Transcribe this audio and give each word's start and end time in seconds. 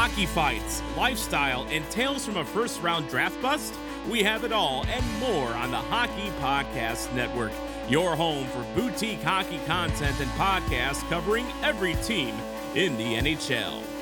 Hockey 0.00 0.26
fights, 0.26 0.80
lifestyle, 0.96 1.66
and 1.70 1.84
tales 1.90 2.24
from 2.24 2.36
a 2.36 2.44
first 2.44 2.80
round 2.84 3.08
draft 3.08 3.42
bust? 3.42 3.74
We 4.08 4.22
have 4.22 4.44
it 4.44 4.52
all 4.52 4.86
and 4.86 5.04
more 5.18 5.48
on 5.48 5.72
the 5.72 5.78
Hockey 5.78 6.30
Podcast 6.40 7.12
Network, 7.14 7.50
your 7.88 8.14
home 8.14 8.46
for 8.46 8.64
boutique 8.76 9.20
hockey 9.22 9.58
content 9.66 10.20
and 10.20 10.30
podcasts 10.30 11.02
covering 11.10 11.46
every 11.64 11.96
team 11.96 12.32
in 12.76 12.96
the 12.96 13.16
NHL. 13.16 13.97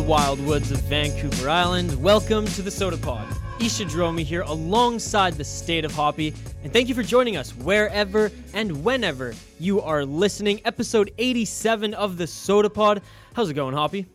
The 0.00 0.06
wild 0.06 0.40
woods 0.46 0.70
of 0.70 0.80
Vancouver 0.84 1.50
Island, 1.50 2.02
welcome 2.02 2.46
to 2.46 2.62
the 2.62 2.70
Sota 2.70 3.00
Pod. 3.02 3.28
Isha 3.60 3.84
Dromi 3.84 4.22
here 4.22 4.40
alongside 4.40 5.34
the 5.34 5.44
state 5.44 5.84
of 5.84 5.92
Hoppy, 5.92 6.32
and 6.64 6.72
thank 6.72 6.88
you 6.88 6.94
for 6.94 7.02
joining 7.02 7.36
us 7.36 7.54
wherever 7.54 8.32
and 8.54 8.82
whenever 8.82 9.34
you 9.58 9.82
are 9.82 10.06
listening. 10.06 10.62
Episode 10.64 11.12
87 11.18 11.92
of 11.92 12.16
the 12.16 12.24
Sota 12.24 12.72
Pod. 12.72 13.02
How's 13.34 13.50
it 13.50 13.54
going, 13.54 13.74
Hoppy? 13.74 14.06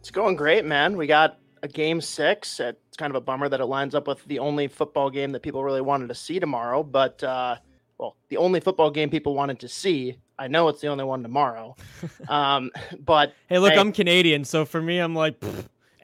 It's 0.00 0.10
going 0.10 0.36
great, 0.36 0.64
man. 0.64 0.96
We 0.96 1.06
got 1.06 1.38
a 1.62 1.68
game 1.68 2.00
six. 2.00 2.58
It's 2.58 2.96
kind 2.96 3.10
of 3.10 3.16
a 3.16 3.20
bummer 3.20 3.50
that 3.50 3.60
it 3.60 3.66
lines 3.66 3.94
up 3.94 4.08
with 4.08 4.24
the 4.24 4.38
only 4.38 4.68
football 4.68 5.10
game 5.10 5.32
that 5.32 5.42
people 5.42 5.62
really 5.62 5.82
wanted 5.82 6.08
to 6.08 6.14
see 6.14 6.40
tomorrow, 6.40 6.82
but 6.82 7.22
uh, 7.22 7.56
well, 7.98 8.16
the 8.28 8.36
only 8.36 8.60
football 8.60 8.90
game 8.90 9.10
people 9.10 9.34
wanted 9.34 9.60
to 9.60 9.68
see 9.68 10.16
I 10.38 10.48
know 10.48 10.68
it's 10.68 10.80
the 10.80 10.88
only 10.88 11.04
one 11.04 11.22
tomorrow. 11.22 11.76
Um, 12.28 12.72
but 13.04 13.34
hey, 13.48 13.58
look, 13.58 13.72
hey, 13.72 13.78
I'm 13.78 13.92
Canadian, 13.92 14.44
so 14.44 14.64
for 14.64 14.82
me, 14.82 14.98
I'm 14.98 15.14
like 15.14 15.40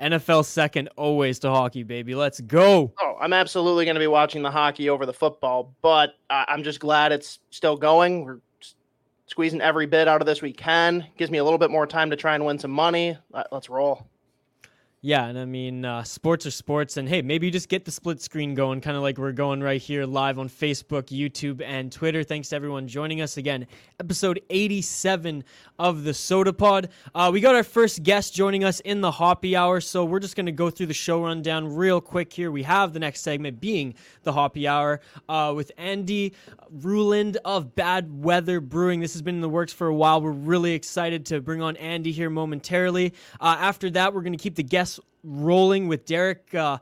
NFL 0.00 0.44
second 0.44 0.88
always 0.96 1.40
to 1.40 1.50
hockey, 1.50 1.82
baby. 1.82 2.14
Let's 2.14 2.40
go. 2.40 2.92
Oh, 3.00 3.16
I'm 3.20 3.32
absolutely 3.32 3.84
going 3.84 3.96
to 3.96 4.00
be 4.00 4.06
watching 4.06 4.42
the 4.42 4.50
hockey 4.50 4.88
over 4.88 5.04
the 5.04 5.12
football, 5.12 5.74
but 5.82 6.10
uh, 6.30 6.44
I'm 6.46 6.62
just 6.62 6.78
glad 6.78 7.10
it's 7.10 7.40
still 7.50 7.76
going. 7.76 8.24
We're 8.24 8.38
squeezing 9.26 9.60
every 9.60 9.86
bit 9.86 10.06
out 10.06 10.20
of 10.20 10.26
this 10.26 10.42
we 10.42 10.52
can. 10.52 11.06
Gives 11.16 11.30
me 11.30 11.38
a 11.38 11.44
little 11.44 11.58
bit 11.58 11.70
more 11.70 11.86
time 11.86 12.10
to 12.10 12.16
try 12.16 12.36
and 12.36 12.46
win 12.46 12.58
some 12.58 12.70
money. 12.70 13.18
Let's 13.50 13.68
roll. 13.68 14.06
Yeah, 15.04 15.26
and 15.26 15.36
I 15.36 15.46
mean, 15.46 15.84
uh, 15.84 16.04
sports 16.04 16.46
are 16.46 16.52
sports, 16.52 16.96
and 16.96 17.08
hey, 17.08 17.22
maybe 17.22 17.46
you 17.46 17.50
just 17.50 17.68
get 17.68 17.84
the 17.84 17.90
split 17.90 18.22
screen 18.22 18.54
going, 18.54 18.80
kind 18.80 18.96
of 18.96 19.02
like 19.02 19.18
we're 19.18 19.32
going 19.32 19.60
right 19.60 19.82
here 19.82 20.06
live 20.06 20.38
on 20.38 20.48
Facebook, 20.48 21.06
YouTube, 21.06 21.60
and 21.60 21.90
Twitter. 21.90 22.22
Thanks 22.22 22.50
to 22.50 22.56
everyone 22.56 22.86
joining 22.86 23.20
us 23.20 23.36
again. 23.36 23.66
Episode 23.98 24.40
87 24.48 25.42
of 25.76 26.04
the 26.04 26.12
Sota 26.12 26.56
Pod. 26.56 26.88
Uh, 27.16 27.30
we 27.32 27.40
got 27.40 27.56
our 27.56 27.64
first 27.64 28.04
guest 28.04 28.32
joining 28.32 28.62
us 28.62 28.78
in 28.78 29.00
the 29.00 29.10
Hoppy 29.10 29.56
Hour, 29.56 29.80
so 29.80 30.04
we're 30.04 30.20
just 30.20 30.36
going 30.36 30.46
to 30.46 30.52
go 30.52 30.70
through 30.70 30.86
the 30.86 30.94
show 30.94 31.24
rundown 31.24 31.74
real 31.74 32.00
quick 32.00 32.32
here. 32.32 32.52
We 32.52 32.62
have 32.62 32.92
the 32.92 33.00
next 33.00 33.22
segment 33.22 33.58
being 33.60 33.94
the 34.22 34.32
Hoppy 34.32 34.68
Hour 34.68 35.00
uh, 35.28 35.52
with 35.56 35.72
Andy 35.78 36.32
Ruhland 36.80 37.36
of 37.44 37.74
Bad 37.74 38.22
Weather 38.22 38.60
Brewing. 38.60 39.00
This 39.00 39.12
has 39.12 39.22
been 39.22 39.34
in 39.34 39.40
the 39.40 39.48
works 39.48 39.72
for 39.72 39.86
a 39.86 39.94
while. 39.94 40.20
We're 40.20 40.30
really 40.30 40.72
excited 40.72 41.26
to 41.26 41.40
bring 41.40 41.60
on 41.60 41.76
Andy 41.76 42.12
here 42.12 42.30
momentarily. 42.30 43.12
Uh, 43.40 43.56
after 43.58 43.90
that, 43.90 44.14
we're 44.14 44.22
going 44.22 44.32
to 44.32 44.42
keep 44.42 44.54
the 44.54 44.62
guests 44.62 44.98
rolling 45.22 45.88
with 45.88 46.06
Derek 46.06 46.54
uh, 46.54 46.78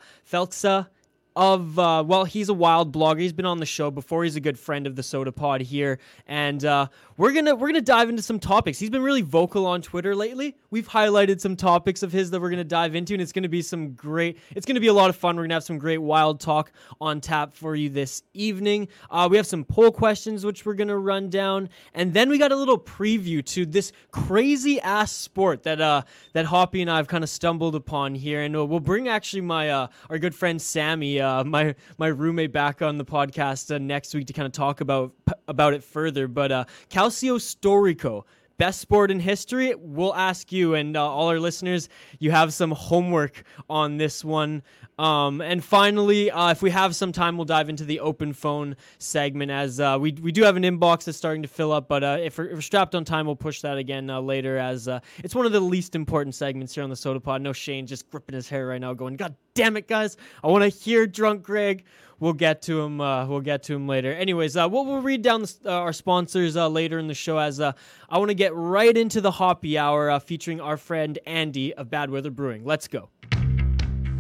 of 1.41 1.79
uh, 1.79 2.05
well, 2.07 2.25
he's 2.25 2.51
a 2.51 2.55
wild 2.55 2.93
blogger. 2.93 3.21
He's 3.21 3.33
been 3.33 3.47
on 3.47 3.57
the 3.57 3.67
show 3.67 3.91
before. 3.91 4.25
He's 4.25 4.37
a 4.37 4.41
good 4.41 4.59
friend 4.59 4.87
of 4.87 4.95
the 4.95 5.01
Sota 5.01 5.35
Pod 5.35 5.63
here, 5.63 5.99
and 6.27 6.63
uh, 6.63 6.89
we're 7.17 7.33
gonna 7.33 7.55
we're 7.55 7.69
gonna 7.69 7.81
dive 7.81 8.11
into 8.11 8.21
some 8.21 8.39
topics. 8.39 8.79
He's 8.79 8.91
been 8.91 9.03
really 9.03 9.23
vocal 9.23 9.65
on 9.65 9.81
Twitter 9.81 10.15
lately. 10.15 10.55
We've 10.69 10.87
highlighted 10.87 11.41
some 11.41 11.57
topics 11.57 12.03
of 12.03 12.13
his 12.13 12.31
that 12.33 12.43
we're 12.43 12.51
gonna 12.51 12.63
dive 12.63 12.95
into, 12.95 13.15
and 13.15 13.23
it's 13.23 13.33
gonna 13.33 13.49
be 13.49 13.63
some 13.63 13.95
great. 13.95 14.39
It's 14.55 14.67
gonna 14.67 14.81
be 14.81 14.89
a 14.89 14.93
lot 14.93 15.09
of 15.09 15.17
fun. 15.17 15.37
We're 15.37 15.45
gonna 15.45 15.55
have 15.55 15.65
some 15.65 15.79
great 15.79 15.97
wild 15.97 16.41
talk 16.41 16.73
on 17.01 17.23
tap 17.23 17.55
for 17.55 17.75
you 17.75 17.89
this 17.89 18.23
evening. 18.35 18.89
Uh, 19.11 19.27
we 19.31 19.39
have 19.39 19.47
some 19.47 19.65
poll 19.65 19.93
questions 19.93 20.45
which 20.45 20.67
we're 20.67 20.75
gonna 20.75 20.99
run 20.99 21.31
down, 21.31 21.71
and 21.95 22.13
then 22.13 22.29
we 22.29 22.37
got 22.37 22.53
a 22.53 22.57
little 22.57 22.79
preview 22.79 23.43
to 23.47 23.65
this 23.65 23.93
crazy 24.11 24.79
ass 24.83 25.11
sport 25.11 25.63
that 25.63 25.81
uh 25.81 26.03
that 26.35 26.45
Hoppy 26.45 26.83
and 26.83 26.91
I 26.91 26.99
have 26.99 27.09
kind 27.09 27.25
of 27.25 27.31
stumbled 27.31 27.75
upon 27.75 28.15
here, 28.15 28.43
and 28.43 28.55
uh, 28.55 28.67
we'll 28.67 28.81
bring 28.81 29.09
actually 29.09 29.41
my 29.41 29.71
uh 29.71 29.87
our 30.11 30.19
good 30.19 30.35
friend 30.35 30.61
Sammy, 30.61 31.19
uh 31.19 31.30
my 31.45 31.75
my 31.99 32.09
roommate, 32.09 32.53
back 32.53 32.83
on 32.83 32.99
the 32.99 33.05
podcast 33.05 33.75
uh, 33.75 33.79
next 33.79 34.15
week 34.15 34.27
to 34.27 34.33
kind 34.33 34.47
of 34.47 34.53
talk 34.53 34.81
about 34.81 35.13
about 35.49 35.75
it 35.75 35.83
further. 35.83 36.29
But 36.29 36.53
uh, 36.53 36.65
Calcio 36.91 37.39
Storico. 37.39 38.25
Best 38.59 38.83
sport 38.83 39.11
in 39.11 39.21
history. 39.21 39.75
We'll 39.75 40.15
ask 40.15 40.53
you 40.53 40.75
and 40.75 40.95
uh, 40.95 41.03
all 41.03 41.29
our 41.29 41.41
listeners. 41.41 41.89
You 42.19 42.31
have 42.31 42.53
some 42.53 42.73
homework 42.73 43.45
on 43.71 43.97
this 43.97 44.23
one. 44.23 44.63
Um, 45.01 45.41
and 45.41 45.65
finally, 45.65 46.31
uh, 46.31 46.51
if 46.51 46.61
we 46.61 46.71
have 46.73 46.95
some 46.95 47.11
time, 47.11 47.39
we'll 47.39 47.47
dive 47.47 47.71
into 47.71 47.87
the 47.87 48.01
open 48.01 48.35
phone 48.35 48.77
segment 48.99 49.51
as 49.51 49.81
uh, 49.81 49.97
we, 49.99 50.13
we 50.13 50.31
do 50.31 50.43
have 50.43 50.57
an 50.59 50.63
inbox 50.63 51.05
that's 51.05 51.17
starting 51.17 51.41
to 51.41 51.49
fill 51.49 51.73
up. 51.73 51.89
But 51.89 52.05
uh, 52.05 52.19
if 52.21 52.37
we're, 52.37 52.49
if, 52.49 52.53
we're, 52.53 52.61
strapped 52.61 52.95
on 52.95 53.07
time, 53.07 53.25
we'll 53.25 53.35
push 53.35 53.63
that 53.63 53.79
again 53.79 54.11
uh, 54.11 54.21
later 54.21 54.59
as 54.59 54.89
uh, 54.89 55.01
it's 55.25 55.35
one 55.35 55.47
of 55.47 55.53
the 55.53 55.61
least 55.61 55.95
important 55.95 56.35
segments 56.35 56.75
here 56.75 56.85
on 56.85 56.91
the 56.91 56.97
Sota 56.97 57.23
Pod. 57.23 57.41
No 57.41 57.55
Shane 57.55 57.87
just 57.87 58.11
gripping 58.11 58.35
his 58.35 58.47
hair 58.47 58.67
right 58.67 58.81
now, 58.81 58.93
going, 58.93 59.17
God 59.17 59.35
damn 59.55 59.79
it, 59.79 59.89
guys. 59.89 60.19
I 60.45 60.49
want 60.49 60.65
to 60.65 60.69
hear 60.69 61.07
drunk 61.07 61.45
Greg 61.45 61.85
we'll 62.19 62.35
get 62.35 62.61
to 62.61 62.83
him. 62.83 63.01
Uh, 63.01 63.25
we'll 63.25 63.41
get 63.41 63.63
to 63.63 63.75
him 63.75 63.89
later. 63.89 64.13
Anyways, 64.13 64.55
we'll, 64.55 64.69
we'll 64.69 65.01
read 65.01 65.23
down 65.23 65.47
the, 65.63 65.71
our 65.71 65.95
sponsors 65.95 66.57
later 66.57 66.99
in 66.99 67.07
the 67.07 67.15
show. 67.15 67.39
As 67.39 67.59
I 67.59 67.73
want 68.13 68.29
to 68.29 68.35
get 68.35 68.55
right 68.55 68.95
into 68.95 69.23
the 69.23 69.31
Hoppy 69.31 69.79
Hour, 69.79 70.21
featuring 70.21 70.61
our 70.61 70.77
friend 70.77 71.19
Andy 71.25 71.73
of 71.73 71.89
Bad 71.89 72.11
Weather 72.11 72.31
Brewing. 72.31 72.67
Let's 72.67 72.87
go. 72.87 73.09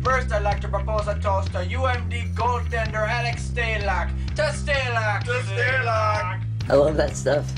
First, 0.02 0.32
I'd 0.32 0.42
like 0.42 0.62
to 0.62 0.68
propose 0.68 1.08
a 1.08 1.18
toast 1.20 1.52
to 1.52 1.58
UMD 1.58 2.32
goaltender 2.34 3.06
Alex 3.06 3.50
Stalock. 3.52 4.08
To 4.36 4.42
Stalock! 4.42 5.24
To 5.24 5.32
Stalock! 5.32 6.42
I 6.70 6.74
love 6.74 6.96
that 6.96 7.14
stuff. 7.14 7.52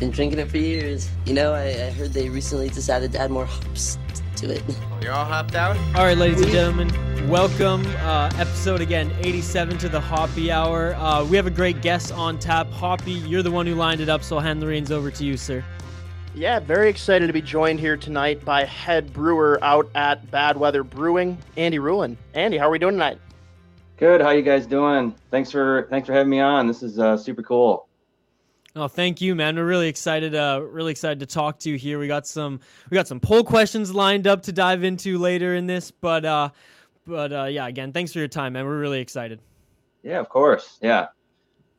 Been 0.00 0.10
drinking 0.10 0.38
it 0.38 0.50
for 0.50 0.56
years. 0.56 1.10
You 1.26 1.34
know, 1.34 1.52
I, 1.52 1.64
I 1.64 1.90
heard 1.90 2.14
they 2.14 2.30
recently 2.30 2.70
decided 2.70 3.12
to 3.12 3.18
add 3.18 3.30
more 3.30 3.44
hops 3.44 3.98
to 4.36 4.50
it. 4.50 4.62
You're 5.02 5.12
all 5.12 5.26
hopped 5.26 5.56
out? 5.56 5.76
All 5.94 6.04
right, 6.04 6.16
ladies 6.16 6.40
and 6.40 6.50
gentlemen, 6.50 7.28
welcome. 7.28 7.84
Uh, 7.98 8.30
episode 8.38 8.80
again, 8.80 9.12
87 9.20 9.76
to 9.76 9.90
the 9.90 10.00
Hoppy 10.00 10.50
Hour. 10.50 10.94
Uh, 10.94 11.22
we 11.26 11.36
have 11.36 11.46
a 11.46 11.50
great 11.50 11.82
guest 11.82 12.12
on 12.12 12.38
tap. 12.38 12.70
Hoppy, 12.70 13.12
you're 13.12 13.42
the 13.42 13.50
one 13.50 13.66
who 13.66 13.74
lined 13.74 14.00
it 14.00 14.08
up, 14.08 14.22
so 14.22 14.36
I'll 14.36 14.42
hand 14.42 14.62
the 14.62 14.66
reins 14.66 14.90
over 14.90 15.10
to 15.10 15.24
you, 15.24 15.36
sir. 15.36 15.62
Yeah, 16.36 16.58
very 16.58 16.90
excited 16.90 17.28
to 17.28 17.32
be 17.32 17.40
joined 17.40 17.78
here 17.78 17.96
tonight 17.96 18.44
by 18.44 18.64
head 18.64 19.12
brewer 19.12 19.60
out 19.62 19.88
at 19.94 20.28
Bad 20.32 20.56
Weather 20.56 20.82
Brewing, 20.82 21.38
Andy 21.56 21.78
Ruhland. 21.78 22.16
Andy, 22.34 22.58
how 22.58 22.66
are 22.66 22.70
we 22.72 22.78
doing 22.80 22.94
tonight? 22.94 23.20
Good. 23.98 24.20
How 24.20 24.30
you 24.30 24.42
guys 24.42 24.66
doing? 24.66 25.14
Thanks 25.30 25.52
for 25.52 25.86
thanks 25.90 26.06
for 26.08 26.12
having 26.12 26.30
me 26.30 26.40
on. 26.40 26.66
This 26.66 26.82
is 26.82 26.98
uh, 26.98 27.16
super 27.16 27.44
cool. 27.44 27.86
Oh, 28.74 28.88
thank 28.88 29.20
you, 29.20 29.36
man. 29.36 29.54
We're 29.54 29.64
really 29.64 29.86
excited. 29.86 30.34
Uh, 30.34 30.60
really 30.68 30.90
excited 30.90 31.20
to 31.20 31.26
talk 31.26 31.60
to 31.60 31.70
you 31.70 31.76
here. 31.76 32.00
We 32.00 32.08
got 32.08 32.26
some 32.26 32.58
we 32.90 32.96
got 32.96 33.06
some 33.06 33.20
poll 33.20 33.44
questions 33.44 33.94
lined 33.94 34.26
up 34.26 34.42
to 34.42 34.52
dive 34.52 34.82
into 34.82 35.18
later 35.18 35.54
in 35.54 35.68
this, 35.68 35.92
but 35.92 36.24
uh, 36.24 36.48
but 37.06 37.32
uh, 37.32 37.44
yeah, 37.44 37.68
again, 37.68 37.92
thanks 37.92 38.12
for 38.12 38.18
your 38.18 38.26
time, 38.26 38.54
man. 38.54 38.64
We're 38.64 38.80
really 38.80 39.00
excited. 39.00 39.38
Yeah, 40.02 40.18
of 40.18 40.28
course. 40.28 40.80
Yeah. 40.82 41.06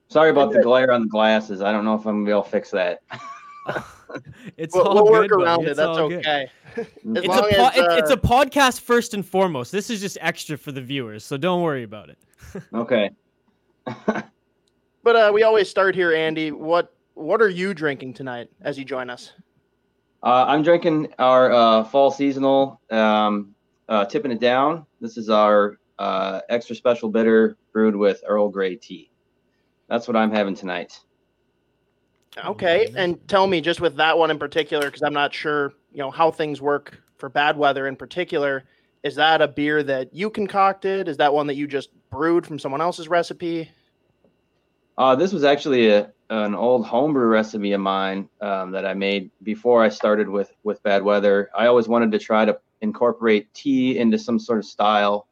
Sorry 0.08 0.30
about 0.30 0.54
the 0.54 0.62
glare 0.62 0.94
on 0.94 1.02
the 1.02 1.10
glasses. 1.10 1.62
I 1.62 1.74
don't 1.74 1.84
know 1.84 1.96
if 1.96 2.06
I'm 2.06 2.24
gonna 2.24 2.26
be 2.26 2.32
able 2.32 2.44
to 2.44 2.50
fix 2.50 2.72
that. 2.72 3.02
it's 4.58 4.76
we'll, 4.76 4.84
all 4.84 4.96
we'll 4.96 5.06
good, 5.06 5.32
work 5.32 5.42
around 5.42 5.58
buddy. 5.60 5.72
it. 5.72 5.76
That's 5.76 5.98
okay. 5.98 6.48
it's, 6.76 7.26
a 7.26 7.28
po- 7.28 7.46
as, 7.48 7.78
uh... 7.78 7.96
it's 7.98 8.12
a 8.12 8.18
podcast 8.18 8.82
first 8.82 9.14
and 9.14 9.26
foremost. 9.26 9.72
This 9.72 9.90
is 9.90 10.02
just 10.02 10.18
extra 10.22 10.58
for 10.58 10.72
the 10.72 10.82
viewers, 10.82 11.24
so 11.24 11.38
don't 11.38 11.62
worry 11.62 11.84
about 11.84 12.10
it. 12.10 12.18
okay. 12.74 13.12
but 15.04 15.16
uh, 15.16 15.32
we 15.34 15.44
always 15.44 15.70
start 15.70 15.96
here, 15.96 16.14
Andy. 16.14 16.52
What 16.52 16.94
what 17.14 17.41
are 17.41 17.50
you 17.50 17.74
drinking 17.74 18.14
tonight 18.14 18.50
as 18.62 18.78
you 18.78 18.85
join 18.85 19.09
us? 19.09 19.34
Uh, 20.24 20.46
I'm 20.47 20.64
drinking 20.64 21.14
our 21.20 21.52
uh, 21.52 21.84
fall 21.84 22.12
seasonal 22.12 22.82
um, 22.90 23.53
uh, 23.88 24.06
tipping 24.06 24.32
it 24.32 24.40
down. 24.40 24.85
This 25.00 25.18
is 25.18 25.29
our 25.29 25.78
uh, 26.00 26.41
extra 26.50 26.76
special 26.76 27.09
bitter 27.09 27.58
brewed 27.72 27.96
with 27.96 28.24
Earl 28.28 28.50
Grey 28.50 28.76
tea. 28.76 29.12
That's 29.88 30.08
what 30.08 30.18
I'm 30.18 30.32
having 30.32 30.56
tonight. 30.56 31.00
Okay, 32.43 32.91
and 32.96 33.26
tell 33.28 33.47
me 33.47 33.61
just 33.61 33.79
with 33.79 33.96
that 33.96 34.17
one 34.17 34.29
in 34.29 34.37
particular, 34.37 34.85
because 34.85 35.02
I'm 35.02 35.14
not 35.14 35.34
sure, 35.34 35.73
you 35.91 35.99
know, 35.99 36.11
how 36.11 36.32
things 36.32 36.61
work 36.61 37.02
for 37.17 37.29
bad 37.29 37.58
weather 37.58 37.87
in 37.87 37.96
particular. 37.96 38.66
Is 39.03 39.16
that 39.16 39.41
a 39.41 39.47
beer 39.47 39.84
that 39.84 40.14
you 40.14 40.29
concocted? 40.29 41.08
Is 41.08 41.17
that 41.17 41.34
one 41.34 41.47
that 41.47 41.55
you 41.55 41.67
just 41.67 41.90
brewed 42.09 42.46
from 42.46 42.59
someone 42.59 42.82
else's 42.82 43.08
recipe? 43.08 43.70
Uh, 44.97 45.16
this 45.16 45.32
was 45.32 45.43
actually 45.43 45.90
a, 45.90 46.11
an 46.29 46.55
old 46.55 46.85
homebrew 46.85 47.28
recipe 47.28 47.72
of 47.73 47.82
mine 47.82 48.29
um, 48.41 48.72
that 48.72 48.85
I 48.85 48.93
made 48.93 49.29
before 49.43 49.84
I 49.84 49.90
started 49.90 50.28
with 50.28 50.52
with 50.64 50.81
Bad 50.84 51.03
Weather. 51.03 51.49
I 51.55 51.67
always 51.67 51.88
wanted 51.88 52.11
to 52.14 52.20
try 52.20 52.46
to 52.46 52.59
incorporate 52.81 53.53
tea 53.53 53.97
into 53.97 54.17
some 54.17 54.40
sort 54.40 54.59
of 54.59 54.66
style, 54.66 55.28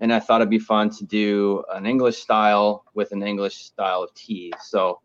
and 0.00 0.12
I 0.12 0.20
thought 0.20 0.40
it'd 0.40 0.50
be 0.50 0.58
fun 0.58 0.90
to 0.90 1.04
do 1.04 1.62
an 1.72 1.86
English 1.86 2.18
style 2.18 2.84
with 2.94 3.12
an 3.12 3.22
English 3.22 3.56
style 3.56 4.02
of 4.02 4.14
tea. 4.14 4.52
So 4.62 5.00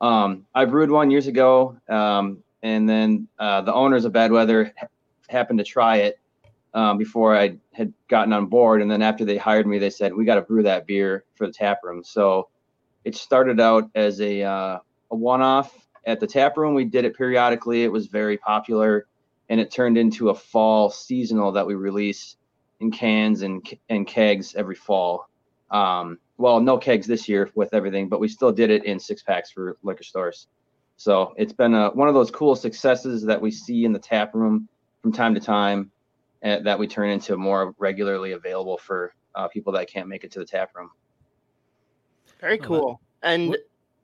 um, 0.00 0.46
I 0.54 0.64
brewed 0.64 0.90
one 0.90 1.10
years 1.10 1.26
ago, 1.26 1.76
um, 1.88 2.42
and 2.62 2.88
then 2.88 3.28
uh, 3.38 3.62
the 3.62 3.74
owners 3.74 4.04
of 4.04 4.12
Bad 4.12 4.32
Weather 4.32 4.72
happened 5.28 5.58
to 5.58 5.64
try 5.64 5.96
it 5.98 6.18
um, 6.74 6.98
before 6.98 7.36
I 7.36 7.56
had 7.72 7.92
gotten 8.08 8.32
on 8.32 8.46
board, 8.46 8.82
and 8.82 8.90
then 8.90 9.02
after 9.02 9.24
they 9.24 9.36
hired 9.36 9.66
me, 9.66 9.78
they 9.78 9.90
said 9.90 10.14
we 10.14 10.24
got 10.24 10.36
to 10.36 10.42
brew 10.42 10.62
that 10.62 10.86
beer 10.86 11.24
for 11.34 11.46
the 11.46 11.52
tap 11.52 11.80
room. 11.82 12.02
So 12.04 12.48
it 13.04 13.14
started 13.16 13.60
out 13.60 13.90
as 13.94 14.20
a 14.20 14.42
uh, 14.42 14.78
a 15.10 15.16
one-off 15.16 15.76
at 16.06 16.20
the 16.20 16.26
tap 16.26 16.56
room. 16.56 16.74
We 16.74 16.84
did 16.84 17.04
it 17.04 17.16
periodically. 17.16 17.82
It 17.82 17.92
was 17.92 18.06
very 18.06 18.36
popular, 18.36 19.06
and 19.48 19.60
it 19.60 19.70
turned 19.70 19.98
into 19.98 20.30
a 20.30 20.34
fall 20.34 20.90
seasonal 20.90 21.52
that 21.52 21.66
we 21.66 21.74
release 21.74 22.36
in 22.80 22.90
cans 22.90 23.42
and 23.42 23.66
and 23.88 24.06
kegs 24.06 24.54
every 24.54 24.74
fall. 24.76 25.29
Um, 25.70 26.18
well, 26.38 26.60
no 26.60 26.78
kegs 26.78 27.06
this 27.06 27.28
year 27.28 27.50
with 27.54 27.74
everything, 27.74 28.08
but 28.08 28.20
we 28.20 28.28
still 28.28 28.50
did 28.50 28.70
it 28.70 28.84
in 28.84 28.98
six 28.98 29.22
packs 29.22 29.50
for 29.50 29.76
liquor 29.82 30.02
stores. 30.02 30.48
So 30.96 31.34
it's 31.36 31.52
been 31.52 31.74
a, 31.74 31.90
one 31.90 32.08
of 32.08 32.14
those 32.14 32.30
cool 32.30 32.56
successes 32.56 33.22
that 33.24 33.40
we 33.40 33.50
see 33.50 33.84
in 33.84 33.92
the 33.92 33.98
tap 33.98 34.34
room 34.34 34.68
from 35.02 35.12
time 35.12 35.34
to 35.34 35.40
time, 35.40 35.90
and 36.42 36.66
that 36.66 36.78
we 36.78 36.86
turn 36.86 37.10
into 37.10 37.36
more 37.36 37.74
regularly 37.78 38.32
available 38.32 38.78
for 38.78 39.14
uh, 39.34 39.48
people 39.48 39.72
that 39.74 39.88
can't 39.88 40.08
make 40.08 40.24
it 40.24 40.32
to 40.32 40.38
the 40.38 40.44
tap 40.44 40.70
room. 40.74 40.90
Very 42.40 42.58
cool. 42.58 43.00
And 43.22 43.56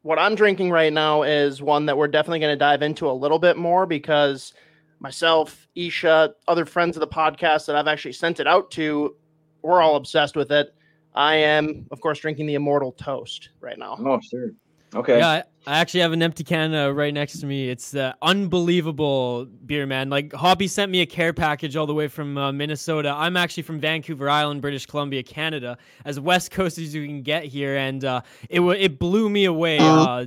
what 0.02 0.18
I'm 0.18 0.34
drinking 0.34 0.70
right 0.70 0.92
now 0.92 1.22
is 1.22 1.60
one 1.60 1.86
that 1.86 1.96
we're 1.96 2.08
definitely 2.08 2.40
going 2.40 2.52
to 2.52 2.58
dive 2.58 2.82
into 2.82 3.10
a 3.10 3.12
little 3.12 3.38
bit 3.38 3.56
more 3.56 3.86
because 3.86 4.52
myself, 5.00 5.66
Isha, 5.74 6.34
other 6.46 6.64
friends 6.64 6.96
of 6.96 7.00
the 7.00 7.08
podcast 7.08 7.66
that 7.66 7.76
I've 7.76 7.88
actually 7.88 8.12
sent 8.12 8.40
it 8.40 8.46
out 8.46 8.70
to, 8.72 9.16
we're 9.62 9.80
all 9.80 9.96
obsessed 9.96 10.36
with 10.36 10.52
it. 10.52 10.74
I 11.16 11.36
am, 11.36 11.86
of 11.90 12.00
course, 12.00 12.20
drinking 12.20 12.46
the 12.46 12.54
Immortal 12.54 12.92
Toast 12.92 13.48
right 13.60 13.78
now. 13.78 13.96
Oh, 13.98 14.20
sure. 14.20 14.50
Okay. 14.94 15.18
Yeah, 15.18 15.28
I, 15.28 15.42
I 15.66 15.78
actually 15.78 16.00
have 16.00 16.12
an 16.12 16.22
empty 16.22 16.44
can 16.44 16.74
uh, 16.74 16.90
right 16.90 17.12
next 17.12 17.40
to 17.40 17.46
me. 17.46 17.68
It's 17.68 17.94
uh, 17.94 18.12
unbelievable 18.22 19.46
beer, 19.46 19.84
man. 19.86 20.10
Like 20.10 20.32
Hoppy 20.32 20.68
sent 20.68 20.92
me 20.92 21.00
a 21.00 21.06
care 21.06 21.32
package 21.32 21.74
all 21.76 21.86
the 21.86 21.94
way 21.94 22.08
from 22.08 22.38
uh, 22.38 22.52
Minnesota. 22.52 23.12
I'm 23.16 23.36
actually 23.36 23.64
from 23.64 23.80
Vancouver 23.80 24.30
Island, 24.30 24.62
British 24.62 24.86
Columbia, 24.86 25.22
Canada, 25.22 25.78
as 26.04 26.20
west 26.20 26.50
coast 26.50 26.78
as 26.78 26.94
you 26.94 27.04
can 27.06 27.22
get 27.22 27.44
here, 27.44 27.76
and 27.76 28.04
uh, 28.04 28.20
it 28.48 28.56
w- 28.58 28.78
it 28.78 28.98
blew 28.98 29.28
me 29.28 29.46
away. 29.46 29.78
Uh, 29.78 30.26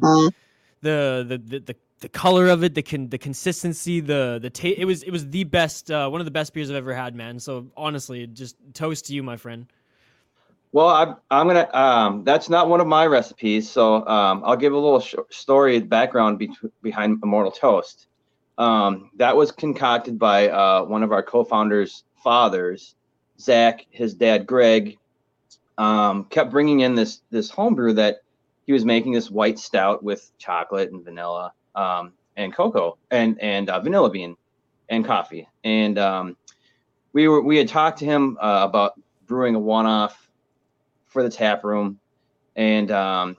the, 0.81 1.25
the 1.27 1.37
the 1.37 1.59
the 1.59 1.75
the 2.01 2.09
color 2.09 2.47
of 2.47 2.63
it, 2.63 2.73
the 2.73 2.81
con- 2.81 3.09
the 3.09 3.17
consistency, 3.17 3.99
the 3.99 4.39
the 4.41 4.49
taste. 4.49 4.79
It 4.79 4.85
was 4.85 5.03
it 5.03 5.11
was 5.11 5.27
the 5.29 5.43
best, 5.43 5.91
uh, 5.91 6.09
one 6.09 6.21
of 6.21 6.25
the 6.25 6.31
best 6.31 6.53
beers 6.53 6.69
I've 6.69 6.77
ever 6.77 6.93
had, 6.93 7.15
man. 7.15 7.39
So 7.39 7.67
honestly, 7.75 8.27
just 8.27 8.55
toast 8.73 9.05
to 9.07 9.13
you, 9.13 9.23
my 9.23 9.37
friend. 9.37 9.67
Well, 10.71 10.87
I'm, 10.87 11.15
I'm 11.31 11.47
gonna. 11.47 11.69
Um, 11.73 12.23
that's 12.23 12.47
not 12.47 12.69
one 12.69 12.79
of 12.79 12.85
my 12.85 13.07
recipes, 13.07 13.69
so 13.69 14.05
um, 14.07 14.43
I'll 14.45 14.55
give 14.55 14.73
a 14.73 14.77
little 14.77 14.99
sh- 14.99 15.15
story 15.31 15.79
background 15.79 16.37
be- 16.37 16.51
behind 16.83 17.19
Immortal 17.23 17.51
Toast. 17.51 18.07
Um, 18.59 19.09
that 19.15 19.35
was 19.35 19.51
concocted 19.51 20.19
by 20.19 20.49
uh, 20.49 20.83
one 20.83 21.01
of 21.01 21.11
our 21.11 21.23
co-founders' 21.23 22.03
fathers, 22.23 22.95
Zach. 23.39 23.87
His 23.89 24.13
dad, 24.13 24.45
Greg, 24.45 24.99
um, 25.79 26.25
kept 26.25 26.51
bringing 26.51 26.81
in 26.81 26.93
this 26.93 27.21
this 27.31 27.49
homebrew 27.49 27.93
that 27.93 28.17
he 28.67 28.73
was 28.73 28.85
making 28.85 29.13
this 29.13 29.31
white 29.31 29.57
stout 29.57 30.03
with 30.03 30.31
chocolate 30.37 30.91
and 30.91 31.03
vanilla 31.03 31.51
um, 31.73 32.13
and 32.37 32.53
cocoa 32.53 32.95
and 33.09 33.41
and 33.41 33.71
uh, 33.71 33.79
vanilla 33.79 34.11
bean 34.11 34.35
and 34.89 35.03
coffee. 35.03 35.47
And 35.63 35.97
um, 35.97 36.37
we 37.13 37.27
were 37.27 37.41
we 37.41 37.57
had 37.57 37.67
talked 37.67 37.97
to 37.99 38.05
him 38.05 38.37
uh, 38.39 38.67
about 38.69 39.01
brewing 39.25 39.55
a 39.55 39.59
one-off 39.59 40.28
for 41.09 41.23
the 41.23 41.29
tap 41.29 41.63
room, 41.63 41.99
and 42.55 42.89
um, 42.91 43.37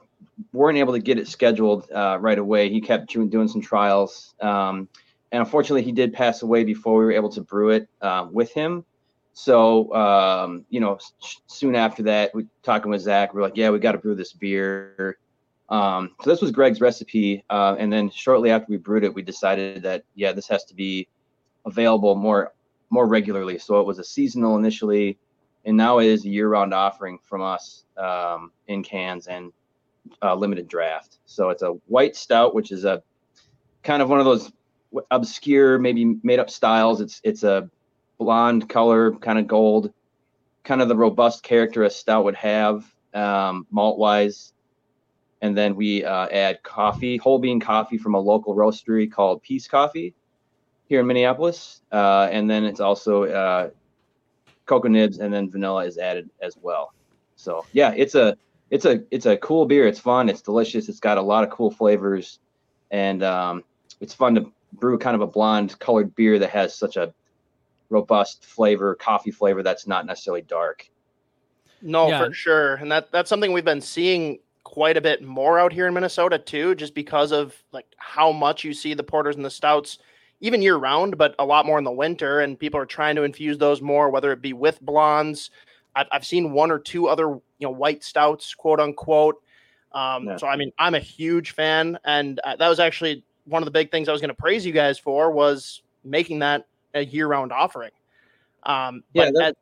weren't 0.53 0.77
able 0.77 0.93
to 0.93 0.99
get 0.99 1.17
it 1.17 1.27
scheduled 1.27 1.89
uh, 1.91 2.17
right 2.19 2.37
away. 2.37 2.69
He 2.69 2.81
kept 2.81 3.07
doing 3.07 3.47
some 3.47 3.61
trials, 3.61 4.35
um, 4.41 4.87
and 5.31 5.41
unfortunately, 5.41 5.83
he 5.83 5.91
did 5.91 6.13
pass 6.13 6.41
away 6.41 6.63
before 6.63 6.99
we 6.99 7.05
were 7.05 7.11
able 7.11 7.29
to 7.29 7.41
brew 7.41 7.69
it 7.69 7.89
uh, 8.01 8.27
with 8.31 8.53
him. 8.53 8.85
So, 9.33 9.93
um, 9.95 10.65
you 10.69 10.81
know, 10.81 10.99
soon 11.47 11.75
after 11.75 12.03
that, 12.03 12.35
we 12.35 12.47
talking 12.63 12.91
with 12.91 13.01
Zach, 13.01 13.33
we're 13.33 13.41
like, 13.41 13.55
yeah, 13.55 13.69
we 13.69 13.79
got 13.79 13.93
to 13.93 13.97
brew 13.97 14.13
this 14.13 14.33
beer. 14.33 15.17
Um, 15.69 16.15
so 16.21 16.29
this 16.29 16.41
was 16.41 16.51
Greg's 16.51 16.81
recipe, 16.81 17.45
uh, 17.49 17.77
and 17.79 17.91
then 17.91 18.09
shortly 18.09 18.51
after 18.51 18.67
we 18.69 18.77
brewed 18.77 19.05
it, 19.05 19.13
we 19.13 19.21
decided 19.21 19.83
that 19.83 20.03
yeah, 20.15 20.33
this 20.33 20.47
has 20.49 20.65
to 20.65 20.75
be 20.75 21.07
available 21.65 22.15
more 22.15 22.53
more 22.89 23.07
regularly. 23.07 23.57
So 23.57 23.79
it 23.79 23.87
was 23.87 23.97
a 23.97 24.03
seasonal 24.03 24.57
initially, 24.57 25.17
and 25.65 25.77
now 25.77 25.99
it 25.99 26.07
is 26.07 26.25
a 26.25 26.29
year-round 26.29 26.73
offering 26.73 27.19
from 27.23 27.41
us 27.41 27.85
um, 27.97 28.51
in 28.67 28.83
cans 28.83 29.27
and 29.27 29.51
uh, 30.21 30.35
limited 30.35 30.67
draft. 30.67 31.19
So 31.25 31.49
it's 31.49 31.61
a 31.61 31.73
white 31.87 32.15
stout, 32.15 32.55
which 32.55 32.71
is 32.71 32.85
a 32.85 33.03
kind 33.83 34.01
of 34.01 34.09
one 34.09 34.19
of 34.19 34.25
those 34.25 34.51
obscure, 35.11 35.77
maybe 35.79 36.17
made-up 36.23 36.49
styles. 36.49 37.01
It's 37.01 37.21
it's 37.23 37.43
a 37.43 37.69
blonde 38.17 38.69
color, 38.69 39.13
kind 39.13 39.39
of 39.39 39.47
gold, 39.47 39.93
kind 40.63 40.81
of 40.81 40.87
the 40.87 40.95
robust 40.95 41.43
character 41.43 41.83
a 41.83 41.89
stout 41.89 42.23
would 42.23 42.35
have, 42.35 42.85
um, 43.13 43.65
malt-wise. 43.71 44.53
And 45.43 45.57
then 45.57 45.75
we 45.75 46.05
uh, 46.05 46.27
add 46.27 46.61
coffee, 46.61 47.17
whole 47.17 47.39
bean 47.39 47.59
coffee 47.59 47.97
from 47.97 48.13
a 48.13 48.19
local 48.19 48.55
roastery 48.55 49.11
called 49.11 49.41
Peace 49.41 49.67
Coffee 49.67 50.13
here 50.87 50.99
in 50.99 51.07
Minneapolis. 51.07 51.81
Uh, 51.91 52.27
and 52.31 52.47
then 52.47 52.63
it's 52.63 52.79
also 52.79 53.23
uh, 53.23 53.69
cocoa 54.71 54.87
nibs, 54.87 55.19
and 55.19 55.33
then 55.33 55.51
vanilla 55.51 55.85
is 55.85 55.97
added 55.97 56.29
as 56.41 56.57
well. 56.61 56.93
So 57.35 57.65
yeah, 57.73 57.93
it's 57.97 58.15
a 58.15 58.37
it's 58.69 58.85
a 58.85 59.03
it's 59.11 59.25
a 59.25 59.35
cool 59.37 59.65
beer. 59.65 59.85
It's 59.85 59.99
fun. 59.99 60.29
It's 60.29 60.41
delicious. 60.41 60.87
It's 60.87 61.01
got 61.01 61.17
a 61.17 61.21
lot 61.21 61.43
of 61.43 61.49
cool 61.49 61.71
flavors, 61.71 62.39
and 62.89 63.21
um, 63.21 63.65
it's 63.99 64.13
fun 64.13 64.35
to 64.35 64.51
brew 64.73 64.97
kind 64.97 65.15
of 65.15 65.21
a 65.21 65.27
blonde 65.27 65.77
colored 65.79 66.15
beer 66.15 66.39
that 66.39 66.49
has 66.51 66.73
such 66.73 66.95
a 66.95 67.13
robust 67.89 68.45
flavor, 68.45 68.95
coffee 68.95 69.31
flavor 69.31 69.61
that's 69.61 69.85
not 69.85 70.05
necessarily 70.05 70.43
dark. 70.43 70.89
No, 71.81 72.07
yeah. 72.07 72.25
for 72.25 72.33
sure, 72.33 72.75
and 72.75 72.89
that 72.91 73.11
that's 73.11 73.27
something 73.27 73.51
we've 73.51 73.65
been 73.65 73.81
seeing 73.81 74.39
quite 74.63 74.95
a 74.95 75.01
bit 75.01 75.21
more 75.21 75.59
out 75.59 75.73
here 75.73 75.87
in 75.87 75.93
Minnesota 75.93 76.39
too, 76.39 76.75
just 76.75 76.95
because 76.95 77.33
of 77.33 77.53
like 77.73 77.87
how 77.97 78.31
much 78.31 78.63
you 78.63 78.73
see 78.73 78.93
the 78.93 79.03
porters 79.03 79.35
and 79.35 79.43
the 79.43 79.49
stouts 79.49 79.97
even 80.41 80.61
year 80.61 80.75
round, 80.75 81.17
but 81.17 81.35
a 81.39 81.45
lot 81.45 81.65
more 81.65 81.77
in 81.77 81.83
the 81.83 81.91
winter. 81.91 82.41
And 82.41 82.59
people 82.59 82.79
are 82.79 82.85
trying 82.85 83.15
to 83.15 83.23
infuse 83.23 83.57
those 83.57 83.81
more, 83.81 84.09
whether 84.09 84.31
it 84.31 84.41
be 84.41 84.53
with 84.53 84.81
blondes. 84.81 85.51
I've, 85.95 86.07
I've 86.11 86.25
seen 86.25 86.51
one 86.51 86.71
or 86.71 86.79
two 86.79 87.07
other, 87.07 87.27
you 87.29 87.41
know, 87.61 87.71
white 87.71 88.03
stouts, 88.03 88.53
quote 88.53 88.79
unquote. 88.79 89.41
Um, 89.93 90.25
yeah. 90.25 90.37
So, 90.37 90.47
I 90.47 90.55
mean, 90.55 90.71
I'm 90.79 90.95
a 90.95 90.99
huge 90.99 91.51
fan. 91.51 91.97
And 92.03 92.39
uh, 92.43 92.55
that 92.55 92.67
was 92.67 92.79
actually 92.79 93.23
one 93.45 93.61
of 93.61 93.65
the 93.65 93.71
big 93.71 93.91
things 93.91 94.09
I 94.09 94.11
was 94.11 94.21
going 94.21 94.29
to 94.29 94.35
praise 94.35 94.65
you 94.65 94.73
guys 94.73 94.97
for 94.97 95.31
was 95.31 95.81
making 96.03 96.39
that 96.39 96.65
a 96.93 97.05
year 97.05 97.27
round 97.27 97.51
offering. 97.51 97.91
Um, 98.63 99.03
yeah. 99.13 99.31
As, 99.41 99.53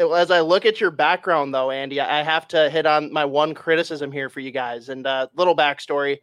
as, 0.00 0.30
I 0.30 0.40
look 0.40 0.64
at 0.64 0.80
your 0.80 0.90
background, 0.90 1.52
though, 1.52 1.70
Andy, 1.70 2.00
I 2.00 2.22
have 2.22 2.46
to 2.48 2.70
hit 2.70 2.86
on 2.86 3.12
my 3.12 3.24
one 3.24 3.54
criticism 3.54 4.12
here 4.12 4.28
for 4.28 4.40
you 4.40 4.50
guys. 4.50 4.88
And 4.88 5.06
uh, 5.06 5.28
little 5.34 5.56
backstory 5.56 6.18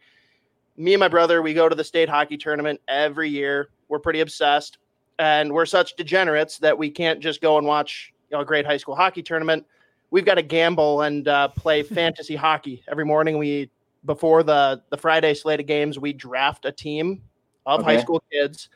me 0.76 0.94
and 0.94 1.00
my 1.00 1.08
brother, 1.08 1.42
we 1.42 1.54
go 1.54 1.68
to 1.68 1.74
the 1.74 1.84
state 1.84 2.08
hockey 2.08 2.36
tournament 2.36 2.80
every 2.88 3.28
year. 3.28 3.70
We're 3.88 3.98
pretty 3.98 4.20
obsessed, 4.20 4.78
and 5.18 5.52
we're 5.52 5.66
such 5.66 5.96
degenerates 5.96 6.58
that 6.58 6.76
we 6.76 6.90
can't 6.90 7.20
just 7.20 7.40
go 7.40 7.58
and 7.58 7.66
watch 7.66 8.12
you 8.30 8.36
know, 8.36 8.42
a 8.42 8.44
great 8.44 8.66
high 8.66 8.76
school 8.76 8.94
hockey 8.94 9.22
tournament. 9.22 9.66
We've 10.10 10.24
got 10.24 10.34
to 10.34 10.42
gamble 10.42 11.02
and 11.02 11.26
uh, 11.28 11.48
play 11.48 11.82
fantasy 11.82 12.36
hockey 12.36 12.82
every 12.88 13.04
morning. 13.04 13.38
We 13.38 13.70
before 14.04 14.42
the 14.42 14.82
the 14.90 14.96
Friday 14.96 15.34
slate 15.34 15.60
of 15.60 15.66
games, 15.66 15.98
we 15.98 16.12
draft 16.12 16.64
a 16.64 16.72
team 16.72 17.22
of 17.64 17.80
okay. 17.80 17.96
high 17.96 18.02
school 18.02 18.22
kids, 18.30 18.68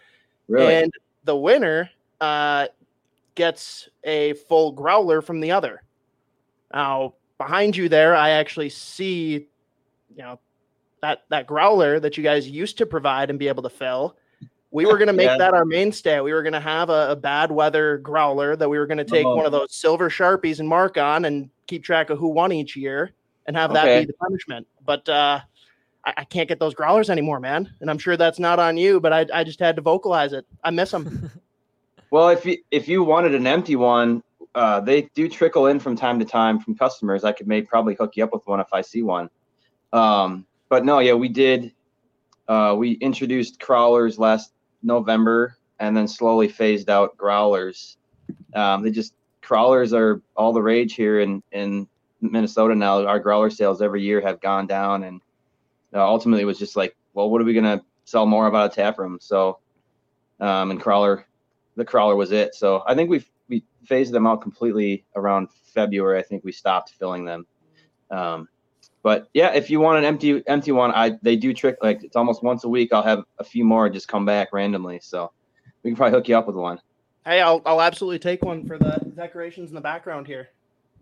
really? 0.49 0.75
and 0.75 0.93
the 1.25 1.37
winner 1.37 1.91
uh, 2.21 2.69
gets 3.35 3.89
a 4.05 4.35
full 4.35 4.73
growler 4.73 5.21
from 5.21 5.41
the 5.41 5.51
other. 5.53 5.83
Now 6.73 7.15
behind 7.39 7.77
you 7.77 7.89
there, 7.89 8.15
I 8.15 8.31
actually 8.31 8.69
see, 8.69 9.47
you 10.15 10.19
know, 10.19 10.39
that 11.03 11.25
that 11.29 11.47
growler 11.47 12.01
that 12.01 12.17
you 12.17 12.23
guys 12.23 12.49
used 12.49 12.79
to 12.79 12.87
provide 12.87 13.31
and 13.31 13.39
be 13.39 13.49
able 13.49 13.63
to 13.63 13.71
fill. 13.71 14.17
We 14.73 14.87
were 14.87 14.99
going 14.99 15.09
to 15.09 15.13
make 15.13 15.27
yeah. 15.27 15.39
that 15.39 15.53
our 15.53 15.65
mainstay. 15.65 16.21
We 16.21 16.33
were 16.33 16.45
going 16.45 16.53
to 16.53 16.61
have 16.61 16.91
a, 16.91 17.11
a, 17.11 17.17
bad 17.17 17.51
weather 17.51 17.99
growler 17.99 18.55
that 18.55 18.69
we 18.69 18.79
were 18.79 18.87
going 18.87 18.99
to 18.99 19.05
take 19.05 19.27
oh. 19.27 19.35
one 19.35 19.45
of 19.45 19.51
those 19.51 19.75
silver 19.75 20.09
sharpies 20.09 20.61
and 20.61 20.69
mark 20.69 20.97
on 20.97 21.25
and 21.25 21.51
keep 21.67 21.83
track 21.83 22.09
of 22.09 22.19
who 22.19 22.29
won 22.29 22.53
each 22.53 22.77
year 22.77 23.11
and 23.47 23.57
have 23.57 23.73
okay. 23.73 23.81
that 23.81 24.01
be 24.01 24.07
the 24.07 24.13
punishment. 24.13 24.69
But 24.87 25.09
uh, 25.09 25.41
I, 26.05 26.15
I, 26.19 26.25
can't 26.25 26.49
get 26.49 26.61
those 26.61 26.75
growlers 26.75 27.11
anymore, 27.11 27.41
man. 27.41 27.73
And 27.81 27.91
I'm 27.91 27.99
sure 27.99 28.17
that's 28.17 28.39
not 28.39 28.61
on 28.61 28.77
you, 28.77 29.01
but 29.01 29.13
I, 29.13 29.27
I 29.35 29.43
just 29.43 29.59
had 29.59 29.75
to 29.75 29.83
vocalize 29.83 30.33
it. 30.33 30.47
I 30.63 30.71
miss 30.71 30.93
them. 30.93 31.31
well, 32.13 32.29
if 32.29 32.47
you 32.47 32.59
if 32.71 32.87
you 32.87 33.03
wanted 33.03 33.35
an 33.35 33.49
empty 33.49 33.75
one, 33.75 34.23
uh, 34.55 34.81
they 34.81 35.03
do 35.15 35.29
trickle 35.29 35.67
in 35.67 35.81
from 35.81 35.97
time 35.97 36.19
to 36.21 36.25
time 36.25 36.61
from 36.61 36.77
customers. 36.77 37.25
I 37.25 37.33
could 37.33 37.49
maybe 37.49 37.67
probably 37.67 37.95
hook 37.95 38.17
you 38.17 38.25
up 38.25 38.33
with 38.33 38.47
one 38.47 38.61
if 38.61 38.73
I 38.73 38.83
see 38.83 39.03
one. 39.03 39.31
Um, 39.93 40.47
but 40.71 40.85
no, 40.85 41.01
yeah, 41.01 41.13
we 41.13 41.29
did. 41.29 41.73
Uh, 42.49 42.75
we 42.79 42.93
introduced 42.93 43.61
crawlers 43.61 44.19
last 44.19 44.53
November, 44.83 45.59
and 45.79 45.95
then 45.95 46.09
slowly 46.09 46.49
phased 46.49 46.89
out 46.89 47.17
growlers. 47.19 47.99
Um, 48.55 48.83
they 48.83 48.91
just 48.91 49.15
crawlers 49.43 49.93
are 49.93 50.23
all 50.37 50.53
the 50.55 50.63
rage 50.63 50.95
here 50.95 51.21
in 51.21 51.43
in 51.53 51.87
Minnesota 52.23 52.75
now. 52.75 53.05
Our 53.05 53.19
growler 53.19 53.51
sales 53.51 53.83
every 53.83 54.03
year 54.03 54.21
have 54.23 54.41
gone 54.41 54.67
down, 54.67 55.05
and 55.05 55.21
uh, 55.93 56.07
ultimately 56.07 56.43
it 56.43 56.47
was 56.47 56.59
just 56.59 56.77
like, 56.77 56.97
well, 57.13 57.29
what 57.29 57.43
are 57.43 57.45
we 57.45 57.53
gonna 57.53 57.83
sell 58.05 58.25
more 58.25 58.47
about 58.47 58.73
a 58.73 58.75
tap 58.75 58.99
room? 58.99 59.19
So, 59.21 59.59
um, 60.39 60.71
and 60.71 60.81
crawler, 60.81 61.27
the 61.77 61.85
crawler 61.85 62.15
was 62.17 62.31
it. 62.31 62.55
So 62.55 62.85
I 62.87 62.95
think 62.95 63.11
we 63.11 63.25
we 63.49 63.65
phased 63.85 64.13
them 64.13 64.27
out 64.27 64.41
completely 64.41 65.05
around 65.17 65.49
February. 65.75 66.21
I 66.21 66.23
think 66.23 66.45
we 66.45 66.53
stopped 66.53 66.91
filling 66.91 67.25
them. 67.25 67.45
Um, 68.13 68.49
but 69.03 69.29
yeah, 69.35 69.53
if 69.55 69.71
you 69.71 69.81
want 69.81 69.99
an 69.99 70.05
empty 70.05 70.43
empty 70.47 70.73
one, 70.73 70.93
I 70.93 71.13
they 71.23 71.37
do 71.37 71.53
trick 71.55 71.77
like 71.83 72.03
it's 72.03 72.17
almost 72.17 72.43
once 72.43 72.65
a 72.65 72.69
week. 72.69 72.93
I'll 72.93 73.03
have 73.03 73.25
a 73.39 73.45
few 73.45 73.65
more 73.65 73.89
just 73.89 74.09
come 74.09 74.25
back 74.25 74.49
randomly. 74.53 75.01
So 75.03 75.33
we 75.83 75.91
can 75.91 75.97
probably 75.97 76.19
hook 76.19 76.29
you 76.29 76.37
up 76.37 76.47
with 76.47 76.57
one. 76.57 76.81
Hey, 77.25 77.41
I'll 77.41 77.63
I'll 77.65 77.81
absolutely 77.83 78.19
take 78.19 78.43
one 78.45 78.65
for 78.65 78.79
the 78.79 79.01
decorations 79.17 79.71
in 79.71 79.75
the 79.75 79.81
background 79.81 80.27
here. 80.27 80.49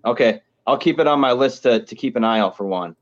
Okay, 0.05 0.40
I'll 0.67 0.78
keep 0.78 0.99
it 1.00 1.07
on 1.07 1.21
my 1.21 1.33
list 1.33 1.64
to 1.64 1.85
to 1.85 1.95
keep 1.95 2.17
an 2.17 2.25
eye 2.25 2.38
out 2.40 2.57
for 2.57 2.67
one, 2.67 2.95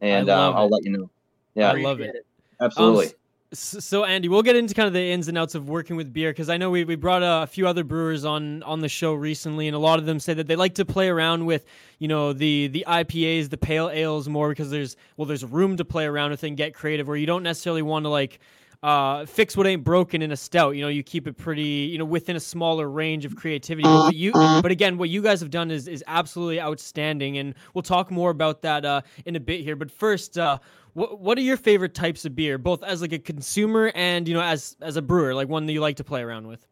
and 0.00 0.28
um, 0.28 0.54
I'll 0.56 0.68
let 0.68 0.84
you 0.84 0.92
know. 0.96 1.10
Yeah, 1.54 1.72
I 1.72 1.74
love 1.74 2.00
it. 2.00 2.14
absolutely. 2.60 3.06
Um, 3.06 3.10
s- 3.10 3.14
so 3.52 4.04
Andy, 4.04 4.28
we'll 4.28 4.42
get 4.42 4.56
into 4.56 4.74
kind 4.74 4.86
of 4.86 4.92
the 4.92 5.02
ins 5.02 5.28
and 5.28 5.38
outs 5.38 5.54
of 5.54 5.68
working 5.68 5.96
with 5.96 6.12
beer 6.12 6.30
because 6.30 6.48
I 6.48 6.56
know 6.56 6.70
we, 6.70 6.84
we 6.84 6.96
brought 6.96 7.22
a, 7.22 7.46
few 7.46 7.66
other 7.66 7.84
brewers 7.84 8.24
on 8.24 8.62
on 8.64 8.80
the 8.80 8.88
show 8.88 9.14
recently, 9.14 9.68
and 9.68 9.76
a 9.76 9.78
lot 9.78 9.98
of 9.98 10.06
them 10.06 10.18
say 10.18 10.34
that 10.34 10.46
they 10.46 10.56
like 10.56 10.74
to 10.74 10.84
play 10.84 11.08
around 11.08 11.46
with 11.46 11.64
you 11.98 12.08
know 12.08 12.32
the 12.32 12.68
the 12.68 12.84
IPAs, 12.86 13.50
the 13.50 13.56
pale 13.56 13.88
ales 13.88 14.28
more 14.28 14.48
because 14.48 14.70
there's 14.70 14.96
well 15.16 15.26
there's 15.26 15.44
room 15.44 15.76
to 15.76 15.84
play 15.84 16.06
around 16.06 16.30
with 16.30 16.42
and 16.42 16.56
get 16.56 16.74
creative 16.74 17.06
where 17.06 17.16
you 17.16 17.26
don't 17.26 17.42
necessarily 17.42 17.82
want 17.82 18.04
to 18.04 18.08
like 18.08 18.40
uh, 18.82 19.26
fix 19.26 19.56
what 19.56 19.66
ain't 19.66 19.84
broken 19.84 20.22
in 20.22 20.32
a 20.32 20.36
stout. 20.36 20.76
You 20.76 20.82
know, 20.82 20.88
you 20.88 21.02
keep 21.02 21.26
it 21.26 21.36
pretty, 21.36 21.62
you 21.62 21.98
know, 21.98 22.04
within 22.04 22.36
a 22.36 22.40
smaller 22.40 22.88
range 22.88 23.24
of 23.24 23.36
creativity. 23.36 23.88
But 23.88 24.14
you, 24.14 24.32
but 24.32 24.70
again, 24.70 24.98
what 24.98 25.08
you 25.08 25.22
guys 25.22 25.40
have 25.40 25.50
done 25.50 25.70
is 25.70 25.88
is 25.88 26.04
absolutely 26.06 26.60
outstanding, 26.60 27.38
and 27.38 27.54
we'll 27.74 27.82
talk 27.82 28.10
more 28.10 28.30
about 28.30 28.62
that 28.62 28.84
uh, 28.84 29.02
in 29.24 29.36
a 29.36 29.40
bit 29.40 29.62
here. 29.62 29.76
But 29.76 29.90
first, 29.90 30.38
uh, 30.38 30.58
what 30.94 31.20
what 31.20 31.38
are 31.38 31.42
your 31.42 31.56
favorite 31.56 31.94
types 31.94 32.24
of 32.24 32.34
beer, 32.34 32.58
both 32.58 32.82
as 32.82 33.02
like 33.02 33.12
a 33.12 33.18
consumer 33.18 33.92
and 33.94 34.26
you 34.28 34.34
know 34.34 34.42
as 34.42 34.76
as 34.80 34.96
a 34.96 35.02
brewer, 35.02 35.34
like 35.34 35.48
one 35.48 35.66
that 35.66 35.72
you 35.72 35.80
like 35.80 35.96
to 35.96 36.04
play 36.04 36.22
around 36.22 36.46
with? 36.46 36.66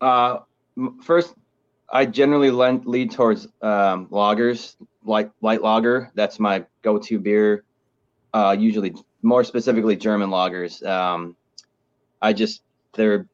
Uh, 0.00 0.38
first, 1.02 1.34
I 1.92 2.06
generally 2.06 2.50
lend, 2.50 2.86
lead 2.86 3.10
towards 3.12 3.46
um, 3.62 4.06
lagers, 4.08 4.76
light 5.04 5.30
light 5.40 5.62
lager. 5.62 6.10
That's 6.14 6.40
my 6.40 6.64
go-to 6.82 7.18
beer. 7.18 7.64
Uh, 8.34 8.56
usually, 8.58 8.94
more 9.22 9.44
specifically, 9.44 9.96
German 9.96 10.30
lagers. 10.30 10.84
Um, 10.86 11.36
I 12.20 12.32
just 12.32 12.62
they're 12.94 13.26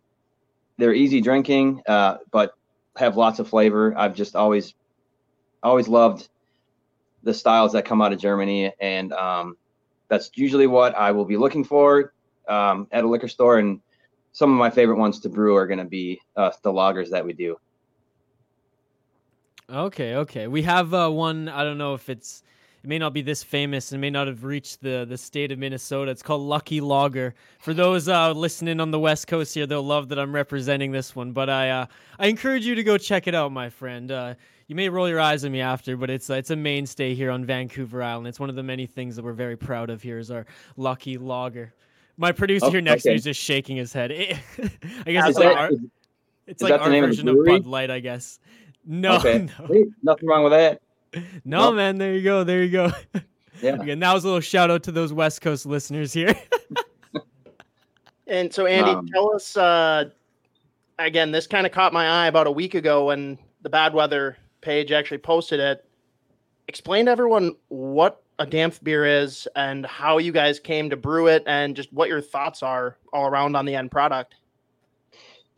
they're 0.77 0.95
easy 0.95 1.21
drinking, 1.21 1.83
uh, 1.87 2.19
but 2.31 2.55
have 2.97 3.17
lots 3.17 3.39
of 3.39 3.49
flavor. 3.49 3.95
I've 3.97 4.15
just 4.15 4.37
always 4.37 4.75
always 5.63 5.89
loved 5.89 6.29
the 7.23 7.35
styles 7.35 7.73
that 7.73 7.85
come 7.85 8.01
out 8.01 8.13
of 8.13 8.19
Germany, 8.19 8.73
and 8.81 9.13
um, 9.13 9.57
that's 10.09 10.31
usually 10.35 10.67
what 10.67 10.97
I 10.97 11.13
will 11.13 11.25
be 11.25 11.37
looking 11.37 11.65
for 11.65 12.13
um, 12.49 12.87
at 12.93 13.05
a 13.05 13.09
liquor 13.09 13.29
store. 13.29 13.59
And 13.59 13.81
some 14.33 14.53
of 14.53 14.59
my 14.59 14.71
favorite 14.71 14.99
ones 14.99 15.21
to 15.21 15.29
brew 15.29 15.57
are 15.57 15.67
going 15.67 15.79
to 15.79 15.85
be 15.85 16.21
uh, 16.37 16.51
the 16.63 16.73
lagers 16.73 17.11
that 17.11 17.25
we 17.25 17.33
do. 17.33 17.57
Okay, 19.71 20.15
okay. 20.17 20.47
We 20.47 20.63
have 20.63 20.95
uh, 20.95 21.11
one. 21.11 21.49
I 21.49 21.65
don't 21.65 21.79
know 21.79 21.95
if 21.95 22.09
it's. 22.09 22.43
It 22.83 22.89
may 22.89 22.99
not 22.99 23.13
be 23.13 23.23
this 23.23 23.43
famous 23.43 23.93
and 23.93 24.01
may 24.01 24.11
not 24.11 24.27
have 24.29 24.45
reached 24.45 24.81
the 24.83 25.05
the 25.09 25.19
state 25.19 25.51
of 25.53 25.59
Minnesota. 25.59 26.11
It's 26.11 26.23
called 26.23 26.43
Lucky 26.43 26.81
Lager. 26.81 27.35
For 27.59 27.75
those 27.75 28.09
uh, 28.09 28.33
listening 28.33 28.81
on 28.81 28.91
the 28.91 29.01
West 29.01 29.27
Coast 29.27 29.55
here, 29.55 29.67
they'll 29.67 29.83
love 29.83 30.09
that 30.11 30.19
I'm 30.19 30.33
representing 30.35 30.93
this 30.93 31.17
one. 31.17 31.33
But 31.33 31.51
I 31.51 31.71
uh, 31.71 31.87
I 32.19 32.27
encourage 32.29 32.65
you 32.65 32.75
to 32.77 32.83
go 32.85 32.97
check 32.97 33.27
it 33.27 33.35
out, 33.35 33.51
my 33.53 33.69
friend. 33.69 34.11
Uh, 34.13 34.35
you 34.69 34.75
may 34.77 34.89
roll 34.89 35.09
your 35.09 35.19
eyes 35.21 35.45
at 35.45 35.51
me 35.51 35.61
after, 35.61 35.97
but 35.97 36.09
it's 36.11 36.31
uh, 36.31 36.35
it's 36.35 36.51
a 36.51 36.57
mainstay 36.57 37.15
here 37.15 37.31
on 37.31 37.45
Vancouver 37.45 38.03
Island. 38.03 38.29
It's 38.29 38.39
one 38.39 38.49
of 38.51 38.55
the 38.57 38.63
many 38.63 38.87
things 38.87 39.17
that 39.17 39.25
we're 39.25 39.33
very 39.33 39.57
proud 39.57 39.91
of 39.91 40.01
here 40.03 40.19
is 40.19 40.31
our 40.31 40.47
Lucky 40.77 41.19
Lager. 41.19 41.73
My 42.17 42.33
producer 42.33 42.67
Oh, 42.67 42.71
here 42.71 42.81
next 42.81 43.05
to 43.05 43.11
me 43.11 43.15
is 43.17 43.25
just 43.25 43.41
shaking 43.41 43.77
his 43.77 43.93
head. 43.93 44.11
I 45.07 45.11
guess 45.13 45.25
Is 45.25 45.31
it's 45.31 45.39
like 45.39 45.45
that- 45.49 45.57
our, 45.57 45.71
is- 45.73 45.81
it's 46.47 46.63
like 46.63 46.81
our 46.81 46.91
name 46.91 47.05
of 47.05 47.11
of? 47.19 47.45
Bud 47.47 47.67
Light, 47.67 47.91
I 47.91 48.01
guess. 48.01 48.41
No, 48.87 49.17
okay, 49.17 49.47
no. 49.59 49.67
Hey, 49.67 49.85
nothing 50.03 50.29
wrong 50.29 50.43
with 50.45 50.53
that. 50.53 50.81
No, 51.45 51.67
Nope. 51.67 51.75
man. 51.77 51.99
There 51.99 52.15
you 52.15 52.23
go. 52.23 52.45
There 52.45 52.63
you 52.63 52.71
go. 52.71 52.91
Yeah. 53.61 53.75
Again, 53.75 53.99
that 53.99 54.15
was 54.15 54.23
a 54.23 54.29
little 54.29 54.41
shout 54.41 54.71
out 54.71 54.85
to 54.85 54.93
those 54.93 55.13
West 55.13 55.41
Coast 55.41 55.67
listeners 55.67 56.13
here. 56.13 56.33
And 58.29 58.53
so, 58.55 58.67
Andy, 58.67 58.91
Um, 58.91 59.09
tell 59.09 59.35
us 59.35 59.57
uh, 59.57 60.11
again. 60.99 61.33
This 61.33 61.47
kind 61.49 61.67
of 61.67 61.73
caught 61.73 61.93
my 61.93 62.07
eye 62.07 62.27
about 62.29 62.47
a 62.47 62.53
week 62.53 62.75
ago 62.75 63.07
when 63.07 63.37
the 63.63 63.69
bad 63.71 63.95
weather 63.95 64.37
page 64.61 64.93
actually 64.93 65.19
posted 65.19 65.59
it. 65.61 65.85
Explain 66.69 67.07
to 67.07 67.11
everyone 67.11 67.57
what 67.69 68.23
a 68.39 68.47
damp 68.47 68.75
beer 68.85 69.05
is 69.05 69.49
and 69.57 69.85
how 69.87 70.19
you 70.19 70.31
guys 70.31 70.61
came 70.61 70.91
to 70.91 70.97
brew 70.97 71.27
it, 71.27 71.43
and 71.47 71.75
just 71.75 71.93
what 71.93 72.09
your 72.09 72.21
thoughts 72.21 72.63
are 72.63 72.97
all 73.13 73.27
around 73.27 73.57
on 73.57 73.65
the 73.65 73.75
end 73.75 73.91
product. 73.91 74.35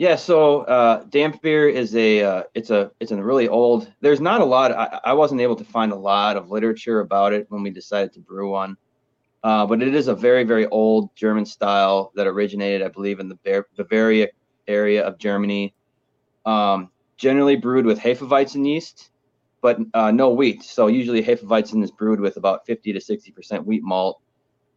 Yeah, 0.01 0.17
so 0.17 0.63
uh, 0.63 1.05
damp 1.11 1.43
beer 1.43 1.69
is 1.69 1.95
a 1.95 2.23
uh, 2.23 2.43
it's 2.55 2.71
a 2.71 2.91
it's 3.01 3.13
a 3.13 3.23
really 3.23 3.49
old. 3.49 3.93
There's 4.01 4.19
not 4.19 4.41
a 4.41 4.45
lot. 4.47 4.73
I, 4.73 4.99
I 5.05 5.13
wasn't 5.13 5.43
able 5.43 5.57
to 5.57 5.65
find 5.65 5.93
a 5.93 5.95
lot 5.95 6.39
of 6.39 6.51
literature 6.51 7.01
about 7.01 7.35
it 7.35 7.45
when 7.51 7.63
we 7.63 7.69
decided 7.69 8.15
to 8.15 8.21
brew 8.21 8.51
one, 8.51 8.79
uh, 9.45 9.67
but 9.67 9.83
it 9.83 9.95
is 9.95 10.09
a 10.09 10.15
very 10.15 10.43
very 10.45 10.67
old 10.69 11.15
German 11.17 11.45
style 11.45 12.13
that 12.15 12.27
originated, 12.27 12.81
I 12.81 12.89
believe, 12.89 13.21
in 13.21 13.29
the 13.29 13.67
Bavaria 13.77 14.29
area 14.67 15.07
of 15.07 15.19
Germany. 15.19 15.75
Um, 16.47 16.89
generally 17.19 17.57
brewed 17.57 17.85
with 17.85 17.99
Hefeweizen 17.99 18.67
yeast, 18.67 19.11
but 19.61 19.81
uh, 19.93 20.13
no 20.13 20.31
wheat. 20.31 20.63
So 20.63 20.87
usually 20.87 21.23
Hefeweizen 21.23 21.85
is 21.85 21.91
brewed 21.91 22.21
with 22.21 22.39
about 22.39 22.65
50 22.65 22.95
to 22.95 23.03
60 23.03 23.33
percent 23.33 23.67
wheat 23.67 23.83
malt. 23.83 24.23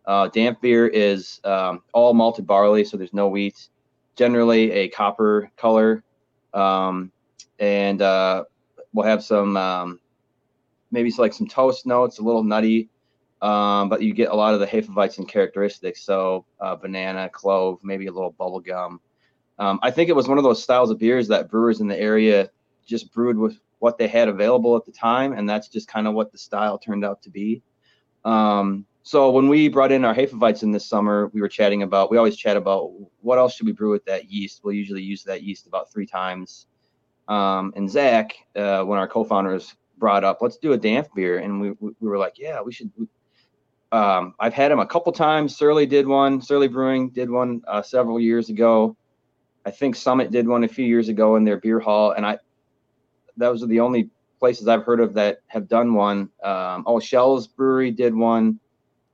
Uh, 0.06 0.27
damp 0.27 0.60
beer 0.60 0.86
is 0.86 1.39
um, 1.46 1.82
all 1.94 2.13
malted 2.13 2.46
barley, 2.46 2.84
so 2.84 2.98
there's 2.98 3.13
no 3.13 3.30
wheat 3.30 3.70
generally 4.15 4.72
a 4.72 4.88
copper 4.89 5.51
color, 5.58 6.03
um, 6.53 7.12
and 7.60 8.01
uh, 8.01 8.43
we'll 8.93 9.05
have 9.05 9.24
some 9.24 9.58
um, 9.58 10.00
maybe 10.91 11.10
it's 11.10 11.20
like 11.20 11.34
some 11.34 11.48
toast 11.48 11.86
notes, 11.86 12.20
a 12.20 12.24
little 12.24 12.43
nutty, 12.43 12.89
um, 13.41 13.89
but 13.89 14.01
you 14.01 14.13
get 14.13 14.29
a 14.29 14.36
lot 14.36 14.53
of 14.53 14.60
the 14.60 14.67
Hefeweizen 14.67 15.27
characteristics. 15.27 16.01
So 16.01 16.46
uh, 16.62 16.75
banana, 16.75 17.29
clove, 17.29 17.79
maybe 17.84 18.08
a 18.08 18.12
little 18.12 18.32
bubble 18.32 18.62
gum. 18.62 19.01
Um, 19.60 19.79
I 19.84 19.91
think 19.91 20.10
it 20.10 20.15
was 20.15 20.27
one 20.27 20.38
of 20.38 20.43
those 20.43 20.63
styles 20.63 20.89
of 20.91 21.00
beers 21.00 21.27
that 21.27 21.50
brewers 21.50 21.82
in 21.82 21.88
the 21.88 22.00
area 22.00 22.50
just 22.86 23.13
brewed 23.13 23.38
with 23.38 23.60
what 23.79 23.98
they 23.98 24.08
had 24.08 24.29
available 24.29 24.77
at 24.77 24.86
the 24.86 24.91
time, 24.91 25.34
and 25.34 25.50
that's 25.50 25.67
just 25.67 25.88
kind 25.88 26.08
of 26.08 26.13
what 26.13 26.32
the 26.32 26.38
style 26.38 26.77
turned 26.77 27.03
out 27.03 27.22
to 27.24 27.29
be. 27.29 27.62
Um, 28.24 28.86
so 29.04 29.30
when 29.32 29.50
we 29.50 29.68
brought 29.68 29.92
in 29.92 30.06
our 30.06 30.16
Hefeweizen 30.16 30.72
this 30.72 30.86
summer, 30.86 31.30
we 31.34 31.42
were 31.42 31.50
chatting 31.50 31.84
about. 31.84 32.10
We 32.10 32.18
always 32.18 32.38
chat 32.38 32.56
about 32.56 32.94
what 33.20 33.38
else 33.38 33.54
should 33.54 33.66
we 33.66 33.74
brew 33.74 33.92
with 33.92 34.06
that 34.06 34.32
yeast. 34.32 34.62
We'll 34.64 34.76
usually 34.76 35.02
use 35.02 35.26
that 35.26 35.44
yeast 35.44 35.68
about 35.68 35.92
three 35.92 36.06
times. 36.06 36.68
Um, 37.28 37.74
and 37.76 37.92
Zach, 37.92 38.34
uh, 38.56 38.84
when 38.84 38.98
our 39.00 39.08
co-founders 39.08 39.76
brought 39.98 40.24
up, 40.24 40.38
let's 40.42 40.58
do 40.58 40.72
a 40.72 40.78
damp 40.78 41.10
beer, 41.14 41.40
and 41.40 41.60
we 41.60 41.72
we, 41.72 41.92
we 42.00 42.08
were 42.08 42.18
like, 42.18 42.36
yeah, 42.38 42.62
we 42.62 42.72
should. 42.72 42.92
Um, 43.92 44.36
I've 44.40 44.54
had 44.54 44.72
them 44.72 44.80
a 44.80 44.88
couple 44.88 45.12
times. 45.12 45.56
Surly 45.56 45.86
did 45.86 46.08
one. 46.08 46.42
Surly 46.42 46.70
Brewing 46.70 47.10
did 47.10 47.30
one 47.30 47.62
uh, 47.68 47.82
several 47.82 48.22
years 48.22 48.50
ago. 48.50 48.96
I 49.66 49.72
think 49.72 49.98
Summit 49.98 50.32
did 50.32 50.48
one 50.48 50.64
a 50.64 50.68
few 50.68 50.86
years 50.86 51.10
ago 51.10 51.36
in 51.36 51.44
their 51.44 51.58
beer 51.58 51.82
hall, 51.82 52.12
and 52.12 52.26
I 52.26 52.38
those 53.36 53.64
are 53.64 53.68
the 53.68 53.82
only 53.82 54.10
places 54.40 54.70
I've 54.70 54.84
heard 54.84 55.02
of 55.02 55.14
that 55.16 55.40
have 55.48 55.68
done 55.68 55.94
one. 55.94 56.30
Um, 56.42 56.86
oh, 56.88 57.02
Schell's 57.02 57.48
Brewery 57.48 57.92
did 57.92 58.16
one 58.16 58.62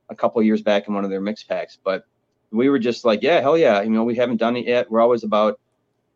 a 0.09 0.15
couple 0.15 0.41
years 0.41 0.61
back 0.61 0.87
in 0.87 0.93
one 0.93 1.03
of 1.03 1.09
their 1.09 1.21
mix 1.21 1.43
packs, 1.43 1.77
but 1.83 2.05
we 2.51 2.69
were 2.69 2.79
just 2.79 3.05
like, 3.05 3.21
yeah, 3.21 3.41
hell 3.41 3.57
yeah, 3.57 3.81
you 3.81 3.89
know, 3.89 4.03
we 4.03 4.15
haven't 4.15 4.37
done 4.37 4.55
it 4.55 4.65
yet. 4.65 4.89
We're 4.89 5.01
always 5.01 5.23
about 5.23 5.59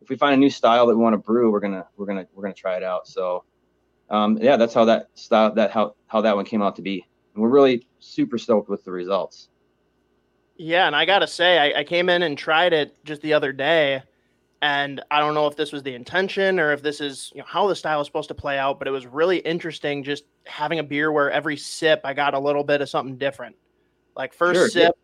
if 0.01 0.09
we 0.09 0.17
find 0.17 0.33
a 0.33 0.37
new 0.37 0.49
style 0.49 0.85
that 0.87 0.95
we 0.95 1.01
want 1.01 1.13
to 1.13 1.17
brew, 1.17 1.51
we're 1.51 1.59
gonna 1.59 1.87
we're 1.95 2.05
gonna 2.05 2.27
we're 2.33 2.43
gonna 2.43 2.53
try 2.53 2.75
it 2.75 2.83
out. 2.83 3.07
So, 3.07 3.45
um, 4.09 4.37
yeah, 4.41 4.57
that's 4.57 4.73
how 4.73 4.85
that 4.85 5.09
style 5.13 5.53
that 5.55 5.71
how 5.71 5.95
how 6.07 6.21
that 6.21 6.35
one 6.35 6.45
came 6.45 6.61
out 6.61 6.75
to 6.75 6.81
be. 6.81 7.05
And 7.33 7.41
we're 7.41 7.49
really 7.49 7.87
super 7.99 8.37
stoked 8.37 8.69
with 8.69 8.83
the 8.83 8.91
results. 8.91 9.49
Yeah, 10.57 10.85
and 10.85 10.95
I 10.95 11.05
gotta 11.05 11.27
say, 11.27 11.57
I, 11.57 11.79
I 11.79 11.83
came 11.83 12.09
in 12.09 12.21
and 12.23 12.37
tried 12.37 12.73
it 12.73 12.95
just 13.05 13.21
the 13.21 13.33
other 13.33 13.51
day, 13.51 14.03
and 14.61 15.01
I 15.09 15.19
don't 15.19 15.33
know 15.33 15.47
if 15.47 15.55
this 15.55 15.71
was 15.71 15.83
the 15.83 15.95
intention 15.95 16.59
or 16.59 16.73
if 16.73 16.81
this 16.81 16.99
is 16.99 17.31
you 17.33 17.39
know 17.39 17.47
how 17.47 17.67
the 17.67 17.75
style 17.75 18.01
is 18.01 18.07
supposed 18.07 18.27
to 18.27 18.35
play 18.35 18.57
out, 18.57 18.79
but 18.79 18.87
it 18.87 18.91
was 18.91 19.05
really 19.05 19.37
interesting 19.37 20.03
just 20.03 20.25
having 20.45 20.79
a 20.79 20.83
beer 20.83 21.11
where 21.11 21.31
every 21.31 21.57
sip 21.57 22.01
I 22.03 22.13
got 22.13 22.33
a 22.33 22.39
little 22.39 22.63
bit 22.63 22.81
of 22.81 22.89
something 22.89 23.17
different. 23.17 23.55
Like 24.15 24.33
first 24.33 24.57
Sure, 24.57 24.81
yeah. 24.81 24.87
sip, 24.87 24.95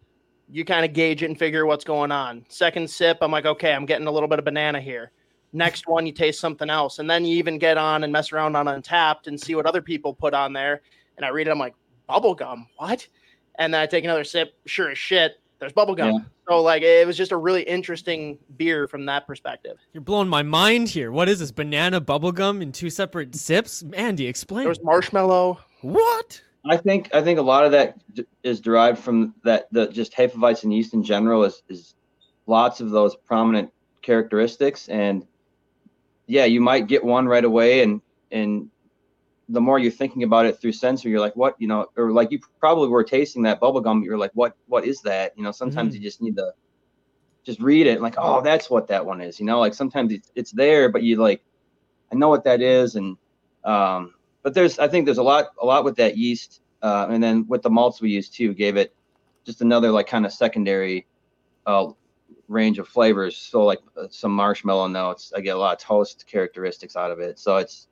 you 0.52 0.66
kind 0.66 0.86
of 0.86 0.94
gauge 0.94 1.24
it 1.24 1.28
and 1.28 1.38
figure 1.38 1.66
what's 1.66 1.84
going 1.84 2.12
on. 2.12 2.46
Second 2.50 2.90
sip, 2.90 3.18
I'm 3.22 3.32
like, 3.32 3.46
okay, 3.46 3.74
I'm 3.74 3.86
getting 3.86 4.08
a 4.08 4.12
little 4.12 4.30
bit 4.30 4.40
of 4.40 4.46
banana 4.46 4.82
here. 4.82 5.12
Next 5.52 5.88
one, 5.88 6.06
you 6.06 6.12
taste 6.12 6.40
something 6.40 6.70
else, 6.70 7.00
and 7.00 7.10
then 7.10 7.26
you 7.26 7.36
even 7.38 7.58
get 7.58 7.78
on 7.78 8.04
and 8.04 8.14
mess 8.14 8.32
around 8.32 8.56
on 8.56 8.68
Untappd 8.68 9.28
and 9.28 9.40
see 9.40 9.56
what 9.56 9.66
other 9.66 9.82
people 9.82 10.14
put 10.14 10.34
on 10.34 10.54
there. 10.54 10.82
And 11.18 11.26
I 11.26 11.30
read 11.30 11.48
it, 11.48 11.52
I'm 11.52 11.58
like, 11.60 11.74
bubblegum, 12.08 12.68
what? 12.78 13.08
And 13.58 13.74
then 13.74 13.82
I 13.82 13.88
take 13.88 14.04
another 14.04 14.24
sip, 14.24 14.54
sure 14.66 14.92
as 14.92 14.98
shit, 14.98 15.40
there's 15.60 15.74
bubble 15.74 15.96
gum. 15.96 16.14
Yeah. 16.14 16.20
So 16.48 16.62
like 16.62 16.82
it 16.82 17.06
was 17.06 17.18
just 17.18 17.32
a 17.32 17.38
really 17.38 17.64
interesting 17.64 18.40
beer 18.58 18.88
from 18.88 19.06
that 19.06 19.28
perspective. 19.28 19.78
You're 19.94 20.02
blowing 20.02 20.28
my 20.30 20.42
mind 20.42 20.90
here. 20.90 21.12
What 21.12 21.30
is 21.30 21.40
this? 21.40 21.52
Banana 21.52 22.02
bubblegum 22.02 22.62
in 22.62 22.72
two 22.72 22.90
separate 22.90 23.36
sips? 23.36 23.84
Andy, 23.94 24.26
explain. 24.26 24.64
There 24.64 24.70
was 24.70 24.84
marshmallow. 24.84 25.60
what? 25.82 26.42
I 26.66 26.78
think 26.78 27.10
I 27.14 27.22
think 27.22 27.40
a 27.40 27.44
lot 27.44 27.66
of 27.66 27.72
that 27.72 27.98
d- 28.14 28.26
is 28.44 28.60
derived 28.62 29.00
from 29.00 29.36
that 29.44 29.68
the 29.72 29.88
just 29.88 30.14
Hefeweizen 30.14 30.74
yeast 30.74 30.94
in 30.94 31.04
general 31.04 31.44
is 31.44 31.64
is 31.70 31.96
lots 32.48 32.82
of 32.82 32.90
those 32.92 33.16
prominent 33.16 33.72
characteristics 34.02 34.90
and 34.90 35.26
yeah 36.28 36.46
you 36.46 36.62
might 36.62 36.88
get 36.88 37.04
one 37.04 37.28
right 37.28 37.46
away 37.46 37.84
and 37.84 38.02
and 38.32 38.70
the 39.50 39.62
more 39.62 39.80
you're 39.80 39.92
thinking 39.92 40.24
about 40.24 40.46
it 40.46 40.60
through 40.60 40.72
sensory 40.72 41.12
you're 41.12 41.20
like 41.20 41.36
what 41.36 41.56
you 41.60 41.68
know 41.68 41.86
or 41.98 42.12
like 42.12 42.32
you 42.32 42.40
probably 42.60 42.88
were 42.88 43.04
tasting 43.04 43.44
that 43.44 43.60
bubble 43.60 43.82
gum 43.82 44.04
you're 44.04 44.18
like 44.18 44.32
what 44.34 44.56
what 44.68 44.86
is 44.86 45.02
that 45.02 45.34
you 45.38 45.44
know 45.44 45.52
sometimes 45.52 45.94
Mhm. 45.94 45.98
you 45.98 46.04
just 46.04 46.22
need 46.22 46.36
to 46.36 46.52
just 47.46 47.60
read 47.60 47.88
it 47.88 48.02
like 48.02 48.16
oh 48.18 48.42
that's 48.42 48.70
what 48.70 48.88
that 48.88 49.06
one 49.06 49.22
is 49.22 49.40
you 49.40 49.46
know 49.46 49.60
like 49.60 49.74
sometimes 49.74 50.12
it's, 50.14 50.32
it's 50.36 50.52
there 50.52 50.90
but 50.90 51.04
you 51.04 51.16
like 51.18 51.42
I 52.12 52.16
know 52.16 52.30
what 52.30 52.44
that 52.44 52.62
is 52.62 52.96
and 52.96 53.18
um 53.64 54.14
but 54.44 54.54
there's 54.54 54.80
I 54.80 54.88
think 54.88 55.06
there's 55.06 55.18
a 55.18 55.24
lot 55.24 55.48
a 55.62 55.66
lot 55.66 55.84
with 55.84 55.96
that 55.98 56.18
yeast 56.18 56.62
uh, 56.82 57.08
and 57.10 57.22
then 57.22 57.46
with 57.48 57.62
the 57.62 57.70
malts 57.70 58.02
we 58.02 58.10
used 58.10 58.34
too 58.34 58.54
gave 58.54 58.78
it 58.78 58.94
just 59.46 59.62
another 59.62 59.92
like 59.92 60.08
kind 60.08 60.26
of 60.26 60.32
secondary 60.34 61.08
uh, 61.66 61.88
range 62.48 62.80
of 62.80 62.88
flavors. 62.88 63.38
So 63.38 63.64
like 63.64 63.80
uh, 63.98 64.08
some 64.10 64.32
marshmallow 64.32 64.88
notes. 64.88 65.32
I 65.36 65.42
get 65.42 65.56
a 65.56 65.60
lot 65.60 65.74
of 65.74 65.80
toast 65.80 66.26
characteristics 66.28 66.96
out 66.96 67.12
of 67.12 67.20
it. 67.20 67.40
So 67.40 67.58
it's 67.58 67.88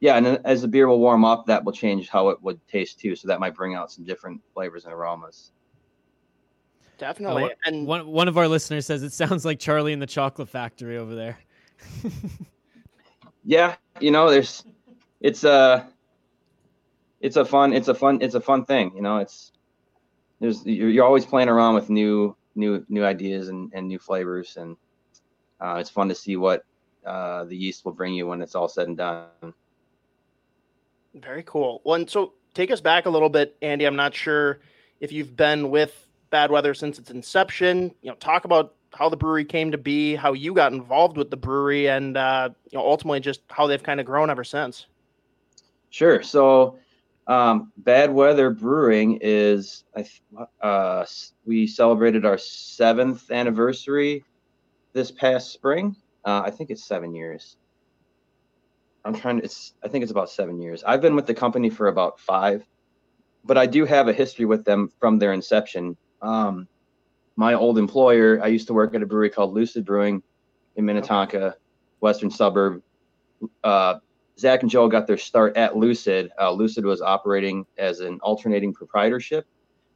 yeah, 0.00 0.16
and 0.16 0.24
then 0.24 0.38
as 0.44 0.62
the 0.62 0.68
beer 0.68 0.88
will 0.88 0.98
warm 1.00 1.24
up, 1.24 1.46
that 1.46 1.62
will 1.64 1.72
change 1.72 2.08
how 2.08 2.30
it 2.30 2.42
would 2.42 2.58
taste 2.66 2.98
too. 2.98 3.14
So 3.14 3.28
that 3.28 3.38
might 3.40 3.54
bring 3.54 3.74
out 3.74 3.92
some 3.92 4.04
different 4.04 4.40
flavors 4.54 4.84
and 4.84 4.94
aromas. 4.94 5.52
Definitely. 6.98 7.42
one- 7.42 7.50
and 7.66 7.86
One 7.86 8.06
one 8.06 8.28
of 8.28 8.38
our 8.38 8.48
listeners 8.48 8.86
says 8.86 9.02
it 9.02 9.12
sounds 9.12 9.44
like 9.44 9.58
Charlie 9.58 9.92
in 9.92 9.98
the 10.00 10.06
Chocolate 10.06 10.48
Factory 10.48 10.96
over 10.96 11.14
there. 11.14 11.38
Yeah, 13.44 13.76
you 14.00 14.10
know, 14.10 14.30
there's 14.30 14.64
it's 15.20 15.44
a 15.44 15.88
it's 17.20 17.36
a 17.36 17.44
fun 17.44 17.72
it's 17.72 17.88
a 17.88 17.94
fun 17.94 18.18
it's 18.22 18.34
a 18.34 18.40
fun 18.40 18.64
thing. 18.64 18.92
You 18.94 19.02
know, 19.02 19.18
it's 19.18 19.52
there's 20.40 20.64
you're, 20.64 21.04
always 21.04 21.26
playing 21.26 21.48
around 21.48 21.74
with 21.74 21.90
new 21.90 22.36
new 22.54 22.84
new 22.88 23.04
ideas 23.04 23.48
and, 23.48 23.70
and 23.74 23.86
new 23.86 23.98
flavors 23.98 24.56
and 24.56 24.76
uh, 25.60 25.76
it's 25.78 25.90
fun 25.90 26.08
to 26.08 26.14
see 26.14 26.36
what 26.36 26.64
uh, 27.04 27.44
the 27.44 27.56
yeast 27.56 27.84
will 27.84 27.92
bring 27.92 28.14
you 28.14 28.26
when 28.26 28.40
it's 28.40 28.54
all 28.54 28.68
said 28.68 28.88
and 28.88 28.96
done. 28.96 29.28
Very 31.14 31.42
cool. 31.42 31.82
Well, 31.84 31.96
and 31.96 32.08
so 32.08 32.32
take 32.54 32.70
us 32.70 32.80
back 32.80 33.06
a 33.06 33.10
little 33.10 33.28
bit, 33.28 33.56
Andy. 33.62 33.84
I'm 33.84 33.96
not 33.96 34.14
sure 34.14 34.60
if 35.00 35.12
you've 35.12 35.36
been 35.36 35.70
with 35.70 36.06
Bad 36.30 36.50
Weather 36.50 36.72
since 36.72 36.98
its 36.98 37.10
inception. 37.10 37.94
You 38.00 38.10
know, 38.10 38.16
talk 38.16 38.44
about 38.44 38.74
how 38.92 39.08
the 39.08 39.16
brewery 39.16 39.44
came 39.44 39.70
to 39.70 39.78
be, 39.78 40.14
how 40.14 40.32
you 40.32 40.54
got 40.54 40.72
involved 40.72 41.16
with 41.16 41.30
the 41.30 41.36
brewery, 41.36 41.88
and 41.88 42.16
uh, 42.16 42.50
you 42.70 42.78
know, 42.78 42.86
ultimately 42.86 43.20
just 43.20 43.42
how 43.48 43.66
they've 43.66 43.82
kind 43.82 44.00
of 44.00 44.06
grown 44.06 44.30
ever 44.30 44.44
since. 44.44 44.86
Sure. 45.90 46.22
So, 46.22 46.78
um, 47.26 47.72
Bad 47.76 48.12
Weather 48.12 48.50
Brewing 48.50 49.18
is, 49.20 49.84
uh, 50.62 51.04
we 51.44 51.66
celebrated 51.66 52.24
our 52.24 52.38
seventh 52.38 53.30
anniversary 53.30 54.24
this 54.92 55.10
past 55.10 55.52
spring. 55.52 55.94
Uh, 56.24 56.42
I 56.44 56.50
think 56.50 56.70
it's 56.70 56.84
seven 56.84 57.14
years. 57.14 57.56
I'm 59.04 59.14
trying 59.14 59.38
to, 59.38 59.44
it's, 59.44 59.74
I 59.84 59.88
think 59.88 60.02
it's 60.02 60.10
about 60.10 60.28
seven 60.30 60.60
years. 60.60 60.82
I've 60.84 61.00
been 61.00 61.14
with 61.14 61.26
the 61.26 61.34
company 61.34 61.70
for 61.70 61.88
about 61.88 62.20
five, 62.20 62.64
but 63.44 63.56
I 63.56 63.66
do 63.66 63.84
have 63.84 64.08
a 64.08 64.12
history 64.12 64.44
with 64.44 64.64
them 64.64 64.90
from 64.98 65.18
their 65.18 65.32
inception. 65.32 65.96
Um, 66.20 66.68
my 67.36 67.54
old 67.54 67.78
employer, 67.78 68.40
I 68.42 68.48
used 68.48 68.66
to 68.66 68.74
work 68.74 68.94
at 68.94 69.02
a 69.02 69.06
brewery 69.06 69.30
called 69.30 69.54
Lucid 69.54 69.84
Brewing 69.84 70.22
in 70.76 70.84
Minnetonka, 70.84 71.56
western 72.00 72.30
suburb. 72.30 72.82
Uh, 73.64 74.00
Zach 74.40 74.62
and 74.62 74.70
Joel 74.70 74.88
got 74.88 75.06
their 75.06 75.18
start 75.18 75.54
at 75.58 75.76
Lucid. 75.76 76.30
Uh, 76.40 76.50
Lucid 76.50 76.86
was 76.86 77.02
operating 77.02 77.66
as 77.76 78.00
an 78.00 78.18
alternating 78.22 78.72
proprietorship, 78.72 79.46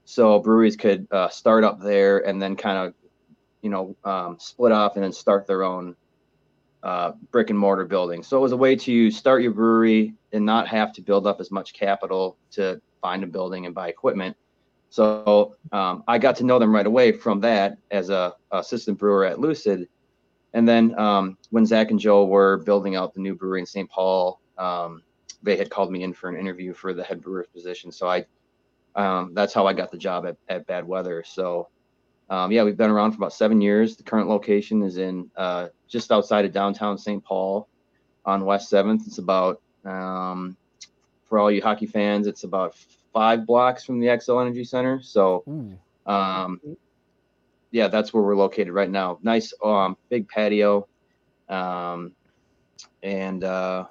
so 0.05 0.39
breweries 0.39 0.77
could 0.77 1.09
uh, 1.11 1.31
start 1.31 1.65
up 1.65 1.81
there 1.81 2.19
and 2.27 2.43
then 2.43 2.55
kind 2.55 2.77
of, 2.77 2.95
you 3.63 3.71
know, 3.71 3.97
um, 4.05 4.37
split 4.39 4.71
off 4.71 4.97
and 4.97 5.03
then 5.03 5.13
start 5.13 5.47
their 5.47 5.63
own 5.63 5.97
uh, 6.83 7.13
brick 7.31 7.49
and 7.49 7.59
mortar 7.59 7.87
building. 7.87 8.23
So 8.23 8.37
it 8.37 8.41
was 8.41 8.53
a 8.53 8.57
way 8.57 8.77
to 8.77 9.11
start 9.11 9.41
your 9.41 9.53
brewery 9.53 10.13
and 10.35 10.45
not 10.45 10.69
have 10.69 10.93
to 10.93 11.01
build 11.01 11.27
up 11.27 11.41
as 11.41 11.51
much 11.51 11.73
capital 11.73 12.37
to 12.51 12.83
find 13.01 13.25
a 13.25 13.27
building 13.27 13.65
and 13.65 13.75
buy 13.75 13.89
equipment. 13.89 14.37
So 14.91 15.57
um, 15.73 16.05
I 16.07 16.19
got 16.19 16.37
to 16.37 16.45
know 16.45 16.59
them 16.59 16.75
right 16.75 16.87
away 16.87 17.13
from 17.13 17.41
that 17.41 17.79
as 17.91 18.11
a 18.11 18.35
assistant 18.51 18.99
brewer 18.99 19.25
at 19.25 19.41
Lucid. 19.41 19.89
And 20.55 20.67
then 20.67 20.99
um, 20.99 21.37
when 21.51 21.67
Zach 21.67 21.91
and 21.91 22.01
Joe 22.01 22.25
were 22.25 22.59
building 22.59 22.97
out 22.97 23.13
the 23.13 23.21
new 23.21 23.35
brewery 23.35 23.61
in 23.61 23.67
St. 23.67 23.91
Paul, 23.91 24.41
um, 24.57 25.03
they 25.43 25.57
had 25.57 25.69
called 25.69 25.93
me 25.93 26.03
in 26.05 26.15
for 26.15 26.31
an 26.31 26.37
interview 26.37 26.73
for 26.73 26.95
the 26.95 27.05
head 27.05 27.21
brewer 27.21 27.47
position. 27.53 27.93
So 27.93 28.09
I, 28.09 28.25
um, 28.95 29.35
that's 29.35 29.53
how 29.53 29.67
I 29.67 29.73
got 29.73 29.91
the 29.91 29.99
job 29.99 30.25
at, 30.27 30.37
at 30.49 30.67
Bad 30.67 30.87
Weather. 30.87 31.23
So 31.27 31.69
um, 32.31 32.51
yeah, 32.53 32.63
we've 32.63 32.77
been 32.77 32.91
around 32.91 33.13
for 33.13 33.17
about 33.19 33.33
seven 33.33 33.61
years. 33.61 33.97
The 33.97 34.05
current 34.05 34.29
location 34.29 34.83
is 34.83 34.97
in 34.97 35.31
uh, 35.37 35.69
just 35.89 36.11
outside 36.11 36.45
of 36.45 36.53
downtown 36.53 36.97
St. 36.97 37.23
Paul 37.23 37.69
on 38.25 38.45
West 38.45 38.71
Seventh. 38.71 39.03
It's 39.07 39.19
about 39.19 39.61
um, 39.85 40.57
for 41.25 41.39
all 41.39 41.51
you 41.51 41.61
hockey 41.61 41.87
fans, 41.87 42.27
it's 42.27 42.45
about 42.45 42.77
five 43.13 43.45
blocks 43.45 43.85
from 43.85 44.01
the 44.01 44.07
Xcel 44.07 44.41
Energy 44.41 44.65
Center. 44.65 45.03
So 45.03 45.43
um, 46.07 46.61
yeah, 47.75 47.89
that's 47.89 48.15
where 48.15 48.23
we're 48.23 48.37
located 48.37 48.73
right 48.73 48.89
now. 48.89 49.19
Nice, 49.23 49.53
um, 49.63 49.97
big 50.09 50.29
patio, 50.29 50.87
um, 51.49 52.13
and 53.03 53.43
uh, 53.43 53.87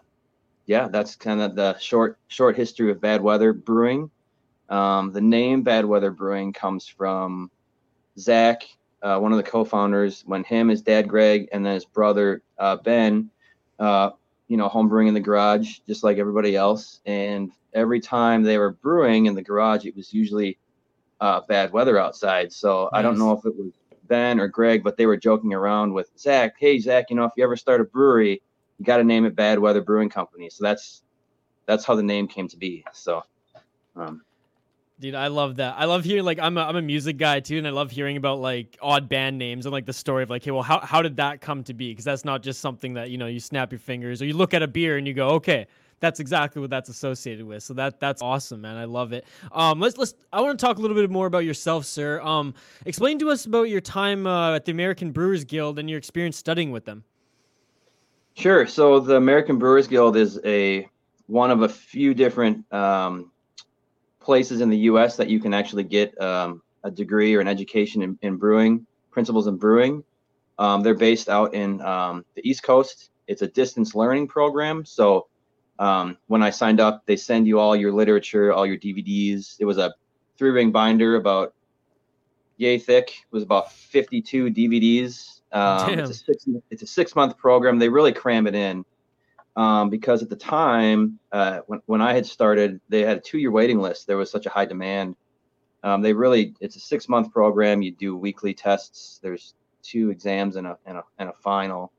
yeah, 0.65 0.87
that's 0.87 1.17
kind 1.17 1.41
of 1.41 1.53
the 1.55 1.77
short 1.79 2.17
short 2.29 2.55
history 2.55 2.91
of 2.91 3.01
Bad 3.01 3.21
Weather 3.21 3.51
Brewing. 3.51 4.09
Um, 4.69 5.11
the 5.11 5.19
name 5.19 5.63
Bad 5.63 5.83
Weather 5.83 6.11
Brewing 6.11 6.53
comes 6.53 6.87
from 6.87 7.51
Zach, 8.17 8.63
uh, 9.01 9.19
one 9.19 9.33
of 9.33 9.37
the 9.37 9.43
co-founders. 9.43 10.23
When 10.25 10.45
him, 10.45 10.69
his 10.69 10.81
dad 10.81 11.09
Greg, 11.09 11.49
and 11.51 11.65
then 11.65 11.73
his 11.73 11.83
brother 11.85 12.41
uh, 12.57 12.77
Ben, 12.77 13.29
uh, 13.79 14.11
you 14.47 14.55
know, 14.55 14.69
home 14.69 14.87
brewing 14.87 15.09
in 15.09 15.13
the 15.13 15.19
garage, 15.19 15.79
just 15.85 16.05
like 16.05 16.19
everybody 16.19 16.55
else. 16.55 17.01
And 17.05 17.51
every 17.73 17.99
time 17.99 18.43
they 18.43 18.57
were 18.57 18.71
brewing 18.71 19.25
in 19.25 19.35
the 19.35 19.41
garage, 19.41 19.85
it 19.85 19.93
was 19.93 20.13
usually 20.13 20.57
uh, 21.23 21.39
bad 21.47 21.71
weather 21.71 21.97
outside. 21.97 22.51
So 22.51 22.89
I 22.91 23.01
don't 23.01 23.17
know 23.17 23.31
if 23.31 23.45
it 23.45 23.55
was 23.55 23.71
Ben 24.09 24.41
or 24.41 24.49
Greg, 24.49 24.83
but 24.83 24.97
they 24.97 25.05
were 25.05 25.15
joking 25.15 25.53
around 25.53 25.93
with 25.93 26.09
Zach. 26.19 26.55
Hey, 26.59 26.79
Zach, 26.79 27.05
you 27.09 27.15
know, 27.15 27.23
if 27.23 27.31
you 27.37 27.45
ever 27.45 27.55
start 27.55 27.79
a 27.79 27.85
brewery, 27.85 28.41
you 28.77 28.83
got 28.83 28.97
to 28.97 29.05
name 29.05 29.23
it 29.23 29.33
Bad 29.33 29.57
Weather 29.57 29.81
Brewing 29.81 30.09
Company. 30.09 30.49
So 30.49 30.65
that's 30.65 31.01
that's 31.65 31.85
how 31.85 31.95
the 31.95 32.03
name 32.03 32.27
came 32.27 32.49
to 32.49 32.57
be. 32.57 32.83
So, 32.91 33.23
um, 33.95 34.21
Dude, 34.99 35.15
I 35.15 35.27
love 35.27 35.55
that. 35.55 35.75
I 35.77 35.85
love 35.85 36.03
hearing 36.03 36.25
like 36.25 36.39
I'm 36.39 36.57
a 36.57 36.61
I'm 36.61 36.75
a 36.75 36.81
music 36.81 37.15
guy 37.15 37.39
too, 37.39 37.57
and 37.57 37.65
I 37.65 37.69
love 37.69 37.89
hearing 37.89 38.17
about 38.17 38.39
like 38.39 38.77
odd 38.81 39.07
band 39.07 39.37
names 39.37 39.65
and 39.65 39.71
like 39.71 39.85
the 39.85 39.93
story 39.93 40.23
of 40.23 40.29
like, 40.29 40.43
hey, 40.43 40.51
well, 40.51 40.61
how 40.61 40.81
how 40.81 41.01
did 41.01 41.15
that 41.17 41.39
come 41.39 41.63
to 41.63 41.73
be? 41.73 41.91
Because 41.91 42.03
that's 42.03 42.25
not 42.25 42.43
just 42.43 42.59
something 42.59 42.95
that 42.95 43.11
you 43.11 43.17
know 43.17 43.27
you 43.27 43.39
snap 43.39 43.71
your 43.71 43.79
fingers 43.79 44.21
or 44.21 44.25
you 44.25 44.33
look 44.33 44.53
at 44.53 44.61
a 44.61 44.67
beer 44.67 44.97
and 44.97 45.07
you 45.07 45.13
go, 45.13 45.29
okay, 45.29 45.67
that's 46.03 46.19
exactly 46.19 46.59
what 46.59 46.69
that's 46.69 46.89
associated 46.89 47.45
with. 47.45 47.63
So 47.63 47.73
that 47.75 47.97
that's 48.01 48.21
awesome, 48.21 48.59
man. 48.59 48.75
I 48.75 48.83
love 48.83 49.13
it. 49.13 49.25
Um, 49.53 49.79
let's 49.79 49.97
let's. 49.97 50.13
I 50.33 50.41
want 50.41 50.59
to 50.59 50.65
talk 50.65 50.77
a 50.77 50.81
little 50.81 50.97
bit 50.97 51.09
more 51.09 51.27
about 51.27 51.45
yourself, 51.45 51.85
sir. 51.85 52.19
Um, 52.19 52.53
explain 52.85 53.19
to 53.19 53.29
us 53.31 53.45
about 53.45 53.69
your 53.69 53.79
time 53.79 54.27
uh, 54.27 54.55
at 54.55 54.65
the 54.65 54.73
American 54.73 55.13
Brewers 55.13 55.45
Guild 55.45 55.79
and 55.79 55.89
your 55.89 55.97
experience 55.97 56.35
studying 56.35 56.73
with 56.73 56.83
them. 56.83 57.05
Sure. 58.33 58.67
So 58.67 58.99
the 58.99 59.15
American 59.15 59.57
Brewers 59.57 59.87
Guild 59.87 60.17
is 60.17 60.41
a 60.43 60.89
one 61.27 61.51
of 61.51 61.61
a 61.61 61.69
few 61.69 62.13
different 62.13 62.71
um, 62.73 63.31
places 64.19 64.59
in 64.59 64.69
the 64.69 64.79
U.S. 64.79 65.15
that 65.15 65.29
you 65.29 65.39
can 65.39 65.53
actually 65.53 65.85
get 65.85 66.19
um, 66.19 66.61
a 66.83 66.91
degree 66.91 67.33
or 67.33 67.39
an 67.39 67.47
education 67.47 68.01
in, 68.01 68.19
in 68.21 68.35
brewing, 68.35 68.85
principles 69.09 69.47
in 69.47 69.55
brewing. 69.55 70.03
Um, 70.59 70.83
they're 70.83 70.95
based 70.95 71.29
out 71.29 71.53
in 71.53 71.81
um, 71.81 72.25
the 72.35 72.45
East 72.45 72.61
Coast. 72.61 73.11
It's 73.27 73.41
a 73.41 73.47
distance 73.47 73.95
learning 73.95 74.27
program. 74.27 74.83
So 74.83 75.27
um, 75.79 76.17
when 76.27 76.43
I 76.43 76.49
signed 76.49 76.79
up, 76.79 77.03
they 77.05 77.15
send 77.15 77.47
you 77.47 77.59
all 77.59 77.75
your 77.75 77.91
literature, 77.91 78.53
all 78.53 78.65
your 78.65 78.77
DVDs. 78.77 79.55
It 79.59 79.65
was 79.65 79.77
a 79.77 79.93
three 80.37 80.51
ring 80.51 80.71
binder 80.71 81.15
about 81.15 81.53
yay 82.57 82.77
thick. 82.77 83.09
It 83.09 83.33
was 83.33 83.43
about 83.43 83.71
52 83.71 84.51
DVDs. 84.51 85.41
Um, 85.51 85.99
it's 85.99 86.09
a 86.09 86.13
six 86.13 86.47
it's 86.71 86.83
a 86.83 86.87
six 86.87 87.15
month 87.15 87.37
program. 87.37 87.79
They 87.79 87.89
really 87.89 88.13
cram 88.13 88.47
it 88.47 88.55
in 88.55 88.85
um, 89.55 89.89
because 89.89 90.23
at 90.23 90.29
the 90.29 90.35
time 90.35 91.19
uh, 91.31 91.59
when 91.67 91.81
when 91.85 92.01
I 92.01 92.13
had 92.13 92.25
started, 92.25 92.79
they 92.89 93.01
had 93.01 93.17
a 93.17 93.21
two 93.21 93.37
year 93.37 93.51
waiting 93.51 93.79
list. 93.79 94.07
There 94.07 94.17
was 94.17 94.31
such 94.31 94.45
a 94.45 94.49
high 94.49 94.65
demand. 94.65 95.15
Um, 95.83 96.01
they 96.01 96.13
really 96.13 96.55
it's 96.59 96.75
a 96.75 96.79
six 96.79 97.09
month 97.09 97.31
program. 97.31 97.81
You 97.81 97.91
do 97.91 98.15
weekly 98.15 98.53
tests. 98.53 99.19
There's 99.21 99.53
two 99.83 100.09
exams 100.09 100.55
and 100.55 100.65
a 100.65 100.77
and 100.85 100.97
a, 100.97 101.03
and 101.19 101.29
a 101.29 101.33
final. 101.33 101.91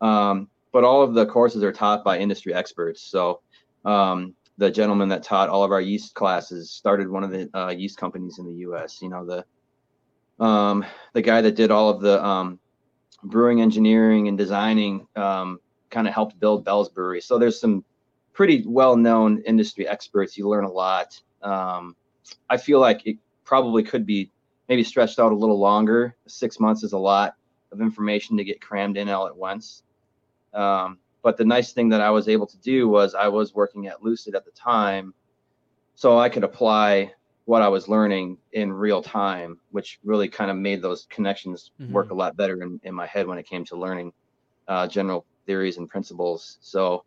Um, 0.00 0.48
but 0.74 0.82
all 0.82 1.02
of 1.02 1.14
the 1.14 1.24
courses 1.24 1.62
are 1.62 1.72
taught 1.72 2.02
by 2.02 2.18
industry 2.18 2.52
experts. 2.52 3.00
So 3.00 3.40
um, 3.84 4.34
the 4.58 4.72
gentleman 4.72 5.08
that 5.10 5.22
taught 5.22 5.48
all 5.48 5.62
of 5.62 5.70
our 5.70 5.80
yeast 5.80 6.14
classes 6.14 6.68
started 6.68 7.08
one 7.08 7.22
of 7.22 7.30
the 7.30 7.48
uh, 7.54 7.68
yeast 7.70 7.96
companies 7.96 8.40
in 8.40 8.44
the 8.44 8.54
U.S. 8.66 9.00
You 9.00 9.08
know 9.08 9.24
the 9.24 10.44
um, 10.44 10.84
the 11.12 11.22
guy 11.22 11.40
that 11.40 11.54
did 11.54 11.70
all 11.70 11.90
of 11.90 12.00
the 12.00 12.22
um, 12.22 12.58
brewing 13.22 13.62
engineering 13.62 14.26
and 14.26 14.36
designing 14.36 15.06
um, 15.14 15.60
kind 15.90 16.08
of 16.08 16.12
helped 16.12 16.40
build 16.40 16.64
Bell's 16.64 16.88
Brewery. 16.88 17.20
So 17.20 17.38
there's 17.38 17.60
some 17.60 17.84
pretty 18.32 18.64
well-known 18.66 19.42
industry 19.46 19.86
experts. 19.86 20.36
You 20.36 20.48
learn 20.48 20.64
a 20.64 20.70
lot. 20.70 21.20
Um, 21.40 21.94
I 22.50 22.56
feel 22.56 22.80
like 22.80 23.06
it 23.06 23.16
probably 23.44 23.84
could 23.84 24.04
be 24.04 24.32
maybe 24.68 24.82
stretched 24.82 25.20
out 25.20 25.30
a 25.30 25.36
little 25.36 25.60
longer. 25.60 26.16
Six 26.26 26.58
months 26.58 26.82
is 26.82 26.94
a 26.94 26.98
lot 26.98 27.36
of 27.70 27.80
information 27.80 28.36
to 28.38 28.42
get 28.42 28.60
crammed 28.60 28.96
in 28.96 29.08
all 29.08 29.28
at 29.28 29.36
once. 29.36 29.84
Um, 30.54 30.98
but 31.22 31.36
the 31.36 31.44
nice 31.44 31.72
thing 31.72 31.88
that 31.88 32.00
I 32.00 32.10
was 32.10 32.28
able 32.28 32.46
to 32.46 32.58
do 32.58 32.88
was 32.88 33.14
I 33.14 33.28
was 33.28 33.54
working 33.54 33.86
at 33.86 34.02
Lucid 34.02 34.34
at 34.34 34.44
the 34.44 34.50
time, 34.50 35.14
so 35.94 36.18
I 36.18 36.28
could 36.28 36.44
apply 36.44 37.12
what 37.46 37.62
I 37.62 37.68
was 37.68 37.88
learning 37.88 38.38
in 38.52 38.72
real 38.72 39.02
time, 39.02 39.58
which 39.70 39.98
really 40.02 40.28
kind 40.28 40.50
of 40.50 40.56
made 40.56 40.80
those 40.80 41.06
connections 41.10 41.72
mm-hmm. 41.80 41.92
work 41.92 42.10
a 42.10 42.14
lot 42.14 42.36
better 42.36 42.62
in, 42.62 42.80
in 42.84 42.94
my 42.94 43.06
head 43.06 43.26
when 43.26 43.38
it 43.38 43.46
came 43.46 43.64
to 43.66 43.76
learning 43.76 44.12
uh, 44.66 44.86
general 44.86 45.26
theories 45.46 45.76
and 45.76 45.88
principles. 45.88 46.58
So 46.62 47.04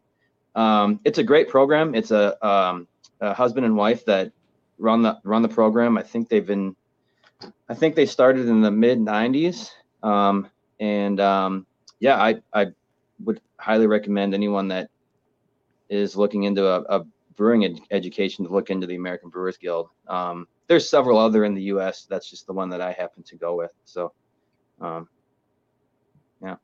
um, 0.55 0.99
it's 1.03 1.17
a 1.17 1.23
great 1.23 1.49
program. 1.49 1.95
It's 1.95 2.11
a, 2.11 2.45
um, 2.45 2.87
a, 3.19 3.33
husband 3.33 3.65
and 3.65 3.75
wife 3.75 4.05
that 4.05 4.31
run 4.77 5.01
the 5.01 5.19
run 5.23 5.41
the 5.41 5.49
program. 5.49 5.97
I 5.97 6.03
think 6.03 6.29
they've 6.29 6.45
been, 6.45 6.75
I 7.67 7.73
think 7.73 7.95
they 7.95 8.05
started 8.05 8.47
in 8.47 8.61
the 8.61 8.71
mid 8.71 8.99
'90s, 8.99 9.71
um, 10.03 10.49
and 10.79 11.19
um, 11.19 11.65
yeah, 11.99 12.21
I 12.21 12.41
I 12.53 12.67
would 13.23 13.41
highly 13.59 13.87
recommend 13.87 14.33
anyone 14.33 14.67
that 14.69 14.89
is 15.89 16.15
looking 16.15 16.43
into 16.43 16.65
a, 16.65 16.81
a 16.81 17.05
brewing 17.35 17.65
ed- 17.65 17.79
education 17.91 18.45
to 18.45 18.51
look 18.51 18.69
into 18.69 18.87
the 18.87 18.95
American 18.95 19.29
Brewers 19.29 19.57
Guild. 19.57 19.89
Um, 20.07 20.47
there's 20.67 20.89
several 20.89 21.17
other 21.17 21.45
in 21.45 21.53
the 21.53 21.63
U.S. 21.63 22.05
That's 22.09 22.29
just 22.29 22.45
the 22.47 22.53
one 22.53 22.69
that 22.69 22.81
I 22.81 22.91
happen 22.91 23.23
to 23.23 23.35
go 23.35 23.55
with. 23.55 23.71
So, 23.85 24.11
um, 24.81 25.07
yeah. 26.41 26.55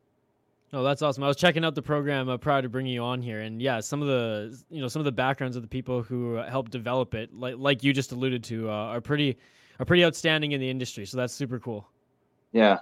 Oh, 0.72 0.82
that's 0.82 1.00
awesome. 1.00 1.22
I 1.22 1.28
was 1.28 1.36
checking 1.36 1.64
out 1.64 1.74
the 1.74 1.82
program 1.82 2.28
uh, 2.28 2.36
prior 2.36 2.60
to 2.60 2.68
bringing 2.68 2.92
you 2.92 3.02
on 3.02 3.22
here, 3.22 3.40
and 3.40 3.62
yeah, 3.62 3.80
some 3.80 4.02
of 4.02 4.08
the 4.08 4.60
you 4.68 4.82
know 4.82 4.88
some 4.88 5.00
of 5.00 5.04
the 5.04 5.12
backgrounds 5.12 5.56
of 5.56 5.62
the 5.62 5.68
people 5.68 6.02
who 6.02 6.34
helped 6.34 6.70
develop 6.70 7.14
it, 7.14 7.32
like 7.32 7.54
like 7.56 7.82
you 7.82 7.92
just 7.92 8.12
alluded 8.12 8.44
to, 8.44 8.68
uh, 8.68 8.72
are 8.72 9.00
pretty 9.00 9.38
are 9.78 9.86
pretty 9.86 10.04
outstanding 10.04 10.52
in 10.52 10.60
the 10.60 10.68
industry. 10.68 11.06
So 11.06 11.16
that's 11.16 11.32
super 11.32 11.58
cool. 11.58 11.88
Yeah, 12.52 12.78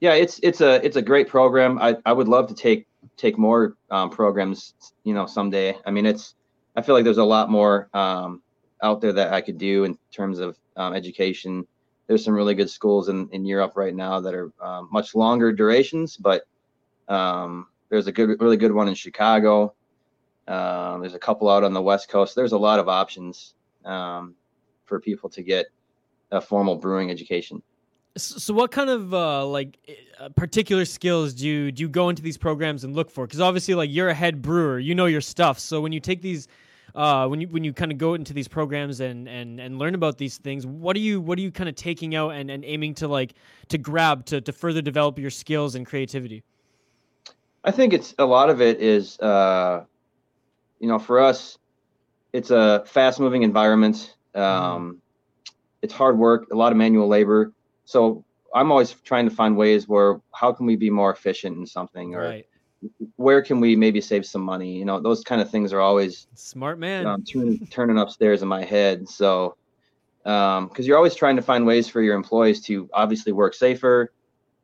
yeah, 0.00 0.14
it's 0.14 0.38
it's 0.42 0.60
a 0.60 0.84
it's 0.84 0.96
a 0.96 1.02
great 1.02 1.28
program. 1.28 1.78
I, 1.78 1.96
I 2.04 2.12
would 2.12 2.28
love 2.28 2.48
to 2.48 2.54
take 2.54 2.86
take 3.16 3.38
more 3.38 3.76
um, 3.90 4.10
programs, 4.10 4.74
you 5.04 5.14
know, 5.14 5.26
someday. 5.26 5.76
I 5.86 5.90
mean, 5.90 6.06
it's 6.06 6.34
I 6.76 6.82
feel 6.82 6.94
like 6.94 7.04
there's 7.04 7.18
a 7.18 7.24
lot 7.24 7.50
more 7.50 7.88
um, 7.94 8.42
out 8.82 9.00
there 9.00 9.12
that 9.12 9.32
I 9.32 9.40
could 9.40 9.58
do 9.58 9.84
in 9.84 9.98
terms 10.12 10.38
of 10.38 10.58
um, 10.76 10.94
education. 10.94 11.66
There's 12.06 12.24
some 12.24 12.34
really 12.34 12.54
good 12.54 12.70
schools 12.70 13.08
in, 13.08 13.28
in 13.32 13.44
Europe 13.44 13.72
right 13.76 13.94
now 13.94 14.20
that 14.20 14.34
are 14.34 14.52
um, 14.60 14.88
much 14.92 15.14
longer 15.14 15.52
durations, 15.52 16.16
but 16.16 16.42
um, 17.08 17.66
there's 17.88 18.06
a 18.06 18.12
good, 18.12 18.40
really 18.40 18.56
good 18.56 18.72
one 18.72 18.88
in 18.88 18.94
Chicago. 18.94 19.74
Um, 20.46 21.00
there's 21.00 21.14
a 21.14 21.18
couple 21.18 21.48
out 21.48 21.64
on 21.64 21.72
the 21.72 21.82
West 21.82 22.08
Coast. 22.08 22.36
There's 22.36 22.52
a 22.52 22.58
lot 22.58 22.78
of 22.78 22.88
options 22.88 23.54
um, 23.84 24.34
for 24.84 25.00
people 25.00 25.28
to 25.30 25.42
get 25.42 25.66
a 26.30 26.40
formal 26.40 26.76
brewing 26.76 27.10
education. 27.10 27.62
So, 28.16 28.54
what 28.54 28.70
kind 28.70 28.88
of 28.88 29.12
uh, 29.12 29.44
like 29.44 29.78
uh, 30.18 30.30
particular 30.30 30.86
skills 30.86 31.34
do 31.34 31.46
you 31.46 31.70
do 31.70 31.82
you 31.82 31.88
go 31.88 32.08
into 32.08 32.22
these 32.22 32.38
programs 32.38 32.82
and 32.82 32.96
look 32.96 33.10
for? 33.10 33.26
Because 33.26 33.42
obviously, 33.42 33.74
like 33.74 33.90
you're 33.92 34.08
a 34.08 34.14
head 34.14 34.40
brewer, 34.40 34.78
you 34.78 34.94
know 34.94 35.04
your 35.04 35.20
stuff. 35.20 35.58
So 35.58 35.82
when 35.82 35.92
you 35.92 36.00
take 36.00 36.22
these, 36.22 36.48
uh, 36.94 37.26
when 37.26 37.42
you 37.42 37.48
when 37.48 37.62
you 37.62 37.74
kind 37.74 37.92
of 37.92 37.98
go 37.98 38.14
into 38.14 38.32
these 38.32 38.48
programs 38.48 39.00
and 39.00 39.28
and 39.28 39.60
and 39.60 39.78
learn 39.78 39.94
about 39.94 40.16
these 40.16 40.38
things, 40.38 40.66
what 40.66 40.96
are 40.96 41.00
you 41.00 41.20
what 41.20 41.38
are 41.38 41.42
you 41.42 41.52
kind 41.52 41.68
of 41.68 41.74
taking 41.74 42.14
out 42.14 42.30
and, 42.30 42.50
and 42.50 42.64
aiming 42.64 42.94
to 42.94 43.08
like 43.08 43.34
to 43.68 43.76
grab 43.76 44.24
to 44.26 44.40
to 44.40 44.52
further 44.52 44.80
develop 44.80 45.18
your 45.18 45.30
skills 45.30 45.74
and 45.74 45.84
creativity? 45.84 46.42
I 47.64 47.70
think 47.70 47.92
it's 47.92 48.14
a 48.18 48.24
lot 48.24 48.48
of 48.48 48.62
it 48.62 48.80
is, 48.80 49.18
uh, 49.18 49.84
you 50.80 50.88
know, 50.88 50.98
for 50.98 51.20
us, 51.20 51.58
it's 52.32 52.50
a 52.50 52.82
fast 52.86 53.20
moving 53.20 53.42
environment. 53.42 54.16
Mm-hmm. 54.34 54.40
Um, 54.40 54.92
mm. 54.94 54.98
It's 55.82 55.92
hard 55.92 56.16
work, 56.16 56.48
a 56.50 56.56
lot 56.56 56.72
of 56.72 56.78
manual 56.78 57.08
labor 57.08 57.52
so 57.86 58.24
I'm 58.54 58.70
always 58.70 58.92
trying 58.92 59.28
to 59.28 59.34
find 59.34 59.56
ways 59.56 59.88
where 59.88 60.20
how 60.34 60.52
can 60.52 60.66
we 60.66 60.76
be 60.76 60.90
more 60.90 61.10
efficient 61.10 61.56
in 61.56 61.66
something 61.66 62.14
or 62.14 62.22
right. 62.22 62.46
where 63.14 63.40
can 63.40 63.60
we 63.60 63.76
maybe 63.76 64.00
save 64.00 64.26
some 64.26 64.42
money? 64.42 64.76
You 64.76 64.84
know, 64.84 65.00
those 65.00 65.22
kind 65.22 65.40
of 65.40 65.50
things 65.50 65.72
are 65.72 65.80
always 65.80 66.26
smart 66.34 66.78
man 66.78 67.06
um, 67.06 67.24
turning, 67.24 67.66
turning 67.68 67.98
upstairs 67.98 68.42
in 68.42 68.48
my 68.48 68.64
head. 68.64 69.08
So, 69.08 69.56
because 70.22 70.58
um, 70.58 70.70
you're 70.78 70.96
always 70.96 71.14
trying 71.14 71.36
to 71.36 71.42
find 71.42 71.64
ways 71.64 71.88
for 71.88 72.02
your 72.02 72.16
employees 72.16 72.60
to 72.62 72.90
obviously 72.92 73.32
work 73.32 73.54
safer, 73.54 74.12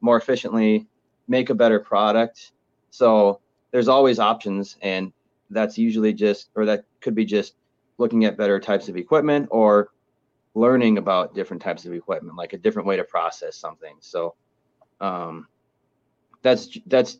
more 0.01 0.17
efficiently, 0.17 0.87
make 1.29 1.51
a 1.51 1.55
better 1.55 1.79
product. 1.79 2.51
So 2.91 3.41
there's 3.71 3.87
always 3.87 4.19
options, 4.19 4.77
and 4.83 5.13
that's 5.51 5.79
usually 5.79 6.13
just, 6.13 6.51
or 6.57 6.67
that 6.67 6.85
could 7.01 7.15
be 7.15 7.25
just 7.25 7.55
looking 7.99 8.25
at 8.25 8.37
better 8.37 8.59
types 8.59 8.89
of 8.89 8.97
equipment 8.97 9.47
or 9.53 9.91
learning 10.55 10.99
about 10.99 11.35
different 11.35 11.63
types 11.63 11.85
of 11.87 11.93
equipment, 11.93 12.37
like 12.37 12.53
a 12.53 12.59
different 12.59 12.87
way 12.87 12.97
to 12.97 13.05
process 13.05 13.57
something. 13.57 13.97
So 14.01 14.35
um, 15.01 15.49
that's 16.43 16.79
that's 16.87 17.19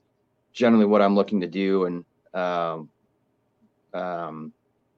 generally 0.53 0.85
what 0.85 1.03
I'm 1.03 1.15
looking 1.15 1.41
to 1.41 1.47
do. 1.47 1.87
And 1.87 2.05
um, 2.35 2.89
um, 3.95 4.53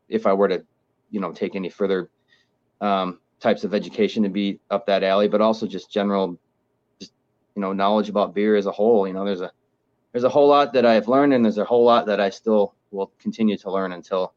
if 0.08 0.26
I 0.26 0.32
were 0.32 0.48
to, 0.48 0.64
you 1.10 1.20
know, 1.20 1.32
take 1.32 1.54
any 1.54 1.68
further 1.68 2.10
um, 2.80 3.20
types 3.40 3.64
of 3.64 3.74
education 3.74 4.22
to 4.24 4.28
be 4.28 4.58
up 4.70 4.86
that 4.86 5.04
alley, 5.04 5.28
but 5.28 5.40
also 5.40 5.66
just 5.66 5.90
general, 5.90 6.38
just 6.98 7.12
you 7.54 7.62
know, 7.62 7.72
knowledge 7.72 8.08
about 8.08 8.34
beer 8.34 8.56
as 8.56 8.66
a 8.66 8.72
whole. 8.72 9.06
You 9.06 9.14
know, 9.14 9.24
there's 9.24 9.42
a 9.42 9.52
there's 10.12 10.24
a 10.24 10.28
whole 10.28 10.48
lot 10.48 10.72
that 10.72 10.86
I've 10.86 11.08
learned, 11.08 11.34
and 11.34 11.44
there's 11.44 11.58
a 11.58 11.64
whole 11.64 11.84
lot 11.84 12.06
that 12.06 12.20
I 12.20 12.30
still 12.30 12.74
will 12.90 13.12
continue 13.18 13.56
to 13.58 13.70
learn 13.70 13.92
until 13.92 14.32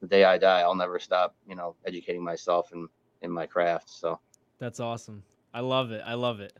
the 0.00 0.06
day 0.06 0.24
I 0.24 0.38
die. 0.38 0.60
I'll 0.60 0.74
never 0.74 0.98
stop, 0.98 1.34
you 1.46 1.54
know, 1.54 1.76
educating 1.86 2.24
myself 2.24 2.72
and 2.72 2.88
in 3.22 3.30
my 3.30 3.46
craft. 3.46 3.90
So 3.90 4.18
that's 4.58 4.80
awesome. 4.80 5.22
I 5.52 5.60
love 5.60 5.90
it. 5.90 6.02
I 6.04 6.14
love 6.14 6.40
it. 6.40 6.52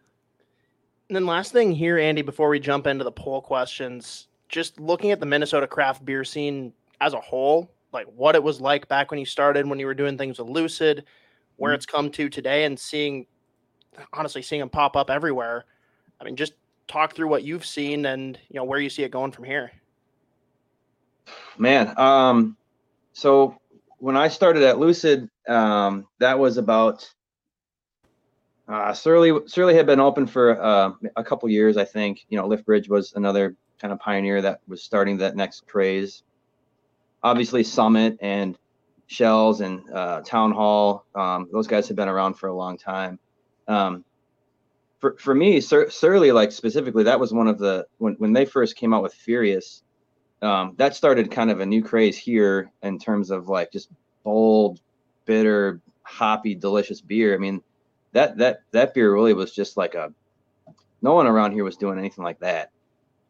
And 1.08 1.16
then 1.16 1.26
last 1.26 1.52
thing 1.52 1.72
here, 1.72 1.98
Andy, 1.98 2.22
before 2.22 2.48
we 2.48 2.60
jump 2.60 2.86
into 2.86 3.04
the 3.04 3.12
poll 3.12 3.40
questions, 3.40 4.28
just 4.48 4.78
looking 4.80 5.10
at 5.10 5.20
the 5.20 5.26
Minnesota 5.26 5.66
craft 5.66 6.04
beer 6.04 6.24
scene 6.24 6.72
as 7.00 7.14
a 7.14 7.20
whole, 7.20 7.70
like 7.92 8.06
what 8.14 8.34
it 8.34 8.42
was 8.42 8.60
like 8.60 8.88
back 8.88 9.10
when 9.10 9.18
you 9.18 9.26
started, 9.26 9.66
when 9.66 9.78
you 9.78 9.86
were 9.86 9.94
doing 9.94 10.16
things 10.16 10.38
with 10.38 10.48
Lucid, 10.48 11.04
where 11.56 11.70
mm-hmm. 11.70 11.76
it's 11.76 11.86
come 11.86 12.10
to 12.10 12.28
today, 12.28 12.64
and 12.64 12.78
seeing, 12.78 13.26
honestly, 14.12 14.42
seeing 14.42 14.60
them 14.60 14.70
pop 14.70 14.96
up 14.96 15.10
everywhere. 15.10 15.64
I 16.20 16.24
mean, 16.24 16.36
just 16.36 16.54
talk 16.86 17.14
through 17.14 17.28
what 17.28 17.44
you've 17.44 17.64
seen 17.64 18.06
and 18.06 18.38
you 18.48 18.58
know 18.58 18.64
where 18.64 18.80
you 18.80 18.90
see 18.90 19.02
it 19.02 19.10
going 19.10 19.32
from 19.32 19.44
here. 19.44 19.72
Man, 21.56 21.96
um, 21.98 22.56
so 23.12 23.58
when 23.98 24.16
I 24.16 24.28
started 24.28 24.62
at 24.62 24.78
Lucid, 24.78 25.28
um, 25.50 26.06
that 26.18 26.38
was 26.38 26.56
about 26.56 27.08
uh, 28.68 28.92
Surly. 28.92 29.38
Surly 29.46 29.74
had 29.74 29.86
been 29.86 30.00
open 30.00 30.26
for 30.26 30.60
uh, 30.62 30.92
a 31.16 31.24
couple 31.24 31.48
years, 31.48 31.76
I 31.76 31.84
think. 31.84 32.24
You 32.28 32.38
know, 32.38 32.48
Liftbridge 32.48 32.88
was 32.88 33.12
another 33.14 33.56
kind 33.80 33.92
of 33.92 33.98
pioneer 33.98 34.40
that 34.42 34.60
was 34.68 34.82
starting 34.82 35.18
that 35.18 35.36
next 35.36 35.66
craze. 35.66 36.22
Obviously, 37.22 37.64
Summit 37.64 38.16
and 38.20 38.56
Schell's 39.06 39.60
and 39.60 39.82
uh, 39.92 40.20
Town 40.22 40.52
Hall. 40.52 41.04
Um, 41.14 41.48
those 41.52 41.66
guys 41.66 41.88
have 41.88 41.96
been 41.96 42.08
around 42.08 42.34
for 42.34 42.48
a 42.48 42.54
long 42.54 42.78
time. 42.78 43.18
Um, 43.68 44.04
for 45.00 45.16
for 45.18 45.34
me, 45.34 45.60
Sur- 45.60 45.90
Surly, 45.90 46.30
like 46.32 46.52
specifically, 46.52 47.04
that 47.04 47.18
was 47.18 47.32
one 47.32 47.48
of 47.48 47.58
the 47.58 47.86
when 47.98 48.14
when 48.14 48.32
they 48.32 48.44
first 48.44 48.76
came 48.76 48.94
out 48.94 49.02
with 49.02 49.14
Furious 49.14 49.82
um, 50.42 50.74
that 50.78 50.94
started 50.94 51.30
kind 51.30 51.50
of 51.50 51.60
a 51.60 51.66
new 51.66 51.82
craze 51.82 52.16
here 52.16 52.70
in 52.82 52.98
terms 52.98 53.30
of 53.30 53.48
like 53.48 53.70
just 53.72 53.90
bold, 54.24 54.80
bitter, 55.24 55.80
hoppy, 56.02 56.54
delicious 56.54 57.00
beer. 57.00 57.34
I 57.34 57.38
mean, 57.38 57.62
that 58.12 58.38
that 58.38 58.62
that 58.72 58.94
beer 58.94 59.12
really 59.12 59.34
was 59.34 59.52
just 59.52 59.76
like 59.76 59.94
a 59.94 60.12
no 61.02 61.14
one 61.14 61.26
around 61.26 61.52
here 61.52 61.64
was 61.64 61.76
doing 61.76 61.98
anything 61.98 62.24
like 62.24 62.40
that. 62.40 62.70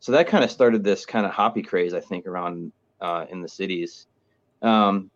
So 0.00 0.12
that 0.12 0.29
kind 0.29 0.42
of 0.42 0.50
started 0.50 0.83
this 0.83 1.05
kind 1.05 1.26
of 1.26 1.33
hoppy 1.33 1.62
craze, 1.62 1.94
I 1.94 2.00
think, 2.00 2.26
around 2.26 2.72
uh, 3.00 3.26
in 3.31 3.42
the 3.42 3.48
cities. 3.48 4.07
Um, 4.62 5.11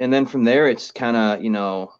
and 0.00 0.12
then 0.12 0.26
from 0.26 0.44
there, 0.44 0.68
it's 0.68 0.90
kind 0.90 1.16
of 1.16 1.42
you 1.42 1.50
know, 1.50 1.92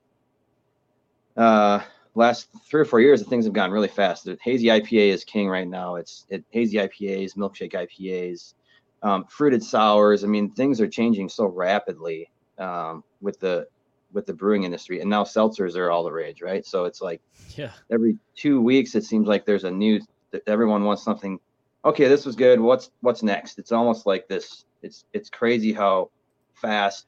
uh, 1.37 1.81
last 2.15 2.49
three 2.69 2.81
or 2.81 2.87
four 2.87 3.01
years, 3.01 3.23
the 3.23 3.29
things 3.29 3.45
have 3.45 3.55
gone 3.55 3.71
really 3.71 3.89
fast. 3.89 4.25
The 4.25 4.39
hazy 4.43 4.67
IPA 4.67 5.09
is 5.11 5.25
king 5.25 5.49
right 5.49 5.69
now. 5.69 5.97
It's 5.97 6.27
it, 6.29 6.45
hazy 6.51 6.79
IPAs, 6.79 7.37
milkshake 7.37 7.73
IPAs 7.75 8.55
um, 9.03 9.25
fruited 9.29 9.63
sours. 9.63 10.25
I 10.25 10.27
mean, 10.27 10.51
things 10.51 10.81
are 10.81 10.89
changing 10.89 11.29
so 11.29 11.47
rapidly 11.47 12.31
um, 12.59 13.03
with 13.23 13.41
the 13.41 13.67
with 14.13 14.27
the 14.27 14.35
brewing 14.35 14.65
industry, 14.65 15.01
and 15.01 15.09
now 15.09 15.25
seltzers 15.25 15.77
are 15.77 15.91
all 15.91 16.05
the 16.05 16.13
rage, 16.13 16.43
right? 16.43 16.67
So 16.67 16.85
it's 16.85 17.01
like, 17.01 17.21
yeah, 17.57 17.71
every 17.91 18.19
two 18.37 18.61
weeks 18.61 18.95
it 18.95 19.05
seems 19.05 19.27
like 19.27 19.47
there's 19.47 19.65
a 19.65 19.71
new. 19.71 20.01
Everyone 20.47 20.85
wants 20.85 21.03
something. 21.03 21.39
Okay, 21.85 22.09
this 22.09 22.25
was 22.25 22.37
good. 22.37 22.61
What's 22.61 22.91
what's 23.01 23.23
next? 23.23 23.59
It's 23.59 23.73
almost 23.73 24.07
like 24.07 24.29
this. 24.29 24.65
It's 24.83 25.05
it's 25.13 25.31
crazy 25.31 25.73
how 25.73 26.11
fast 26.55 27.07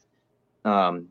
um, 0.65 1.09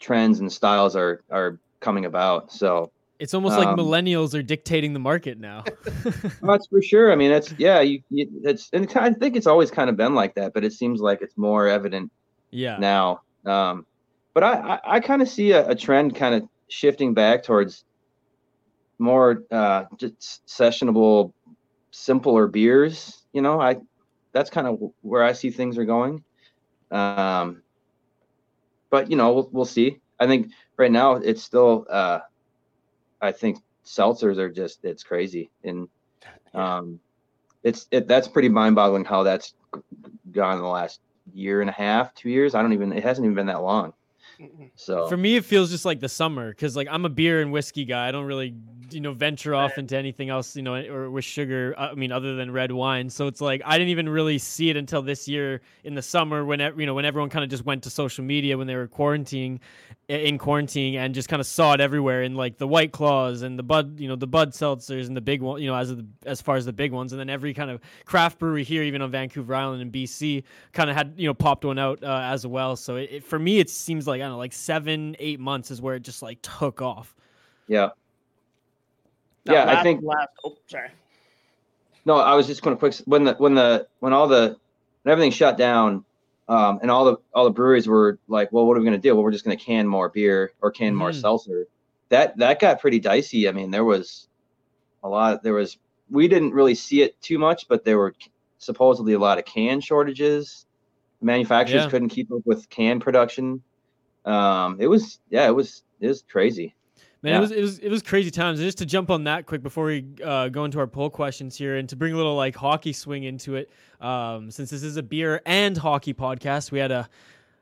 trends 0.00 0.40
and 0.40 0.52
styles 0.52 0.96
are 0.96 1.22
are 1.30 1.58
coming 1.80 2.04
about. 2.04 2.52
So 2.52 2.90
It's 3.18 3.34
almost 3.34 3.56
like 3.56 3.68
Um, 3.68 3.78
millennials 3.78 4.34
are 4.34 4.42
dictating 4.42 4.92
the 4.92 4.98
market 4.98 5.38
now. 5.38 5.64
That's 6.42 6.66
for 6.66 6.82
sure. 6.82 7.12
I 7.12 7.16
mean, 7.16 7.30
it's 7.30 7.54
yeah, 7.58 7.80
you, 7.80 8.02
you 8.10 8.28
it's 8.44 8.68
and 8.72 8.90
I 8.96 9.12
think 9.12 9.36
it's 9.36 9.46
always 9.46 9.70
kind 9.70 9.88
of 9.88 9.96
been 9.96 10.14
like 10.14 10.34
that, 10.34 10.52
but 10.52 10.64
it 10.64 10.72
seems 10.72 11.00
like 11.00 11.22
it's 11.22 11.36
more 11.36 11.68
evident 11.68 12.10
yeah. 12.50 12.76
now. 12.78 13.22
Um, 13.44 13.86
but 14.36 14.44
I 14.44 14.52
I, 14.52 14.96
I 14.96 15.00
kind 15.00 15.22
of 15.22 15.30
see 15.30 15.52
a, 15.52 15.70
a 15.70 15.74
trend 15.74 16.14
kind 16.14 16.34
of 16.34 16.46
shifting 16.68 17.14
back 17.14 17.42
towards 17.42 17.86
more 18.98 19.44
uh, 19.50 19.84
just 19.96 20.46
sessionable, 20.46 21.32
simpler 21.90 22.46
beers. 22.46 23.24
You 23.32 23.40
know, 23.40 23.58
I 23.58 23.78
that's 24.32 24.50
kind 24.50 24.66
of 24.66 24.92
where 25.00 25.24
I 25.24 25.32
see 25.32 25.48
things 25.48 25.78
are 25.78 25.86
going. 25.86 26.22
Um, 26.90 27.62
but 28.90 29.10
you 29.10 29.16
know, 29.16 29.32
we'll 29.32 29.48
we'll 29.52 29.64
see. 29.64 30.00
I 30.20 30.26
think 30.26 30.52
right 30.76 30.92
now 30.92 31.14
it's 31.14 31.42
still. 31.42 31.86
Uh, 31.88 32.18
I 33.22 33.32
think 33.32 33.62
seltzers 33.86 34.36
are 34.36 34.50
just 34.50 34.84
it's 34.84 35.02
crazy 35.02 35.48
and 35.64 35.88
um, 36.52 37.00
it's 37.62 37.86
it 37.90 38.06
that's 38.06 38.28
pretty 38.28 38.50
mind-boggling 38.50 39.06
how 39.06 39.22
that's 39.22 39.54
gone 40.30 40.56
in 40.56 40.62
the 40.62 40.68
last 40.68 41.00
year 41.32 41.62
and 41.62 41.70
a 41.70 41.72
half, 41.72 42.14
two 42.14 42.28
years. 42.28 42.54
I 42.54 42.60
don't 42.60 42.74
even 42.74 42.92
it 42.92 43.02
hasn't 43.02 43.24
even 43.24 43.34
been 43.34 43.46
that 43.46 43.62
long. 43.62 43.94
So 44.74 45.06
For 45.08 45.16
me, 45.16 45.36
it 45.36 45.44
feels 45.44 45.70
just 45.70 45.84
like 45.84 46.00
the 46.00 46.08
summer 46.08 46.50
because, 46.50 46.76
like, 46.76 46.88
I'm 46.90 47.04
a 47.04 47.08
beer 47.08 47.40
and 47.40 47.52
whiskey 47.52 47.84
guy. 47.84 48.08
I 48.08 48.12
don't 48.12 48.26
really, 48.26 48.54
you 48.90 49.00
know, 49.00 49.12
venture 49.12 49.54
off 49.54 49.78
into 49.78 49.96
anything 49.96 50.28
else, 50.28 50.54
you 50.54 50.62
know, 50.62 50.74
or 50.74 51.10
with 51.10 51.24
sugar. 51.24 51.74
uh, 51.76 51.90
I 51.92 51.94
mean, 51.94 52.12
other 52.12 52.36
than 52.36 52.50
red 52.50 52.72
wine. 52.72 53.08
So 53.08 53.26
it's 53.26 53.40
like 53.40 53.62
I 53.64 53.78
didn't 53.78 53.90
even 53.90 54.08
really 54.08 54.38
see 54.38 54.70
it 54.70 54.76
until 54.76 55.02
this 55.02 55.26
year 55.26 55.60
in 55.84 55.94
the 55.94 56.02
summer 56.02 56.44
when 56.44 56.60
you 56.60 56.86
know 56.86 56.94
when 56.94 57.04
everyone 57.04 57.30
kind 57.30 57.44
of 57.44 57.50
just 57.50 57.64
went 57.64 57.82
to 57.84 57.90
social 57.90 58.24
media 58.24 58.58
when 58.58 58.66
they 58.66 58.76
were 58.76 58.88
quarantining, 58.88 59.60
in 60.08 60.38
quarantine, 60.38 60.94
and 60.96 61.14
just 61.14 61.28
kind 61.28 61.40
of 61.40 61.46
saw 61.46 61.72
it 61.72 61.80
everywhere 61.80 62.22
in 62.22 62.36
like 62.36 62.58
the 62.58 62.66
White 62.66 62.92
Claws 62.92 63.42
and 63.42 63.58
the 63.58 63.62
Bud, 63.64 63.98
you 63.98 64.06
know, 64.06 64.14
the 64.14 64.26
Bud 64.26 64.52
seltzers 64.52 65.08
and 65.08 65.16
the 65.16 65.20
big 65.20 65.42
one, 65.42 65.60
you 65.60 65.68
know, 65.68 65.74
as 65.74 65.90
of 65.90 65.98
the, 65.98 66.06
as 66.26 66.40
far 66.40 66.56
as 66.56 66.64
the 66.64 66.72
big 66.72 66.92
ones, 66.92 67.12
and 67.12 67.18
then 67.18 67.28
every 67.28 67.52
kind 67.52 67.70
of 67.70 67.80
craft 68.04 68.38
brewery 68.38 68.62
here, 68.62 68.84
even 68.84 69.02
on 69.02 69.10
Vancouver 69.10 69.54
Island 69.54 69.82
in 69.82 69.90
BC, 69.90 70.44
kind 70.72 70.90
of 70.90 70.96
had 70.96 71.14
you 71.16 71.26
know 71.26 71.34
popped 71.34 71.64
one 71.64 71.78
out 71.78 72.02
uh, 72.04 72.20
as 72.22 72.46
well. 72.46 72.76
So 72.76 72.96
it, 72.96 73.08
it, 73.10 73.24
for 73.24 73.38
me, 73.38 73.58
it 73.58 73.68
seems 73.68 74.06
like 74.06 74.22
I 74.22 74.25
don't 74.26 74.34
know, 74.34 74.38
like 74.38 74.52
seven, 74.52 75.16
eight 75.18 75.40
months 75.40 75.70
is 75.70 75.80
where 75.80 75.94
it 75.94 76.00
just 76.02 76.22
like 76.22 76.40
took 76.42 76.82
off. 76.82 77.14
yeah. 77.68 77.90
Now, 79.44 79.52
yeah, 79.52 79.78
I 79.78 79.82
think 79.84 80.02
last. 80.02 80.28
Oh, 80.44 80.56
sorry. 80.66 80.90
No, 82.04 82.16
I 82.16 82.34
was 82.34 82.46
just 82.48 82.62
going 82.62 82.76
to 82.76 82.78
quick 82.78 82.94
when 83.04 83.24
the 83.24 83.34
when 83.34 83.54
the 83.54 83.86
when 84.00 84.12
all 84.12 84.26
the 84.26 84.56
when 85.02 85.12
everything 85.12 85.30
shut 85.30 85.56
down, 85.56 86.04
um, 86.48 86.80
and 86.82 86.90
all 86.90 87.04
the 87.04 87.16
all 87.32 87.44
the 87.44 87.50
breweries 87.52 87.86
were 87.86 88.18
like, 88.26 88.50
well, 88.52 88.66
what 88.66 88.76
are 88.76 88.80
we 88.80 88.86
going 88.86 89.00
to 89.00 89.08
do? 89.08 89.14
Well, 89.14 89.22
we're 89.22 89.30
just 89.30 89.44
going 89.44 89.56
to 89.56 89.64
can 89.64 89.86
more 89.86 90.08
beer 90.08 90.50
or 90.62 90.72
can 90.72 90.94
more 90.96 91.10
Mhm. 91.10 91.20
seltzer. 91.20 91.68
That 92.08 92.36
that 92.38 92.58
got 92.60 92.80
pretty 92.80 92.98
dicey. 92.98 93.48
I 93.48 93.52
mean, 93.52 93.70
there 93.70 93.84
was 93.84 94.28
a 95.04 95.08
lot. 95.08 95.44
There 95.44 95.54
was 95.54 95.78
we 96.10 96.26
didn't 96.26 96.52
really 96.52 96.74
see 96.74 97.02
it 97.02 97.20
too 97.20 97.38
much, 97.38 97.68
but 97.68 97.84
there 97.84 97.98
were 97.98 98.14
supposedly 98.58 99.12
a 99.12 99.18
lot 99.18 99.38
of 99.38 99.44
can 99.44 99.80
shortages. 99.80 100.66
Manufacturers 101.20 101.84
Yeah. 101.84 101.90
couldn't 101.90 102.08
keep 102.08 102.32
up 102.32 102.42
with 102.44 102.68
can 102.68 102.98
production. 102.98 103.62
Um, 104.26 104.76
it 104.80 104.86
was 104.88 105.20
yeah, 105.30 105.46
it 105.46 105.52
was 105.54 105.82
it 106.00 106.08
was 106.08 106.22
crazy. 106.28 106.74
Man, 107.22 107.32
Yeah. 107.32 107.38
it 107.38 107.40
was 107.40 107.50
it 107.52 107.60
was 107.62 107.78
it 107.78 107.88
was 107.90 108.02
crazy 108.02 108.30
times. 108.30 108.58
And 108.60 108.66
just 108.66 108.78
to 108.78 108.86
jump 108.86 109.10
on 109.10 109.24
that 109.24 109.46
quick 109.46 109.62
before 109.62 109.86
we 109.86 110.04
uh, 110.24 110.48
go 110.48 110.64
into 110.64 110.78
our 110.78 110.86
poll 110.86 111.10
questions 111.10 111.56
here, 111.56 111.76
and 111.76 111.88
to 111.88 111.96
bring 111.96 112.12
a 112.12 112.16
little 112.16 112.36
like 112.36 112.54
hockey 112.56 112.92
swing 112.92 113.24
into 113.24 113.56
it, 113.56 113.70
um, 114.00 114.50
since 114.50 114.68
this 114.70 114.82
is 114.82 114.96
a 114.96 115.02
beer 115.02 115.40
and 115.46 115.76
hockey 115.76 116.12
podcast, 116.12 116.70
we 116.70 116.78
had 116.78 116.90
a 116.90 117.08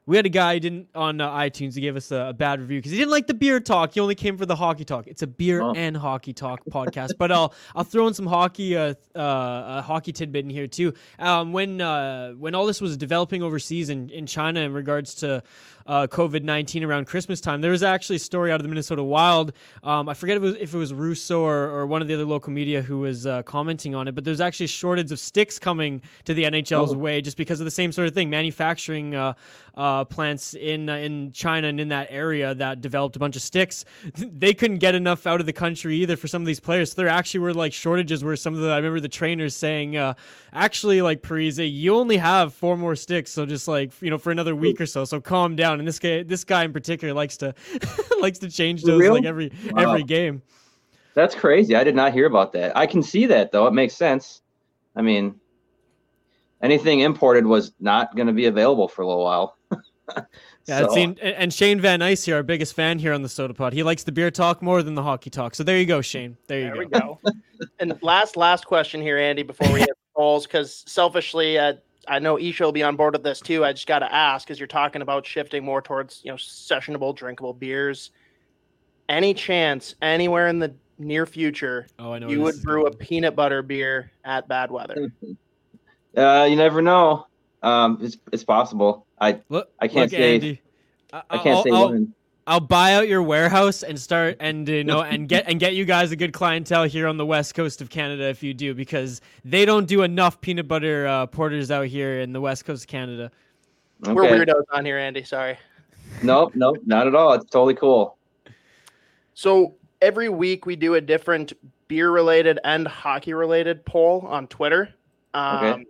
we 0.07 0.17
had 0.17 0.27
a 0.27 0.31
guy 0.31 0.53
who 0.55 0.61
didn't 0.61 0.89
on 0.95 1.19
uh, 1.19 1.31
iTunes. 1.31 1.75
He 1.75 1.81
gave 1.81 1.97
us 1.97 2.11
a, 2.11 2.27
a 2.29 2.33
bad 2.35 2.61
review 2.61 2.79
because 2.79 2.93
he 2.93 2.99
didn't 2.99 3.11
like 3.13 3.27
the 3.27 3.33
beer 3.33 3.59
talk. 3.59 3.95
He 3.95 4.01
only 4.01 4.15
came 4.15 4.37
for 4.37 4.45
the 4.45 4.55
hockey 4.57 4.85
talk. 4.85 5.07
It's 5.07 5.23
a 5.23 5.27
beer 5.27 5.63
Oh. 5.63 5.73
and 5.75 5.97
hockey 5.97 6.35
talk 6.35 6.63
podcast. 6.67 7.13
But 7.19 7.33
I'll 7.33 7.55
I'll 7.75 7.85
throw 7.85 8.07
in 8.07 8.13
some 8.13 8.27
hockey 8.27 8.77
uh, 8.77 8.93
uh, 9.17 9.79
a 9.79 9.83
hockey 9.83 10.13
tidbit 10.13 10.45
in 10.45 10.51
here 10.51 10.67
too. 10.67 10.93
Um, 11.19 11.53
when 11.55 11.81
uh, 11.81 12.33
when 12.33 12.55
all 12.55 12.67
this 12.67 12.83
was 12.83 12.99
developing 12.99 13.43
overseas 13.43 13.89
in, 13.89 14.11
in 14.11 14.27
China 14.27 14.61
in 14.61 14.75
regards 14.75 15.15
to 15.17 15.43
uh, 15.87 16.07
COVID 16.07 16.43
nineteen 16.43 16.83
around 16.85 17.07
Christmas 17.07 17.41
time, 17.41 17.61
there 17.61 17.71
was 17.71 17.83
actually 17.83 18.17
a 18.17 18.21
story 18.21 18.51
out 18.51 18.57
of 18.57 18.63
the 18.63 18.69
Minnesota 18.69 19.03
Wild. 19.03 19.53
Um, 19.83 20.09
I 20.09 20.15
forget 20.15 20.37
if 20.37 20.43
it 20.43 20.47
was, 20.47 20.55
if 20.57 20.75
it 20.75 20.79
was 20.79 20.95
Russo 20.95 21.41
or, 21.43 21.69
or 21.71 21.87
one 21.87 22.01
of 22.03 22.09
the 22.09 22.15
other 22.15 22.25
local 22.25 22.53
media 22.53 22.81
who 22.83 23.01
was 23.01 23.27
uh, 23.27 23.43
commenting 23.43 23.95
on 23.95 24.09
it, 24.09 24.15
but 24.15 24.25
there's 24.25 24.41
actually 24.41 24.65
a 24.65 24.69
shortage 24.69 25.13
of 25.13 25.19
sticks 25.19 25.59
coming 25.59 26.01
to 26.25 26.35
the 26.35 26.45
NHL's 26.45 26.93
Oh. 26.95 26.97
way 26.99 27.21
just 27.21 27.37
because 27.37 27.61
of 27.61 27.65
the 27.65 27.71
same 27.71 27.93
sort 27.93 28.09
of 28.09 28.15
thing. 28.15 28.31
Manufacturing 28.31 29.15
uh, 29.15 29.35
uh, 29.77 30.05
plants 30.05 30.55
in 30.55 30.89
uh, 30.89 30.97
in 30.97 31.33
China 31.33 31.69
and 31.69 31.79
in 31.81 31.89
that 31.89 32.07
area 32.11 32.55
that 32.55 32.81
developed 32.81 33.17
a 33.17 33.19
bunch 33.19 33.37
of 33.37 33.43
sticks, 33.43 33.85
they 34.17 34.55
couldn't 34.55 34.79
get 34.79 34.95
enough 34.95 35.27
out 35.27 35.41
of 35.41 35.47
the 35.47 35.53
country 35.53 35.97
either 35.97 36.17
for 36.17 36.29
some 36.29 36.41
of 36.43 36.47
these 36.47 36.61
players. 36.61 36.93
So 36.93 37.03
there 37.03 37.09
actually 37.09 37.41
were 37.41 37.53
like 37.55 37.73
shortages 37.73 38.23
where 38.25 38.37
some 38.37 38.55
of 38.55 38.61
the 38.61 38.71
I 38.71 38.77
remember 38.77 39.01
the 39.01 39.09
trainers 39.09 39.55
saying, 39.57 39.97
uh, 39.97 40.15
actually 40.53 41.03
like 41.03 41.23
Parise, 41.23 41.59
you 41.73 41.95
only 41.95 42.17
have 42.17 42.55
four 42.55 42.77
more 42.77 42.97
sticks, 42.97 43.31
so 43.33 43.45
just 43.47 43.69
like 43.69 43.91
you 44.01 44.11
know 44.11 44.19
for 44.19 44.31
another 44.31 44.55
week 44.57 44.81
or 44.81 44.87
so. 44.87 45.05
So 45.05 45.21
calm 45.21 45.57
down. 45.57 45.74
And 45.81 45.89
this 45.89 45.99
guy 45.99 46.23
this 46.23 46.45
guy 46.45 46.65
in 46.65 46.73
particular 46.73 47.13
likes 47.15 47.37
to 47.39 47.55
likes 48.21 48.39
to 48.41 48.51
change 48.51 48.83
those 48.83 49.01
real? 49.01 49.13
like 49.15 49.25
every 49.25 49.51
Wow. 49.71 49.83
every 49.91 50.03
game. 50.05 50.43
That's 51.15 51.35
crazy. 51.35 51.77
I 51.77 51.85
did 51.85 51.95
not 51.95 52.13
hear 52.13 52.27
about 52.27 52.53
that. 52.53 52.77
I 52.77 52.87
can 52.87 53.03
see 53.03 53.27
that 53.27 53.53
though. 53.53 53.67
It 53.67 53.73
makes 53.73 53.95
sense. 53.95 54.43
I 54.97 55.03
mean, 55.03 55.37
anything 56.63 57.01
imported 57.01 57.47
was 57.47 57.73
not 57.81 58.15
going 58.17 58.27
to 58.27 58.33
be 58.33 58.47
available 58.47 58.89
for 58.89 59.03
a 59.03 59.07
little 59.07 59.25
while. 59.25 59.57
Yeah, 60.67 60.81
it 60.81 60.89
So, 60.89 60.95
seemed, 60.95 61.19
and 61.19 61.35
and 61.37 61.53
Shane 61.53 61.79
Van 61.81 62.01
Ice 62.03 62.25
here, 62.25 62.37
our 62.37 62.43
biggest 62.43 62.75
fan 62.75 62.99
here 62.99 63.13
on 63.13 63.21
the 63.23 63.29
Sota 63.29 63.55
Pod. 63.55 63.73
He 63.75 63.83
likes 63.83 64.03
the 64.05 64.13
beer 64.13 64.31
talk 64.31 64.63
more 64.63 64.83
than 64.83 64.95
the 64.95 65.03
hockey 65.03 65.29
talk. 65.29 65.55
So 65.55 65.63
there 65.63 65.79
you 65.79 65.85
go, 65.87 66.01
Shane. 66.01 66.37
There 66.47 66.59
you 66.61 66.65
There 66.67 66.75
go. 66.87 67.19
we 67.23 67.31
go. 67.31 67.67
and 67.81 67.99
last 68.03 68.37
last 68.37 68.67
question 68.67 69.03
here, 69.03 69.19
Andy, 69.19 69.43
before 69.43 69.71
we 69.73 69.81
hit 69.81 69.89
the 69.89 69.95
polls, 70.17 70.47
because 70.47 70.83
selfishly, 70.87 71.59
uh, 71.59 71.75
I 72.09 72.19
know 72.19 72.39
Isha 72.39 72.65
will 72.65 72.73
be 72.73 72.83
on 72.83 72.97
board 72.97 73.15
with 73.15 73.23
this 73.23 73.41
too. 73.41 73.65
I 73.65 73.73
just 73.73 73.87
got 73.87 74.01
to 74.01 74.13
ask, 74.13 74.47
because 74.47 74.59
you're 74.59 74.67
talking 74.67 75.03
about 75.03 75.27
shifting 75.27 75.65
more 75.65 75.83
towards 75.83 76.21
you 76.25 76.31
know 76.31 76.37
sessionable, 76.37 77.15
drinkable 77.15 77.53
beers. 77.55 78.11
Any 79.09 79.35
chance 79.35 79.95
anywhere 80.01 80.49
in 80.49 80.59
the 80.59 80.75
near 80.99 81.27
future 81.27 81.87
Oh, 81.99 82.13
I 82.13 82.19
know. 82.21 82.29
you 82.29 82.41
would 82.41 82.55
this 82.55 82.59
is 82.61 82.65
brew 82.65 82.87
a 82.87 82.91
peanut 82.91 83.37
butter 83.37 83.63
beer 83.63 84.11
at 84.25 84.49
Bad 84.49 84.71
Weather? 84.71 85.13
uh, 86.17 86.47
you 86.49 86.57
never 86.57 86.81
know. 86.81 87.27
Um, 87.63 87.99
it's 88.01 88.17
it's 88.33 88.45
possible. 88.45 89.07
I 89.21 89.41
Look, 89.49 89.69
I 89.81 89.89
can't 89.89 90.11
look, 90.11 90.11
say- 90.11 90.35
Andy. 90.35 90.61
I 91.13 91.39
can't 91.39 91.47
I'll, 91.57 91.63
say 91.63 91.71
I'll, 91.71 91.91
when. 91.91 92.15
I'll 92.47 92.61
buy 92.61 92.95
out 92.95 93.09
your 93.09 93.23
warehouse 93.23 93.83
and 93.83 93.99
start 93.99 94.37
and 94.41 94.69
you 94.69 94.85
know 94.85 95.03
and 95.03 95.29
get 95.29 95.45
and 95.49 95.59
get 95.59 95.75
you 95.75 95.85
guys 95.85 96.13
a 96.13 96.17
good 96.17 96.33
clientele 96.33 96.85
here 96.85 97.07
on 97.07 97.17
the 97.17 97.27
west 97.27 97.55
coast 97.55 97.81
of 97.81 97.91
Canada 97.91 98.25
if 98.25 98.43
you 98.43 98.53
do 98.55 98.75
because 98.75 99.21
they 99.45 99.65
don't 99.65 99.87
do 99.87 100.03
enough 100.03 100.41
peanut 100.41 100.69
butter 100.69 101.07
uh, 101.07 101.27
porters 101.27 101.71
out 101.71 101.87
here 101.87 102.21
in 102.21 102.33
the 102.33 102.41
west 102.41 102.65
coast 102.65 102.85
of 102.85 102.89
Canada. 102.89 103.31
We're 104.01 104.27
Okay. 104.27 104.45
weirdos 104.45 104.65
on 104.73 104.85
here, 104.85 104.99
Andy. 104.99 105.23
Sorry. 105.25 105.57
Nope, 106.23 106.53
nope, 106.55 106.77
not 106.85 107.07
at 107.07 107.15
all. 107.15 107.33
It's 107.33 107.47
totally 107.47 107.75
cool. 107.75 108.17
So 109.35 109.75
every 110.03 110.29
week 110.29 110.67
we 110.67 110.77
do 110.77 110.95
a 110.95 111.01
different 111.01 111.55
beer 111.89 112.11
related 112.11 112.59
and 112.65 112.87
hockey 112.87 113.35
related 113.35 113.85
poll 113.85 114.21
on 114.29 114.47
Twitter. 114.49 114.91
Um, 115.33 115.57
Okay. 115.65 115.85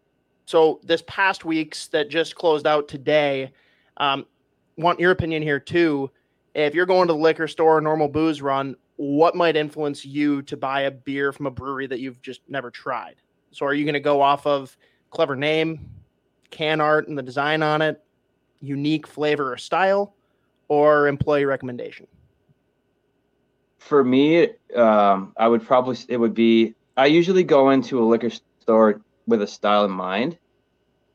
So 0.46 0.78
this 0.84 1.02
past 1.06 1.44
week's 1.46 1.88
that 1.88 2.10
just 2.10 2.34
closed 2.36 2.66
out 2.66 2.86
today, 2.86 3.50
um, 3.96 4.26
want 4.76 5.00
your 5.00 5.10
opinion 5.10 5.42
here 5.42 5.58
too. 5.58 6.10
If 6.54 6.74
you're 6.74 6.86
going 6.86 7.08
to 7.08 7.14
the 7.14 7.18
liquor 7.18 7.48
store, 7.48 7.80
normal 7.80 8.08
booze 8.08 8.40
run, 8.40 8.76
what 8.96 9.34
might 9.34 9.56
influence 9.56 10.04
you 10.04 10.42
to 10.42 10.56
buy 10.56 10.82
a 10.82 10.90
beer 10.90 11.32
from 11.32 11.46
a 11.46 11.50
brewery 11.50 11.86
that 11.88 11.98
you've 11.98 12.22
just 12.22 12.40
never 12.48 12.70
tried? 12.70 13.16
So 13.50 13.66
are 13.66 13.74
you 13.74 13.84
going 13.84 13.94
to 13.94 14.00
go 14.00 14.20
off 14.20 14.46
of 14.46 14.76
clever 15.10 15.34
name, 15.36 15.90
can 16.50 16.80
art 16.80 17.08
and 17.08 17.18
the 17.18 17.22
design 17.22 17.62
on 17.62 17.82
it, 17.82 18.02
unique 18.60 19.06
flavor 19.06 19.52
or 19.52 19.56
style, 19.56 20.14
or 20.68 21.08
employee 21.08 21.44
recommendation? 21.44 22.06
For 23.78 24.04
me, 24.04 24.48
um, 24.76 25.32
I 25.36 25.48
would 25.48 25.64
probably 25.64 25.96
it 26.08 26.16
would 26.16 26.34
be. 26.34 26.74
I 26.96 27.06
usually 27.06 27.44
go 27.44 27.70
into 27.70 28.02
a 28.02 28.04
liquor 28.06 28.30
store 28.60 29.02
with 29.26 29.42
a 29.42 29.46
style 29.46 29.84
in 29.84 29.90
mind, 29.90 30.38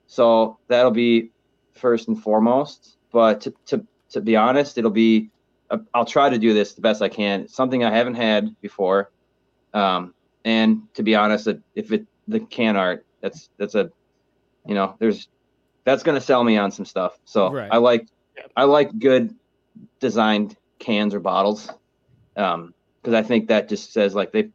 so 0.05 0.59
that'll 0.67 0.91
be 0.91 1.31
first 1.73 2.09
and 2.09 2.21
foremost. 2.21 2.97
But 3.11 3.41
to 3.41 3.53
to 3.67 3.85
to 4.11 4.21
be 4.21 4.35
honest, 4.35 4.77
it'll 4.77 4.91
be. 4.91 5.29
uh, 5.69 5.77
I'll 5.93 6.05
try 6.05 6.29
to 6.29 6.37
do 6.37 6.53
this 6.53 6.73
the 6.73 6.81
best 6.81 7.01
I 7.01 7.09
can. 7.09 7.47
Something 7.47 7.83
I 7.83 7.91
haven't 7.91 8.15
had 8.15 8.49
before, 8.61 9.11
um, 9.73 10.13
and 10.45 10.81
to 10.95 11.03
be 11.03 11.15
honest, 11.15 11.47
if 11.75 11.91
it 11.91 12.05
the 12.27 12.39
can 12.39 12.75
art, 12.75 13.05
that's 13.21 13.49
that's 13.57 13.75
a, 13.75 13.89
you 14.65 14.75
know, 14.75 14.95
there's 14.99 15.27
that's 15.85 16.03
gonna 16.03 16.21
sell 16.21 16.43
me 16.43 16.57
on 16.57 16.71
some 16.71 16.85
stuff. 16.85 17.17
So 17.25 17.51
Right. 17.51 17.69
I 17.71 17.77
like. 17.77 18.07
I 18.55 18.63
like 18.63 18.97
good 18.97 19.35
designed 19.99 20.55
cans 20.79 21.13
or 21.13 21.19
bottles 21.19 21.69
um 22.37 22.73
because 23.01 23.13
i 23.13 23.21
think 23.21 23.47
that 23.47 23.67
just 23.67 23.91
says 23.91 24.15
like 24.15 24.31
they 24.31 24.49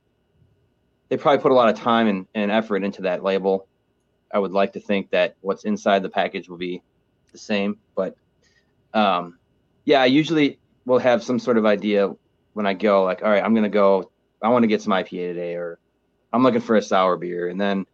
they 1.10 1.16
probably 1.16 1.40
put 1.42 1.52
a 1.52 1.54
lot 1.54 1.68
of 1.68 1.78
time 1.78 2.06
and, 2.06 2.26
and 2.34 2.50
effort 2.50 2.82
into 2.82 3.02
that 3.02 3.22
label 3.22 3.68
i 4.32 4.38
would 4.38 4.52
like 4.52 4.72
to 4.72 4.80
think 4.80 5.10
that 5.10 5.34
what's 5.40 5.64
inside 5.64 6.02
the 6.02 6.08
package 6.08 6.48
will 6.48 6.56
be 6.56 6.82
the 7.32 7.38
same 7.38 7.78
but 7.94 8.16
um 8.94 9.38
yeah 9.85 10.01
i 10.01 10.07
usually 10.07 10.59
will 10.87 10.99
have 10.99 11.23
some 11.23 11.38
sort 11.38 11.57
of 11.59 11.64
idea 11.66 12.11
when 12.53 12.66
I 12.66 12.75
go 12.75 13.03
like, 13.03 13.23
all 13.23 13.31
right, 13.31 13.42
I'm 13.42 13.53
gonna 13.55 13.68
go. 13.68 14.11
I 14.42 14.49
want 14.49 14.62
to 14.62 14.66
get 14.68 14.81
some 14.81 14.92
IPA 14.92 15.33
today, 15.33 15.55
or 15.55 15.79
I'm 16.33 16.42
looking 16.44 16.61
for 16.61 16.77
a 16.77 16.83
sour 16.83 17.16
beer, 17.16 17.49
and 17.49 17.61
then 17.61 17.85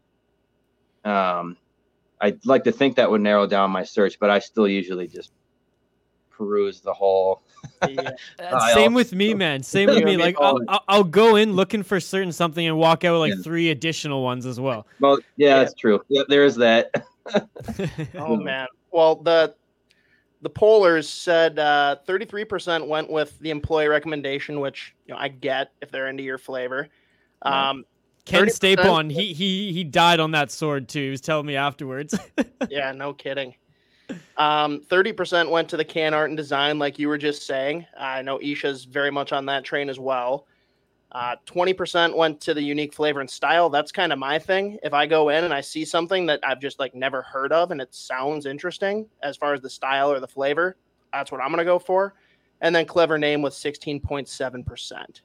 um, 1.05 1.57
I'd 2.21 2.45
like 2.45 2.65
to 2.65 2.73
think 2.73 2.97
that 2.97 3.11
would 3.11 3.21
narrow 3.23 3.47
down 3.47 3.71
my 3.71 3.85
search, 3.85 4.19
but 4.21 4.29
I 4.29 4.39
still 4.41 4.69
usually 4.69 5.07
just 5.07 5.33
peruse 6.31 6.81
the 6.81 6.93
whole. 6.93 7.43
Yeah. 7.89 8.11
Same 8.75 8.93
with 8.95 9.15
me, 9.15 9.33
man. 9.35 9.63
Same 9.63 9.89
with 9.89 10.03
me. 10.05 10.17
Like 10.17 10.37
I'll, 10.41 10.59
I'll- 10.69 10.85
I'll 10.89 11.05
go 11.05 11.37
in 11.37 11.53
looking 11.55 11.83
for 11.83 12.01
certain 12.01 12.33
something 12.33 12.67
and 12.67 12.77
walk 12.79 13.05
out 13.05 13.13
with 13.13 13.21
like 13.31 13.37
Yeah. 13.39 13.43
three 13.43 13.71
additional 13.71 14.23
ones 14.23 14.45
as 14.47 14.59
well. 14.59 14.87
Well, 14.99 15.19
yeah, 15.37 15.49
Yeah. 15.49 15.59
that's 15.59 15.75
true. 15.75 16.03
Yeah, 16.09 16.23
there 16.29 16.45
is 16.45 16.57
that. 16.57 16.91
Oh 18.15 18.37
man. 18.37 18.67
Well, 18.93 19.17
the 19.17 19.55
the 20.43 20.51
pollers 20.51 21.09
said 21.09 21.59
uh, 21.59 21.97
33% 22.09 22.87
went 22.87 23.11
with 23.11 23.39
the 23.41 23.51
employee 23.51 23.89
recommendation, 23.89 24.61
which 24.61 24.95
you 25.07 25.15
know 25.15 25.21
I 25.21 25.29
get 25.29 25.73
if 25.81 25.91
they're 25.91 26.09
into 26.09 26.23
your 26.23 26.39
flavor. 26.39 26.89
Um, 27.43 27.85
Ken 28.25 28.47
30% 28.47 28.77
Stapon, 28.77 29.11
he 29.11 29.33
he 29.33 29.73
he 29.73 29.85
died 29.85 30.21
on 30.21 30.33
that 30.33 30.51
sword 30.51 30.89
too. 30.89 31.05
He 31.05 31.11
was 31.11 31.21
telling 31.21 31.47
me 31.47 31.57
afterwards. 31.57 32.19
yeah, 32.71 32.93
no 32.93 33.13
kidding. 33.13 33.55
Um, 34.37 34.81
30% 34.91 35.51
went 35.51 35.69
to 35.69 35.77
the 35.77 35.85
can 35.85 36.15
art 36.15 36.31
and 36.31 36.37
design, 36.37 36.79
like 36.81 36.99
you 36.99 37.09
were 37.09 37.19
just 37.19 37.47
saying. 37.47 37.87
I 37.97 38.23
know 38.23 38.41
Isha's 38.41 38.85
very 38.85 39.11
much 39.11 39.33
on 39.33 39.47
that 39.47 39.65
train 39.65 39.89
as 39.89 40.01
well. 40.01 40.47
Uh, 41.13 41.35
20% 41.47 42.15
went 42.17 42.41
to 42.41 42.55
the 42.55 42.63
unique 42.63 42.95
flavor 42.95 43.21
and 43.21 43.29
style. 43.29 43.69
That's 43.69 43.91
kind 43.91 44.13
of 44.13 44.19
my 44.19 44.39
thing. 44.39 44.79
If 44.83 44.93
I 44.93 45.07
go 45.07 45.31
in 45.31 45.45
and 45.45 45.53
I 45.53 45.61
see 45.61 45.85
something 45.85 46.27
that 46.27 46.41
I've 46.45 46.61
just 46.61 46.79
like 46.79 46.95
never 46.95 47.23
heard 47.23 47.53
of 47.53 47.73
and 47.73 47.81
it 47.81 47.93
sounds 47.95 48.47
interesting 48.47 49.09
as 49.23 49.37
far 49.37 49.53
as 49.53 49.61
the 49.61 49.71
style 49.71 50.13
or 50.13 50.21
the 50.21 50.29
flavor, 50.29 50.77
that's 51.13 51.33
what 51.33 51.41
I'm 51.41 51.49
going 51.49 51.59
to 51.59 51.65
go 51.65 51.81
for. 51.81 52.15
And 52.61 52.75
then 52.75 52.87
clever 52.87 53.19
name 53.19 53.43
with 53.43 53.55
16.7%. 53.55 55.21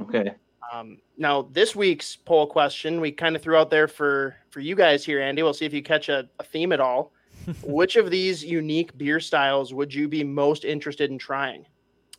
okay. 0.00 0.34
Um, 0.72 0.98
now, 1.16 1.42
this 1.42 1.74
week's 1.74 2.16
poll 2.16 2.46
question 2.46 3.00
we 3.00 3.10
kind 3.10 3.34
of 3.34 3.42
threw 3.42 3.56
out 3.56 3.70
there 3.70 3.88
for 3.88 4.36
for 4.50 4.60
you 4.60 4.74
guys 4.74 5.04
here, 5.04 5.20
Andy. 5.20 5.42
We'll 5.42 5.54
see 5.54 5.64
if 5.64 5.72
you 5.72 5.82
catch 5.82 6.10
a, 6.10 6.28
a 6.38 6.44
theme 6.44 6.72
at 6.72 6.80
all. 6.80 7.12
Which 7.62 7.96
of 7.96 8.10
these 8.10 8.44
unique 8.44 8.96
beer 8.98 9.18
styles 9.18 9.72
would 9.72 9.94
you 9.94 10.08
be 10.08 10.22
most 10.22 10.64
interested 10.64 11.10
in 11.10 11.16
trying? 11.16 11.64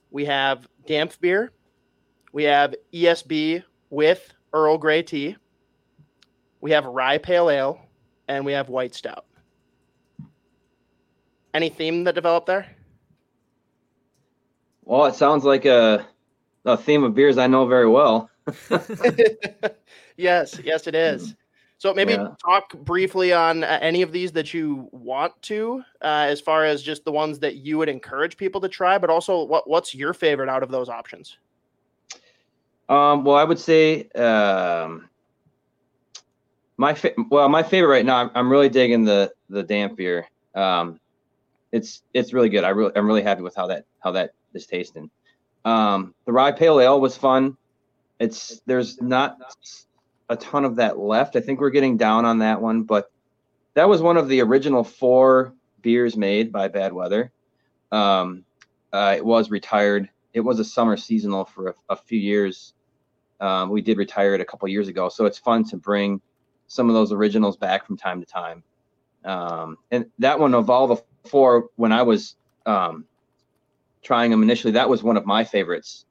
We 0.09 0.25
have 0.25 0.67
Dampf 0.87 1.19
beer, 1.19 1.51
we 2.31 2.43
have 2.43 2.75
ESB 2.93 3.63
with 3.89 4.33
Earl 4.53 4.77
Grey 4.77 5.03
tea, 5.03 5.35
we 6.61 6.71
have 6.71 6.85
Rye 6.85 7.17
Pale 7.17 7.49
Ale, 7.49 7.81
and 8.27 8.45
we 8.45 8.51
have 8.51 8.69
White 8.69 8.93
Stout. 8.93 9.25
Any 11.53 11.69
theme 11.69 12.03
that 12.03 12.15
developed 12.15 12.47
there? 12.47 12.67
Well, 14.83 15.05
it 15.05 15.15
sounds 15.15 15.43
like 15.43 15.65
a 15.65 16.05
a 16.65 16.77
theme 16.77 17.03
of 17.03 17.15
beers 17.15 17.37
I 17.37 17.47
know 17.47 17.65
very 17.65 17.87
well. 17.87 18.29
yes, 20.17 20.59
yes, 20.63 20.87
it 20.87 20.95
is. 20.95 21.35
So 21.77 21.93
maybe 21.93 22.11
Yeah. 22.13 22.29
talk 22.45 22.73
briefly 22.79 23.31
on 23.31 23.63
uh, 23.63 23.79
any 23.81 24.01
of 24.01 24.11
these 24.11 24.33
that 24.33 24.53
you 24.53 24.89
want 24.91 25.41
to, 25.43 25.81
uh, 26.01 26.25
as 26.27 26.41
far 26.41 26.65
as 26.65 26.83
just 26.83 27.05
the 27.05 27.11
ones 27.11 27.39
that 27.39 27.55
you 27.55 27.77
would 27.77 27.87
encourage 27.87 28.35
people 28.35 28.59
to 28.61 28.67
try, 28.67 28.97
but 28.97 29.09
also 29.09 29.43
what 29.43 29.69
what's 29.69 29.95
your 29.95 30.13
favorite 30.13 30.49
out 30.49 30.61
of 30.61 30.71
those 30.71 30.89
options? 30.89 31.37
Um, 32.89 33.23
well, 33.23 33.37
I 33.37 33.43
would 33.43 33.59
say 33.59 34.09
um, 34.09 35.07
my 36.75 36.95
fa- 36.95 37.13
well, 37.29 37.47
my 37.47 37.61
favorite 37.61 37.91
right 37.91 38.05
now. 38.05 38.17
I'm, 38.17 38.31
I'm 38.33 38.51
really 38.51 38.69
digging 38.69 39.05
the 39.05 39.31
the 39.49 39.63
Dampf 39.63 39.95
beer. 39.95 40.27
Um, 40.55 40.99
it's 41.71 42.01
it's 42.13 42.33
really 42.33 42.49
good. 42.49 42.63
I 42.63 42.69
really 42.69 42.91
I'm 42.95 43.05
really 43.05 43.21
happy 43.21 43.41
with 43.43 43.55
how 43.55 43.67
that 43.67 43.85
how 43.99 44.11
that 44.13 44.33
is 44.53 44.65
tasting. 44.65 45.11
Um, 45.65 46.15
the 46.25 46.31
rye 46.31 46.51
pale 46.51 46.79
ale 46.79 46.99
was 46.99 47.15
fun. 47.15 47.57
It's 48.19 48.61
there's 48.65 48.99
not 49.01 49.37
a 50.29 50.35
ton 50.35 50.65
of 50.65 50.77
that 50.77 50.97
left. 50.97 51.35
I 51.35 51.41
think 51.41 51.59
we're 51.59 51.69
getting 51.69 51.97
down 51.97 52.25
on 52.25 52.39
that 52.39 52.61
one, 52.61 52.83
but 52.83 53.11
that 53.75 53.87
was 53.87 54.01
one 54.01 54.17
of 54.17 54.27
the 54.27 54.41
original 54.41 54.83
four 54.83 55.53
beers 55.81 56.17
made 56.17 56.51
by 56.51 56.67
Bad 56.67 56.91
Weather. 56.91 57.31
Um, 57.91 58.45
uh, 58.91 59.13
it 59.15 59.25
was 59.25 59.49
retired. 59.51 60.09
It 60.33 60.41
was 60.41 60.59
a 60.59 60.65
summer 60.65 60.97
seasonal 60.97 61.45
for 61.45 61.69
a, 61.69 61.73
a 61.89 61.95
few 61.95 62.19
years. 62.19 62.73
Um, 63.39 63.69
we 63.69 63.81
did 63.81 63.97
retire 63.97 64.35
it 64.35 64.41
a 64.41 64.45
couple 64.45 64.67
years 64.67 64.87
ago, 64.87 65.09
so 65.09 65.25
it's 65.25 65.37
fun 65.37 65.63
to 65.65 65.77
bring 65.77 66.21
some 66.67 66.89
of 66.89 66.95
those 66.95 67.11
originals 67.11 67.57
back 67.57 67.85
from 67.85 67.97
time 67.97 68.19
to 68.19 68.25
time. 68.25 68.63
Um, 69.25 69.77
and 69.91 70.05
that 70.19 70.39
one 70.39 70.53
of 70.53 70.69
all 70.69 70.87
the 70.87 70.97
four, 71.25 71.69
when 71.75 71.91
I 71.91 72.03
was 72.03 72.35
um, 72.65 73.05
trying 74.03 74.31
them 74.31 74.43
initially, 74.43 74.73
that 74.73 74.89
was 74.89 75.03
one 75.03 75.17
of 75.17 75.25
my 75.25 75.43
favorites. 75.43 76.05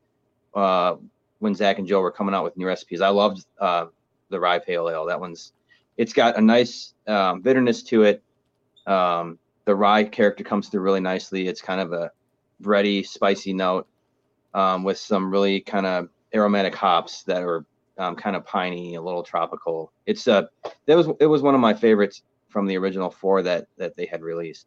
Uh, 0.55 0.97
when 1.39 1.55
Zach 1.55 1.79
and 1.79 1.87
Joe 1.87 2.01
were 2.01 2.11
coming 2.11 2.35
out 2.35 2.45
with 2.45 2.57
new 2.57 2.67
recipes, 2.67 3.01
I 3.01 3.09
loved 3.09 3.45
uh, 3.61 3.87
the 4.31 4.41
rye 4.41 4.59
pale 4.59 4.89
ale. 4.89 5.07
That 5.07 5.21
one's 5.21 5.53
it's 5.97 6.13
got 6.13 6.37
a 6.37 6.41
nice 6.41 6.95
um, 7.07 7.41
bitterness 7.41 7.83
to 7.85 8.05
it. 8.05 8.23
Um, 8.87 9.39
the 9.65 9.75
rye 9.75 10.05
character 10.05 10.45
comes 10.45 10.69
through 10.69 10.81
really 10.81 11.01
nicely. 11.01 11.47
It's 11.47 11.61
kind 11.61 11.81
of 11.81 11.93
a 11.93 12.11
bready, 12.63 13.07
spicy 13.07 13.53
note 13.53 13.87
um, 14.55 14.85
with 14.85 14.99
some 14.99 15.31
really 15.31 15.61
kind 15.61 15.87
of 15.87 16.09
aromatic 16.35 16.75
hops 16.75 17.23
that 17.25 17.43
are 17.43 17.65
um, 17.99 18.17
kind 18.17 18.37
of 18.37 18.45
piney, 18.45 18.95
a 18.95 19.03
little 19.03 19.23
tropical. 19.23 19.93
It's 20.07 20.29
uh, 20.29 20.47
that 20.87 20.97
was 20.97 21.09
it 21.21 21.27
was 21.27 21.43
one 21.43 21.55
of 21.55 21.61
my 21.61 21.75
favorites 21.75 22.23
from 22.49 22.67
the 22.67 22.77
original 22.77 23.11
four 23.11 23.43
that 23.43 23.67
that 23.77 23.97
they 23.97 24.07
had 24.07 24.23
released. 24.23 24.67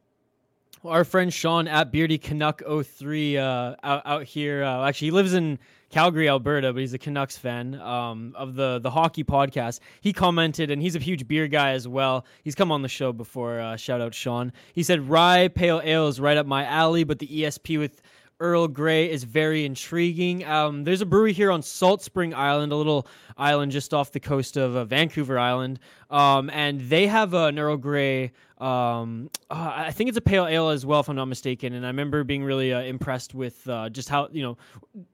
Our 0.83 1.03
friend 1.03 1.31
Sean 1.31 1.67
at 1.67 1.91
Beardy 1.91 2.17
Canuck 2.17 2.63
03 2.65 3.37
uh, 3.37 3.75
out, 3.83 4.01
out 4.03 4.23
here. 4.23 4.63
Uh, 4.63 4.87
actually, 4.87 5.07
he 5.07 5.11
lives 5.11 5.35
in 5.35 5.59
Calgary, 5.91 6.27
Alberta, 6.27 6.73
but 6.73 6.79
he's 6.79 6.93
a 6.93 6.97
Canucks 6.97 7.37
fan 7.37 7.75
um, 7.75 8.33
of 8.35 8.55
the 8.55 8.79
the 8.79 8.89
hockey 8.89 9.23
podcast. 9.23 9.79
He 10.01 10.11
commented, 10.11 10.71
and 10.71 10.81
he's 10.81 10.95
a 10.95 10.99
huge 10.99 11.27
beer 11.27 11.47
guy 11.47 11.71
as 11.71 11.87
well. 11.87 12.25
He's 12.43 12.55
come 12.55 12.71
on 12.71 12.81
the 12.81 12.89
show 12.89 13.13
before. 13.13 13.59
Uh, 13.59 13.75
shout 13.75 14.01
out 14.01 14.15
Sean. 14.15 14.53
He 14.73 14.83
said 14.83 15.07
rye 15.07 15.49
pale 15.49 15.81
ale 15.83 16.07
is 16.07 16.19
right 16.19 16.37
up 16.37 16.47
my 16.47 16.65
alley, 16.65 17.03
but 17.03 17.19
the 17.19 17.27
ESB 17.27 17.77
with 17.77 18.01
Earl 18.41 18.67
Grey 18.67 19.09
is 19.09 19.23
very 19.23 19.65
intriguing. 19.65 20.43
Um, 20.43 20.83
there's 20.83 21.01
a 21.01 21.05
brewery 21.05 21.31
here 21.31 21.51
on 21.51 21.61
Salt 21.61 22.01
Spring 22.01 22.33
Island, 22.33 22.71
a 22.71 22.75
little 22.75 23.07
island 23.37 23.71
just 23.71 23.93
off 23.93 24.11
the 24.11 24.19
coast 24.19 24.57
of 24.57 24.75
uh, 24.75 24.83
Vancouver 24.83 25.37
Island, 25.37 25.79
um, 26.09 26.49
and 26.49 26.81
they 26.81 27.05
have 27.05 27.35
an 27.35 27.59
Earl 27.59 27.77
Grey. 27.77 28.31
Um, 28.57 29.29
uh, 29.49 29.73
I 29.75 29.91
think 29.91 30.09
it's 30.09 30.17
a 30.17 30.21
pale 30.21 30.47
ale 30.47 30.69
as 30.69 30.85
well, 30.85 30.99
if 30.99 31.09
I'm 31.09 31.15
not 31.15 31.25
mistaken. 31.25 31.73
And 31.73 31.85
I 31.85 31.89
remember 31.89 32.23
being 32.23 32.43
really 32.43 32.73
uh, 32.73 32.81
impressed 32.81 33.33
with 33.35 33.67
uh, 33.69 33.89
just 33.89 34.09
how 34.09 34.27
you 34.31 34.41
know 34.41 34.57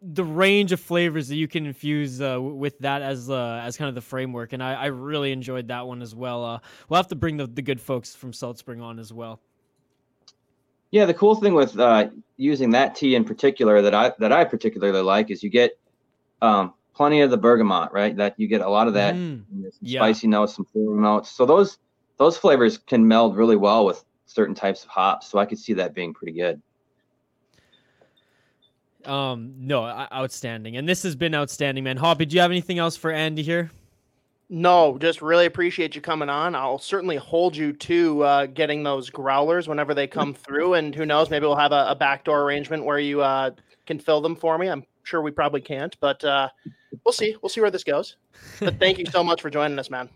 the 0.01 0.23
range 0.23 0.71
of 0.71 0.79
flavors 0.79 1.27
that 1.27 1.35
you 1.35 1.47
can 1.47 1.65
infuse 1.65 2.21
uh, 2.21 2.41
with 2.41 2.79
that 2.79 3.01
as 3.01 3.29
as 3.29 3.75
kind 3.77 3.89
of 3.89 3.95
the 3.95 4.01
framework. 4.01 4.53
And 4.53 4.63
I, 4.63 4.73
I 4.73 4.85
really 4.85 5.33
enjoyed 5.33 5.67
that 5.67 5.85
one 5.85 6.01
as 6.01 6.15
well. 6.15 6.61
We'll 6.87 6.97
have 6.97 7.07
to 7.09 7.15
bring 7.15 7.35
the, 7.37 7.47
the 7.47 7.61
good 7.61 7.81
folks 7.81 8.15
from 8.15 8.31
Salt 8.31 8.57
Spring 8.57 8.81
on 8.81 8.99
as 8.99 9.11
well. 9.11 9.41
Yeah, 10.91 11.05
the 11.05 11.13
cool 11.13 11.35
thing 11.35 11.53
with 11.53 11.77
uh, 11.77 12.09
using 12.37 12.71
that 12.71 12.95
tea 12.95 13.15
in 13.15 13.25
particular 13.25 13.81
that 13.81 13.93
I 13.93 14.13
that 14.19 14.31
I 14.31 14.45
particularly 14.45 15.01
like 15.01 15.29
is 15.31 15.43
you 15.43 15.49
get 15.49 15.77
um, 16.41 16.73
plenty 16.95 17.21
of 17.21 17.29
the 17.29 17.37
bergamot, 17.37 17.91
right? 17.91 18.15
That 18.15 18.35
you 18.37 18.47
get 18.47 18.61
a 18.61 18.69
lot 18.69 18.87
of 18.87 18.93
that 18.93 19.15
Mm, 19.15 19.43
you 19.53 19.63
know, 19.63 19.69
yeah. 19.81 19.99
spicy 19.99 20.27
notes, 20.27 20.55
some 20.55 20.65
floral 20.65 20.99
notes. 20.99 21.29
So 21.31 21.45
those 21.45 21.77
those 22.17 22.37
flavors 22.37 22.77
can 22.77 23.07
meld 23.07 23.35
really 23.35 23.55
well 23.55 23.85
with 23.85 24.03
certain 24.25 24.55
types 24.55 24.83
of 24.83 24.89
hops. 24.89 25.27
So 25.27 25.39
I 25.39 25.45
could 25.45 25.59
see 25.59 25.73
that 25.73 25.93
being 25.93 26.13
pretty 26.13 26.33
good. 26.33 26.61
Um, 29.05 29.53
no, 29.57 29.83
outstanding. 29.85 30.75
And 30.75 30.87
this 30.87 31.03
has 31.03 31.15
been 31.15 31.33
outstanding, 31.33 31.83
man. 31.83 31.97
Hoppy, 31.97 32.25
do 32.25 32.35
you 32.35 32.41
have 32.41 32.51
anything 32.51 32.77
else 32.77 32.97
for 32.97 33.11
Andy 33.11 33.41
here? 33.41 33.71
No, 34.49 34.97
just 34.97 35.21
really 35.21 35.45
appreciate 35.45 35.93
you 35.93 36.01
coming 36.01 36.29
on. 36.29 36.55
I'll 36.55 36.79
certainly 36.79 37.17
hold 37.17 37.55
you 37.55 37.73
to 37.73 38.23
uh, 38.23 38.45
getting 38.45 38.81
those 38.81 39.09
growlers 39.09 39.67
whenever 39.67 39.93
they 39.93 40.07
come 40.07 40.33
through, 40.45 40.75
and 40.75 40.95
who 40.95 41.05
knows, 41.05 41.29
maybe 41.29 41.45
we'll 41.45 41.57
have 41.57 41.73
a, 41.73 41.87
a 41.89 41.95
backdoor 41.95 42.43
arrangement 42.43 42.85
where 42.85 42.99
you 42.99 43.21
uh, 43.21 43.51
can 43.85 43.99
fill 43.99 44.21
them 44.21 44.35
for 44.35 44.57
me. 44.57 44.69
I'm 44.69 44.85
sure 45.03 45.21
we 45.21 45.31
probably 45.31 45.61
can't, 45.61 45.95
but 45.99 46.23
uh, 46.23 46.49
we'll 47.03 47.13
see. 47.13 47.35
We'll 47.41 47.49
see 47.49 47.61
where 47.61 47.71
this 47.71 47.83
goes. 47.83 48.15
But 48.59 48.79
thank 48.79 48.97
you 48.99 49.05
so 49.05 49.23
much 49.23 49.41
for 49.41 49.49
joining 49.49 49.77
us, 49.79 49.89
man. 49.89 50.09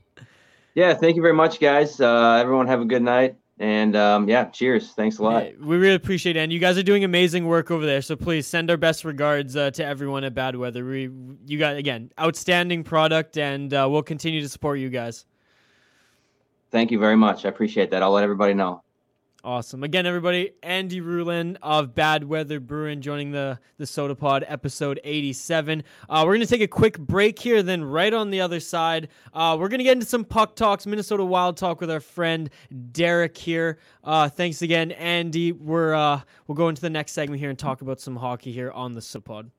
Yeah, 0.75 0.93
thank 0.93 1.17
you 1.17 1.21
very 1.21 1.33
much, 1.33 1.59
guys. 1.59 1.99
Uh, 1.99 2.39
everyone 2.41 2.67
have 2.67 2.79
a 2.79 2.85
good 2.85 3.01
night, 3.01 3.35
and 3.59 3.95
um, 3.95 4.27
yeah, 4.27 4.45
cheers. 4.45 4.91
Thanks 4.91 5.19
a 5.19 5.23
lot. 5.23 5.43
Hey, 5.43 5.55
we 5.59 5.78
really 5.78 5.95
appreciate 5.95 6.36
it. 6.36 6.39
And 6.39 6.51
you 6.51 6.59
guys 6.59 6.78
are 6.78 6.84
doing 6.84 7.03
amazing 7.03 7.45
work 7.45 7.69
over 7.69 7.86
there. 7.86 8.01
So 8.01 8.15
please 8.15 8.47
send 8.47 8.71
our 8.71 8.78
best 8.78 9.05
regards 9.05 9.55
uh, 9.55 9.71
to 9.71 9.86
everyone 9.86 10.23
at 10.23 10.34
Bad 10.34 10.55
Weather. 10.55 10.84
We, 10.86 11.09
you 11.45 11.59
got 11.59 11.76
again, 11.76 12.11
outstanding 12.19 12.84
product, 12.84 13.38
and 13.38 13.73
uh, 13.73 13.88
we'll 13.89 14.03
continue 14.03 14.41
to 14.41 14.49
support 14.49 14.80
you 14.80 14.89
guys. 14.89 15.26
Thank 16.71 16.89
you 16.89 16.99
very 16.99 17.17
much. 17.17 17.45
I 17.45 17.49
appreciate 17.49 17.91
that. 17.91 18.01
I'll 18.01 18.11
let 18.11 18.23
everybody 18.23 18.53
know. 18.53 18.82
Awesome. 19.43 19.83
Again, 19.83 20.05
everybody, 20.05 20.51
Andy 20.61 21.01
Ruhland 21.01 21.57
of 21.63 21.95
Bad 21.95 22.23
Weather 22.23 22.59
Brewing 22.59 23.01
joining 23.01 23.31
the, 23.31 23.57
the 23.77 23.85
Sota 23.85 24.15
Pod 24.15 24.45
episode 24.47 24.99
87. 25.03 25.83
Uh, 26.07 26.23
we're 26.23 26.33
going 26.35 26.41
to 26.41 26.47
take 26.47 26.61
a 26.61 26.67
quick 26.67 26.99
break 26.99 27.39
here. 27.39 27.63
Then, 27.63 27.83
right 27.83 28.13
on 28.13 28.29
the 28.29 28.39
other 28.39 28.59
side, 28.59 29.07
uh, 29.33 29.57
we're 29.59 29.67
going 29.67 29.79
to 29.79 29.83
get 29.83 29.93
into 29.93 30.05
some 30.05 30.25
puck 30.25 30.55
talks, 30.55 30.85
Minnesota 30.85 31.25
Wild 31.25 31.57
talk 31.57 31.81
with 31.81 31.89
our 31.89 31.99
friend 31.99 32.51
Derek 32.91 33.35
here. 33.35 33.79
Uh, 34.03 34.29
thanks 34.29 34.61
again, 34.61 34.91
Andy. 34.91 35.53
We're, 35.53 35.95
uh, 35.95 36.21
we'll 36.45 36.55
go 36.55 36.69
into 36.69 36.81
the 36.81 36.91
next 36.91 37.13
segment 37.13 37.39
here 37.39 37.49
and 37.49 37.57
talk 37.57 37.81
about 37.81 37.99
some 37.99 38.15
hockey 38.15 38.51
here 38.51 38.69
on 38.69 38.93
the 38.93 39.01
Sota 39.01 39.25
Pod. 39.25 39.51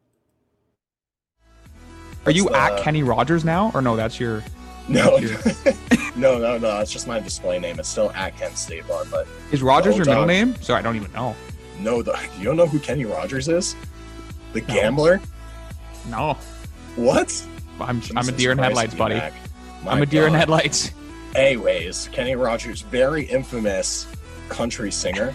Are 2.24 2.30
you 2.30 2.48
That's 2.50 2.78
at 2.78 2.84
Kenny 2.84 3.02
Rogers 3.02 3.44
now, 3.44 3.72
or 3.74 3.82
no? 3.82 3.96
That's 3.96 4.20
your. 4.20 4.44
No, 4.88 5.18
That's 5.18 5.64
no, 6.16 6.38
no, 6.38 6.58
no. 6.58 6.80
It's 6.80 6.90
just 6.92 7.06
my 7.06 7.18
display 7.20 7.58
name. 7.58 7.78
It's 7.78 7.88
still 7.88 8.10
at 8.12 8.36
Kent 8.36 8.56
Stavon, 8.58 9.06
but 9.10 9.26
Is 9.50 9.62
Rogers 9.62 9.96
your 9.96 10.06
middle 10.06 10.26
name? 10.26 10.54
Sorry, 10.60 10.78
I 10.78 10.82
don't 10.82 10.96
even 10.96 11.12
know. 11.12 11.34
no, 11.80 12.02
the, 12.02 12.18
you 12.38 12.44
don't 12.44 12.56
know 12.56 12.66
who 12.66 12.78
Kenny 12.78 13.04
Rogers 13.04 13.48
is? 13.48 13.74
The 14.52 14.60
gambler? 14.60 15.20
No, 16.08 16.36
What? 16.96 17.44
I'm 17.80 18.02
I'm 18.16 18.28
a 18.28 18.32
deer 18.32 18.52
in 18.52 18.58
Christ, 18.58 18.68
headlights, 18.68 18.94
buddy. 18.94 19.20
I'm 19.86 20.02
a 20.02 20.06
deer 20.06 20.26
in 20.26 20.32
God. 20.32 20.38
headlights. 20.38 20.90
Anyways, 21.34 22.08
Kenny 22.12 22.36
Rogers, 22.36 22.82
very 22.82 23.24
infamous 23.24 24.06
country 24.48 24.90
singer. 24.92 25.34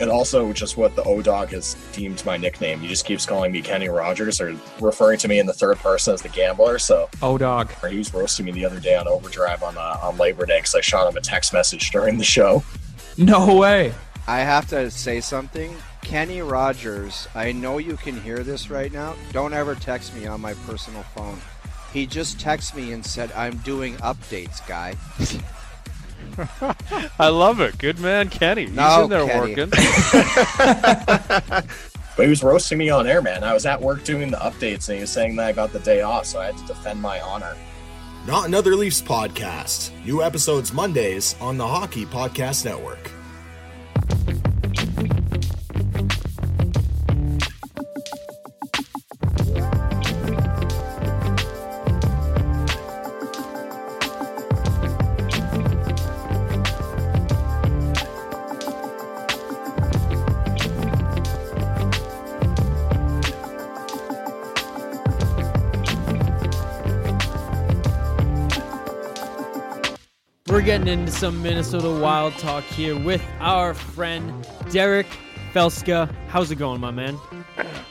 And 0.00 0.10
also 0.10 0.52
just 0.52 0.76
what 0.76 0.96
the 0.96 1.02
O 1.04 1.20
Dog 1.22 1.50
has 1.50 1.76
deemed 1.92 2.24
my 2.24 2.36
nickname. 2.36 2.80
He 2.80 2.88
just 2.88 3.04
keeps 3.04 3.26
calling 3.26 3.52
me 3.52 3.60
Kenny 3.62 3.88
Rogers 3.88 4.40
or 4.40 4.56
referring 4.80 5.18
to 5.18 5.28
me 5.28 5.38
in 5.38 5.46
the 5.46 5.52
third 5.52 5.76
person 5.78 6.14
as 6.14 6.22
the 6.22 6.28
gambler. 6.30 6.78
So 6.78 7.08
Oh, 7.20 7.36
dog. 7.38 7.70
he 7.88 7.98
was 7.98 8.12
roasting 8.12 8.46
me 8.46 8.52
the 8.52 8.64
other 8.64 8.80
day 8.80 8.96
on 8.96 9.06
Overdrive 9.06 9.62
on 9.62 9.76
uh, 9.76 9.98
on 10.02 10.16
Labor 10.16 10.46
Day 10.46 10.58
because 10.58 10.74
I 10.74 10.80
shot 10.80 11.08
him 11.10 11.16
a 11.16 11.20
text 11.20 11.52
message 11.52 11.90
during 11.90 12.18
the 12.18 12.24
show. 12.24 12.64
No 13.18 13.54
way. 13.56 13.92
I 14.26 14.38
have 14.38 14.66
to 14.70 14.90
say 14.90 15.20
something. 15.20 15.74
Kenny 16.00 16.40
Rogers, 16.42 17.28
I 17.34 17.52
know 17.52 17.78
you 17.78 17.96
can 17.96 18.18
hear 18.20 18.38
this 18.42 18.70
right 18.70 18.90
now. 18.92 19.14
Don't 19.32 19.52
ever 19.52 19.74
text 19.74 20.14
me 20.16 20.26
on 20.26 20.40
my 20.40 20.54
personal 20.66 21.02
phone. 21.14 21.38
He 21.92 22.06
just 22.06 22.38
texted 22.38 22.76
me 22.76 22.92
and 22.92 23.04
said, 23.04 23.30
I'm 23.32 23.58
doing 23.58 23.94
updates, 23.96 24.66
guy. 24.66 24.96
I 27.18 27.28
love 27.28 27.60
it. 27.60 27.78
Good 27.78 27.98
man, 28.00 28.28
Kenny. 28.28 28.66
He's 28.66 28.72
No, 28.74 29.04
in 29.04 29.10
there 29.10 29.26
Kenny. 29.26 29.54
working. 29.54 29.72
But 32.14 32.24
he 32.24 32.28
was 32.30 32.42
roasting 32.42 32.76
me 32.76 32.90
on 32.90 33.06
air, 33.06 33.22
man. 33.22 33.42
I 33.42 33.54
was 33.54 33.64
at 33.64 33.80
work 33.80 34.04
doing 34.04 34.30
the 34.30 34.36
updates 34.36 34.88
and 34.90 34.96
he 34.96 35.00
was 35.00 35.08
saying 35.10 35.34
that 35.36 35.46
I 35.46 35.52
got 35.52 35.72
the 35.72 35.78
day 35.78 36.02
off, 36.02 36.26
so 36.26 36.40
I 36.40 36.46
had 36.46 36.58
to 36.58 36.66
defend 36.66 37.00
my 37.00 37.18
honor. 37.22 37.56
Not 38.26 38.46
Another 38.46 38.76
Leafs 38.76 39.00
podcast. 39.00 39.90
New 40.04 40.22
episodes 40.22 40.74
Mondays 40.74 41.34
on 41.40 41.56
the 41.56 41.66
Hockey 41.66 42.04
Podcast 42.04 42.66
Network. 42.66 43.10
We're 70.62 70.66
getting 70.66 70.86
into 70.86 71.10
some 71.10 71.42
Minnesota 71.42 71.90
Wild 71.90 72.34
talk 72.34 72.62
here 72.62 72.96
with 72.96 73.20
our 73.40 73.74
friend 73.74 74.46
Derek 74.70 75.08
Felska. 75.52 76.08
How's 76.28 76.52
it 76.52 76.54
going, 76.54 76.80
my 76.80 76.92
man? 76.92 77.18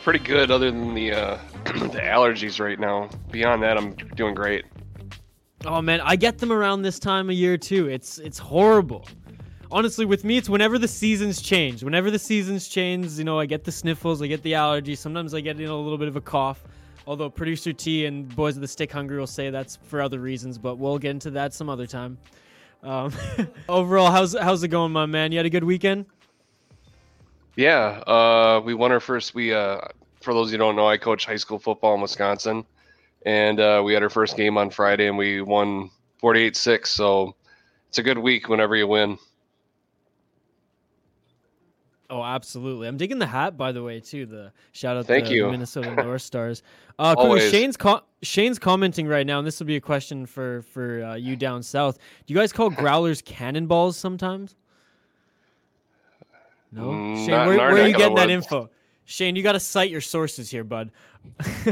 Pretty 0.05 0.19
good, 0.19 0.49
other 0.49 0.71
than 0.71 0.93
the 0.93 1.11
uh, 1.11 1.37
the 1.65 1.99
allergies 1.99 2.61
right 2.61 2.79
now. 2.79 3.09
Beyond 3.29 3.61
that, 3.63 3.75
I'm 3.77 3.93
doing 4.15 4.33
great. 4.33 4.63
Oh 5.65 5.81
man, 5.81 5.99
I 5.99 6.15
get 6.15 6.37
them 6.37 6.49
around 6.49 6.83
this 6.83 6.97
time 6.97 7.29
of 7.29 7.35
year 7.35 7.57
too. 7.57 7.89
It's 7.89 8.19
it's 8.19 8.37
horrible. 8.37 9.05
Honestly, 9.69 10.05
with 10.05 10.23
me, 10.23 10.37
it's 10.37 10.47
whenever 10.47 10.79
the 10.79 10.87
seasons 10.87 11.41
change. 11.41 11.83
Whenever 11.83 12.09
the 12.09 12.19
seasons 12.19 12.69
change, 12.69 13.11
you 13.11 13.25
know, 13.25 13.37
I 13.37 13.47
get 13.47 13.65
the 13.65 13.71
sniffles, 13.73 14.21
I 14.21 14.27
get 14.27 14.43
the 14.43 14.53
allergies. 14.53 14.99
Sometimes 14.99 15.33
I 15.33 15.41
get 15.41 15.57
you 15.57 15.67
know, 15.67 15.77
a 15.77 15.83
little 15.83 15.97
bit 15.97 16.07
of 16.07 16.15
a 16.15 16.21
cough. 16.21 16.63
Although 17.05 17.29
producer 17.29 17.73
T 17.73 18.05
and 18.05 18.33
boys 18.33 18.55
of 18.55 18.61
the 18.61 18.67
Stick 18.69 18.93
Hungry 18.93 19.19
will 19.19 19.27
say 19.27 19.49
that's 19.49 19.75
for 19.75 20.01
other 20.01 20.19
reasons, 20.19 20.57
but 20.57 20.77
we'll 20.77 20.99
get 20.99 21.11
into 21.11 21.31
that 21.31 21.53
some 21.53 21.67
other 21.67 21.85
time. 21.85 22.17
Um, 22.83 23.13
overall, 23.69 24.11
how's 24.11 24.35
how's 24.37 24.63
it 24.63 24.69
going, 24.69 24.91
my 24.91 25.05
man? 25.05 25.31
You 25.31 25.37
had 25.37 25.45
a 25.45 25.49
good 25.49 25.63
weekend? 25.63 26.05
Yeah, 27.55 28.01
uh, 28.07 28.61
we 28.63 28.73
won 28.73 28.91
our 28.91 28.99
first. 28.99 29.35
We, 29.35 29.53
uh, 29.53 29.81
for 30.21 30.33
those 30.33 30.51
who 30.51 30.57
don't 30.57 30.75
know, 30.75 30.87
I 30.87 30.97
coach 30.97 31.25
high 31.25 31.35
school 31.35 31.59
football 31.59 31.95
in 31.95 32.01
Wisconsin, 32.01 32.65
and 33.25 33.59
uh, 33.59 33.81
we 33.83 33.93
had 33.93 34.03
our 34.03 34.09
first 34.09 34.37
game 34.37 34.57
on 34.57 34.69
Friday, 34.69 35.07
and 35.07 35.17
we 35.17 35.41
won 35.41 35.91
48-6. 36.23 36.87
So 36.87 37.35
it's 37.89 37.97
a 37.97 38.03
good 38.03 38.17
week 38.17 38.47
whenever 38.47 38.75
you 38.75 38.87
win. 38.87 39.17
Oh, 42.11 42.21
absolutely. 42.23 42.89
I'm 42.89 42.97
digging 42.97 43.19
the 43.19 43.25
hat, 43.25 43.55
by 43.55 43.71
the 43.71 43.81
way, 43.81 44.01
too. 44.01 44.25
The 44.25 44.51
shout 44.73 44.97
out 44.97 45.05
Thank 45.07 45.27
to 45.27 45.33
you. 45.33 45.45
the 45.45 45.51
Minnesota 45.51 45.95
North 45.95 46.21
Stars. 46.21 46.61
Uh, 46.99 47.15
quickly. 47.15 47.49
Shane's 47.49 47.77
co- 47.77 48.01
Shane's 48.21 48.59
commenting 48.59 49.07
right 49.07 49.25
now, 49.25 49.39
and 49.39 49.47
this 49.47 49.59
will 49.59 49.65
be 49.67 49.77
a 49.77 49.81
question 49.81 50.25
for 50.25 50.61
for 50.73 51.01
uh, 51.03 51.15
you 51.15 51.37
down 51.37 51.63
south. 51.63 51.97
Do 52.25 52.33
you 52.33 52.39
guys 52.39 52.51
call 52.51 52.69
growlers 52.81 53.21
cannonballs 53.21 53.95
sometimes? 53.97 54.55
No, 56.73 56.83
Mm, 56.89 57.15
Shane, 57.25 57.29
where, 57.47 57.57
where 57.57 57.83
are 57.83 57.87
you 57.87 57.95
getting 57.97 58.15
that 58.15 58.29
info? 58.29 58.69
Shane, 59.05 59.35
you 59.35 59.43
got 59.43 59.53
to 59.53 59.59
cite 59.59 59.89
your 59.89 59.99
sources 60.01 60.49
here, 60.51 60.63
bud. 60.63 60.91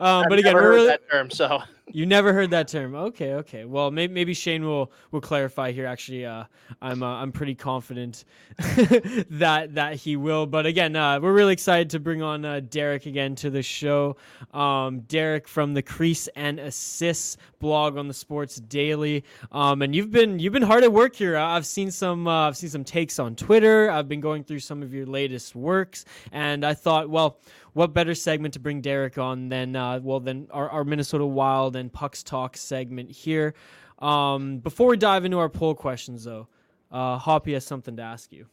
um, 0.00 0.24
but 0.28 0.38
again, 0.38 0.54
never 0.54 0.62
we're 0.62 0.70
really, 0.70 0.86
that 0.88 1.10
term, 1.10 1.30
so 1.30 1.60
you 1.92 2.06
never 2.06 2.32
heard 2.32 2.50
that 2.50 2.68
term. 2.68 2.94
Okay, 2.94 3.34
okay. 3.34 3.64
Well, 3.64 3.90
maybe, 3.90 4.12
maybe 4.12 4.34
Shane 4.34 4.64
will 4.64 4.92
will 5.10 5.20
clarify 5.20 5.72
here. 5.72 5.86
Actually, 5.86 6.26
uh, 6.26 6.44
I'm 6.80 7.02
uh, 7.02 7.20
I'm 7.20 7.32
pretty 7.32 7.54
confident 7.54 8.24
that 8.58 9.74
that 9.74 9.94
he 9.94 10.16
will. 10.16 10.46
But 10.46 10.66
again, 10.66 10.94
uh, 10.96 11.20
we're 11.20 11.32
really 11.32 11.52
excited 11.52 11.90
to 11.90 12.00
bring 12.00 12.22
on 12.22 12.44
uh, 12.44 12.60
Derek 12.60 13.06
again 13.06 13.34
to 13.36 13.50
the 13.50 13.62
show. 13.62 14.16
Um, 14.52 15.00
Derek 15.00 15.48
from 15.48 15.74
the 15.74 15.82
Crease 15.82 16.28
and 16.36 16.58
Assists 16.58 17.36
blog 17.58 17.96
on 17.96 18.08
the 18.08 18.14
Sports 18.14 18.56
Daily. 18.56 19.24
Um, 19.52 19.82
and 19.82 19.94
you've 19.94 20.10
been 20.10 20.38
you've 20.38 20.52
been 20.52 20.62
hard 20.62 20.84
at 20.84 20.92
work 20.92 21.16
here. 21.16 21.36
I've 21.36 21.66
seen 21.66 21.90
some 21.90 22.26
uh, 22.26 22.48
I've 22.48 22.56
seen 22.56 22.70
some 22.70 22.84
takes 22.84 23.18
on 23.18 23.34
Twitter. 23.34 23.90
I've 23.90 24.08
been 24.08 24.20
going 24.20 24.44
through 24.44 24.60
some 24.60 24.82
of 24.82 24.94
your 24.94 25.06
latest 25.06 25.54
works, 25.54 26.04
and 26.32 26.64
I 26.64 26.74
thought, 26.74 27.10
well 27.10 27.38
what 27.72 27.94
better 27.94 28.14
segment 28.14 28.39
to 28.48 28.60
bring 28.60 28.80
Derek 28.80 29.18
on 29.18 29.48
than 29.48 29.76
uh, 29.76 30.00
well 30.02 30.20
than 30.20 30.48
our, 30.50 30.68
our 30.70 30.84
Minnesota 30.84 31.26
Wild 31.26 31.76
and 31.76 31.92
Pucks 31.92 32.22
Talk 32.22 32.56
segment 32.56 33.10
here. 33.10 33.54
Um, 33.98 34.58
before 34.58 34.88
we 34.88 34.96
dive 34.96 35.24
into 35.24 35.38
our 35.38 35.48
poll 35.48 35.74
questions, 35.74 36.24
though, 36.24 36.48
uh, 36.90 37.18
Hoppy 37.18 37.52
has 37.52 37.64
something 37.64 37.96
to 37.96 38.02
ask 38.02 38.32
you. 38.32 38.46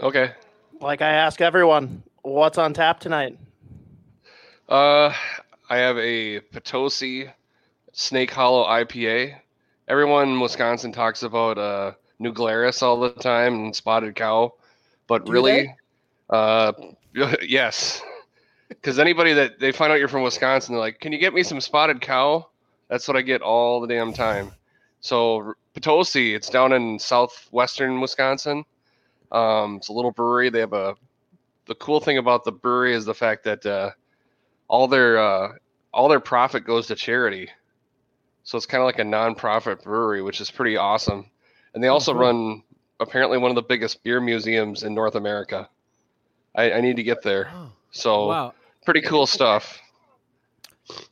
Okay. 0.00 0.32
like 0.80 1.02
I 1.02 1.10
ask 1.10 1.40
everyone, 1.40 2.02
what's 2.22 2.58
on 2.58 2.74
tap 2.74 3.00
tonight? 3.00 3.38
Uh, 4.68 5.12
I 5.68 5.76
have 5.76 5.98
a 5.98 6.40
Potosi 6.40 7.30
Snake 7.92 8.30
Hollow 8.30 8.64
IPA. 8.66 9.36
Everyone 9.88 10.28
in 10.28 10.40
Wisconsin 10.40 10.92
talks 10.92 11.22
about 11.22 11.58
uh, 11.58 11.92
New 12.18 12.32
Glarus 12.32 12.82
all 12.82 12.98
the 13.00 13.10
time 13.10 13.54
and 13.54 13.76
Spotted 13.76 14.16
Cow, 14.16 14.54
but 15.06 15.24
Do 15.26 15.32
really, 15.32 15.74
uh, 16.30 16.72
yes, 17.42 18.02
because 18.68 18.98
anybody 18.98 19.32
that 19.34 19.58
they 19.58 19.72
find 19.72 19.92
out 19.92 19.98
you're 19.98 20.08
from 20.08 20.22
Wisconsin, 20.22 20.74
they're 20.74 20.80
like, 20.80 21.00
"Can 21.00 21.12
you 21.12 21.18
get 21.18 21.34
me 21.34 21.42
some 21.42 21.60
Spotted 21.60 22.00
Cow?" 22.00 22.48
That's 22.88 23.08
what 23.08 23.16
I 23.16 23.22
get 23.22 23.42
all 23.42 23.80
the 23.80 23.88
damn 23.88 24.12
time. 24.12 24.52
So 25.00 25.54
Potosi, 25.74 26.34
it's 26.34 26.48
down 26.48 26.72
in 26.72 26.98
southwestern 26.98 28.00
Wisconsin. 28.00 28.64
Um, 29.32 29.76
it's 29.76 29.88
a 29.88 29.92
little 29.92 30.12
brewery. 30.12 30.50
They 30.50 30.60
have 30.60 30.72
a. 30.72 30.94
The 31.66 31.74
cool 31.74 32.00
thing 32.00 32.18
about 32.18 32.44
the 32.44 32.52
brewery 32.52 32.94
is 32.94 33.04
the 33.04 33.14
fact 33.14 33.44
that 33.44 33.66
uh, 33.66 33.90
all 34.68 34.88
their 34.88 35.18
uh, 35.18 35.52
all 35.92 36.08
their 36.08 36.20
profit 36.20 36.64
goes 36.64 36.86
to 36.88 36.94
charity. 36.94 37.48
So 38.44 38.56
it's 38.56 38.66
kind 38.66 38.80
of 38.80 38.86
like 38.86 39.00
a 39.00 39.04
non-profit 39.04 39.82
brewery, 39.82 40.22
which 40.22 40.40
is 40.40 40.50
pretty 40.50 40.76
awesome. 40.76 41.28
And 41.74 41.82
they 41.82 41.88
also 41.88 42.12
cool. 42.12 42.20
run 42.20 42.62
apparently 43.00 43.38
one 43.38 43.50
of 43.50 43.56
the 43.56 43.62
biggest 43.62 44.04
beer 44.04 44.20
museums 44.20 44.84
in 44.84 44.94
North 44.94 45.16
America. 45.16 45.68
I, 46.54 46.72
I 46.72 46.80
need 46.80 46.96
to 46.96 47.02
get 47.02 47.22
there. 47.22 47.50
Oh, 47.52 47.72
So 47.96 48.28
wow. 48.28 48.54
pretty 48.84 49.00
cool 49.02 49.26
stuff. 49.26 49.80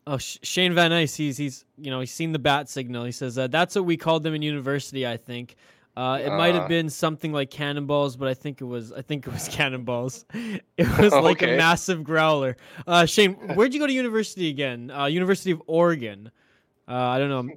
Oh, 0.06 0.18
Shane 0.18 0.72
Van 0.74 0.92
Ice, 0.92 1.16
he's 1.16 1.36
he's 1.36 1.64
you 1.78 1.90
know 1.90 1.98
he's 2.00 2.12
seen 2.12 2.32
the 2.32 2.38
bat 2.38 2.68
signal. 2.68 3.04
He 3.04 3.12
says 3.12 3.36
uh, 3.38 3.48
that's 3.48 3.74
what 3.74 3.84
we 3.84 3.96
called 3.96 4.22
them 4.22 4.34
in 4.34 4.42
university. 4.42 5.04
I 5.06 5.16
think 5.16 5.56
uh, 5.96 6.20
it 6.22 6.30
might 6.30 6.54
have 6.54 6.64
Uh. 6.64 6.68
been 6.68 6.88
something 6.90 7.32
like 7.32 7.50
cannonballs, 7.50 8.16
but 8.16 8.28
I 8.28 8.34
think 8.34 8.60
it 8.60 8.64
was 8.64 8.92
I 8.92 9.02
think 9.02 9.26
it 9.26 9.32
was 9.32 9.48
cannonballs. 9.50 10.26
It 10.76 10.98
was 10.98 11.12
like 11.12 11.42
a 11.42 11.56
massive 11.56 12.04
growler. 12.04 12.56
Uh, 12.86 13.04
Shane, 13.06 13.32
where'd 13.56 13.74
you 13.74 13.80
go 13.80 13.86
to 13.86 13.92
university 13.92 14.48
again? 14.48 14.90
Uh, 14.90 15.06
University 15.06 15.50
of 15.50 15.60
Oregon. 15.66 16.30
Uh, 16.86 16.92
I 16.94 17.18
don't 17.18 17.30
know. 17.30 17.54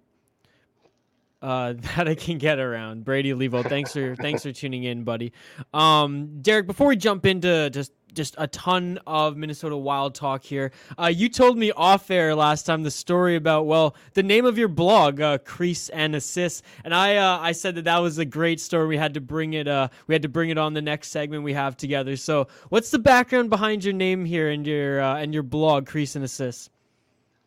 Uh, 1.39 1.73
that 1.95 2.07
I 2.07 2.15
can 2.15 2.39
get 2.39 2.57
around. 2.57 3.05
Brady 3.05 3.31
Levo, 3.31 3.67
thanks 3.67 3.93
for 3.93 4.15
thanks 4.15 4.41
for 4.41 4.51
tuning 4.51 4.83
in, 4.85 5.03
buddy. 5.03 5.33
Um, 5.73 6.41
Derek, 6.41 6.65
before 6.65 6.87
we 6.87 6.95
jump 6.95 7.27
into 7.27 7.69
just 7.69 7.91
just 8.13 8.33
a 8.39 8.47
ton 8.47 8.97
of 9.05 9.37
Minnesota 9.37 9.77
Wild 9.77 10.15
talk 10.15 10.43
here, 10.43 10.71
uh, 10.97 11.05
you 11.05 11.29
told 11.29 11.55
me 11.55 11.71
off 11.71 12.09
air 12.09 12.33
last 12.33 12.65
time 12.65 12.81
the 12.81 12.89
story 12.89 13.35
about 13.35 13.67
well 13.67 13.95
the 14.15 14.23
name 14.23 14.45
of 14.45 14.57
your 14.57 14.67
blog, 14.67 15.21
uh, 15.21 15.37
Crease 15.37 15.89
and 15.89 16.15
Assists, 16.15 16.63
and 16.83 16.91
I 16.91 17.17
uh, 17.17 17.37
I 17.39 17.51
said 17.51 17.75
that 17.75 17.83
that 17.83 17.99
was 17.99 18.17
a 18.17 18.25
great 18.25 18.59
story. 18.59 18.87
We 18.87 18.97
had 18.97 19.13
to 19.13 19.21
bring 19.21 19.53
it 19.53 19.67
uh 19.67 19.89
we 20.07 20.15
had 20.15 20.23
to 20.23 20.29
bring 20.29 20.49
it 20.49 20.57
on 20.57 20.73
the 20.73 20.81
next 20.81 21.09
segment 21.09 21.43
we 21.43 21.53
have 21.53 21.77
together. 21.77 22.15
So 22.15 22.47
what's 22.69 22.89
the 22.89 22.99
background 22.99 23.51
behind 23.51 23.83
your 23.83 23.93
name 23.93 24.25
here 24.25 24.49
and 24.49 24.65
your 24.65 25.01
uh, 25.01 25.17
and 25.17 25.35
your 25.35 25.43
blog, 25.43 25.85
Crease 25.85 26.15
and 26.15 26.25
Assists? 26.25 26.71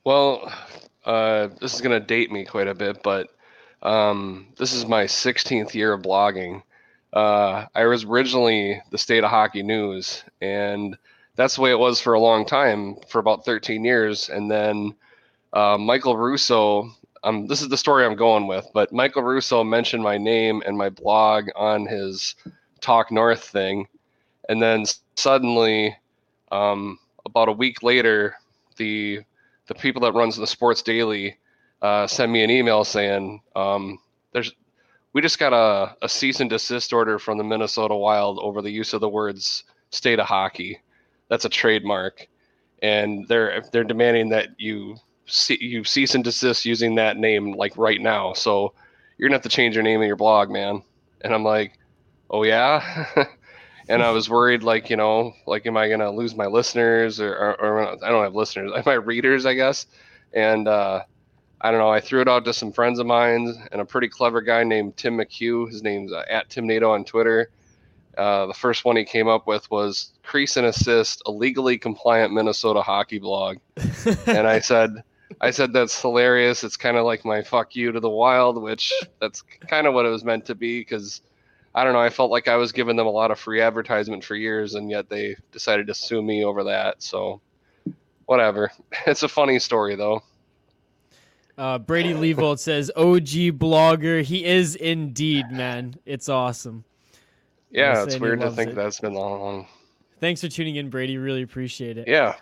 Well, 0.04 0.52
uh, 1.04 1.48
this 1.60 1.74
is 1.74 1.80
to 1.80 1.98
date 2.00 2.30
me 2.30 2.44
quite 2.44 2.68
a 2.68 2.74
bit, 2.74 3.02
but 3.02 3.30
um, 3.82 4.48
this 4.58 4.72
is 4.72 4.86
my 4.86 5.04
16th 5.04 5.74
year 5.74 5.92
of 5.92 6.02
blogging. 6.02 6.62
Uh, 7.12 7.66
I 7.74 7.86
was 7.86 8.04
originally 8.04 8.80
the 8.90 8.98
State 8.98 9.24
of 9.24 9.30
Hockey 9.30 9.62
News, 9.62 10.22
and 10.40 10.96
that's 11.36 11.56
the 11.56 11.62
way 11.62 11.70
it 11.70 11.78
was 11.78 12.00
for 12.00 12.12
a 12.12 12.20
long 12.20 12.44
time, 12.44 12.96
for 13.08 13.18
about 13.18 13.44
13 13.44 13.84
years. 13.84 14.28
And 14.28 14.50
then 14.50 14.94
uh, 15.52 15.76
Michael 15.78 16.16
Russo, 16.16 16.90
um, 17.24 17.46
this 17.46 17.62
is 17.62 17.68
the 17.68 17.76
story 17.76 18.04
I'm 18.04 18.16
going 18.16 18.46
with, 18.46 18.66
but 18.72 18.92
Michael 18.92 19.22
Russo 19.22 19.64
mentioned 19.64 20.02
my 20.02 20.18
name 20.18 20.62
and 20.66 20.76
my 20.76 20.88
blog 20.88 21.48
on 21.56 21.86
his 21.86 22.36
Talk 22.80 23.10
North 23.10 23.44
thing. 23.44 23.88
And 24.48 24.62
then 24.62 24.84
suddenly, 25.16 25.96
um, 26.50 26.98
about 27.24 27.48
a 27.48 27.52
week 27.52 27.82
later, 27.82 28.36
the 28.76 29.20
the 29.66 29.74
people 29.74 30.02
that 30.02 30.14
runs 30.14 30.36
the 30.36 30.46
Sports 30.46 30.82
Daily 30.82 31.36
uh, 31.82 32.06
sent 32.06 32.30
me 32.30 32.42
an 32.42 32.50
email 32.50 32.84
saying 32.84 33.42
um, 33.56 33.98
there's 34.32 34.52
we 35.12 35.20
just 35.20 35.38
got 35.38 35.52
a, 35.52 35.96
a 36.02 36.08
cease 36.08 36.40
and 36.40 36.50
desist 36.50 36.92
order 36.92 37.18
from 37.18 37.38
the 37.38 37.44
Minnesota 37.44 37.96
Wild 37.96 38.38
over 38.40 38.62
the 38.62 38.70
use 38.70 38.92
of 38.92 39.00
the 39.00 39.08
words 39.08 39.64
"state 39.90 40.18
of 40.18 40.26
hockey." 40.26 40.80
That's 41.28 41.44
a 41.44 41.48
trademark, 41.48 42.28
and 42.82 43.26
they're 43.28 43.62
they're 43.72 43.84
demanding 43.84 44.30
that 44.30 44.50
you 44.58 44.96
see, 45.26 45.58
you 45.60 45.84
cease 45.84 46.14
and 46.14 46.24
desist 46.24 46.64
using 46.64 46.96
that 46.96 47.16
name 47.16 47.52
like 47.52 47.76
right 47.76 48.00
now. 48.00 48.32
So 48.34 48.74
you're 49.16 49.28
gonna 49.28 49.36
have 49.36 49.42
to 49.42 49.48
change 49.48 49.74
your 49.74 49.84
name 49.84 50.00
in 50.00 50.06
your 50.06 50.16
blog, 50.16 50.50
man. 50.50 50.82
And 51.22 51.34
I'm 51.34 51.44
like, 51.44 51.78
oh 52.30 52.44
yeah. 52.44 53.06
and 53.88 54.02
I 54.02 54.10
was 54.10 54.30
worried, 54.30 54.62
like 54.62 54.90
you 54.90 54.96
know, 54.96 55.32
like 55.46 55.66
am 55.66 55.76
I 55.76 55.88
gonna 55.88 56.10
lose 56.10 56.34
my 56.34 56.46
listeners 56.46 57.20
or, 57.20 57.34
or, 57.34 57.60
or 57.60 58.04
I 58.04 58.08
don't 58.08 58.24
have 58.24 58.34
listeners, 58.34 58.72
my 58.86 58.94
readers, 58.94 59.46
I 59.46 59.54
guess. 59.54 59.86
And 60.32 60.68
uh, 60.68 61.02
I 61.60 61.70
don't 61.70 61.80
know. 61.80 61.90
I 61.90 62.00
threw 62.00 62.20
it 62.20 62.28
out 62.28 62.44
to 62.46 62.54
some 62.54 62.72
friends 62.72 62.98
of 62.98 63.06
mine 63.06 63.54
and 63.70 63.80
a 63.80 63.84
pretty 63.84 64.08
clever 64.08 64.40
guy 64.40 64.64
named 64.64 64.96
Tim 64.96 65.18
McHugh. 65.18 65.68
His 65.70 65.82
name's 65.82 66.12
uh, 66.12 66.24
at 66.28 66.48
Tim 66.48 66.66
Nato 66.66 66.90
on 66.90 67.04
Twitter. 67.04 67.50
Uh, 68.16 68.46
the 68.46 68.54
first 68.54 68.84
one 68.84 68.96
he 68.96 69.04
came 69.04 69.28
up 69.28 69.46
with 69.46 69.70
was 69.70 70.12
crease 70.22 70.56
and 70.56 70.66
assist, 70.66 71.22
a 71.26 71.30
legally 71.30 71.78
compliant 71.78 72.32
Minnesota 72.32 72.82
hockey 72.82 73.18
blog. 73.18 73.58
and 74.26 74.46
I 74.46 74.60
said, 74.60 75.02
I 75.40 75.50
said 75.50 75.72
that's 75.72 76.00
hilarious. 76.00 76.64
It's 76.64 76.76
kind 76.76 76.96
of 76.96 77.04
like 77.04 77.24
my 77.24 77.42
fuck 77.42 77.76
you 77.76 77.92
to 77.92 78.00
the 78.00 78.10
wild, 78.10 78.60
which 78.60 78.92
that's 79.20 79.42
kind 79.68 79.86
of 79.86 79.94
what 79.94 80.06
it 80.06 80.10
was 80.10 80.24
meant 80.24 80.46
to 80.46 80.54
be 80.54 80.80
because 80.80 81.20
I 81.74 81.84
don't 81.84 81.92
know. 81.92 82.00
I 82.00 82.10
felt 82.10 82.30
like 82.30 82.48
I 82.48 82.56
was 82.56 82.72
giving 82.72 82.96
them 82.96 83.06
a 83.06 83.10
lot 83.10 83.30
of 83.30 83.38
free 83.38 83.60
advertisement 83.60 84.24
for 84.24 84.34
years, 84.34 84.74
and 84.74 84.90
yet 84.90 85.08
they 85.08 85.36
decided 85.52 85.86
to 85.86 85.94
sue 85.94 86.20
me 86.20 86.44
over 86.44 86.64
that. 86.64 87.02
So, 87.02 87.40
whatever. 88.26 88.72
It's 89.06 89.22
a 89.22 89.28
funny 89.28 89.58
story, 89.58 89.94
though. 89.94 90.22
Uh, 91.58 91.78
Brady 91.78 92.14
Levold 92.14 92.58
says, 92.58 92.90
"OG 92.96 93.52
blogger, 93.58 94.22
he 94.22 94.44
is 94.44 94.76
indeed, 94.76 95.50
man. 95.50 95.94
It's 96.06 96.28
awesome." 96.28 96.84
Yeah, 97.70 98.02
it's 98.02 98.18
weird 98.18 98.40
to 98.40 98.50
think 98.50 98.70
it. 98.70 98.74
that's 98.76 99.00
been 99.00 99.14
long. 99.14 99.66
Thanks 100.20 100.40
for 100.40 100.48
tuning 100.48 100.76
in, 100.76 100.90
Brady. 100.90 101.18
Really 101.18 101.42
appreciate 101.42 101.96
it. 101.98 102.08
Yeah. 102.08 102.34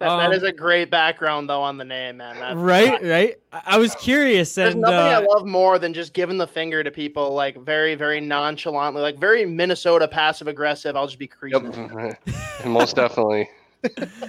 That, 0.00 0.08
Um, 0.08 0.18
that 0.18 0.36
is 0.36 0.42
a 0.42 0.52
great 0.52 0.90
background 0.90 1.48
though 1.48 1.62
on 1.62 1.78
the 1.78 1.84
name, 1.84 2.16
man. 2.16 2.36
That's 2.38 2.56
Right, 2.56 3.00
right. 3.02 3.36
I 3.52 3.62
I 3.76 3.78
was 3.78 3.94
curious, 3.94 4.54
There's 4.54 4.72
and 4.74 4.82
nothing 4.82 4.96
I 4.98 5.14
uh, 5.14 5.22
love 5.28 5.46
more 5.46 5.78
than 5.78 5.94
just 5.94 6.12
giving 6.12 6.36
the 6.36 6.46
finger 6.48 6.82
to 6.82 6.90
people 6.90 7.32
like 7.32 7.56
very, 7.58 7.94
very 7.94 8.20
nonchalantly, 8.20 9.02
like 9.02 9.18
very 9.18 9.46
Minnesota 9.46 10.08
passive 10.08 10.48
aggressive. 10.48 10.96
I'll 10.96 11.06
just 11.06 11.18
be 11.18 11.28
creasing. 11.28 11.72
it. 12.00 12.18
And 12.64 12.72
most 12.72 12.96
definitely. 12.96 13.48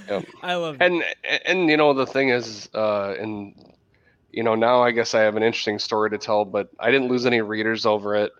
Yep. 0.10 0.26
I 0.44 0.56
love 0.56 0.78
and 0.82 1.02
and 1.46 1.70
you 1.70 1.78
know 1.78 1.94
the 1.94 2.06
thing 2.06 2.28
is, 2.30 2.70
uh, 2.76 3.16
and 3.18 3.56
you 4.36 4.44
know 4.44 4.54
now 4.54 4.84
I 4.84 4.92
guess 4.92 5.16
I 5.16 5.22
have 5.22 5.38
an 5.38 5.44
interesting 5.44 5.80
story 5.80 6.10
to 6.10 6.18
tell, 6.18 6.44
but 6.44 6.70
I 6.78 6.92
didn't 6.92 7.08
lose 7.08 7.26
any 7.26 7.42
readers 7.42 7.86
over 7.86 8.16
it. 8.16 8.34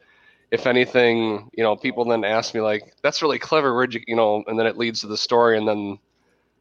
If 0.52 0.68
anything, 0.68 1.50
you 1.54 1.64
know, 1.64 1.76
people 1.76 2.06
then 2.06 2.24
ask 2.26 2.54
me 2.54 2.62
like, 2.62 2.94
"That's 3.02 3.22
really 3.22 3.40
clever. 3.40 3.74
Where'd 3.74 3.94
you, 3.94 4.02
you 4.06 4.16
know?" 4.16 4.44
And 4.46 4.60
then 4.60 4.68
it 4.68 4.78
leads 4.78 5.00
to 5.02 5.08
the 5.08 5.18
story, 5.18 5.58
and 5.58 5.68
then, 5.68 5.98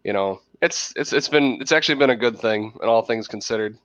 you 0.05 0.13
know, 0.13 0.41
it's 0.63 0.93
it's 0.97 1.13
it's 1.13 1.29
been 1.29 1.59
it's 1.61 1.73
actually 1.73 1.97
been 1.97 2.11
a 2.11 2.17
good 2.17 2.39
thing, 2.39 2.73
and 2.81 2.89
all 2.89 3.03
things 3.03 3.27
considered. 3.27 3.77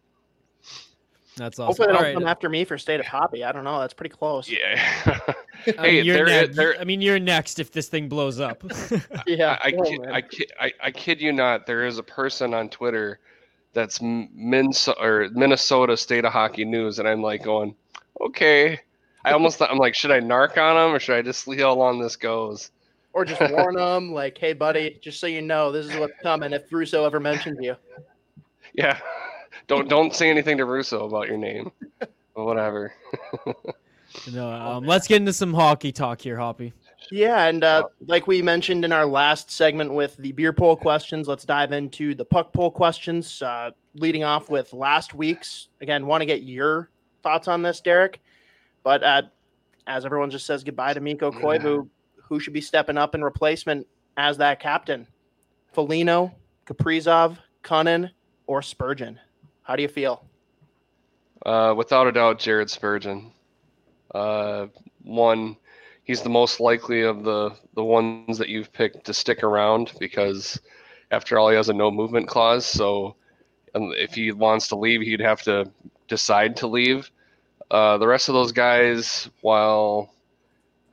That's 1.35 1.57
awesome. 1.57 1.67
Hopefully 1.67 1.87
they 1.87 1.93
All 1.93 1.99
don't 1.99 2.07
right. 2.07 2.13
come 2.13 2.27
after 2.27 2.49
me 2.49 2.65
for 2.65 2.77
state 2.77 2.99
of 2.99 3.05
hobby. 3.07 3.43
I 3.43 3.51
don't 3.51 3.63
know. 3.63 3.79
That's 3.79 3.93
pretty 3.93 4.13
close. 4.13 4.49
Yeah. 4.49 4.75
I 5.05 5.33
hey, 5.65 5.91
mean, 5.91 6.05
you're 6.05 6.15
there, 6.17 6.25
next. 6.25 6.55
there, 6.55 6.79
I 6.79 6.83
mean, 6.83 7.01
you're 7.01 7.19
next 7.19 7.59
if 7.59 7.71
this 7.71 7.87
thing 7.87 8.09
blows 8.09 8.39
up. 8.39 8.61
yeah. 9.27 9.57
I, 9.63 9.67
I, 9.67 9.71
kid. 9.71 10.07
I, 10.11 10.21
kid, 10.21 10.51
I, 10.59 10.73
I 10.83 10.91
kid 10.91 11.21
you 11.21 11.31
not. 11.31 11.65
There 11.65 11.85
is 11.85 11.97
a 11.97 12.03
person 12.03 12.53
on 12.53 12.69
Twitter 12.69 13.19
that's 13.73 14.01
Minnesota 14.01 15.01
or 15.01 15.29
Minnesota 15.31 15.95
State 15.97 16.25
of 16.25 16.33
Hockey 16.33 16.65
News, 16.65 16.99
and 16.99 17.07
I'm 17.07 17.21
like 17.21 17.43
going, 17.43 17.75
okay. 18.21 18.79
I 19.25 19.31
almost 19.31 19.57
thought 19.57 19.69
I'm 19.69 19.77
like, 19.77 19.95
should 19.95 20.11
I 20.11 20.19
narc 20.21 20.57
on 20.57 20.77
him 20.77 20.95
or 20.95 20.99
should 20.99 21.15
I 21.15 21.21
just 21.21 21.43
see 21.43 21.57
how 21.57 21.73
long 21.73 21.99
this 21.99 22.15
goes? 22.15 22.71
Or 23.13 23.25
just 23.25 23.41
warn 23.51 23.75
them, 23.75 24.13
like, 24.13 24.37
hey, 24.37 24.53
buddy, 24.53 24.97
just 25.01 25.19
so 25.19 25.27
you 25.27 25.41
know, 25.41 25.71
this 25.71 25.87
is 25.87 25.97
what's 25.97 26.13
coming 26.21 26.53
if 26.53 26.71
Russo 26.71 27.05
ever 27.05 27.19
mentions 27.19 27.57
you. 27.61 27.75
Yeah, 28.73 28.99
don't 29.67 29.89
don't 29.89 30.13
say 30.13 30.29
anything 30.29 30.57
to 30.57 30.65
Russo 30.65 31.05
about 31.05 31.27
your 31.27 31.37
name, 31.37 31.71
but 31.99 32.09
whatever. 32.35 32.93
no, 34.31 34.51
um, 34.51 34.85
let's 34.85 35.07
get 35.07 35.17
into 35.17 35.33
some 35.33 35.53
hockey 35.53 35.91
talk 35.91 36.21
here, 36.21 36.37
Hoppy. 36.37 36.73
Yeah, 37.11 37.45
and 37.45 37.63
uh, 37.63 37.85
like 38.05 38.27
we 38.27 38.41
mentioned 38.41 38.85
in 38.85 38.91
our 38.91 39.05
last 39.05 39.49
segment 39.49 39.93
with 39.93 40.15
the 40.17 40.31
beer 40.31 40.53
poll 40.53 40.75
questions, 40.75 41.27
let's 41.27 41.43
dive 41.43 41.71
into 41.71 42.13
the 42.13 42.25
puck 42.25 42.53
poll 42.53 42.69
questions. 42.69 43.41
Uh, 43.41 43.71
leading 43.95 44.23
off 44.23 44.49
with 44.49 44.73
last 44.73 45.13
week's. 45.13 45.69
Again, 45.81 46.05
want 46.05 46.21
to 46.21 46.25
get 46.25 46.43
your 46.43 46.89
thoughts 47.23 47.47
on 47.47 47.61
this, 47.61 47.81
Derek. 47.81 48.21
But 48.83 49.03
uh, 49.03 49.21
as 49.87 50.05
everyone 50.05 50.29
just 50.29 50.45
says 50.45 50.63
goodbye 50.63 50.93
to 50.93 50.99
Mikko 50.99 51.31
Koivu, 51.31 51.87
who 52.15 52.39
should 52.39 52.53
be 52.53 52.61
stepping 52.61 52.97
up 52.97 53.15
in 53.15 53.23
replacement 53.23 53.87
as 54.17 54.37
that 54.37 54.59
captain? 54.59 55.07
Foligno, 55.73 56.33
Kaprizov, 56.65 57.37
Kunin, 57.63 58.11
or 58.47 58.61
Spurgeon? 58.61 59.19
How 59.63 59.75
do 59.75 59.81
you 59.81 59.87
feel? 59.87 60.23
Uh, 61.45 61.73
without 61.75 62.07
a 62.07 62.11
doubt, 62.11 62.39
Jared 62.39 62.69
Spurgeon. 62.69 63.31
Uh, 64.13 64.67
one, 65.03 65.55
he's 66.09 66.23
the 66.23 66.29
most 66.29 66.59
likely 66.59 67.03
of 67.03 67.23
the 67.23 67.51
the 67.75 67.83
ones 67.83 68.39
that 68.39 68.49
you've 68.49 68.73
picked 68.73 69.05
to 69.05 69.13
stick 69.13 69.43
around 69.43 69.93
because, 69.99 70.59
after 71.11 71.37
all, 71.37 71.49
he 71.49 71.55
has 71.55 71.69
a 71.69 71.73
no 71.73 71.91
movement 71.91 72.27
clause. 72.27 72.65
So, 72.65 73.15
um, 73.75 73.93
if 73.95 74.15
he 74.15 74.31
wants 74.31 74.69
to 74.69 74.75
leave, 74.75 75.01
he'd 75.01 75.19
have 75.19 75.43
to 75.43 75.71
decide 76.07 76.55
to 76.57 76.67
leave. 76.67 77.11
Uh, 77.69 77.99
the 77.99 78.07
rest 78.07 78.27
of 78.27 78.33
those 78.33 78.51
guys, 78.51 79.29
while 79.41 80.11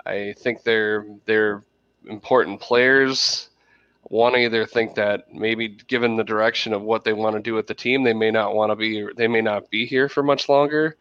I 0.04 0.34
think 0.36 0.62
they're 0.62 1.06
they're 1.24 1.64
important 2.04 2.60
players, 2.60 3.48
want 4.10 4.34
to 4.34 4.42
either 4.42 4.66
think 4.66 4.96
that 4.96 5.32
maybe 5.32 5.68
given 5.88 6.16
the 6.16 6.24
direction 6.24 6.74
of 6.74 6.82
what 6.82 7.04
they 7.04 7.14
want 7.14 7.36
to 7.36 7.40
do 7.40 7.54
with 7.54 7.66
the 7.66 7.74
team, 7.74 8.04
they 8.04 8.12
may 8.12 8.30
not 8.30 8.54
want 8.54 8.70
to 8.70 8.76
be 8.76 9.08
they 9.16 9.28
may 9.28 9.40
not 9.40 9.70
be 9.70 9.86
here 9.86 10.10
for 10.10 10.22
much 10.22 10.50
longer. 10.50 10.98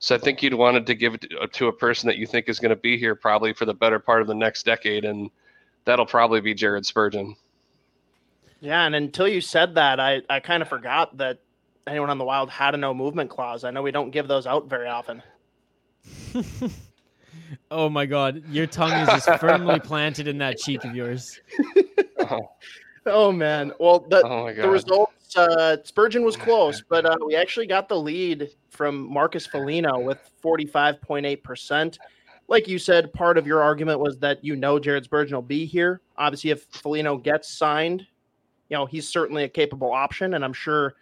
So 0.00 0.14
I 0.14 0.18
think 0.18 0.42
you'd 0.42 0.54
wanted 0.54 0.86
to 0.86 0.94
give 0.94 1.14
it 1.14 1.22
to- 1.22 1.38
uh, 1.40 1.46
to 1.54 1.68
a 1.68 1.72
person 1.72 2.06
that 2.06 2.18
you 2.18 2.26
think 2.26 2.48
is 2.48 2.60
going 2.60 2.70
to 2.70 2.76
be 2.76 2.96
here 2.96 3.14
probably 3.14 3.52
for 3.52 3.64
the 3.64 3.74
better 3.74 3.98
part 3.98 4.22
of 4.22 4.28
the 4.28 4.34
next 4.34 4.64
decade, 4.64 5.04
and 5.04 5.30
that'll 5.84 6.06
probably 6.06 6.40
be 6.40 6.54
Jared 6.54 6.86
Spurgeon. 6.86 7.34
Yeah, 8.60 8.84
and 8.84 8.94
until 8.94 9.28
you 9.28 9.40
said 9.40 9.74
that, 9.76 10.00
I, 10.00 10.22
I 10.28 10.40
kind 10.40 10.62
of 10.62 10.68
forgot 10.68 11.16
that 11.18 11.38
anyone 11.86 12.10
on 12.10 12.18
the 12.18 12.24
Wild 12.24 12.50
had 12.50 12.74
a 12.74 12.76
no 12.76 12.92
movement 12.92 13.30
clause. 13.30 13.64
I 13.64 13.70
know 13.70 13.82
we 13.82 13.90
don't 13.90 14.10
give 14.10 14.28
those 14.28 14.46
out 14.46 14.68
very 14.68 14.88
often. 14.88 15.22
Oh 17.70 17.88
my 17.88 18.06
God, 18.06 18.42
your 18.50 18.66
tongue 18.66 18.92
is 18.92 19.08
just 19.08 19.40
firmly 19.40 19.80
planted 19.84 20.28
in 20.28 20.38
that 20.38 20.58
cheek 20.58 20.84
of 20.84 20.94
yours. 20.94 21.40
Oh 23.06 23.32
man. 23.32 23.72
Well, 23.80 24.00
the, 24.00 24.22
Oh 24.26 24.44
my 24.44 24.52
the 24.52 24.62
God. 24.62 24.70
Results. 25.36 25.56
Uh, 25.56 25.76
Spurgeon 25.84 26.24
was 26.24 26.36
close, 26.36 26.82
but 26.88 27.04
uh, 27.06 27.16
we 27.24 27.36
actually 27.36 27.66
got 27.66 27.88
the 27.88 27.98
lead 27.98 28.50
from 28.70 29.10
Marcus 29.12 29.46
Foligno 29.46 29.98
with 30.00 30.18
forty-five 30.40 31.00
point 31.02 31.26
eight 31.26 31.42
percent. 31.42 31.98
Like 32.48 32.66
you 32.66 32.78
said, 32.78 33.12
part 33.12 33.36
of 33.36 33.46
your 33.46 33.62
argument 33.62 34.00
was 34.00 34.18
that 34.18 34.42
you 34.44 34.56
know 34.56 34.78
Jared 34.78 35.04
Spurgeon 35.04 35.34
will 35.36 35.42
be 35.42 35.64
here. 35.66 36.00
Obviously, 36.16 36.50
if 36.50 36.64
Foligno 36.70 37.16
gets 37.18 37.52
signed, 37.52 38.06
you 38.68 38.76
know 38.76 38.86
he's 38.86 39.08
certainly 39.08 39.44
a 39.44 39.48
capable 39.48 39.92
option, 39.92 40.34
and 40.34 40.44
I'm 40.44 40.52
sure, 40.54 40.94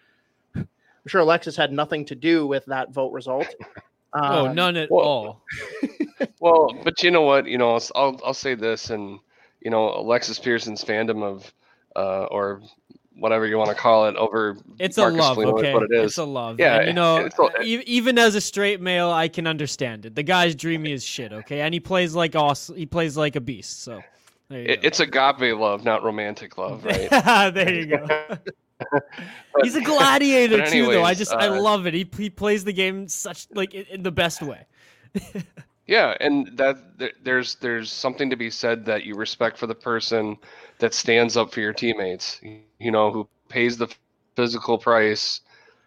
I'm 0.55 0.67
sure 1.07 1.21
Alexis 1.21 1.57
had 1.57 1.73
nothing 1.73 2.05
to 2.07 2.15
do 2.15 2.47
with 2.47 2.65
that 2.67 2.93
vote 2.93 3.13
result. 3.13 3.47
oh, 4.15 4.47
Um, 4.47 4.55
none 4.55 4.77
at 4.77 4.91
well- 4.91 5.05
all. 5.05 5.43
Well, 6.41 6.71
but 6.85 7.03
you 7.03 7.11
know 7.11 7.23
what? 7.23 7.47
You 7.47 7.59
know, 7.59 7.79
I'll 7.95 8.21
I'll 8.25 8.35
say 8.35 8.55
this, 8.55 8.91
and 8.91 9.19
you 9.61 9.71
know, 9.71 9.89
Alexis 9.95 10.39
Pearson's 10.39 10.85
fandom 10.85 11.23
of, 11.23 11.53
uh, 11.97 12.25
or 12.31 12.63
whatever 13.17 13.47
you 13.47 13.59
want 13.59 13.71
to 13.71 13.75
call 13.75 14.09
it, 14.09 14.17
over 14.17 14.57
It's 14.79 14.97
Marcus 14.97 15.19
a 15.19 15.23
love, 15.23 15.35
Foligno 15.37 15.59
okay? 15.59 15.73
what 15.73 15.83
it 15.85 15.93
is. 15.93 16.07
It's 16.07 16.19
a 16.19 16.25
love. 16.25 16.61
Yeah, 16.61 16.79
and, 16.79 16.89
you 16.89 16.93
know, 16.93 17.27
it's 17.27 17.39
e- 17.63 17.83
even 17.87 18.19
as 18.19 18.35
a 18.35 18.41
straight 18.41 18.81
male, 18.81 19.11
I 19.11 19.29
can 19.29 19.47
understand 19.47 20.07
it. 20.07 20.15
The 20.15 20.23
guy's 20.23 20.55
dreamy 20.55 20.93
as 20.93 21.03
shit, 21.03 21.33
okay? 21.33 21.61
And 21.61 21.73
he 21.73 21.81
plays 21.81 22.15
like 22.15 22.37
awesome. 22.37 22.77
He 22.77 22.87
plays 22.87 23.17
like 23.17 23.37
a 23.37 23.41
beast. 23.41 23.83
So 23.83 24.03
there 24.49 24.61
you 24.61 24.69
It, 24.69 24.85
it's 24.85 25.01
agape 25.01 25.57
love, 25.59 25.85
not 25.85 26.03
romantic 26.03 26.59
love, 26.59 26.85
right? 26.85 27.11
there 27.55 27.75
you 27.75 27.87
go. 27.87 28.07
He's 29.63 29.75
a 29.75 29.81
gladiator 29.81 30.59
but 30.59 30.69
too, 30.69 30.83
though. 30.83 31.03
I 31.03 31.13
anyways, 31.13 31.19
just 31.19 31.33
I 31.33 31.49
uh, 31.49 31.61
love 31.61 31.87
it. 31.87 31.95
He 31.95 32.09
he 32.17 32.31
plays 32.31 32.65
the 32.65 32.73
game 32.73 33.09
such 33.09 33.47
like 33.55 33.75
in, 33.75 33.87
in 33.87 34.03
the 34.03 34.13
best 34.13 34.43
way. 34.43 34.67
Yeah, 35.87 36.17
and 36.21 36.57
that 36.59 36.99
there- 36.99 37.13
there's 37.23 37.55
there's 37.57 37.93
something 37.93 38.31
to 38.31 38.37
be 38.37 38.51
said 38.51 38.87
that 38.87 39.05
you 39.05 39.15
respect 39.15 39.57
for 39.59 39.67
the 39.67 39.75
person 39.75 40.37
that 40.79 40.95
stands 40.95 41.37
up 41.37 41.53
for 41.53 41.61
your 41.61 41.73
teammates. 41.73 42.41
You 42.79 42.91
know, 42.91 43.11
who 43.13 43.29
pays 43.49 43.79
the 43.79 43.89
physical 44.35 44.79
price 44.79 45.41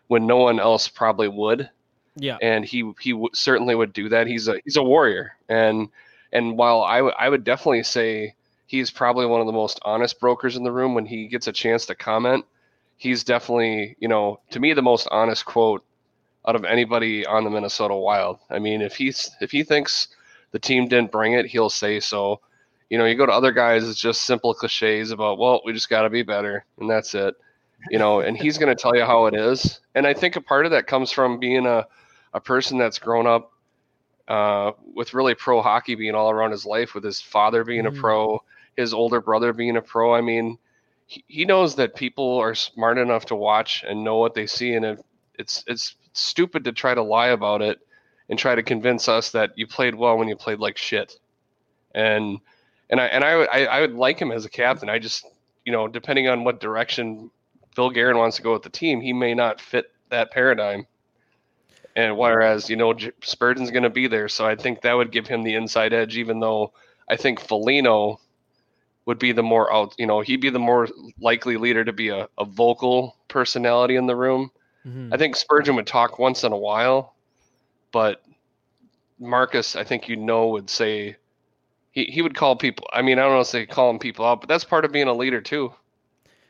when 0.07 0.25
no 0.27 0.37
one 0.37 0.59
else 0.59 0.87
probably 0.87 1.27
would. 1.27 1.69
Yeah. 2.15 2.37
and 2.41 2.65
he 2.65 2.91
he 2.99 3.11
w- 3.11 3.29
certainly 3.33 3.75
would 3.75 3.93
do 3.93 4.09
that. 4.09 4.27
He's 4.27 4.47
a 4.49 4.59
he's 4.65 4.75
a 4.77 4.83
warrior, 4.83 5.37
and 5.49 5.89
and 6.33 6.57
while 6.57 6.81
I 6.83 7.01
would 7.01 7.13
I 7.17 7.29
would 7.29 7.43
definitely 7.45 7.83
say 7.83 8.35
he's 8.67 8.91
probably 8.91 9.25
one 9.25 9.39
of 9.41 9.47
the 9.47 9.53
most 9.53 9.79
honest 9.85 10.19
brokers 10.19 10.57
in 10.57 10.63
the 10.63 10.71
room 10.71 10.95
when 10.95 11.05
he 11.05 11.27
gets 11.27 11.47
a 11.47 11.53
chance 11.53 11.85
to 11.87 11.95
comment. 11.95 12.45
He's 12.97 13.23
definitely 13.23 13.95
you 13.99 14.07
know 14.09 14.41
to 14.51 14.59
me 14.59 14.73
the 14.73 14.81
most 14.81 15.07
honest 15.11 15.45
quote 15.45 15.83
out 16.47 16.55
of 16.55 16.63
anybody 16.65 17.25
on 17.25 17.43
the 17.43 17.49
Minnesota 17.49 17.95
Wild. 17.95 18.39
I 18.49 18.59
mean, 18.59 18.81
if 18.81 18.95
he's 18.95 19.29
if 19.41 19.51
he 19.51 19.63
thinks 19.63 20.07
the 20.51 20.59
team 20.59 20.87
didn't 20.87 21.11
bring 21.11 21.33
it, 21.33 21.45
he'll 21.45 21.69
say 21.69 21.99
so. 21.99 22.41
You 22.89 22.97
know, 22.97 23.05
you 23.05 23.15
go 23.15 23.25
to 23.25 23.31
other 23.31 23.51
guys, 23.51 23.87
it's 23.87 23.99
just 23.99 24.23
simple 24.23 24.53
cliches 24.53 25.11
about, 25.11 25.37
well, 25.37 25.61
we 25.65 25.73
just 25.73 25.89
got 25.89 26.03
to 26.03 26.09
be 26.09 26.23
better, 26.23 26.65
and 26.79 26.89
that's 26.89 27.13
it. 27.13 27.35
You 27.89 27.99
know, 27.99 28.19
and 28.21 28.35
he's 28.37 28.57
going 28.57 28.75
to 28.75 28.81
tell 28.81 28.95
you 28.95 29.05
how 29.05 29.25
it 29.27 29.35
is. 29.35 29.79
And 29.95 30.05
I 30.07 30.13
think 30.13 30.35
a 30.35 30.41
part 30.41 30.65
of 30.65 30.71
that 30.71 30.87
comes 30.87 31.11
from 31.11 31.39
being 31.39 31.65
a 31.65 31.85
a 32.33 32.39
person 32.39 32.77
that's 32.77 32.99
grown 32.99 33.25
up 33.27 33.51
uh, 34.27 34.71
with 34.95 35.13
really 35.13 35.33
pro 35.35 35.61
hockey 35.61 35.95
being 35.95 36.15
all 36.15 36.29
around 36.29 36.51
his 36.51 36.65
life, 36.65 36.93
with 36.93 37.03
his 37.03 37.19
father 37.21 37.63
being 37.63 37.83
Mhm. 37.83 37.87
a 37.87 37.91
pro, 37.91 38.43
his 38.75 38.93
older 38.93 39.21
brother 39.21 39.53
being 39.53 39.77
a 39.77 39.81
pro. 39.81 40.13
I 40.13 40.21
mean, 40.21 40.57
he, 41.07 41.23
he 41.27 41.45
knows 41.45 41.75
that 41.75 41.95
people 41.95 42.37
are 42.37 42.53
smart 42.55 42.97
enough 42.97 43.25
to 43.27 43.35
watch 43.35 43.83
and 43.87 44.03
know 44.03 44.17
what 44.17 44.33
they 44.35 44.45
see, 44.45 44.73
and 44.73 44.85
if 44.85 44.99
it's 45.35 45.63
it's 45.67 45.95
stupid 46.13 46.63
to 46.65 46.71
try 46.71 46.93
to 46.93 47.03
lie 47.03 47.29
about 47.29 47.61
it 47.61 47.79
and 48.29 48.37
try 48.37 48.55
to 48.55 48.63
convince 48.63 49.07
us 49.07 49.31
that 49.31 49.51
you 49.57 49.67
played 49.67 49.95
well 49.95 50.17
when 50.17 50.27
you 50.27 50.35
played 50.35 50.59
like 50.59 50.77
shit. 50.77 51.13
And 51.93 52.39
and 52.89 52.99
I 52.99 53.05
and 53.05 53.23
I 53.23 53.31
I, 53.31 53.63
I 53.65 53.81
would 53.81 53.93
like 53.93 54.19
him 54.19 54.31
as 54.31 54.45
a 54.45 54.49
captain. 54.49 54.89
I 54.89 54.99
just 54.99 55.25
you 55.65 55.71
know 55.71 55.87
depending 55.87 56.27
on 56.27 56.43
what 56.43 56.59
direction 56.59 57.31
Bill 57.75 57.89
Guerin 57.89 58.17
wants 58.17 58.37
to 58.37 58.43
go 58.43 58.53
with 58.53 58.63
the 58.63 58.69
team, 58.69 59.01
he 59.01 59.13
may 59.13 59.33
not 59.33 59.61
fit 59.61 59.91
that 60.09 60.31
paradigm. 60.31 60.85
And 61.95 62.17
whereas 62.17 62.69
you 62.69 62.75
know 62.75 62.95
Spurgeon's 63.23 63.71
going 63.71 63.83
to 63.83 63.89
be 63.89 64.07
there, 64.07 64.29
so 64.29 64.45
I 64.45 64.55
think 64.55 64.81
that 64.81 64.93
would 64.93 65.11
give 65.11 65.27
him 65.27 65.43
the 65.43 65.55
inside 65.55 65.93
edge. 65.93 66.17
Even 66.17 66.39
though 66.39 66.73
I 67.09 67.15
think 67.15 67.39
Foligno 67.39 68.19
would 69.05 69.17
be 69.17 69.31
the 69.31 69.41
more 69.41 69.73
out, 69.73 69.95
you 69.97 70.05
know, 70.05 70.21
he'd 70.21 70.39
be 70.39 70.51
the 70.51 70.59
more 70.59 70.87
likely 71.19 71.57
leader 71.57 71.83
to 71.83 71.91
be 71.91 72.09
a, 72.09 72.27
a 72.37 72.45
vocal 72.45 73.15
personality 73.27 73.95
in 73.95 74.05
the 74.05 74.15
room. 74.15 74.51
Mhm. 74.89 75.13
I 75.13 75.17
think 75.17 75.35
Spurgeon 75.35 75.75
would 75.75 75.87
talk 75.87 76.19
once 76.19 76.43
in 76.43 76.51
a 76.51 76.57
while, 76.57 77.13
but 77.91 78.23
Marcus, 79.19 79.75
I 79.75 79.83
think 79.83 80.07
you 80.07 80.15
know, 80.15 80.47
would 80.47 80.69
say 80.69 81.15
he, 81.91 82.05
he 82.05 82.21
would 82.21 82.35
call 82.35 82.55
people. 82.55 82.87
I 82.93 83.01
mean, 83.01 83.19
I 83.19 83.23
don't 83.23 83.33
know 83.33 83.41
if 83.41 83.47
say 83.47 83.65
calling 83.65 83.99
people 83.99 84.25
out, 84.25 84.41
but 84.41 84.49
that's 84.49 84.63
part 84.63 84.85
of 84.85 84.91
being 84.91 85.07
a 85.07 85.13
leader 85.13 85.41
too. 85.41 85.73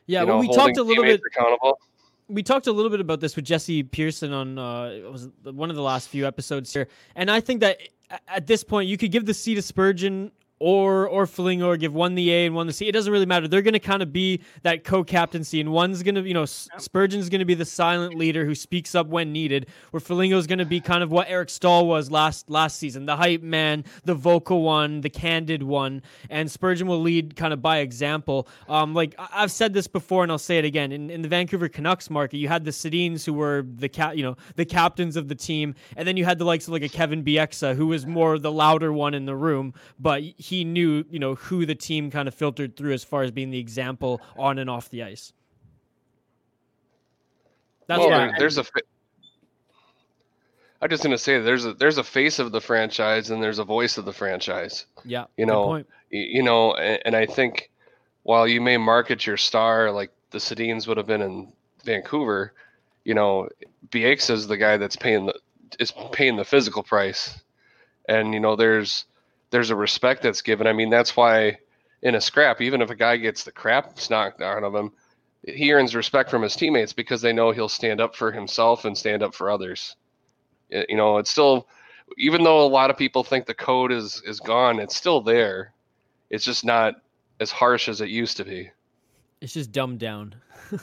Yeah, 0.05 0.21
you 0.21 0.27
well, 0.27 0.41
know, 0.41 0.49
we 0.49 0.55
talked 0.55 0.77
a 0.77 0.83
little 0.83 1.03
bit. 1.03 1.21
accountable. 1.35 1.79
we 2.27 2.43
talked 2.43 2.67
a 2.67 2.71
little 2.71 2.91
bit 2.91 2.99
about 2.99 3.19
this 3.19 3.35
with 3.35 3.45
Jesse 3.45 3.83
Pearson 3.83 4.33
on 4.33 4.57
uh, 4.57 5.09
was 5.11 5.29
one 5.43 5.69
of 5.69 5.75
the 5.75 5.81
last 5.81 6.09
few 6.09 6.25
episodes 6.25 6.73
here, 6.73 6.87
and 7.15 7.29
I 7.29 7.41
think 7.41 7.59
that 7.61 7.79
at 8.27 8.47
this 8.47 8.63
point 8.63 8.89
you 8.89 8.97
could 8.97 9.11
give 9.11 9.25
the 9.25 9.33
C 9.33 9.55
to 9.55 9.61
Spurgeon 9.61 10.31
or 10.59 11.07
or 11.07 11.25
Foligno 11.25 11.67
or 11.67 11.77
give 11.77 11.93
one 11.93 12.15
the 12.15 12.31
A 12.31 12.45
and 12.45 12.53
one 12.53 12.67
the 12.67 12.73
C. 12.73 12.87
It 12.87 12.91
doesn't 12.91 13.11
really 13.11 13.25
matter. 13.25 13.47
They're 13.47 13.61
going 13.61 13.73
to 13.73 13.79
kind 13.79 14.03
of 14.03 14.11
be 14.11 14.41
that 14.63 14.83
co-captaincy, 14.83 15.61
and 15.61 15.71
one's 15.71 16.03
going 16.03 16.15
to 16.15 16.21
you 16.21 16.33
know 16.33 16.45
Spurgeon's 16.45 17.29
going 17.29 17.39
to 17.39 17.45
be 17.45 17.53
the 17.53 17.65
silent 17.65 18.15
leader 18.15 18.45
who 18.45 18.53
speaks 18.53 18.93
up 18.93 19.07
when 19.07 19.31
needed, 19.31 19.67
where 19.91 20.01
Foligno's 20.01 20.47
going 20.47 20.59
to 20.59 20.65
be 20.65 20.81
kind 20.81 21.01
of 21.01 21.11
what 21.11 21.29
Eric 21.29 21.49
Staal 21.49 21.87
was 21.87 22.11
last 22.11 22.49
last 22.49 22.77
season, 22.77 23.05
the 23.05 23.15
hype 23.15 23.41
man, 23.41 23.85
the 24.03 24.15
vocal 24.15 24.61
one, 24.61 25.01
the 25.01 25.09
candid 25.09 25.63
one, 25.63 26.01
and 26.29 26.51
Spurgeon 26.51 26.87
will 26.87 27.01
lead 27.01 27.35
kind 27.35 27.53
of 27.53 27.61
by 27.61 27.77
example. 27.79 28.47
Um, 28.67 28.93
like 28.93 29.15
I've 29.17 29.51
said 29.51 29.73
this 29.73 29.87
before, 29.87 30.23
and 30.23 30.31
I'll 30.31 30.37
say 30.37 30.57
it 30.57 30.65
again. 30.65 30.91
In, 30.91 31.09
in 31.09 31.21
the 31.21 31.29
Vancouver 31.29 31.69
Canucks 31.69 32.09
market, 32.09 32.37
you 32.37 32.47
had 32.47 32.65
the 32.65 32.71
Sedins 32.71 33.25
who 33.25 33.33
were 33.33 33.65
the 33.75 33.89
cat 33.89 34.17
you 34.17 34.23
know, 34.23 34.35
the 34.55 34.65
captains 34.65 35.15
of 35.15 35.29
the 35.29 35.35
team, 35.35 35.75
and 35.95 36.07
then 36.07 36.17
you 36.17 36.25
had 36.25 36.37
the 36.37 36.45
likes 36.45 36.67
of 36.67 36.73
like 36.73 36.83
a 36.83 36.89
Kevin 36.89 37.23
Bieksa 37.23 37.75
who 37.75 37.87
was 37.87 38.05
more 38.05 38.37
the 38.37 38.51
louder 38.51 38.91
one 38.91 39.13
in 39.13 39.25
the 39.25 39.35
room, 39.35 39.73
but 39.99 40.21
he 40.21 40.48
knew, 40.51 41.05
you 41.09 41.19
know, 41.19 41.35
who 41.35 41.65
the 41.65 41.75
team 41.75 42.09
kind 42.11 42.27
of 42.27 42.33
filtered 42.33 42.75
through 42.75 42.93
as 42.93 43.03
far 43.03 43.23
as 43.23 43.31
being 43.31 43.49
the 43.51 43.59
example 43.59 44.21
on 44.37 44.57
and 44.59 44.69
off 44.69 44.89
the 44.89 45.03
ice. 45.03 45.33
That's 47.87 47.99
well, 47.99 48.09
there- 48.09 48.35
there's 48.37 48.57
a. 48.57 48.63
fa- 48.63 48.81
I'm 50.81 50.89
just 50.89 51.03
gonna 51.03 51.17
say 51.17 51.39
there's 51.41 51.65
a 51.65 51.73
there's 51.73 51.97
a 51.97 52.03
face 52.03 52.39
of 52.39 52.51
the 52.53 52.61
franchise 52.61 53.31
and 53.31 53.43
there's 53.43 53.59
a 53.59 53.65
voice 53.65 53.97
of 53.97 54.05
the 54.05 54.13
franchise. 54.13 54.85
yeah, 55.03 55.25
You 55.35 55.45
know, 55.45 55.83
you 56.09 56.41
know, 56.41 56.73
and, 56.75 57.01
and 57.05 57.15
I 57.15 57.25
think 57.25 57.69
while 58.23 58.47
you 58.47 58.61
may 58.61 58.77
market 58.77 59.25
your 59.27 59.35
star 59.37 59.91
like 59.91 60.11
the 60.31 60.37
Sedins 60.37 60.87
would 60.87 60.95
have 60.97 61.07
been 61.07 61.21
in 61.21 61.51
Vancouver, 61.83 62.53
you 63.03 63.13
know, 63.13 63.49
Bieksa 63.89 64.31
is 64.31 64.47
the 64.47 64.55
guy 64.57 64.77
that's 64.77 64.95
paying 64.95 65.25
the 65.25 65.33
is 65.79 65.91
paying 66.13 66.37
the 66.37 66.45
physical 66.45 66.81
price, 66.83 67.41
and 68.07 68.33
you 68.33 68.39
know, 68.39 68.55
there's 68.55 69.03
there's 69.51 69.69
a 69.69 69.75
respect 69.75 70.21
that's 70.23 70.41
given. 70.41 70.67
I 70.67 70.73
mean, 70.73 70.89
that's 70.89 71.15
why 71.15 71.57
in 72.01 72.15
a 72.15 72.21
scrap, 72.21 72.61
even 72.61 72.81
if 72.81 72.89
a 72.89 72.95
guy 72.95 73.17
gets 73.17 73.43
the 73.43 73.51
crap 73.51 73.97
knocked 74.09 74.41
out 74.41 74.63
of 74.63 74.73
him, 74.73 74.91
he 75.45 75.71
earns 75.73 75.95
respect 75.95 76.29
from 76.29 76.41
his 76.41 76.55
teammates 76.55 76.93
because 76.93 77.21
they 77.21 77.33
know 77.33 77.51
he'll 77.51 77.69
stand 77.69 78.01
up 78.01 78.15
for 78.15 78.31
himself 78.31 78.85
and 78.85 78.97
stand 78.97 79.23
up 79.23 79.33
for 79.33 79.49
others. 79.49 79.95
Y- 80.71 80.85
You 80.89 80.97
know, 80.97 81.17
it's 81.17 81.31
still, 81.31 81.67
even 82.17 82.43
though 82.43 82.65
a 82.65 82.67
lot 82.67 82.89
of 82.89 82.97
people 82.97 83.23
think 83.23 83.45
the 83.45 83.53
code 83.53 83.91
is 83.91 84.21
is 84.25 84.39
gone, 84.39 84.79
it's 84.79 84.95
still 84.95 85.21
there. 85.21 85.73
It's 86.29 86.45
just 86.45 86.63
not 86.65 86.95
as 87.39 87.51
harsh 87.51 87.87
as 87.89 88.01
it 88.01 88.09
used 88.09 88.37
to 88.37 88.45
be. 88.45 88.69
It's 89.41 89.53
just 89.53 89.71
dumbed 89.71 89.99
down. 89.99 90.35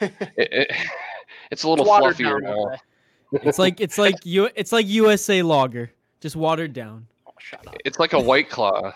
It, 0.00 0.12
it, 0.36 0.72
it's 1.50 1.62
a 1.64 1.68
little 1.68 1.84
It's 1.84 1.90
watered 1.90 2.16
fluffier 2.16 2.42
down, 2.42 2.54
now. 2.56 3.40
It's 3.42 3.58
like 3.58 3.80
it's 3.80 3.98
like 3.98 4.24
you 4.24 4.48
it's 4.54 4.72
like 4.72 4.86
USA 4.88 5.42
Lager, 5.42 5.92
just 6.20 6.34
watered 6.34 6.72
down. 6.72 7.06
Shut 7.40 7.66
up. 7.66 7.76
It's 7.84 7.98
like 7.98 8.12
a 8.12 8.20
white 8.20 8.50
claw. 8.50 8.92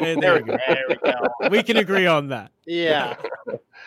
There 0.00 0.16
there 0.20 0.34
we 0.34 0.40
we 0.42 0.46
go. 0.46 0.56
There 0.68 0.84
we 0.88 0.94
go. 0.96 1.12
go. 1.40 1.48
We 1.48 1.62
can 1.62 1.76
agree 1.78 2.06
on 2.06 2.28
that. 2.28 2.50
Yeah. 2.66 3.16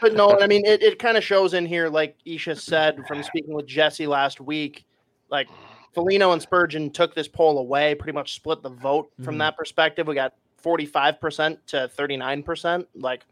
But 0.02 0.14
no, 0.14 0.40
I 0.40 0.48
mean, 0.48 0.66
it, 0.66 0.82
it 0.84 1.00
kind 1.00 1.18
of 1.18 1.24
shows 1.24 1.54
in 1.54 1.66
here, 1.66 1.90
like 1.90 2.16
Isha 2.26 2.56
said 2.56 3.00
from 3.08 3.24
speaking 3.24 3.54
with 3.54 3.66
Jesse 3.68 4.08
last 4.08 4.40
week, 4.42 4.86
like 5.30 5.48
Foligno 5.94 6.32
and 6.32 6.42
Spurgeon 6.42 6.90
took 6.92 7.16
this 7.16 7.28
poll 7.28 7.58
away, 7.60 7.96
pretty 7.96 8.14
much 8.16 8.34
split 8.36 8.62
the 8.62 8.70
vote 8.70 9.12
from 9.24 9.36
Mhm. 9.36 9.40
that 9.40 9.58
perspective. 9.58 10.08
We 10.08 10.16
got 10.16 10.34
45% 10.64 11.58
to 11.68 11.90
39%. 11.98 12.86
Like, 12.96 13.26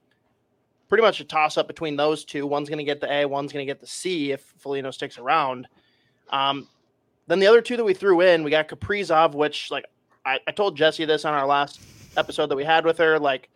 pretty 0.88 1.02
much 1.02 1.20
a 1.20 1.24
toss 1.26 1.58
up 1.58 1.68
between 1.68 1.96
those 1.96 2.24
two. 2.26 2.46
One's 2.48 2.70
going 2.70 2.78
to 2.78 2.84
get 2.84 3.02
the 3.02 3.12
A, 3.12 3.26
one's 3.26 3.52
going 3.52 3.66
to 3.66 3.70
get 3.70 3.82
the 3.82 3.88
C 3.88 4.32
if 4.32 4.41
Foligno 4.60 4.91
sticks 4.91 5.18
around. 5.18 5.68
Um, 6.30 6.68
then 7.28 7.39
the 7.39 7.48
other 7.48 7.62
two 7.62 7.76
that 7.78 7.84
we 7.84 7.93
threw 7.96 8.22
in, 8.22 8.43
we 8.43 8.52
got 8.52 8.68
Kaprizov, 8.68 9.34
which, 9.34 9.72
like, 9.72 9.86
I, 10.26 10.40
I 10.48 10.52
told 10.52 10.76
Jesse 10.78 11.06
this 11.06 11.26
on 11.26 11.34
our 11.34 11.46
last 11.46 11.80
episode 12.18 12.48
that 12.48 12.56
we 12.56 12.64
had 12.64 12.86
with 12.86 12.98
her. 12.98 13.20
Like, 13.20 13.50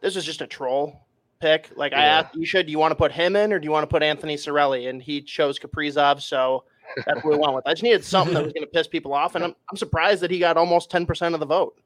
this 0.00 0.16
is 0.16 0.24
just 0.24 0.40
a 0.40 0.46
troll 0.46 1.06
pick. 1.40 1.70
Like 1.76 1.92
I 1.92 2.04
Yeah. 2.04 2.18
asked 2.20 2.36
Isha, 2.40 2.62
do 2.64 2.70
you 2.70 2.78
want 2.78 2.92
to 2.92 2.96
put 2.96 3.12
him 3.12 3.36
in 3.36 3.52
or 3.52 3.58
do 3.58 3.64
you 3.64 3.70
want 3.70 3.82
to 3.84 3.92
put 3.92 4.02
Anthony 4.02 4.36
Sorelli? 4.36 4.88
And 4.88 5.02
he 5.02 5.20
chose 5.20 5.58
Kaprizov, 5.58 6.22
so 6.22 6.64
that's 7.06 7.22
what 7.22 7.32
we 7.32 7.36
went 7.36 7.54
with. 7.54 7.66
I 7.66 7.72
just 7.72 7.82
needed 7.82 8.04
something 8.04 8.34
that 8.34 8.42
was 8.42 8.52
going 8.52 8.64
to 8.64 8.70
piss 8.70 8.86
people 8.86 9.12
off, 9.12 9.34
and 9.34 9.44
I'm, 9.44 9.54
I'm 9.70 9.76
surprised 9.76 10.22
that 10.22 10.30
he 10.30 10.38
got 10.38 10.56
almost 10.56 10.90
10% 10.90 11.34
of 11.34 11.40
the 11.40 11.46
vote. 11.46 11.80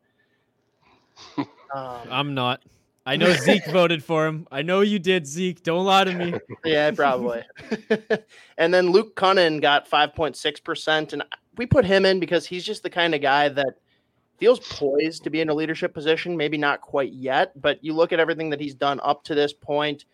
Um, 1.72 2.08
I'm 2.10 2.34
not. 2.34 2.60
I 3.06 3.16
know 3.16 3.32
Zeke 3.32 3.64
voted 3.70 4.02
for 4.02 4.26
him. 4.26 4.48
I 4.50 4.62
know 4.62 4.80
you 4.80 4.98
did, 4.98 5.24
Zeke. 5.24 5.62
Don't 5.62 5.84
lie 5.84 6.02
to 6.02 6.12
me. 6.12 6.34
yeah, 6.64 6.90
probably. 6.90 7.44
and 8.58 8.74
then 8.74 8.90
Luke 8.90 9.14
Kunin 9.14 9.62
got 9.62 9.88
5.6%, 9.88 11.12
and 11.12 11.22
we 11.56 11.66
put 11.66 11.84
him 11.84 12.04
in 12.04 12.18
because 12.18 12.44
he's 12.44 12.64
just 12.64 12.82
the 12.82 12.90
kind 12.90 13.14
of 13.14 13.22
guy 13.22 13.48
that 13.50 13.74
feels 14.40 14.58
poised 14.58 15.22
to 15.24 15.30
be 15.30 15.42
in 15.42 15.50
a 15.50 15.54
leadership 15.54 15.92
position. 15.94 16.36
Maybe 16.36 16.56
not 16.56 16.80
quite 16.80 17.12
yet, 17.12 17.52
but 17.60 17.82
you 17.84 17.92
look 17.92 18.12
at 18.12 18.18
everything 18.18 18.50
that 18.50 18.60
he's 18.60 18.74
done 18.74 18.98
up 19.04 19.22
to 19.24 19.34
this 19.34 19.52
point 19.52 20.06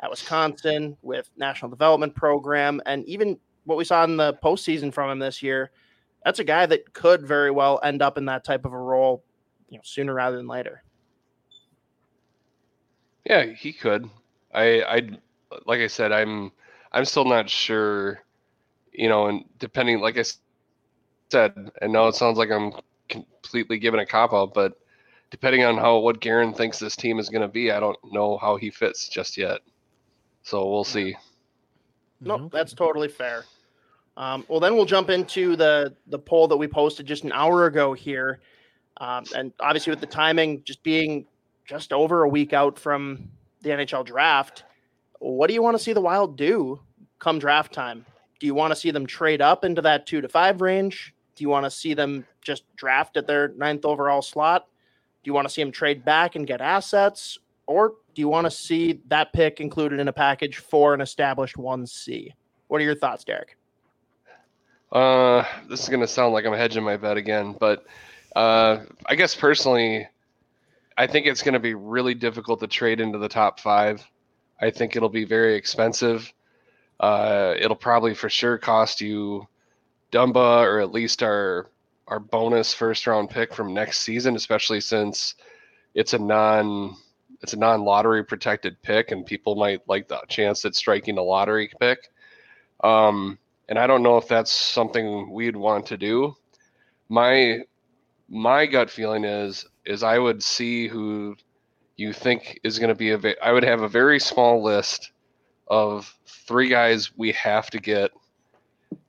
at 0.00 0.10
Wisconsin 0.10 0.96
with 1.02 1.30
National 1.36 1.70
Development 1.70 2.14
Program, 2.14 2.80
and 2.86 3.04
even 3.04 3.38
what 3.64 3.78
we 3.78 3.84
saw 3.84 4.02
in 4.04 4.16
the 4.16 4.34
postseason 4.42 4.92
from 4.92 5.10
him 5.10 5.18
this 5.18 5.42
year. 5.42 5.70
That's 6.24 6.38
a 6.38 6.44
guy 6.44 6.64
that 6.66 6.94
could 6.94 7.26
very 7.26 7.50
well 7.50 7.78
end 7.82 8.00
up 8.00 8.16
in 8.16 8.24
that 8.26 8.44
type 8.44 8.64
of 8.64 8.72
a 8.72 8.78
role, 8.78 9.22
you 9.68 9.76
know, 9.76 9.82
sooner 9.84 10.14
rather 10.14 10.38
than 10.38 10.48
later. 10.48 10.82
Yeah, 13.26 13.44
he 13.44 13.72
could. 13.72 14.08
I 14.54 14.82
I 14.82 15.10
like 15.66 15.80
I 15.80 15.86
said, 15.86 16.12
I'm 16.12 16.50
I'm 16.92 17.04
still 17.04 17.24
not 17.26 17.50
sure, 17.50 18.22
you 18.92 19.08
know, 19.08 19.26
and 19.26 19.44
depending 19.58 20.00
like 20.00 20.18
I 20.18 20.24
said, 21.30 21.70
and 21.82 21.92
now 21.92 22.08
it 22.08 22.14
sounds 22.14 22.38
like 22.38 22.50
I'm 22.50 22.72
completely 23.08 23.78
given 23.78 24.00
a 24.00 24.06
cop 24.06 24.32
out, 24.32 24.54
but 24.54 24.78
depending 25.30 25.64
on 25.64 25.76
how 25.76 25.98
what 25.98 26.20
Guerin 26.20 26.54
thinks 26.54 26.78
this 26.78 26.96
team 26.96 27.18
is 27.18 27.28
going 27.28 27.42
to 27.42 27.48
be, 27.48 27.72
I 27.72 27.80
don't 27.80 27.98
know 28.12 28.38
how 28.38 28.56
he 28.56 28.70
fits 28.70 29.08
just 29.08 29.36
yet. 29.36 29.60
So 30.42 30.70
we'll 30.70 30.84
see. 30.84 31.16
Nope, 32.20 32.52
that's 32.52 32.72
totally 32.72 33.08
fair. 33.08 33.44
Um, 34.16 34.44
well, 34.48 34.60
then 34.60 34.76
we'll 34.76 34.84
jump 34.84 35.10
into 35.10 35.56
the 35.56 35.94
the 36.06 36.18
poll 36.18 36.46
that 36.48 36.56
we 36.56 36.68
posted 36.68 37.06
just 37.06 37.24
an 37.24 37.32
hour 37.32 37.66
ago 37.66 37.92
here, 37.92 38.40
um, 38.98 39.24
and 39.34 39.52
obviously 39.60 39.90
with 39.90 40.00
the 40.00 40.06
timing 40.06 40.62
just 40.62 40.82
being 40.82 41.26
just 41.66 41.92
over 41.92 42.22
a 42.22 42.28
week 42.28 42.52
out 42.52 42.78
from 42.78 43.28
the 43.62 43.70
NHL 43.70 44.04
draft, 44.04 44.64
what 45.18 45.48
do 45.48 45.54
you 45.54 45.62
want 45.62 45.76
to 45.76 45.82
see 45.82 45.92
the 45.92 46.00
Wild 46.00 46.36
do 46.36 46.78
come 47.18 47.38
draft 47.38 47.72
time? 47.72 48.04
Do 48.38 48.46
you 48.46 48.54
want 48.54 48.72
to 48.72 48.76
see 48.76 48.90
them 48.90 49.06
trade 49.06 49.40
up 49.40 49.64
into 49.64 49.82
that 49.82 50.06
two 50.06 50.20
to 50.20 50.28
five 50.28 50.60
range? 50.60 51.14
Do 51.36 51.42
you 51.42 51.48
want 51.48 51.64
to 51.64 51.70
see 51.70 51.94
them 51.94 52.26
just 52.42 52.64
draft 52.76 53.16
at 53.16 53.26
their 53.26 53.48
ninth 53.48 53.84
overall 53.84 54.22
slot? 54.22 54.66
Do 55.22 55.28
you 55.28 55.34
want 55.34 55.48
to 55.48 55.52
see 55.52 55.62
them 55.62 55.72
trade 55.72 56.04
back 56.04 56.36
and 56.36 56.46
get 56.46 56.60
assets? 56.60 57.38
Or 57.66 57.94
do 58.14 58.20
you 58.20 58.28
want 58.28 58.46
to 58.46 58.50
see 58.50 59.00
that 59.08 59.32
pick 59.32 59.60
included 59.60 59.98
in 59.98 60.08
a 60.08 60.12
package 60.12 60.58
for 60.58 60.94
an 60.94 61.00
established 61.00 61.56
1C? 61.56 62.30
What 62.68 62.80
are 62.80 62.84
your 62.84 62.94
thoughts, 62.94 63.24
Derek? 63.24 63.56
Uh, 64.92 65.44
this 65.68 65.82
is 65.82 65.88
gonna 65.88 66.06
sound 66.06 66.32
like 66.32 66.46
I'm 66.46 66.52
hedging 66.52 66.84
my 66.84 66.96
bet 66.96 67.16
again, 67.16 67.56
but 67.58 67.84
uh, 68.36 68.78
I 69.06 69.16
guess 69.16 69.34
personally, 69.34 70.06
I 70.96 71.08
think 71.08 71.26
it's 71.26 71.42
gonna 71.42 71.58
be 71.58 71.74
really 71.74 72.14
difficult 72.14 72.60
to 72.60 72.68
trade 72.68 73.00
into 73.00 73.18
the 73.18 73.28
top 73.28 73.58
five. 73.58 74.06
I 74.60 74.70
think 74.70 74.94
it'll 74.94 75.08
be 75.08 75.24
very 75.24 75.56
expensive. 75.56 76.32
Uh, 77.00 77.54
it'll 77.58 77.76
probably 77.76 78.14
for 78.14 78.28
sure 78.28 78.56
cost 78.56 79.00
you 79.00 79.48
Dumba 80.14 80.62
or 80.62 80.80
at 80.80 80.92
least 80.92 81.22
our 81.22 81.70
our 82.06 82.20
bonus 82.20 82.72
first 82.72 83.06
round 83.06 83.30
pick 83.30 83.52
from 83.52 83.74
next 83.74 84.00
season, 84.00 84.36
especially 84.36 84.80
since 84.80 85.34
it's 85.94 86.12
a 86.12 86.18
non 86.18 86.94
it's 87.42 87.52
a 87.52 87.58
non 87.58 87.82
lottery 87.82 88.24
protected 88.24 88.80
pick, 88.82 89.10
and 89.10 89.26
people 89.26 89.56
might 89.56 89.80
like 89.88 90.08
the 90.08 90.20
chance 90.28 90.64
at 90.64 90.76
striking 90.76 91.18
a 91.18 91.22
lottery 91.22 91.70
pick. 91.80 92.10
Um, 92.82 93.38
and 93.68 93.78
I 93.78 93.86
don't 93.86 94.02
know 94.02 94.16
if 94.16 94.28
that's 94.28 94.52
something 94.52 95.30
we'd 95.32 95.56
want 95.56 95.86
to 95.86 95.96
do. 95.96 96.34
My 97.08 97.60
my 98.28 98.66
gut 98.66 98.90
feeling 98.90 99.24
is 99.24 99.66
is 99.84 100.02
I 100.02 100.18
would 100.18 100.42
see 100.42 100.86
who 100.86 101.36
you 101.96 102.12
think 102.12 102.60
is 102.62 102.78
going 102.78 102.88
to 102.88 102.94
be 102.94 103.10
a. 103.10 103.34
I 103.42 103.52
would 103.52 103.64
have 103.64 103.82
a 103.82 103.88
very 103.88 104.20
small 104.20 104.62
list 104.62 105.10
of 105.66 106.14
three 106.26 106.68
guys 106.68 107.16
we 107.16 107.32
have 107.32 107.70
to 107.70 107.80
get 107.80 108.10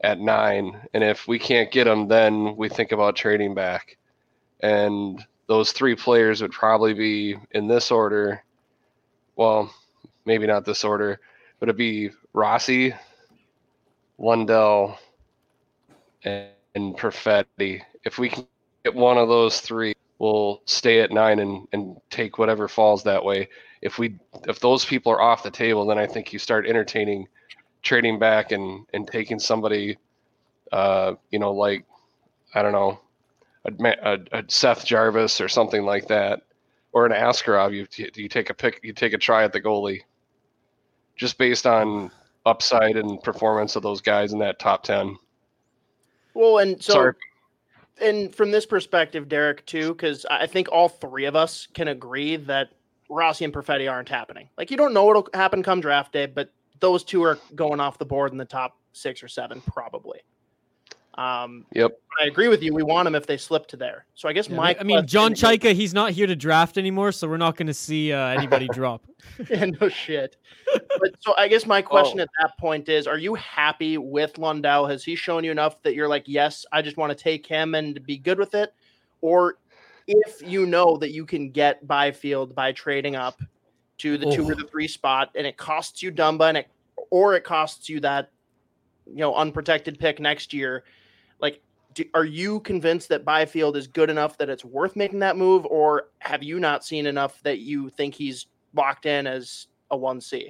at 0.01 0.19
nine, 0.19 0.88
and 0.93 1.03
if 1.03 1.27
we 1.27 1.39
can't 1.39 1.71
get 1.71 1.86
them, 1.86 2.07
then 2.07 2.55
we 2.55 2.69
think 2.69 2.91
about 2.91 3.15
trading 3.15 3.53
back. 3.53 3.97
And 4.61 5.23
those 5.47 5.71
three 5.71 5.95
players 5.95 6.41
would 6.41 6.51
probably 6.51 6.93
be 6.93 7.36
in 7.51 7.67
this 7.67 7.91
order. 7.91 8.43
Well, 9.36 9.71
maybe 10.25 10.47
not 10.47 10.65
this 10.65 10.83
order, 10.83 11.19
but 11.59 11.69
it'd 11.69 11.77
be 11.77 12.11
Rossi, 12.33 12.93
Lundell, 14.17 14.97
and, 16.23 16.47
and 16.73 16.97
Perfetti. 16.97 17.81
If 18.03 18.17
we 18.17 18.29
can 18.29 18.47
get 18.83 18.95
one 18.95 19.17
of 19.17 19.29
those 19.29 19.61
three, 19.61 19.93
we'll 20.19 20.61
stay 20.65 21.01
at 21.01 21.11
nine 21.11 21.39
and, 21.39 21.67
and 21.73 21.97
take 22.09 22.38
whatever 22.38 22.67
falls 22.67 23.03
that 23.03 23.23
way. 23.23 23.49
If 23.81 23.99
we 23.99 24.17
if 24.47 24.59
those 24.59 24.86
people 24.86 25.11
are 25.11 25.21
off 25.21 25.43
the 25.43 25.51
table, 25.51 25.86
then 25.86 25.97
I 25.97 26.07
think 26.07 26.33
you 26.33 26.39
start 26.39 26.67
entertaining 26.67 27.27
trading 27.86 28.19
back 28.19 28.51
and 28.51 28.86
and 28.93 29.07
taking 29.07 29.39
somebody, 29.39 29.97
uh, 30.73 31.13
you 31.31 31.39
know, 31.39 31.53
like 31.53 31.86
I 32.53 32.61
don't 32.61 32.73
know, 32.73 32.99
a, 33.63 33.71
a, 34.03 34.39
a 34.39 34.43
Seth 34.49 34.86
Jarvis 34.86 35.39
or 35.39 35.47
something 35.47 35.83
like 35.86 36.07
that, 36.07 36.41
or 36.91 37.05
an 37.05 37.13
Askarov. 37.13 37.73
You 37.73 37.88
you 38.15 38.27
take 38.27 38.49
a 38.49 38.53
pick, 38.53 38.81
you 38.83 38.91
take 38.91 39.13
a 39.13 39.17
try 39.17 39.45
at 39.45 39.53
the 39.53 39.61
goalie, 39.61 40.01
just 41.15 41.38
based 41.38 41.65
on 41.65 42.11
upside 42.45 42.97
and 42.97 43.21
performance 43.23 43.75
of 43.75 43.83
those 43.83 44.01
guys 44.01 44.33
in 44.33 44.39
that 44.39 44.59
top 44.59 44.83
ten. 44.83 45.15
Well, 46.33 46.57
and 46.57 46.83
so, 46.83 46.93
Sorry. 46.93 47.13
and 48.01 48.36
from 48.36 48.51
this 48.51 48.65
perspective, 48.65 49.29
Derek, 49.29 49.65
too, 49.65 49.93
because 49.93 50.25
I 50.29 50.47
think 50.47 50.67
all 50.69 50.89
three 50.89 51.25
of 51.25 51.36
us 51.38 51.67
can 51.73 51.88
agree 51.88 52.36
that 52.36 52.71
Rossi 53.09 53.45
and 53.45 53.53
Perfetti 53.53 53.89
aren't 53.89 54.09
happening. 54.09 54.49
Like, 54.57 54.69
you 54.69 54.75
don't 54.75 54.93
know 54.93 55.05
what'll 55.05 55.29
happen 55.33 55.63
come 55.63 55.79
draft 55.79 56.11
day, 56.11 56.25
but 56.25 56.51
those 56.86 57.03
two 57.03 57.23
are 57.23 57.39
going 57.55 57.79
off 57.79 57.97
the 57.97 58.05
board 58.05 58.31
in 58.31 58.38
the 58.38 58.45
top 58.45 58.77
six 58.93 59.23
or 59.23 59.27
seven, 59.27 59.59
probably. 59.61 60.19
Um, 61.15 61.65
Yep. 61.73 61.97
I 62.21 62.25
agree 62.27 62.47
with 62.47 62.61
you. 62.61 62.73
We 62.75 62.83
want 62.83 63.05
them 63.07 63.15
if 63.15 63.25
they 63.25 63.38
slip 63.38 63.65
to 63.67 63.77
there. 63.77 64.05
So 64.13 64.29
I 64.29 64.33
guess 64.33 64.47
Yeah, 64.49 64.57
my 64.57 64.77
I 64.79 64.83
mean, 64.83 65.07
John 65.07 65.33
question 65.33 65.59
Chayka, 65.59 65.73
he's 65.73 65.93
not 65.95 66.11
here 66.11 66.27
to 66.27 66.36
draft 66.36 66.77
anymore, 66.77 67.11
so 67.11 67.27
we're 67.27 67.38
not 67.38 67.55
going 67.57 67.65
to 67.67 67.73
see 67.73 68.13
uh, 68.13 68.27
anybody 68.27 68.67
drop. 68.73 69.03
yeah, 69.49 69.65
no 69.81 69.89
shit. 69.89 70.36
But 70.99 71.15
so 71.21 71.33
I 71.38 71.47
guess 71.47 71.65
my 71.65 71.81
question 71.81 72.19
at 72.19 72.29
that 72.39 72.51
point 72.59 72.88
is: 72.88 73.07
Are 73.07 73.17
you 73.17 73.33
happy 73.33 73.97
with 73.97 74.38
Lundell? 74.38 74.86
Has 74.86 75.03
he 75.03 75.15
shown 75.15 75.43
you 75.43 75.49
enough 75.51 75.81
that 75.81 75.95
you're 75.95 76.07
like, 76.07 76.25
yes, 76.27 76.65
I 76.71 76.83
just 76.83 76.97
want 76.97 77.17
to 77.17 77.21
take 77.23 77.47
him 77.47 77.73
and 77.73 78.05
be 78.05 78.17
good 78.19 78.38
with 78.38 78.53
it? 78.53 78.73
Or 79.21 79.57
if 80.07 80.41
you 80.47 80.65
know 80.67 80.97
that 80.97 81.11
you 81.11 81.25
can 81.25 81.49
get 81.49 81.88
Byfield 81.88 82.53
by 82.53 82.71
trading 82.73 83.15
up 83.15 83.41
to 83.99 84.17
the 84.17 84.29
two 84.31 84.43
or 84.49 84.51
Oh. 84.51 84.55
the 84.55 84.67
three 84.67 84.88
spot, 84.89 85.31
and 85.36 85.47
it 85.47 85.55
costs 85.57 86.03
you 86.03 86.11
Dumba, 86.11 86.49
and 86.49 86.57
it 86.57 86.67
or 87.16 87.34
it 87.36 87.43
costs 87.45 87.88
you 87.88 87.99
that 88.01 88.32
you 89.07 89.20
know 89.20 89.34
unprotected 89.36 89.97
pick 89.99 90.20
next 90.20 90.53
year, 90.53 90.84
like. 91.39 91.61
Do, 91.93 92.03
are 92.13 92.26
you 92.26 92.59
convinced 92.59 93.07
that 93.07 93.24
Byfield 93.24 93.78
is 93.78 93.88
good 93.88 94.09
enough 94.09 94.38
that 94.39 94.49
it's 94.49 94.66
worth 94.66 94.97
making 94.97 95.20
that 95.20 95.38
move, 95.38 95.66
or 95.68 96.09
have 96.20 96.43
you 96.43 96.59
not 96.59 96.84
seen 96.84 97.05
enough 97.05 97.41
that 97.43 97.59
you 97.59 97.89
think 97.89 98.13
he's 98.13 98.47
locked 98.74 99.05
in 99.05 99.26
as 99.26 99.68
a 99.91 99.97
1C. 99.97 100.49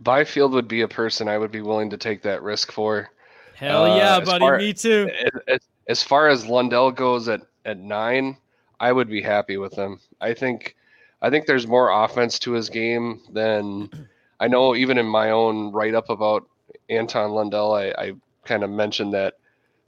Byfield 0.00 0.52
would 0.52 0.68
be 0.68 0.82
a 0.82 0.88
person 0.88 1.28
I 1.28 1.38
would 1.38 1.50
be 1.50 1.62
willing 1.62 1.90
to 1.90 1.96
take 1.96 2.22
that 2.22 2.42
risk 2.42 2.70
for. 2.70 3.10
Hell 3.54 3.84
Uh, 3.84 3.96
yeah, 3.96 4.20
buddy. 4.20 4.38
far- 4.38 4.58
Me 4.58 4.72
too. 4.72 5.10
As, 5.24 5.30
as, 5.48 5.60
as 5.88 6.02
far 6.02 6.28
as 6.28 6.46
Lundell 6.46 6.92
goes 6.92 7.28
at, 7.28 7.42
at 7.64 7.78
nine, 7.78 8.36
I 8.78 8.92
would 8.92 9.08
be 9.08 9.22
happy 9.22 9.56
with 9.56 9.74
him. 9.74 9.98
I 10.20 10.34
think 10.34 10.76
I 11.22 11.30
think 11.30 11.46
there's 11.46 11.66
more 11.66 11.90
offense 12.04 12.38
to 12.40 12.52
his 12.52 12.68
game 12.68 13.22
than 13.32 13.90
I 14.38 14.48
know. 14.48 14.74
Even 14.74 14.98
in 14.98 15.06
my 15.06 15.30
own 15.30 15.72
write 15.72 15.94
up 15.94 16.10
about 16.10 16.48
Anton 16.88 17.30
Lundell, 17.32 17.74
I, 17.74 17.86
I 17.96 18.12
kind 18.44 18.62
of 18.62 18.70
mentioned 18.70 19.14
that 19.14 19.34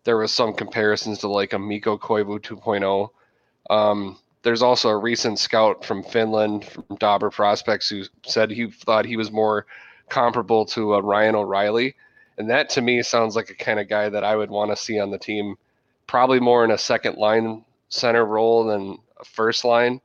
there 0.04 0.16
was 0.16 0.32
some 0.32 0.54
comparisons 0.54 1.18
to 1.18 1.28
like 1.28 1.52
a 1.52 1.58
Mikko 1.58 1.98
Koivu 1.98 2.40
2.0. 2.40 3.10
Um, 3.70 4.18
there's 4.42 4.62
also 4.62 4.88
a 4.88 4.96
recent 4.96 5.38
scout 5.38 5.84
from 5.84 6.02
Finland 6.02 6.64
from 6.64 6.84
Dobber 6.98 7.30
Prospects 7.30 7.88
who 7.88 8.04
said 8.24 8.50
he 8.50 8.70
thought 8.70 9.04
he 9.04 9.16
was 9.16 9.30
more 9.30 9.66
comparable 10.08 10.64
to 10.66 10.94
a 10.94 11.02
Ryan 11.02 11.34
O'Reilly. 11.34 11.94
And 12.38 12.48
that 12.50 12.70
to 12.70 12.80
me 12.80 13.02
sounds 13.02 13.36
like 13.36 13.50
a 13.50 13.54
kind 13.54 13.80
of 13.80 13.88
guy 13.88 14.08
that 14.08 14.24
I 14.24 14.36
would 14.36 14.50
want 14.50 14.70
to 14.70 14.76
see 14.76 14.98
on 14.98 15.10
the 15.10 15.18
team, 15.18 15.56
probably 16.06 16.40
more 16.40 16.64
in 16.64 16.70
a 16.70 16.78
second 16.78 17.16
line 17.16 17.64
center 17.88 18.24
role 18.24 18.64
than 18.64 18.98
a 19.20 19.24
first 19.24 19.64
line. 19.64 20.00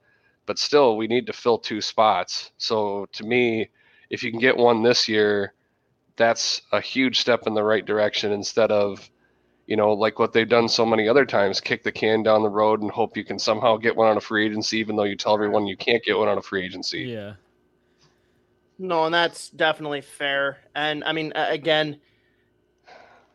But 0.46 0.60
still, 0.60 0.98
we 0.98 1.08
need 1.08 1.28
to 1.28 1.34
fill 1.34 1.58
two 1.60 1.80
spots. 1.80 2.52
So 2.58 3.08
to 3.14 3.24
me, 3.24 3.70
if 4.14 4.22
you 4.22 4.30
can 4.30 4.40
get 4.40 4.56
one 4.56 4.84
this 4.84 5.10
year, 5.10 5.56
that's 6.18 6.62
a 6.72 6.80
huge 6.80 7.20
step 7.20 7.48
in 7.48 7.56
the 7.56 7.64
right 7.64 7.84
direction 7.84 8.32
instead 8.32 8.72
of, 8.72 9.10
you 9.66 9.76
know, 9.76 9.92
like 9.92 10.20
what 10.20 10.32
they've 10.32 10.48
done 10.48 10.70
so 10.70 10.86
many 10.86 11.10
other 11.10 11.26
times 11.26 11.60
kick 11.60 11.82
the 11.84 11.92
can 11.92 12.22
down 12.22 12.44
the 12.44 12.50
road 12.50 12.84
and 12.84 12.92
hope 12.92 13.18
you 13.18 13.26
can 13.26 13.40
somehow 13.40 13.76
get 13.76 13.96
one 13.96 14.08
on 14.08 14.18
a 14.18 14.22
free 14.22 14.46
agency, 14.46 14.78
even 14.78 14.96
though 14.96 15.04
you 15.04 15.16
tell 15.16 15.34
everyone 15.34 15.66
you 15.66 15.76
can't 15.76 16.04
get 16.04 16.16
one 16.16 16.28
on 16.28 16.38
a 16.38 16.42
free 16.44 16.64
agency. 16.64 17.00
Yeah. 17.00 17.34
No, 18.78 19.06
and 19.06 19.14
that's 19.14 19.50
definitely 19.50 20.02
fair. 20.02 20.60
And 20.76 21.04
I 21.06 21.12
mean, 21.12 21.34
again, 21.36 22.00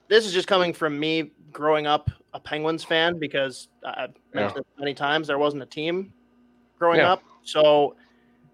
this 0.06 0.26
is 0.26 0.32
just 0.32 0.46
coming 0.46 0.72
from 0.72 0.98
me 0.98 1.32
growing 1.50 1.88
up 1.88 2.08
a 2.34 2.38
Penguins 2.38 2.84
fan 2.84 3.18
because 3.18 3.66
I- 3.84 4.04
I've 4.04 4.14
mentioned 4.32 4.60
it 4.60 4.66
many 4.78 4.94
times 4.94 5.26
there 5.26 5.38
wasn't 5.38 5.64
a 5.64 5.66
team 5.66 6.12
growing 6.78 7.00
Yeah. 7.00 7.14
up. 7.14 7.22
So, 7.42 7.96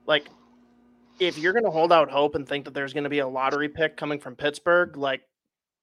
like, 0.07 0.29
if 1.19 1.39
you're 1.39 1.53
going 1.53 1.65
to 1.65 1.71
hold 1.71 1.93
out 1.93 2.11
hope 2.11 2.35
and 2.35 2.49
think 2.49 2.65
that 2.65 2.75
there's 2.75 2.93
going 2.93 3.05
to 3.05 3.11
be 3.11 3.21
a 3.21 3.29
lottery 3.29 3.69
pick 3.69 3.97
coming 3.97 4.19
from 4.19 4.37
Pittsburgh, 4.37 4.97
like, 4.97 5.23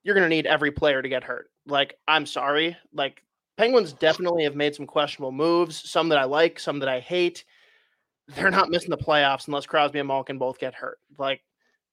you're 0.04 0.16
going 0.16 0.30
to 0.30 0.36
need 0.36 0.46
every 0.46 0.72
player 0.72 1.02
to 1.02 1.10
get 1.10 1.24
hurt. 1.24 1.52
Like, 1.66 1.98
I'm 2.08 2.26
sorry. 2.26 2.76
Like, 2.94 3.24
Penguins 3.58 3.94
definitely 3.94 4.44
have 4.44 4.56
made 4.56 4.76
some 4.76 4.88
questionable 4.88 5.32
moves, 5.32 5.90
some 5.90 6.10
that 6.10 6.18
I 6.18 6.24
like, 6.24 6.60
some 6.60 6.80
that 6.80 6.90
I 6.90 7.00
hate. 7.00 7.46
They're 8.30 8.50
not 8.50 8.70
missing 8.70 8.90
the 8.90 8.98
playoffs 8.98 9.48
unless 9.48 9.66
Crosby 9.66 10.00
and 10.00 10.08
Malkin 10.08 10.38
both 10.38 10.58
get 10.60 10.74
hurt. 10.74 11.00
Like, 11.18 11.42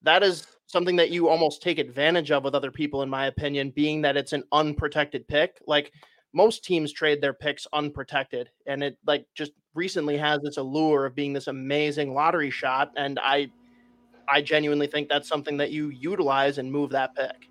that 0.03 0.23
is 0.23 0.47
something 0.67 0.97
that 0.97 1.11
you 1.11 1.29
almost 1.29 1.63
take 1.63 1.79
advantage 1.79 2.31
of 2.31 2.45
with 2.45 2.55
other 2.55 2.71
people, 2.71 3.03
in 3.03 3.09
my 3.09 3.27
opinion, 3.27 3.71
being 3.71 4.03
that 4.03 4.17
it's 4.17 4.33
an 4.33 4.45
unprotected 4.53 5.27
pick. 5.29 5.61
Like, 5.67 5.93
most 6.33 6.65
teams 6.65 6.93
trade 6.93 7.21
their 7.21 7.33
picks 7.33 7.67
unprotected, 7.73 8.51
and 8.67 8.83
it 8.83 8.99
like 9.07 9.27
just 9.35 9.53
recently 9.79 10.19
has 10.19 10.43
this 10.43 10.59
allure 10.59 11.07
of 11.07 11.15
being 11.15 11.33
this 11.33 11.47
amazing 11.47 12.13
lottery 12.13 12.51
shot. 12.51 12.93
And 12.97 13.19
I, 13.23 13.51
I 14.29 14.43
genuinely 14.43 14.89
think 14.89 15.09
that's 15.09 15.29
something 15.29 15.57
that 15.57 15.71
you 15.71 15.89
utilize 15.89 16.59
and 16.59 16.71
move 16.71 16.91
that 16.91 17.15
pick. 17.15 17.49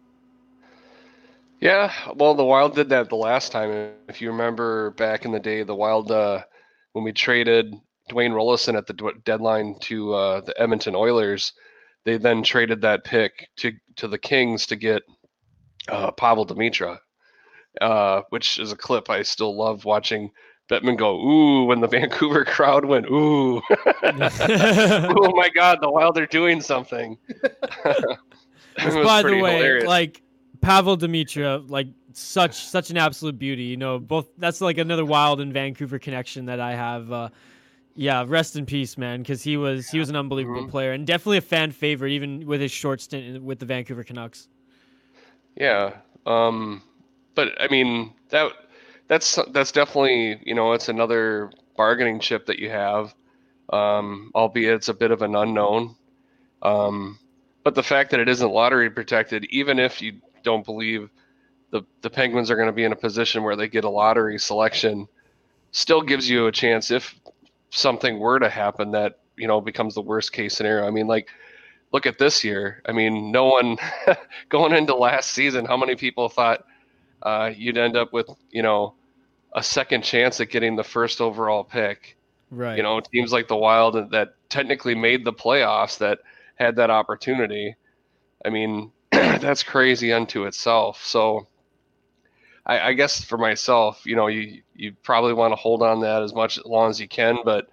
Yeah, 1.59 1.91
well, 2.15 2.35
the 2.35 2.43
Wild 2.43 2.75
did 2.75 2.89
that 2.89 3.09
the 3.09 3.15
last 3.15 3.51
time. 3.51 3.93
If 4.07 4.21
you 4.21 4.29
remember 4.29 4.91
back 4.91 5.25
in 5.25 5.31
the 5.31 5.39
day, 5.39 5.63
the 5.63 5.73
Wild, 5.73 6.11
uh, 6.11 6.43
when 6.93 7.03
we 7.03 7.11
traded 7.11 7.73
Dwayne 8.11 8.31
Roloson 8.31 8.77
at 8.77 8.85
the 8.85 8.93
d- 8.93 9.09
deadline 9.25 9.75
to 9.81 10.13
uh, 10.13 10.41
the 10.41 10.53
Edmonton 10.61 10.93
Oilers, 10.95 11.53
they 12.05 12.17
then 12.17 12.43
traded 12.43 12.81
that 12.81 13.03
pick 13.03 13.49
to 13.57 13.71
to 13.95 14.07
the 14.07 14.19
Kings 14.19 14.67
to 14.67 14.75
get 14.75 15.01
uh, 15.89 16.11
Pavol 16.11 16.45
Demitra, 16.45 16.99
uh, 17.81 18.21
which 18.29 18.59
is 18.59 18.71
a 18.71 18.77
clip 18.77 19.09
I 19.09 19.23
still 19.23 19.57
love 19.57 19.83
watching. 19.83 20.31
Bettman 20.69 20.97
go 20.97 21.19
ooh 21.19 21.65
when 21.65 21.81
the 21.81 21.87
Vancouver 21.87 22.43
crowd 22.45 22.85
went 22.85 23.05
ooh. 23.07 23.61
oh 24.03 25.31
my 25.35 25.49
God, 25.53 25.79
the 25.81 25.89
Wild 25.89 26.17
are 26.17 26.25
doing 26.25 26.61
something. 26.61 27.17
By 28.77 29.23
the 29.23 29.39
way, 29.41 29.55
hilarious. 29.55 29.85
like 29.85 30.21
Pavol 30.59 30.97
Demitra, 30.97 31.67
like 31.69 31.87
such 32.13 32.55
such 32.55 32.89
an 32.89 32.97
absolute 32.97 33.39
beauty. 33.39 33.63
You 33.63 33.77
know, 33.77 33.99
both 33.99 34.27
that's 34.37 34.61
like 34.61 34.77
another 34.77 35.05
Wild 35.05 35.41
and 35.41 35.53
Vancouver 35.53 35.99
connection 35.99 36.45
that 36.45 36.59
I 36.59 36.75
have. 36.75 37.11
Uh, 37.11 37.29
yeah, 37.95 38.23
rest 38.27 38.55
in 38.55 38.65
peace, 38.67 38.95
man, 38.95 39.23
because 39.23 39.41
he 39.41 39.57
was 39.57 39.89
he 39.89 39.97
was 39.97 40.09
an 40.09 40.15
unbelievable 40.15 40.61
mm-hmm. 40.61 40.69
player 40.69 40.91
and 40.91 41.07
definitely 41.07 41.37
a 41.37 41.41
fan 41.41 41.71
favorite, 41.71 42.11
even 42.11 42.45
with 42.45 42.61
his 42.61 42.71
short 42.71 43.01
stint 43.01 43.41
with 43.41 43.57
the 43.57 43.65
Vancouver 43.65 44.03
Canucks. 44.03 44.47
Yeah, 45.55 45.93
um, 46.27 46.83
but 47.33 47.59
I 47.59 47.67
mean 47.69 48.13
that 48.29 48.51
that's 49.07 49.39
that's 49.51 49.71
definitely 49.71 50.39
you 50.45 50.55
know 50.55 50.73
it's 50.73 50.89
another 50.89 51.51
bargaining 51.75 52.19
chip 52.19 52.45
that 52.47 52.59
you 52.59 52.69
have, 52.69 53.13
um, 53.71 54.31
albeit 54.35 54.75
it's 54.75 54.89
a 54.89 54.93
bit 54.93 55.11
of 55.11 55.21
an 55.21 55.35
unknown. 55.35 55.95
Um, 56.61 57.19
but 57.63 57.75
the 57.75 57.83
fact 57.83 58.11
that 58.11 58.19
it 58.19 58.29
isn't 58.29 58.49
lottery 58.49 58.89
protected, 58.89 59.45
even 59.49 59.79
if 59.79 60.01
you 60.01 60.21
don't 60.43 60.65
believe 60.65 61.09
the 61.71 61.83
the 62.01 62.09
Penguins 62.09 62.49
are 62.51 62.55
going 62.55 62.67
to 62.67 62.73
be 62.73 62.83
in 62.83 62.91
a 62.91 62.97
position 62.97 63.43
where 63.43 63.55
they 63.55 63.67
get 63.67 63.83
a 63.83 63.89
lottery 63.89 64.39
selection, 64.39 65.07
still 65.71 66.01
gives 66.01 66.29
you 66.29 66.47
a 66.47 66.51
chance 66.51 66.91
if 66.91 67.15
something 67.69 68.19
were 68.19 68.39
to 68.39 68.49
happen 68.49 68.91
that 68.91 69.19
you 69.37 69.47
know 69.47 69.61
becomes 69.61 69.95
the 69.95 70.01
worst 70.01 70.33
case 70.33 70.55
scenario. 70.55 70.85
I 70.85 70.91
mean, 70.91 71.07
like 71.07 71.29
look 71.93 72.05
at 72.05 72.17
this 72.17 72.43
year. 72.43 72.81
I 72.85 72.91
mean, 72.91 73.31
no 73.31 73.45
one 73.45 73.77
going 74.49 74.73
into 74.73 74.95
last 74.95 75.31
season. 75.31 75.65
How 75.65 75.77
many 75.77 75.95
people 75.95 76.29
thought 76.29 76.65
uh, 77.21 77.51
you'd 77.55 77.77
end 77.77 77.95
up 77.95 78.13
with 78.13 78.29
you 78.51 78.61
know 78.61 78.95
a 79.57 79.63
second 79.63 80.03
chance 80.03 80.39
at 80.39 80.51
getting 80.51 80.75
the 80.75 80.83
first 80.83 81.19
overall 81.19 81.63
pick? 81.63 82.15
Right. 82.51 82.77
You 82.77 82.83
know, 82.83 83.01
teams 83.01 83.33
like 83.33 83.47
the 83.47 83.57
Wild 83.57 84.11
that 84.11 84.35
technically 84.49 84.93
made 84.93 85.25
the 85.25 85.33
playoffs 85.33 85.97
that 85.97 86.19
had 86.55 86.75
that 86.75 86.91
opportunity. 86.91 87.75
I 88.45 88.51
mean, 88.51 88.91
that's 89.11 89.63
crazy 89.63 90.13
unto 90.13 90.45
itself. 90.45 91.03
So. 91.03 91.47
I, 92.65 92.89
I 92.89 92.93
guess 92.93 93.23
for 93.23 93.37
myself, 93.37 94.01
you 94.05 94.17
know, 94.17 94.27
you 94.27 94.61
you 94.75 94.91
probably 95.01 95.31
want 95.31 95.53
to 95.53 95.55
hold 95.55 95.81
on 95.81 96.01
that 96.01 96.21
as 96.21 96.33
much 96.33 96.57
as 96.57 96.65
long 96.65 96.89
as 96.89 96.99
you 96.99 97.07
can. 97.07 97.37
But 97.45 97.67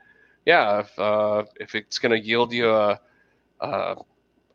yeah, 0.46 0.80
if 0.80 0.98
uh, 1.00 1.42
if 1.58 1.74
it's 1.74 1.98
going 1.98 2.12
to 2.12 2.24
yield 2.24 2.52
you 2.52 2.70
a, 2.70 3.00
a, 3.58 3.96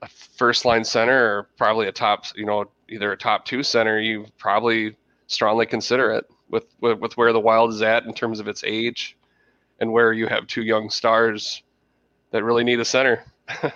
a 0.01 0.07
first 0.37 0.63
line 0.63 0.85
center 0.85 1.13
or 1.13 1.49
probably 1.57 1.89
a 1.89 1.91
top, 1.91 2.23
you 2.37 2.45
know, 2.45 2.71
either 2.87 3.11
a 3.11 3.17
top 3.17 3.43
two 3.43 3.63
center, 3.63 3.99
you 3.99 4.27
probably 4.37 4.95
strongly 5.27 5.65
consider 5.65 6.13
it 6.13 6.25
with, 6.49 6.65
with 6.81 6.99
with 6.99 7.17
where 7.17 7.33
the 7.33 7.39
Wild 7.39 7.71
is 7.71 7.81
at 7.81 8.05
in 8.05 8.13
terms 8.13 8.39
of 8.39 8.47
its 8.47 8.63
age, 8.65 9.17
and 9.79 9.91
where 9.91 10.13
you 10.13 10.27
have 10.27 10.47
two 10.47 10.63
young 10.63 10.89
stars 10.89 11.63
that 12.31 12.43
really 12.43 12.63
need 12.63 12.79
a 12.79 12.85
center. 12.85 13.23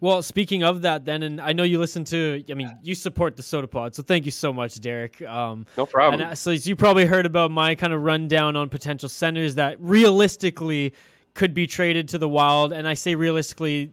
well, 0.00 0.22
speaking 0.22 0.64
of 0.64 0.82
that, 0.82 1.04
then, 1.04 1.22
and 1.22 1.40
I 1.40 1.52
know 1.52 1.62
you 1.62 1.78
listen 1.78 2.04
to, 2.06 2.42
I 2.50 2.54
mean, 2.54 2.76
you 2.82 2.94
support 2.94 3.36
the 3.36 3.42
Sota 3.42 3.70
Pod, 3.70 3.94
so 3.94 4.02
thank 4.02 4.24
you 4.24 4.30
so 4.30 4.52
much, 4.52 4.80
Derek. 4.80 5.22
Um, 5.22 5.66
no 5.76 5.86
problem. 5.86 6.20
And 6.20 6.38
so 6.38 6.50
you 6.50 6.76
probably 6.76 7.06
heard 7.06 7.26
about 7.26 7.50
my 7.50 7.74
kind 7.74 7.92
of 7.92 8.02
rundown 8.02 8.56
on 8.56 8.68
potential 8.68 9.08
centers 9.08 9.54
that 9.56 9.80
realistically 9.80 10.92
could 11.34 11.54
be 11.54 11.66
traded 11.66 12.08
to 12.08 12.18
the 12.18 12.28
Wild, 12.28 12.72
and 12.72 12.86
I 12.86 12.94
say 12.94 13.14
realistically 13.14 13.90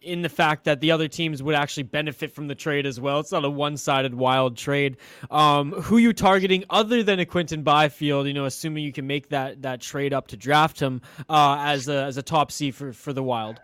in 0.00 0.22
the 0.22 0.28
fact 0.28 0.64
that 0.64 0.80
the 0.80 0.92
other 0.92 1.08
teams 1.08 1.42
would 1.42 1.56
actually 1.56 1.82
benefit 1.82 2.32
from 2.32 2.46
the 2.46 2.54
trade 2.54 2.86
as 2.86 3.00
well. 3.00 3.18
It's 3.18 3.32
not 3.32 3.44
a 3.44 3.50
one-sided 3.50 4.14
Wild 4.14 4.56
trade. 4.56 4.96
Um, 5.30 5.72
who 5.72 5.98
you 5.98 6.12
targeting 6.12 6.64
other 6.70 7.02
than 7.02 7.18
a 7.18 7.26
Quinton 7.26 7.62
Byfield? 7.62 8.28
You 8.28 8.34
know, 8.34 8.44
assuming 8.44 8.84
you 8.84 8.92
can 8.92 9.06
make 9.06 9.30
that 9.30 9.62
that 9.62 9.80
trade 9.80 10.12
up 10.12 10.28
to 10.28 10.36
draft 10.36 10.78
him 10.78 11.02
uh, 11.28 11.56
as 11.60 11.88
a 11.88 12.04
as 12.04 12.16
a 12.16 12.22
top 12.22 12.52
C 12.52 12.70
for 12.70 12.92
for 12.92 13.12
the 13.12 13.22
Wild. 13.22 13.60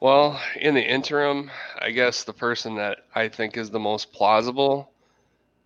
Well, 0.00 0.40
in 0.58 0.74
the 0.74 0.82
interim, 0.82 1.50
I 1.78 1.90
guess 1.90 2.22
the 2.22 2.32
person 2.32 2.76
that 2.76 2.98
I 3.14 3.28
think 3.28 3.56
is 3.56 3.68
the 3.70 3.80
most 3.80 4.12
plausible 4.12 4.90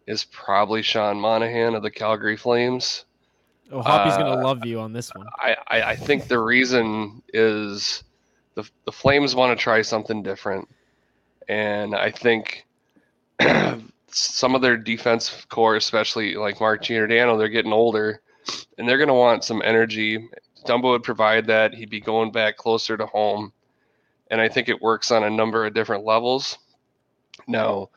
is 0.07 0.25
probably 0.25 0.83
Sean 0.83 1.21
Monahan 1.21 1.75
of 1.75 1.83
the 1.83 1.91
Calgary 1.91 2.37
Flames. 2.37 3.05
Oh, 3.73 3.83
Hoppy's 3.83 4.15
uh, 4.15 4.19
gonna 4.19 4.43
love 4.43 4.65
you 4.65 4.81
on 4.81 4.93
this 4.93 5.15
one. 5.15 5.27
I, 5.41 5.57
I, 5.69 5.83
I 5.83 5.97
think 5.97 6.29
the 6.29 6.39
reason 6.39 7.23
is 7.33 8.05
the 8.55 8.69
the 8.85 8.93
Flames 8.93 9.35
want 9.35 9.57
to 9.57 9.63
try 9.63 9.83
something 9.83 10.23
different, 10.23 10.69
and 11.49 11.95
I 11.95 12.11
think 12.11 12.67
some 14.09 14.55
of 14.55 14.63
their 14.63 14.77
defense 14.77 15.47
core, 15.49 15.77
especially 15.77 16.35
like 16.35 16.61
Mark 16.61 16.83
Giordano, 16.83 17.39
they're 17.39 17.49
getting 17.49 17.73
older, 17.73 18.21
and 18.79 18.89
they're 18.89 18.99
gonna 18.99 19.15
want 19.15 19.45
some 19.45 19.63
energy. 19.65 20.29
Dumba 20.67 20.91
would 20.91 21.03
provide 21.03 21.47
that. 21.49 21.75
He'd 21.75 21.91
be 21.91 22.01
going 22.01 22.31
back 22.31 22.57
closer 22.57 22.97
to 22.97 23.07
home 23.07 23.53
and 24.33 24.41
I 24.41 24.49
think 24.49 24.71
it 24.71 24.81
works 24.81 25.11
on 25.11 25.23
a 25.23 25.31
number 25.31 25.67
of 25.67 25.75
different 25.75 26.05
levels. 26.05 26.57
Now, 27.47 27.91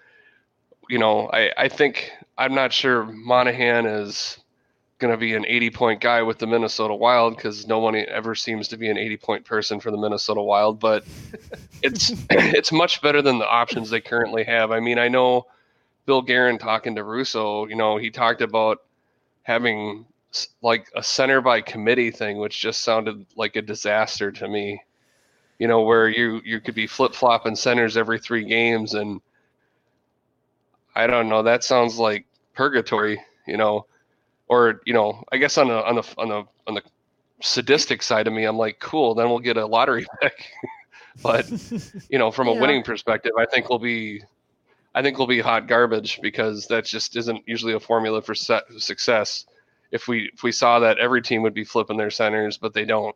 you 0.90 1.00
know, 1.00 1.30
I, 1.32 1.50
I 1.58 1.70
think 1.70 2.12
I'm 2.38 2.54
not 2.54 2.74
sure 2.74 3.06
Monahan 3.06 3.86
is 3.86 4.38
going 5.00 5.12
to 5.12 5.18
be 5.18 5.34
an 5.36 5.46
80 5.46 5.70
point 5.72 6.02
guy 6.02 6.22
with 6.22 6.40
the 6.40 6.48
Minnesota 6.48 6.96
Wild 6.96 7.36
because 7.36 7.68
no 7.68 7.80
one 7.80 7.96
ever 7.96 8.36
seems 8.36 8.70
to 8.70 8.78
be 8.78 8.90
an 8.90 8.98
80 8.98 9.18
point 9.18 9.46
person 9.46 9.80
for 9.80 9.92
the 9.92 9.98
Minnesota 9.98 10.42
Wild, 10.42 10.80
but 10.80 11.06
it's 11.82 12.12
it's 12.30 12.72
much 12.72 13.02
better 13.02 13.22
than 13.22 13.40
the 13.40 13.48
options 13.48 13.90
they 13.90 14.02
currently 14.02 14.44
have. 14.44 14.72
I 14.72 14.80
mean, 14.80 15.00
I 15.00 15.08
know 15.08 15.48
Bill 16.06 16.22
Guerin 16.22 16.58
talking 16.58 16.96
to 16.96 17.04
Russo, 17.04 17.66
you 17.68 17.76
know, 17.76 17.98
he 17.98 18.10
talked 18.10 18.42
about 18.42 18.80
having 19.44 20.06
like 20.62 20.90
a 20.96 21.04
center 21.04 21.42
by 21.42 21.62
committee 21.62 22.12
thing, 22.12 22.38
which 22.38 22.60
just 22.60 22.84
sounded 22.84 23.26
like 23.36 23.56
a 23.56 23.62
disaster 23.62 24.32
to 24.32 24.48
me 24.48 24.82
you 25.60 25.68
know, 25.68 25.82
where 25.82 26.10
you 26.10 26.42
you 26.44 26.60
could 26.60 26.76
be 26.76 26.88
flip 26.88 27.14
flopping 27.14 27.56
centers 27.56 27.98
every 27.98 28.20
three 28.20 28.44
games, 28.44 28.94
and 28.94 29.22
I 30.96 31.08
don't 31.08 31.30
know. 31.30 31.44
That 31.44 31.64
sounds 31.64 31.98
like 31.98 32.26
purgatory, 32.54 33.22
you 33.48 33.58
know, 33.58 33.86
or 34.48 34.82
you 34.86 34.94
know, 34.94 35.24
I 35.32 35.38
guess 35.38 35.58
on 35.58 35.68
the 35.68 35.84
on 35.84 35.96
the 35.96 36.14
on 36.18 36.30
the 36.30 36.44
on 36.68 36.76
the 36.76 36.82
sadistic 37.42 38.02
side 38.02 38.28
of 38.28 38.34
me, 38.34 38.46
I'm 38.46 38.58
like, 38.58 38.80
cool. 38.80 39.16
Then 39.16 39.30
we'll 39.30 39.40
get 39.40 39.58
a 39.58 39.66
lottery 39.66 40.06
pick. 40.22 40.46
but 41.22 41.50
you 42.10 42.20
know, 42.20 42.32
from 42.32 42.48
a 42.48 42.54
winning 42.54 42.84
perspective, 42.84 43.34
I 43.38 43.46
think 43.46 43.70
we'll 43.70 43.80
be, 43.80 44.24
I 44.94 45.02
think 45.02 45.18
we'll 45.18 45.28
be 45.28 45.40
hot 45.40 45.68
garbage 45.68 46.20
because 46.22 46.68
that 46.68 46.86
just 46.86 47.16
isn't 47.16 47.44
usually 47.46 47.74
a 47.74 47.80
formula 47.80 48.22
for 48.22 48.36
success. 48.36 49.46
If 49.92 50.08
we 50.08 50.30
if 50.34 50.44
we 50.44 50.52
saw 50.52 50.80
that 50.80 50.98
every 50.98 51.22
team 51.22 51.42
would 51.44 51.54
be 51.54 51.64
flipping 51.64 51.98
their 51.98 52.12
centers, 52.12 52.58
but 52.58 52.74
they 52.74 52.86
don't. 52.86 53.16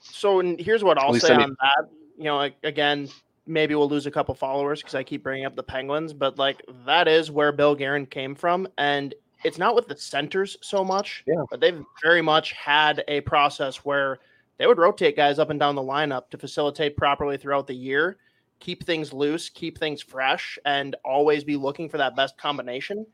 So 0.00 0.40
and 0.40 0.58
here's 0.58 0.84
what 0.84 0.98
I'll 0.98 1.14
say 1.14 1.34
on 1.34 1.56
that. 1.60 1.88
You 2.16 2.24
know, 2.24 2.50
again, 2.62 3.08
maybe 3.46 3.74
we'll 3.74 3.88
lose 3.88 4.06
a 4.06 4.10
couple 4.10 4.34
followers 4.34 4.80
because 4.80 4.94
I 4.94 5.02
keep 5.02 5.22
bringing 5.22 5.44
up 5.44 5.54
the 5.54 5.62
Penguins, 5.62 6.12
but 6.12 6.38
like 6.38 6.62
that 6.86 7.08
is 7.08 7.30
where 7.30 7.52
Bill 7.52 7.74
Guerin 7.74 8.06
came 8.06 8.34
from, 8.34 8.68
and 8.78 9.14
it's 9.46 9.58
not 9.58 9.76
with 9.76 9.86
the 9.86 9.96
centers 9.96 10.56
so 10.60 10.84
much. 10.84 11.22
Yeah. 11.26 11.44
But 11.48 11.60
they've 11.60 11.84
very 12.02 12.20
much 12.20 12.52
had 12.52 13.04
a 13.06 13.20
process 13.20 13.76
where 13.78 14.18
they 14.58 14.66
would 14.66 14.78
rotate 14.78 15.16
guys 15.16 15.38
up 15.38 15.50
and 15.50 15.60
down 15.60 15.76
the 15.76 15.82
lineup 15.82 16.30
to 16.30 16.38
facilitate 16.38 16.96
properly 16.96 17.36
throughout 17.36 17.68
the 17.68 17.74
year, 17.74 18.16
keep 18.58 18.84
things 18.84 19.12
loose, 19.12 19.48
keep 19.48 19.78
things 19.78 20.02
fresh, 20.02 20.58
and 20.64 20.96
always 21.04 21.44
be 21.44 21.56
looking 21.56 21.88
for 21.88 21.98
that 21.98 22.16
best 22.16 22.36
combination. 22.36 23.06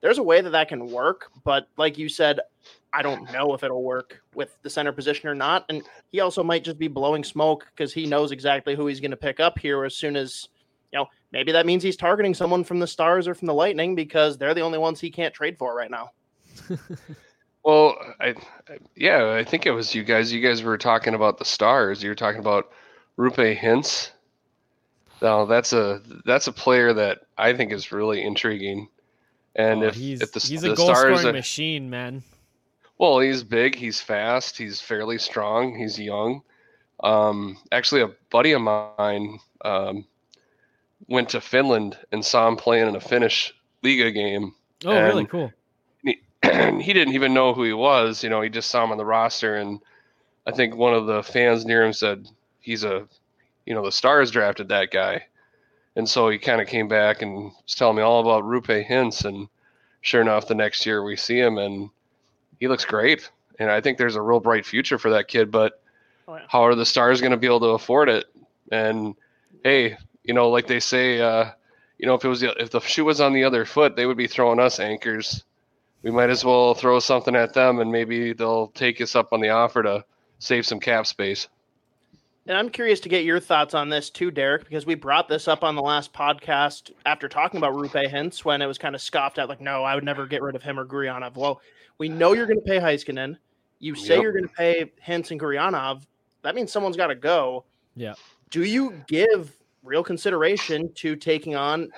There's 0.00 0.18
a 0.18 0.22
way 0.22 0.42
that 0.42 0.50
that 0.50 0.68
can 0.68 0.86
work, 0.90 1.30
but 1.44 1.68
like 1.76 1.98
you 1.98 2.08
said, 2.08 2.38
I 2.92 3.02
don't 3.02 3.32
know 3.32 3.54
if 3.54 3.64
it'll 3.64 3.82
work 3.82 4.22
with 4.34 4.56
the 4.62 4.70
center 4.70 4.92
position 4.92 5.28
or 5.28 5.34
not. 5.34 5.64
And 5.68 5.82
he 6.12 6.20
also 6.20 6.44
might 6.44 6.62
just 6.62 6.78
be 6.78 6.86
blowing 6.86 7.24
smoke 7.24 7.66
because 7.74 7.92
he 7.92 8.06
knows 8.06 8.30
exactly 8.30 8.76
who 8.76 8.86
he's 8.86 9.00
going 9.00 9.10
to 9.10 9.16
pick 9.16 9.40
up 9.40 9.58
here 9.58 9.84
as 9.84 9.96
soon 9.96 10.14
as, 10.14 10.48
maybe 11.34 11.52
that 11.52 11.66
means 11.66 11.82
he's 11.82 11.96
targeting 11.96 12.32
someone 12.32 12.64
from 12.64 12.78
the 12.78 12.86
Stars 12.86 13.26
or 13.26 13.34
from 13.34 13.46
the 13.46 13.54
Lightning 13.54 13.94
because 13.94 14.38
they're 14.38 14.54
the 14.54 14.60
only 14.60 14.78
ones 14.78 15.00
he 15.00 15.10
can't 15.10 15.34
trade 15.34 15.58
for 15.58 15.74
right 15.74 15.90
now. 15.90 16.12
well, 17.64 17.96
I, 18.20 18.36
yeah, 18.94 19.32
I 19.32 19.42
think 19.42 19.66
it 19.66 19.72
was 19.72 19.94
you 19.94 20.04
guys. 20.04 20.32
You 20.32 20.40
guys 20.40 20.62
were 20.62 20.78
talking 20.78 21.14
about 21.14 21.38
the 21.38 21.44
Stars. 21.44 22.02
You 22.02 22.08
were 22.08 22.14
talking 22.14 22.40
about 22.40 22.70
Roope 23.18 23.58
Hintz. 23.58 24.12
Now 25.20 25.44
that's 25.44 25.72
a 25.72 26.00
that's 26.24 26.46
a 26.46 26.52
player 26.52 26.92
that 26.92 27.22
I 27.36 27.52
think 27.52 27.72
is 27.72 27.90
really 27.90 28.22
intriguing. 28.22 28.88
And 29.56 29.82
oh, 29.82 29.88
if, 29.88 29.94
he's, 29.94 30.22
if 30.22 30.32
the, 30.32 30.40
he's 30.40 30.62
the 30.62 30.72
a 30.72 30.76
goal 30.76 30.94
scoring 30.94 31.32
machine, 31.32 31.90
man. 31.90 32.22
Well, 32.98 33.18
he's 33.18 33.42
big, 33.42 33.74
he's 33.74 34.00
fast, 34.00 34.56
he's 34.56 34.80
fairly 34.80 35.18
strong, 35.18 35.76
he's 35.76 35.98
young. 35.98 36.42
Um, 37.02 37.58
actually, 37.72 38.02
a 38.02 38.10
buddy 38.30 38.52
of 38.52 38.62
mine 38.62 39.38
um, 39.64 40.06
went 41.08 41.30
to 41.30 41.40
Finland 41.40 41.96
and 42.12 42.24
saw 42.24 42.48
him 42.48 42.56
playing 42.56 42.88
in 42.88 42.96
a 42.96 43.00
Finnish 43.00 43.54
Liiga 43.82 44.12
game. 44.12 44.54
Oh, 44.84 45.00
really 45.02 45.26
cool. 45.26 45.52
He, 46.02 46.20
he 46.42 46.92
didn't 46.92 47.14
even 47.14 47.34
know 47.34 47.54
who 47.54 47.64
he 47.64 47.72
was. 47.72 48.22
You 48.22 48.30
know, 48.30 48.40
he 48.40 48.48
just 48.50 48.70
saw 48.70 48.84
him 48.84 48.92
on 48.92 48.98
the 48.98 49.04
roster, 49.04 49.56
and 49.56 49.80
I 50.46 50.52
think 50.52 50.74
one 50.76 50.94
of 50.94 51.06
the 51.06 51.22
fans 51.22 51.64
near 51.64 51.84
him 51.84 51.92
said 51.92 52.28
he's 52.60 52.84
a 52.84 53.06
you 53.66 53.74
know 53.74 53.84
the 53.84 53.92
Stars 53.92 54.30
drafted 54.30 54.68
that 54.68 54.90
guy, 54.90 55.24
and 55.96 56.08
so 56.08 56.28
he 56.28 56.38
kind 56.38 56.60
of 56.60 56.68
came 56.68 56.88
back 56.88 57.22
and 57.22 57.44
was 57.44 57.74
telling 57.74 57.96
me 57.96 58.02
all 58.02 58.20
about 58.20 58.44
Roope 58.44 58.86
Hintz, 58.86 59.24
and 59.24 59.48
sure 60.02 60.20
enough, 60.20 60.48
the 60.48 60.54
next 60.54 60.84
year 60.84 61.02
we 61.02 61.16
see 61.16 61.38
him 61.38 61.56
and 61.58 61.88
he 62.60 62.68
looks 62.68 62.84
great, 62.84 63.30
and 63.58 63.70
I 63.70 63.80
think 63.80 63.98
there's 63.98 64.16
a 64.16 64.22
real 64.22 64.40
bright 64.40 64.66
future 64.66 64.98
for 64.98 65.10
that 65.10 65.28
kid. 65.28 65.50
But 65.50 65.80
Oh, 66.26 66.36
yeah. 66.36 66.42
how 66.48 66.62
are 66.62 66.74
the 66.74 66.86
Stars 66.86 67.20
going 67.20 67.32
to 67.32 67.36
be 67.36 67.46
able 67.46 67.60
to 67.60 67.66
afford 67.68 68.08
it? 68.08 68.24
And 68.72 69.14
hey, 69.62 69.98
you 70.24 70.34
know, 70.34 70.50
like 70.50 70.66
they 70.66 70.80
say, 70.80 71.20
uh, 71.20 71.50
you 71.98 72.06
know, 72.06 72.14
if 72.14 72.24
it 72.24 72.28
was 72.28 72.40
the, 72.40 72.52
if 72.60 72.70
the 72.70 72.80
shoe 72.80 73.04
was 73.04 73.20
on 73.20 73.32
the 73.32 73.44
other 73.44 73.64
foot, 73.64 73.94
they 73.96 74.06
would 74.06 74.16
be 74.16 74.26
throwing 74.26 74.58
us 74.58 74.80
anchors. 74.80 75.44
We 76.02 76.10
might 76.10 76.30
as 76.30 76.44
well 76.44 76.74
throw 76.74 76.98
something 76.98 77.34
at 77.36 77.54
them, 77.54 77.78
and 77.80 77.90
maybe 77.90 78.32
they'll 78.32 78.68
take 78.68 79.00
us 79.00 79.14
up 79.14 79.32
on 79.32 79.40
the 79.40 79.50
offer 79.50 79.82
to 79.82 80.04
save 80.38 80.66
some 80.66 80.80
cap 80.80 81.06
space. 81.06 81.48
And 82.46 82.58
I'm 82.58 82.68
curious 82.68 83.00
to 83.00 83.08
get 83.08 83.24
your 83.24 83.40
thoughts 83.40 83.72
on 83.72 83.88
this 83.88 84.10
too, 84.10 84.30
Derek, 84.30 84.64
because 84.64 84.84
we 84.84 84.94
brought 84.96 85.28
this 85.28 85.48
up 85.48 85.64
on 85.64 85.74
the 85.76 85.80
last 85.80 86.12
podcast 86.12 86.90
after 87.06 87.26
talking 87.26 87.56
about 87.56 87.72
Roope 87.72 88.10
Hintz 88.12 88.44
when 88.44 88.60
it 88.60 88.66
was 88.66 88.76
kind 88.76 88.94
of 88.94 89.00
scoffed 89.00 89.38
at, 89.38 89.48
like, 89.48 89.62
no, 89.62 89.82
I 89.82 89.94
would 89.94 90.04
never 90.04 90.26
get 90.26 90.42
rid 90.42 90.54
of 90.54 90.62
him 90.62 90.78
or 90.78 90.84
Gurianov. 90.84 91.36
Well, 91.36 91.62
we 91.96 92.10
know 92.10 92.34
you're 92.34 92.46
going 92.46 92.60
to 92.60 92.66
pay 92.66 92.78
Heiskanen. 92.80 93.38
You 93.78 93.94
say 93.94 94.14
Yep. 94.16 94.22
you're 94.22 94.32
going 94.32 94.48
to 94.48 94.54
pay 94.54 94.92
Hintz 95.06 95.30
and 95.30 95.40
Gurianov. 95.40 96.02
That 96.42 96.54
means 96.54 96.70
someone's 96.70 96.98
got 96.98 97.06
to 97.06 97.14
go. 97.14 97.64
Yeah. 97.96 98.12
Do 98.50 98.62
you 98.62 99.02
give 99.06 99.56
real 99.84 100.02
consideration 100.02 100.92
to 100.94 101.14
taking 101.14 101.54
on? 101.54 101.90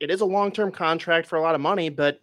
It 0.00 0.10
is 0.10 0.20
a 0.22 0.24
long 0.24 0.50
term 0.50 0.72
contract 0.72 1.28
for 1.28 1.36
a 1.36 1.42
lot 1.42 1.54
of 1.54 1.60
money, 1.60 1.88
but 1.90 2.20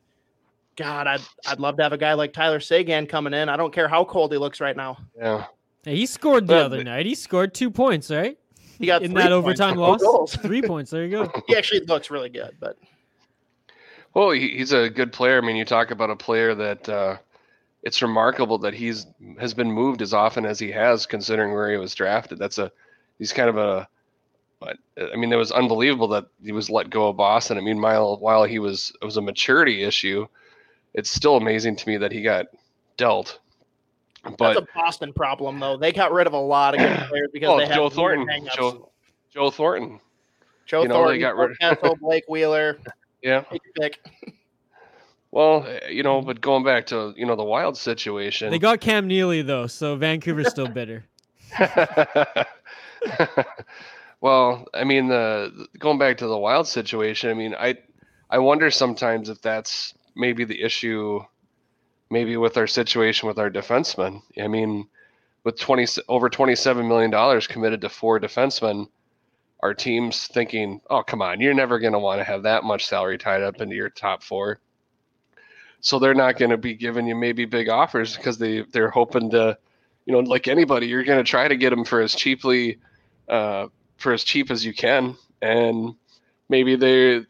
God, 0.76 1.08
I'd 1.08 1.22
I'd 1.48 1.60
love 1.60 1.78
to 1.78 1.84
have 1.84 1.94
a 1.94 1.98
guy 1.98 2.14
like 2.14 2.34
Tyler 2.34 2.60
Seguin 2.60 3.08
coming 3.08 3.34
in. 3.34 3.48
I 3.50 3.58
don't 3.58 3.74
care 3.74 3.88
how 3.88 4.04
cold 4.04 4.32
he 4.32 4.38
looks 4.38 4.60
right 4.60 4.76
now. 4.76 4.98
Yeah. 5.18 5.46
Hey, 5.84 5.96
he 5.96 6.06
scored 6.06 6.48
the 6.48 6.54
Well, 6.54 6.66
other 6.66 6.84
night. 6.84 7.06
He 7.06 7.16
scored 7.16 7.54
two 7.54 7.72
points, 7.72 8.10
right? 8.12 8.38
He 8.80 8.86
got 8.88 9.04
in 9.04 9.12
three 9.12 9.22
that 9.22 9.30
points 9.30 9.62
overtime 9.62 9.78
loss. 9.78 10.02
goals. 10.02 10.36
Three 10.36 10.62
points. 10.62 10.92
There 10.92 11.06
you 11.06 11.12
go. 11.12 11.32
He 11.48 11.56
actually 11.56 11.82
looks 11.82 12.10
really 12.10 12.30
good, 12.30 12.56
but 12.60 12.78
Well, 14.14 14.32
he's 14.32 14.72
a 14.74 14.90
good 14.90 15.12
player. 15.14 15.38
I 15.38 15.42
mean, 15.46 15.56
you 15.56 15.66
talk 15.66 15.92
about 15.92 16.10
a 16.10 16.16
player 16.16 16.56
that 16.56 16.90
uh, 16.90 17.18
it's 17.84 18.02
remarkable 18.02 18.58
that 18.60 18.74
he's 18.74 19.06
has 19.40 19.54
been 19.54 19.72
moved 19.72 20.02
as 20.02 20.14
often 20.14 20.46
as 20.46 20.60
he 20.60 20.72
has, 20.72 21.06
considering 21.06 21.54
where 21.54 21.70
he 21.72 21.78
was 21.78 21.94
drafted. 21.96 22.40
That's 22.40 22.58
a 22.58 22.72
he's 23.20 23.34
kind 23.34 23.50
of 23.50 23.58
a. 23.58 23.88
But 24.62 24.78
I 25.12 25.16
mean, 25.18 25.34
it 25.34 25.38
was 25.38 25.52
unbelievable 25.52 26.08
that 26.10 26.28
he 26.42 26.52
was 26.52 26.70
let 26.70 26.92
go 26.92 27.10
of 27.10 27.18
Boston. 27.18 27.58
I 27.58 27.62
mean, 27.62 27.82
while 27.82 28.18
while 28.18 28.44
he 28.44 28.60
was 28.60 28.94
it 29.02 29.06
was 29.06 29.18
a 29.18 29.22
maturity 29.22 29.84
issue, 29.84 30.28
it's 30.94 31.10
still 31.10 31.36
amazing 31.36 31.76
to 31.78 31.90
me 31.90 31.98
that 31.98 32.12
he 32.12 32.22
got 32.22 32.46
dealt. 32.96 33.40
But 34.38 34.54
that's 34.54 34.60
a 34.60 34.68
Boston 34.76 35.14
problem, 35.14 35.60
though. 35.60 35.78
They 35.78 35.92
got 35.92 36.14
rid 36.14 36.28
of 36.28 36.34
a 36.34 36.40
lot 36.40 36.76
of 36.76 36.80
good 36.80 36.96
players 37.10 37.30
because 37.34 37.50
oh, 37.50 37.58
they 37.58 37.66
had 37.66 37.74
Joe 37.74 37.82
weird 37.84 37.94
Thornton, 37.94 38.28
hangups. 38.28 38.56
Joe 38.56 38.92
Joe 39.34 39.50
Thornton. 39.50 40.00
Joe 40.68 40.84
you 40.84 40.90
know, 40.90 40.94
Thornton, 40.94 41.16
they 41.16 41.22
got 41.22 41.36
rid- 41.36 41.60
Kessel, 41.60 41.96
Blake 42.02 42.26
Wheeler. 42.30 42.78
Yeah. 43.24 43.44
Pick. 43.80 44.00
Well, 45.32 45.66
eh, 45.66 45.90
you 45.90 46.04
know, 46.04 46.22
but 46.22 46.40
going 46.40 46.64
back 46.64 46.86
to 46.88 47.16
you 47.18 47.26
know 47.26 47.36
the 47.36 47.44
Wild 47.44 47.78
situation, 47.78 48.52
They 48.52 48.60
got 48.60 48.80
Cam 48.80 49.08
Neely 49.08 49.42
though, 49.42 49.66
so 49.66 49.96
Vancouver's 49.96 50.50
still 50.50 50.68
bitter. 50.68 51.06
well, 54.22 54.66
I 54.74 54.84
mean, 54.84 55.08
the 55.08 55.68
going 55.80 55.98
back 55.98 56.18
to 56.20 56.28
the 56.28 56.38
Wild 56.38 56.68
situation, 56.68 57.32
I 57.32 57.34
mean, 57.34 57.56
I 57.56 57.76
I 58.30 58.38
wonder 58.38 58.70
sometimes 58.72 59.30
if 59.30 59.42
that's 59.42 59.94
maybe 60.16 60.46
the 60.46 60.62
issue, 60.62 61.22
maybe 62.10 62.38
with 62.38 62.56
our 62.56 62.68
situation 62.68 63.28
with 63.28 63.40
our 63.40 63.50
defensemen. 63.50 64.22
I 64.42 64.48
mean, 64.48 64.88
with 65.44 65.60
twenty 65.60 65.88
over 66.08 66.30
twenty 66.30 66.56
seven 66.56 66.88
million 66.88 67.10
dollars 67.10 67.48
committed 67.48 67.82
to 67.82 67.90
four 67.90 68.20
defensemen, 68.20 68.88
our 69.62 69.74
team's 69.74 70.28
thinking, 70.28 70.82
oh 70.92 71.02
come 71.02 71.24
on, 71.24 71.42
you're 71.42 71.56
never 71.56 71.80
going 71.80 71.94
to 71.94 72.00
want 72.00 72.20
to 72.20 72.24
have 72.24 72.44
that 72.44 72.64
much 72.64 72.86
salary 72.86 73.18
tied 73.18 73.42
up 73.42 73.60
into 73.60 73.76
your 73.76 73.90
top 73.90 74.22
four. 74.22 74.60
So 75.80 75.98
they're 75.98 76.14
not 76.14 76.38
going 76.38 76.52
to 76.52 76.58
be 76.58 76.76
giving 76.76 77.08
you 77.08 77.16
maybe 77.16 77.46
big 77.46 77.70
offers 77.70 78.16
because 78.16 78.38
they 78.38 78.62
they're 78.72 78.92
hoping 78.92 79.32
to, 79.32 79.58
you 80.06 80.14
know, 80.14 80.20
like 80.20 80.48
anybody, 80.48 80.86
you're 80.86 81.04
going 81.04 81.24
to 81.24 81.28
try 81.28 81.48
to 81.48 81.58
get 81.58 81.72
them 81.72 81.86
for 81.86 82.02
as 82.02 82.14
cheaply, 82.14 82.78
uh, 83.28 83.66
for 84.02 84.14
as 84.14 84.24
cheap 84.24 84.52
as 84.52 84.66
you 84.66 84.74
can, 84.74 85.16
and 85.42 85.96
maybe 86.50 86.76
they 86.76 87.26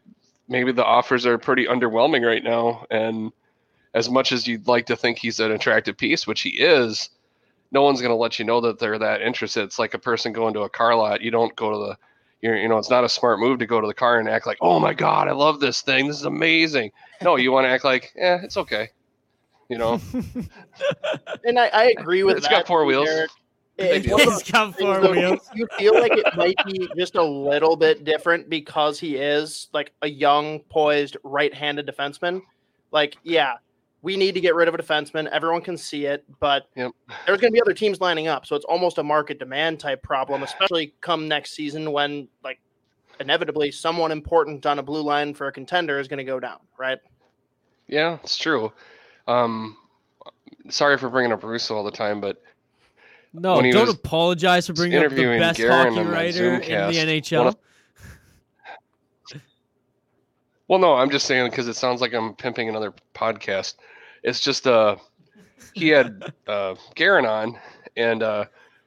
maybe 0.48 0.72
the 0.72 0.84
offers 0.84 1.26
are 1.26 1.38
pretty 1.38 1.66
underwhelming 1.66 2.26
right 2.26 2.42
now. 2.42 2.84
And 2.90 3.32
as 3.94 4.10
much 4.10 4.32
as 4.32 4.46
you'd 4.46 4.66
like 4.66 4.86
to 4.86 4.96
think 4.96 5.18
he's 5.18 5.40
an 5.40 5.52
attractive 5.52 5.96
piece, 5.96 6.26
which 6.26 6.42
he 6.42 6.50
is, 6.50 7.10
no 7.70 7.82
one's 7.82 8.00
going 8.00 8.10
to 8.10 8.16
let 8.16 8.38
you 8.38 8.44
know 8.44 8.60
that 8.62 8.78
they're 8.78 8.98
that 8.98 9.22
interested. 9.22 9.62
It's 9.64 9.78
like 9.78 9.94
a 9.94 9.98
person 9.98 10.32
going 10.32 10.54
to 10.54 10.60
a 10.60 10.68
car 10.68 10.94
lot. 10.94 11.20
You 11.22 11.30
don't 11.30 11.54
go 11.56 11.70
to 11.70 11.78
the 11.78 11.98
you're, 12.42 12.56
you 12.56 12.68
know, 12.68 12.76
it's 12.76 12.90
not 12.90 13.04
a 13.04 13.08
smart 13.08 13.38
move 13.38 13.60
to 13.60 13.66
go 13.66 13.80
to 13.80 13.86
the 13.86 13.94
car 13.94 14.18
and 14.18 14.28
act 14.28 14.46
like, 14.46 14.58
oh 14.60 14.80
my 14.80 14.92
God, 14.92 15.28
I 15.28 15.32
love 15.32 15.60
this 15.60 15.80
thing. 15.80 16.08
This 16.08 16.16
is 16.16 16.24
amazing. 16.24 16.90
No, 17.22 17.36
you 17.36 17.52
want 17.52 17.66
to 17.66 17.70
act 17.70 17.84
like, 17.84 18.12
yeah, 18.16 18.40
it's 18.42 18.56
okay. 18.56 18.88
You 19.68 19.78
know, 19.78 20.00
And 21.44 21.58
I, 21.58 21.68
I 21.68 21.94
agree 21.96 22.24
with 22.24 22.36
It's 22.36 22.46
that. 22.46 22.52
It's 22.52 22.60
got 22.62 22.66
four 22.66 22.84
wheels. 22.84 23.06
Derek. 23.06 23.30
Big 23.90 24.04
It's 24.04 24.12
one 24.12 24.20
of 24.22 24.26
It's 24.28 24.42
those 24.42 24.50
got 24.50 24.76
things, 24.76 24.80
four 24.80 25.00
though, 25.00 25.10
wheels. 25.12 25.50
You 25.54 25.66
feel 25.78 25.94
like 25.94 26.12
it 26.12 26.26
might 26.36 26.56
be 26.66 26.88
just 26.96 27.14
a 27.16 27.22
little 27.22 27.76
bit 27.76 28.04
different 28.04 28.48
because 28.48 28.98
he 28.98 29.16
is 29.16 29.68
like 29.72 29.92
a 30.02 30.08
young, 30.08 30.60
poised, 30.70 31.16
right-handed 31.24 31.86
defenseman. 31.86 32.42
Like, 32.90 33.16
yeah, 33.22 33.54
we 34.02 34.16
need 34.16 34.34
to 34.34 34.40
get 34.40 34.54
rid 34.54 34.68
of 34.68 34.74
a 34.74 34.78
defenseman. 34.78 35.28
Everyone 35.28 35.62
can 35.62 35.76
see 35.76 36.06
it, 36.06 36.24
but 36.40 36.64
Yep. 36.76 36.92
there's 37.26 37.40
going 37.40 37.52
to 37.52 37.54
be 37.54 37.60
other 37.60 37.74
teams 37.74 38.00
lining 38.00 38.28
up, 38.28 38.46
so 38.46 38.56
it's 38.56 38.64
almost 38.64 38.98
a 38.98 39.02
market 39.02 39.38
demand 39.38 39.80
type 39.80 40.02
problem, 40.02 40.42
especially 40.44 40.94
come 41.00 41.28
next 41.28 41.52
season 41.52 41.92
when 41.92 42.28
like 42.42 42.60
inevitably 43.20 43.70
someone 43.70 44.10
important 44.10 44.66
on 44.66 44.78
a 44.78 44.82
blue 44.82 45.02
line 45.02 45.34
for 45.34 45.46
a 45.46 45.52
contender 45.52 45.98
is 46.00 46.08
going 46.08 46.18
to 46.18 46.24
go 46.24 46.40
down, 46.40 46.58
right? 46.78 46.98
yeah, 47.88 48.18
it's 48.24 48.36
true. 48.36 48.72
Um, 49.28 49.76
sorry 50.70 50.96
for 50.96 51.10
bringing 51.10 51.30
up 51.32 51.42
Russo 51.44 51.76
all 51.76 51.84
the 51.84 51.90
time, 51.90 52.20
but 52.20 52.42
No, 53.34 53.54
don't 53.72 53.86
apologize 53.96 54.66
for 54.66 54.74
bringing 54.74 54.98
up 55.06 55.10
the 55.10 55.22
best 55.40 55.58
Guerin 55.58 55.94
hockey 55.94 56.08
writer 56.12 56.54
in 56.54 56.60
the 56.60 56.66
NHL. 56.66 56.88
of- 57.48 57.56
Well, 60.68 60.78
no, 60.78 60.94
I'm 60.94 61.10
just 61.10 61.26
saying 61.26 61.50
because 61.50 61.68
it 61.68 61.74
sounds 61.76 62.00
like 62.00 62.14
I'm 62.14 62.34
pimping 62.34 62.68
another 62.68 62.94
podcast. 63.14 63.74
It's 64.22 64.40
just 64.40 64.66
uh, 64.66 64.96
he 65.74 65.88
had 65.88 66.32
uh, 66.46 66.74
Guerin 66.94 67.26
on, 67.26 67.58
and 67.96 68.22
uh, 68.22 68.44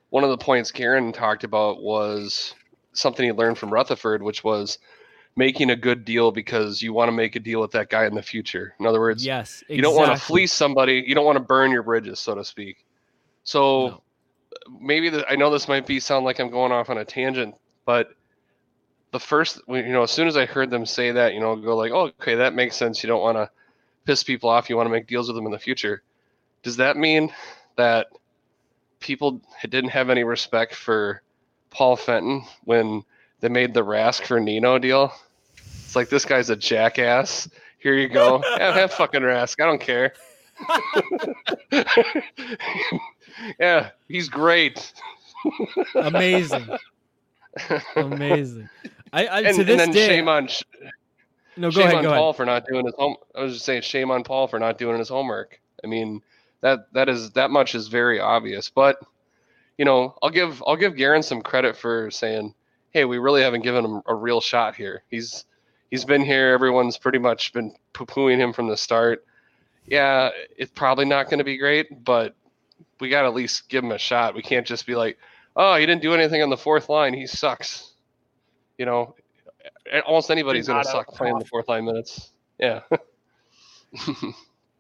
one 0.10 0.24
of 0.24 0.30
the 0.30 0.38
points 0.38 0.72
Guerin 0.72 1.12
talked 1.14 1.44
about 1.44 1.82
was 1.82 2.56
something 2.94 3.26
he 3.26 3.32
learned 3.32 3.58
from 3.58 3.72
Rutherford, 3.72 4.24
which 4.24 4.44
was 4.44 4.80
making 5.36 5.70
a 5.70 5.76
good 5.76 6.06
deal 6.06 6.32
because 6.32 6.82
you 6.82 6.94
want 6.94 7.10
to 7.10 7.12
make 7.12 7.36
a 7.36 7.40
deal 7.40 7.60
with 7.62 7.72
that 7.72 7.90
guy 7.90 8.06
in 8.06 8.16
the 8.16 8.22
future. 8.24 8.74
In 8.80 8.86
other 8.86 9.00
words, 9.02 9.26
yes, 9.26 9.64
you 9.68 9.82
don't 9.82 9.96
want 9.96 10.08
to 10.08 10.26
fleece 10.26 10.54
somebody. 10.54 11.04
You 11.06 11.14
don't 11.14 11.26
want 11.26 11.36
to 11.38 11.44
burn 11.44 11.72
your 11.72 11.84
bridges, 11.84 12.20
so 12.20 12.36
to 12.36 12.46
speak. 12.46 12.86
So 13.44 14.02
maybe 14.82 15.10
the, 15.10 15.28
I 15.30 15.36
know 15.36 15.50
this 15.50 15.68
might 15.68 15.86
be 15.86 16.00
sound 16.00 16.26
like 16.26 16.40
I'm 16.40 16.50
going 16.50 16.72
off 16.72 16.90
on 16.90 16.98
a 16.98 17.06
tangent, 17.06 17.56
but 17.86 18.10
the 19.12 19.20
first, 19.20 19.62
you 19.68 19.84
know, 19.84 20.04
as 20.04 20.12
soon 20.12 20.28
as 20.28 20.36
I 20.36 20.46
heard 20.46 20.70
them 20.70 20.86
say 20.86 21.12
that, 21.12 21.34
you 21.34 21.40
know, 21.40 21.56
go 21.56 21.76
like, 21.76 21.92
oh, 21.92 22.12
okay, 22.20 22.36
that 22.36 22.54
makes 22.54 22.76
sense. 22.76 23.02
You 23.04 23.08
don't 23.08 23.22
want 23.22 23.38
to 23.38 23.50
piss 24.06 24.24
people 24.24 24.50
off. 24.50 24.70
You 24.70 24.76
want 24.76 24.88
to 24.88 24.92
make 24.92 25.08
deals 25.08 25.28
with 25.28 25.36
them 25.36 25.46
in 25.46 25.52
the 25.52 25.60
future. 25.60 26.04
Does 26.64 26.78
that 26.78 26.98
mean 26.98 27.34
that 27.78 28.08
people 29.00 29.42
didn't 29.62 29.92
have 29.92 30.10
any 30.10 30.24
respect 30.24 30.76
for 30.76 31.22
Paul 31.70 31.96
Fenton 31.96 32.44
when 32.64 33.04
they 33.40 33.50
made 33.50 33.74
the 33.74 33.86
Rask 33.86 34.26
for 34.26 34.40
Nino 34.40 34.80
deal? 34.80 35.14
It's 35.56 35.96
like 35.96 36.10
this 36.10 36.26
guy's 36.26 36.50
a 36.50 36.56
jackass. 36.56 37.48
Here 37.80 37.94
you 37.94 38.10
go. 38.10 38.42
have, 38.58 38.76
have 38.76 38.94
fucking 38.94 39.22
Rask. 39.22 39.62
I 39.62 39.66
don't 39.66 39.80
care. 39.80 40.14
yeah, 43.60 43.90
he's 44.08 44.30
great. 44.30 44.94
Amazing. 45.96 46.68
Amazing. 47.96 48.70
I, 49.14 49.28
I 49.28 49.42
and, 49.42 49.56
to 49.56 49.62
and 49.62 49.68
this 49.70 49.78
then 49.78 49.92
day. 49.92 50.08
shame 50.08 50.28
on 50.28 50.48
sh- 50.48 50.64
no, 51.58 51.72
go 51.72 51.82
shame 51.82 51.92
ahead. 51.92 52.06
on 52.06 52.14
Paul 52.14 52.30
ahead. 52.30 52.36
for 52.36 52.46
not 52.46 52.66
doing 52.68 52.86
his 52.86 52.96
home. 52.96 53.16
I 53.34 53.42
was 53.44 53.54
just 53.54 53.66
saying 53.66 53.82
shame 53.82 54.12
on 54.12 54.24
Paul 54.24 54.48
for 54.48 54.60
not 54.60 54.78
doing 54.78 54.98
his 54.98 55.10
homework. 55.10 55.60
I 55.84 55.88
mean 55.88 56.22
that 56.62 56.92
that 56.94 57.10
is 57.10 57.32
that 57.32 57.52
much 57.52 57.76
is 57.76 57.88
very 57.88 58.20
obvious. 58.20 58.70
But 58.70 59.00
you 59.78 59.86
know, 59.86 60.16
I'll 60.22 60.30
give 60.30 60.62
I'll 60.66 60.76
give 60.76 60.96
Guerin 60.96 61.24
some 61.24 61.42
credit 61.42 61.78
for 61.78 62.10
saying, 62.12 62.54
hey, 62.92 63.06
we 63.06 63.18
really 63.18 63.42
haven't 63.42 63.62
given 63.62 63.86
him 63.86 64.02
a 64.06 64.16
real 64.16 64.42
shot 64.42 64.76
here. 64.76 65.04
He's 65.10 65.46
he's 65.92 66.06
been 66.06 66.24
here. 66.24 66.54
Everyone's 66.54 66.98
pretty 66.98 67.20
much 67.20 67.54
been 67.54 67.76
poo 67.94 68.06
pooing 68.06 68.38
him 68.38 68.54
from 68.54 68.68
the 68.68 68.78
start. 68.78 69.26
Yeah, 69.86 70.30
it's 70.58 70.72
probably 70.72 71.06
not 71.06 71.30
going 71.30 71.38
to 71.38 71.44
be 71.44 71.58
great, 71.58 72.04
but 72.04 72.36
we 73.00 73.10
got 73.10 73.22
to 73.24 73.28
at 73.28 73.34
least 73.34 73.70
give 73.70 73.84
him 73.84 73.92
a 73.92 73.98
shot. 73.98 74.36
We 74.36 74.42
can't 74.42 74.66
just 74.66 74.86
be 74.86 74.96
like, 74.96 75.18
oh, 75.56 75.76
he 75.76 75.86
didn't 75.86 76.02
do 76.02 76.14
anything 76.14 76.42
on 76.42 76.50
the 76.50 76.58
fourth 76.58 76.90
line. 76.90 77.14
He 77.14 77.28
sucks. 77.28 77.94
You 78.78 78.86
know, 78.86 79.16
almost 80.06 80.30
anybody's 80.32 80.68
going 80.68 80.84
to 80.84 80.90
suck 80.90 81.08
out 81.10 81.16
playing 81.16 81.36
the 81.36 81.44
tough. 81.44 81.50
fourth 81.50 81.68
line 81.70 81.86
minutes. 81.86 82.32
Yeah. 82.60 82.82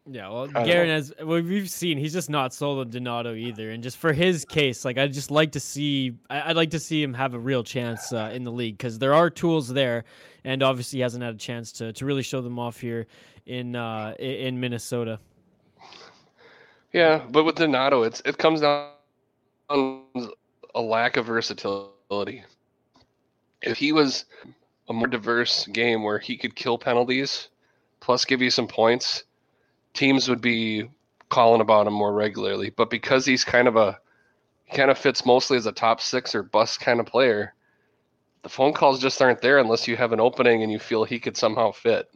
Yeah, 0.07 0.29
well, 0.29 0.43
I 0.43 0.47
don't 0.53 0.65
Guerin, 0.65 0.87
know. 0.89 0.95
as 0.97 1.13
well, 1.19 1.41
we've 1.41 1.67
seen, 1.67 1.97
he's 1.97 2.13
just 2.13 2.29
not 2.29 2.53
sold 2.53 2.77
on 2.77 2.91
Donato 2.91 3.33
either. 3.33 3.71
And 3.71 3.81
just 3.81 3.97
for 3.97 4.13
his 4.13 4.45
case, 4.45 4.85
like 4.85 4.99
I'd 4.99 5.13
just 5.13 5.31
like 5.31 5.53
to 5.53 5.59
see, 5.59 6.13
I- 6.29 6.51
I'd 6.51 6.55
like 6.55 6.69
to 6.71 6.79
see 6.79 7.01
him 7.01 7.11
have 7.15 7.33
a 7.33 7.39
real 7.39 7.63
chance 7.63 8.13
uh, 8.13 8.29
in 8.31 8.43
the 8.43 8.51
league 8.51 8.77
because 8.77 8.99
there 8.99 9.15
are 9.15 9.31
tools 9.31 9.67
there, 9.67 10.03
and 10.43 10.61
obviously 10.61 10.97
he 10.97 11.01
hasn't 11.01 11.23
had 11.23 11.33
a 11.33 11.37
chance 11.39 11.71
to 11.71 11.91
to 11.93 12.05
really 12.05 12.21
show 12.21 12.39
them 12.41 12.59
off 12.59 12.79
here 12.79 13.07
in 13.47 13.75
uh, 13.75 14.13
in 14.19 14.59
Minnesota. 14.59 15.19
Yeah, 16.95 17.25
but 17.29 17.43
with 17.43 17.57
Donato, 17.57 18.03
it's 18.03 18.21
it 18.23 18.37
comes 18.37 18.61
down 18.61 18.93
a 19.69 20.81
lack 20.81 21.17
of 21.17 21.25
versatility. 21.25 22.45
If 23.61 23.77
he 23.77 23.91
was 23.91 24.23
a 24.87 24.93
more 24.93 25.07
diverse 25.07 25.67
game 25.67 26.03
where 26.03 26.19
he 26.19 26.37
could 26.37 26.55
kill 26.55 26.77
penalties, 26.77 27.49
plus 27.99 28.23
give 28.23 28.41
you 28.41 28.49
some 28.49 28.69
points, 28.69 29.25
teams 29.93 30.29
would 30.29 30.39
be 30.39 30.89
calling 31.27 31.59
about 31.59 31.85
him 31.85 31.91
more 31.91 32.13
regularly. 32.13 32.69
But 32.69 32.89
because 32.89 33.25
he's 33.25 33.43
kind 33.43 33.67
of 33.67 33.75
a 33.75 33.99
he 34.63 34.77
kind 34.77 34.89
of 34.89 34.97
fits 34.97 35.25
mostly 35.25 35.57
as 35.57 35.65
a 35.65 35.73
top 35.73 35.99
six 35.99 36.33
or 36.33 36.43
bust 36.43 36.79
kind 36.79 37.01
of 37.01 37.07
player, 37.07 37.55
the 38.43 38.49
phone 38.49 38.71
calls 38.71 39.01
just 39.01 39.21
aren't 39.21 39.41
there 39.41 39.57
unless 39.57 39.85
you 39.85 39.97
have 39.97 40.13
an 40.13 40.21
opening 40.21 40.63
and 40.63 40.71
you 40.71 40.79
feel 40.79 41.03
he 41.03 41.19
could 41.19 41.35
somehow 41.35 41.73
fit. 41.73 42.09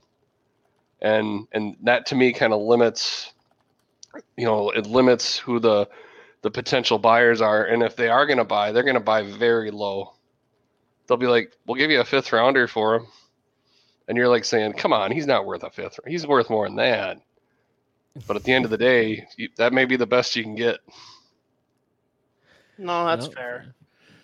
And 1.02 1.50
and 1.52 1.76
that 1.84 2.06
to 2.06 2.16
me 2.16 2.32
kind 2.32 2.54
of 2.54 2.62
limits 2.62 3.34
you 4.38 4.46
know 4.46 4.70
it 4.72 4.86
limits 4.86 5.38
who 5.38 5.60
the 5.60 5.88
the 6.42 6.50
potential 6.52 6.98
buyers 6.98 7.42
are 7.42 7.66
and 7.66 7.84
if 7.84 7.96
they 7.96 8.10
are 8.10 8.26
going 8.26 8.38
to 8.40 8.44
buy 8.46 8.72
they're 8.72 8.84
going 8.84 8.94
to 8.96 9.00
buy 9.00 9.22
very 9.24 9.72
low 9.72 10.14
they'll 11.08 11.18
be 11.18 11.28
like 11.28 11.54
we'll 11.66 11.78
give 11.78 11.92
you 11.92 12.00
a 12.00 12.06
fifth 12.06 12.32
rounder 12.32 12.68
for 12.68 12.96
him 12.96 13.08
and 14.08 14.18
you're 14.18 14.28
like 14.30 14.46
saying 14.46 14.74
come 14.74 14.94
on 14.94 15.12
he's 15.12 15.28
not 15.28 15.46
worth 15.46 15.64
a 15.64 15.70
fifth 15.70 16.00
he's 16.08 16.26
worth 16.26 16.50
more 16.50 16.68
than 16.68 16.76
that 16.78 17.18
but 18.28 18.36
at 18.36 18.44
the 18.44 18.52
end 18.54 18.66
of 18.66 18.72
the 18.72 18.78
day 18.78 19.26
you, 19.38 19.50
that 19.58 19.74
may 19.74 19.86
be 19.86 19.96
the 19.96 20.08
best 20.08 20.36
you 20.36 20.44
can 20.44 20.56
get 20.56 20.80
No, 22.78 23.06
that's 23.06 23.26
Nope. 23.26 23.36
fair. 23.36 23.66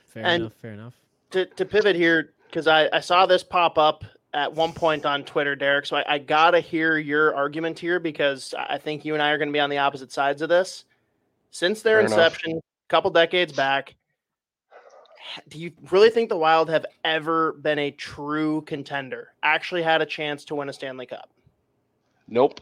Fair 0.07 0.25
And- 0.25 0.41
enough. 0.43 0.53
Fair 0.61 0.71
enough. 0.73 0.93
to, 1.31 1.45
to 1.45 1.65
pivot 1.65 1.95
here 1.95 2.33
because 2.47 2.67
I, 2.67 2.87
I 2.93 3.01
saw 3.01 3.25
this 3.25 3.43
pop 3.43 3.77
up 3.77 4.03
at 4.35 4.53
one 4.53 4.73
point 4.73 5.05
on 5.05 5.23
Twitter, 5.23 5.55
Derek. 5.55 5.85
So 5.85 5.95
I, 5.97 6.15
I 6.15 6.17
gotta 6.19 6.59
hear 6.59 6.97
your 6.97 7.33
argument 7.35 7.79
here 7.79 7.99
because 7.99 8.53
I 8.57 8.75
I 8.75 8.77
think 8.77 9.05
you 9.05 9.13
and 9.13 9.23
I 9.23 9.29
are 9.31 9.37
going 9.37 9.47
to 9.47 9.53
be 9.53 9.59
on 9.59 9.69
the 9.69 9.77
opposite 9.77 10.11
sides 10.11 10.41
of 10.41 10.49
this. 10.49 10.83
Since 11.51 11.81
their 11.81 11.99
Fair 11.99 12.07
enough. 12.07 12.17
inception, 12.17 12.57
a 12.57 12.89
couple 12.89 13.09
decades 13.11 13.53
back, 13.53 13.95
do 15.47 15.57
you 15.57 15.71
really 15.89 16.09
think 16.09 16.27
the 16.29 16.35
Wild 16.37 16.69
have 16.69 16.85
ever 17.05 17.53
been 17.53 17.79
a 17.79 17.91
true 17.91 18.61
contender? 18.63 19.29
Actually, 19.41 19.81
had 19.81 20.01
a 20.01 20.05
chance 20.05 20.43
to 20.45 20.55
win 20.55 20.67
a 20.69 20.73
Stanley 20.73 21.05
Cup? 21.05 21.29
nope 22.27 22.59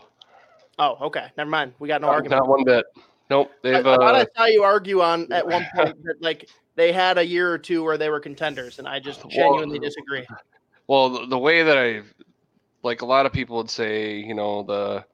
Oh, 0.77 0.97
okay, 1.01 1.27
never 1.37 1.49
mind. 1.49 1.73
We 1.79 1.87
got 1.87 2.01
no 2.01 2.07
argument. 2.07 2.41
not 2.41 2.47
one 2.49 2.63
bit 2.63 2.85
nope 3.29 3.49
I, 3.49 3.57
they've 3.63 3.75
I 3.75 3.81
thought 3.95 4.15
uh, 4.15 4.17
I 4.19 4.25
saw 4.37 4.45
you 4.45 4.63
argue 4.63 5.01
on 5.01 5.31
at 5.33 5.47
one 5.47 5.65
point 5.75 5.95
that 6.03 6.21
like 6.21 6.49
they 6.75 6.91
had 6.91 7.17
a 7.17 7.25
year 7.25 7.51
or 7.51 7.57
two 7.57 7.83
where 7.83 7.97
they 7.97 8.09
were 8.09 8.19
contenders, 8.19 8.79
and 8.79 8.87
I 8.87 8.99
just 8.99 9.27
genuinely 9.29 9.79
disagree. 9.79 10.25
Well, 10.87 11.09
the, 11.09 11.27
the 11.27 11.37
way 11.39 11.63
that 11.63 11.77
I 11.77 12.01
like 12.83 13.01
a 13.01 13.05
lot 13.05 13.25
of 13.25 13.33
people 13.33 13.57
would 13.57 13.69
say, 13.69 14.17
you 14.17 14.33
know, 14.33 14.63
the 14.63 15.05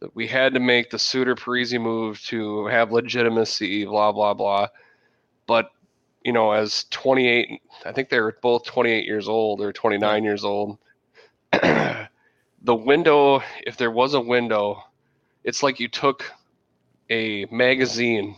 that 0.00 0.14
we 0.14 0.26
had 0.26 0.54
to 0.54 0.60
make 0.60 0.90
the 0.90 0.98
Suter 0.98 1.34
Parise 1.34 1.80
move 1.80 2.20
to 2.24 2.66
have 2.66 2.92
legitimacy, 2.92 3.84
blah 3.84 4.12
blah 4.12 4.34
blah. 4.34 4.68
But 5.46 5.70
you 6.24 6.32
know, 6.32 6.52
as 6.52 6.84
28, 6.90 7.60
I 7.84 7.92
think 7.92 8.08
they 8.08 8.20
were 8.20 8.36
both 8.42 8.64
28 8.64 9.04
years 9.04 9.28
old 9.28 9.60
or 9.60 9.72
29 9.72 10.24
years 10.24 10.44
old. 10.44 10.78
the 11.52 12.08
window, 12.74 13.42
if 13.66 13.76
there 13.76 13.90
was 13.90 14.14
a 14.14 14.20
window, 14.20 14.82
it's 15.44 15.62
like 15.62 15.80
you 15.80 15.88
took 15.88 16.24
a 17.10 17.44
magazine 17.50 18.36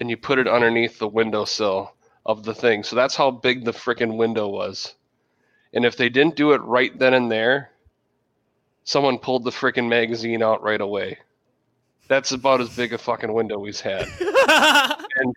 and 0.00 0.08
you 0.08 0.16
put 0.16 0.38
it 0.38 0.48
underneath 0.48 0.98
the 0.98 1.08
windowsill 1.08 1.94
of 2.24 2.44
the 2.44 2.54
thing. 2.54 2.82
So 2.82 2.96
that's 2.96 3.14
how 3.14 3.30
big 3.30 3.64
the 3.64 3.72
freaking 3.72 4.16
window 4.16 4.48
was. 4.48 4.94
And 5.72 5.84
if 5.84 5.96
they 5.96 6.08
didn't 6.08 6.36
do 6.36 6.52
it 6.52 6.62
right 6.62 6.96
then 6.98 7.14
and 7.14 7.30
there, 7.30 7.70
someone 8.84 9.18
pulled 9.18 9.44
the 9.44 9.50
freaking 9.50 9.88
magazine 9.88 10.42
out 10.42 10.62
right 10.62 10.80
away. 10.80 11.18
That's 12.08 12.32
about 12.32 12.62
as 12.62 12.74
big 12.74 12.94
a 12.94 12.98
fucking 12.98 13.32
window 13.32 13.58
we've 13.58 13.78
had. 13.78 14.08
and 15.16 15.34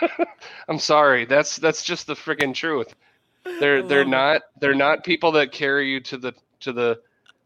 I'm 0.68 0.78
sorry, 0.78 1.26
that's 1.26 1.56
that's 1.56 1.84
just 1.84 2.06
the 2.06 2.14
freaking 2.14 2.54
truth. 2.54 2.94
They're 3.44 3.82
they're 3.82 4.04
not 4.06 4.42
they're 4.58 4.74
not 4.74 5.04
people 5.04 5.32
that 5.32 5.52
carry 5.52 5.90
you 5.90 6.00
to 6.00 6.16
the 6.16 6.32
to 6.60 6.72
the 6.72 7.00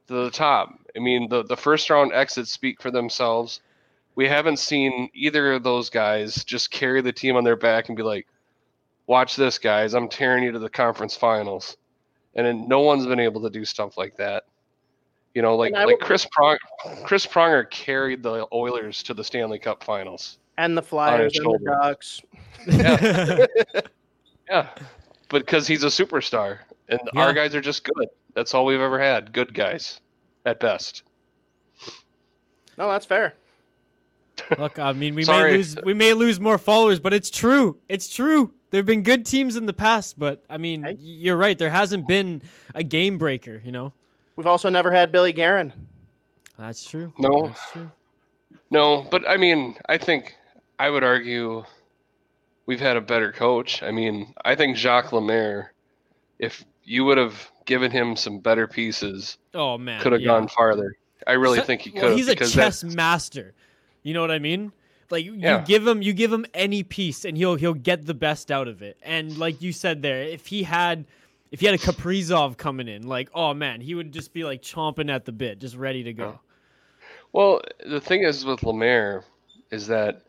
to 0.09 0.14
the 0.14 0.30
top. 0.30 0.78
I 0.97 1.01
mean, 1.01 1.28
the 1.28 1.42
the 1.42 1.57
first 1.57 1.90
round 1.90 2.12
exits 2.12 2.53
speak 2.53 2.80
for 2.80 2.90
themselves. 2.90 3.61
We 4.14 4.28
haven't 4.28 4.59
seen 4.59 5.11
either 5.12 5.55
of 5.55 5.64
those 5.64 5.90
guys 5.90 6.45
just 6.45 6.70
carry 6.70 7.01
the 7.01 7.12
team 7.12 7.34
on 7.34 7.42
their 7.42 7.57
back 7.57 7.88
and 7.88 7.97
be 7.97 8.05
like, 8.05 8.28
watch 9.07 9.36
this, 9.36 9.59
guys. 9.59 9.94
I'm 9.94 10.09
tearing 10.09 10.44
you 10.44 10.52
to 10.52 10.59
the 10.59 10.70
conference 10.70 11.16
finals. 11.16 11.76
And 12.34 12.46
then 12.46 12.66
no 12.68 12.80
one's 12.80 13.07
been 13.07 13.20
able 13.20 13.40
to 13.42 13.50
do 13.50 13.64
stuff 13.64 13.96
like 13.96 14.16
that. 14.16 14.44
You 15.34 15.42
know, 15.42 15.57
like 15.57 15.72
like 15.72 15.86
will- 15.86 15.96
Chris 15.98 16.26
Prong, 16.30 16.57
Chris 17.05 17.26
Pronger 17.26 17.68
carried 17.70 18.22
the 18.22 18.46
Oilers 18.52 19.02
to 19.05 19.14
the 19.14 19.24
Stanley 19.24 19.59
Cup 19.59 19.82
Finals. 19.82 20.38
And 20.59 20.76
the 20.76 20.82
Flyers 20.82 21.36
and 21.36 21.46
the. 21.46 21.59
Ducks. 21.64 22.20
Yeah, 22.68 23.46
yeah, 24.48 24.68
but 25.28 25.44
because 25.44 25.66
he's 25.66 25.82
a 25.82 25.88
superstar, 25.88 26.59
and 26.88 27.00
Yeah. 27.12 27.20
our 27.20 27.32
guys 27.32 27.55
are 27.57 27.61
just 27.61 27.82
good. 27.82 28.09
That's 28.34 28.55
all 28.55 28.64
we've 28.64 28.80
ever 28.80 29.00
had. 29.00 29.32
Good 29.32 29.52
guys, 29.55 30.00
at 30.46 30.61
best. 30.61 31.02
No, 32.78 32.88
that's 32.88 33.07
fair. 33.07 33.34
Look, 34.59 34.78
I 34.78 34.92
mean, 34.92 35.14
we 35.16 35.24
Sorry. 35.24 35.50
may 35.52 35.57
lose, 35.57 35.76
we 35.84 35.94
may 35.94 36.12
lose 36.12 36.38
more 36.40 36.59
followers, 36.59 37.00
but 37.00 37.12
it's 37.12 37.30
true. 37.30 37.76
It's 37.88 38.09
true. 38.09 38.52
There've 38.75 38.85
been 38.85 39.05
good 39.05 39.25
teams 39.25 39.55
in 39.55 39.66
the 39.66 39.72
past, 39.72 40.18
but 40.18 40.43
I 40.51 40.59
mean, 40.59 40.83
y- 40.83 40.97
you're 40.99 41.37
right. 41.37 41.57
There 41.57 41.70
hasn't 41.70 42.09
been 42.09 42.43
a 42.75 42.83
game 42.83 43.18
breaker. 43.18 43.62
You 43.64 43.70
know, 43.70 43.93
We've 44.35 44.49
also 44.49 44.68
never 44.68 44.91
had 44.91 45.12
Billy 45.12 45.33
Guerin. 45.33 45.72
that's 46.59 46.85
true. 46.85 47.12
No. 47.16 47.47
That's 47.47 47.70
true. 47.70 47.91
No, 48.72 49.07
but 49.12 49.29
I 49.29 49.37
mean, 49.37 49.77
I 49.89 49.97
think 49.97 50.35
I 50.81 50.91
would 50.91 51.05
argue 51.05 51.62
we've 52.66 52.81
had 52.81 52.97
a 52.97 53.01
better 53.01 53.31
coach. 53.31 53.81
I 53.81 53.93
mean, 53.93 54.35
I 54.45 54.57
think 54.57 54.77
Jacques 54.77 55.12
Lemaire, 55.12 55.72
if 56.41 56.64
you 56.83 57.05
would 57.05 57.16
have 57.18 57.49
given 57.66 57.93
him 57.93 58.16
some 58.16 58.41
better 58.41 58.66
pieces, 58.66 59.39
Oh 59.55 59.79
man, 59.79 60.01
could 60.03 60.11
have 60.11 60.20
yeah. 60.20 60.27
gone 60.27 60.49
farther. 60.49 60.97
I 61.29 61.35
really 61.35 61.59
So- 61.61 61.64
think 61.64 61.83
he 61.83 61.93
could. 61.93 62.03
well, 62.03 62.16
he's 62.16 62.27
a 62.27 62.33
because 62.33 62.53
chess 62.53 62.81
that's- 62.81 62.97
master. 62.97 63.55
You 64.03 64.14
know 64.14 64.20
what 64.20 64.33
I 64.33 64.41
mean? 64.41 64.72
Like 65.11 65.24
you, 65.24 65.34
Yeah. 65.34 65.61
you 65.61 65.66
give 65.66 65.86
him 65.86 66.02
you 66.02 66.12
give 66.12 66.32
him 66.32 66.46
any 66.55 66.82
piece 66.82 67.24
and 67.24 67.36
he'll 67.36 67.57
he'll 67.57 67.74
get 67.74 68.07
the 68.07 68.14
best 68.14 68.50
out 68.50 68.68
of 68.68 68.82
it. 68.82 68.96
And 69.02 69.36
like 69.38 69.62
you 69.62 69.72
said 69.72 70.02
there, 70.02 70.22
if 70.22 70.46
he 70.46 70.62
had 70.62 71.07
if 71.50 71.61
he 71.61 71.66
had 71.66 71.74
a 71.74 71.78
Kaprizov 71.78 72.57
coming 72.57 72.88
in, 72.88 73.07
like 73.07 73.30
oh 73.34 73.55
man, 73.55 73.80
he 73.80 73.95
would 73.95 74.12
just 74.12 74.33
be 74.33 74.45
like 74.45 74.62
chomping 74.62 75.11
at 75.11 75.24
the 75.24 75.33
bit, 75.33 75.58
just 75.58 75.76
ready 75.76 76.03
to 76.04 76.12
go. 76.12 76.41
Well, 77.33 77.62
the 77.84 78.00
thing 78.00 78.22
is 78.22 78.45
with 78.45 78.62
Lemaire 78.62 79.24
is 79.70 79.87
that 79.88 80.22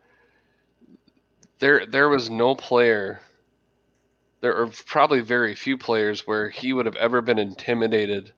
there 1.60 1.86
there 1.86 2.10
was 2.10 2.30
no 2.30 2.56
player 2.56 3.22
there 4.45 4.56
are 4.56 4.68
probably 4.86 5.22
very 5.22 5.56
few 5.56 5.76
players 5.76 6.28
where 6.28 6.50
he 6.52 6.72
would 6.72 6.86
have 6.86 6.95
ever 6.98 7.20
been 7.20 7.40
intimidated 7.40 8.32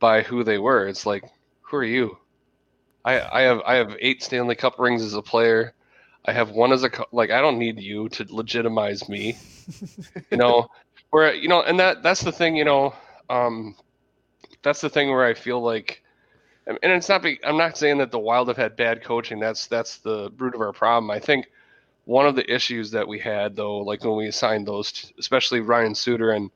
by 0.00 0.22
who 0.22 0.42
they 0.42 0.58
were. 0.58 0.88
It's 0.88 1.06
like, 1.06 1.22
who 1.60 1.76
are 1.76 1.84
you? 1.84 2.18
I 3.04 3.20
I 3.20 3.42
have 3.42 3.60
I 3.66 3.74
have 3.76 3.96
eight 4.00 4.22
Stanley 4.22 4.54
Cup 4.54 4.78
rings 4.78 5.02
as 5.02 5.14
a 5.14 5.22
player. 5.22 5.74
I 6.24 6.32
have 6.32 6.50
one 6.50 6.72
as 6.72 6.84
a 6.84 6.90
like 7.12 7.30
I 7.30 7.40
don't 7.40 7.58
need 7.58 7.80
you 7.80 8.08
to 8.10 8.26
legitimize 8.28 9.08
me. 9.08 9.36
you 10.30 10.36
know, 10.36 10.68
where 11.10 11.34
you 11.34 11.48
know, 11.48 11.62
and 11.62 11.80
that 11.80 12.02
that's 12.02 12.22
the 12.22 12.32
thing, 12.32 12.56
you 12.56 12.64
know, 12.64 12.94
um 13.28 13.74
that's 14.62 14.80
the 14.80 14.90
thing 14.90 15.10
where 15.10 15.24
I 15.24 15.34
feel 15.34 15.60
like 15.60 16.02
and 16.66 16.92
it's 16.92 17.08
not. 17.08 17.24
I'm 17.44 17.56
not 17.56 17.76
saying 17.76 17.98
that 17.98 18.10
the 18.10 18.18
Wild 18.18 18.48
have 18.48 18.56
had 18.56 18.76
bad 18.76 19.02
coaching. 19.02 19.40
That's 19.40 19.66
that's 19.66 19.98
the 19.98 20.30
root 20.36 20.54
of 20.54 20.60
our 20.60 20.72
problem. 20.72 21.10
I 21.10 21.18
think 21.18 21.46
one 22.04 22.26
of 22.26 22.36
the 22.36 22.52
issues 22.52 22.92
that 22.92 23.08
we 23.08 23.18
had, 23.18 23.56
though, 23.56 23.78
like 23.78 24.04
when 24.04 24.16
we 24.16 24.26
assigned 24.26 24.66
those, 24.66 25.12
especially 25.18 25.60
Ryan 25.60 25.94
Suter 25.94 26.30
and 26.30 26.50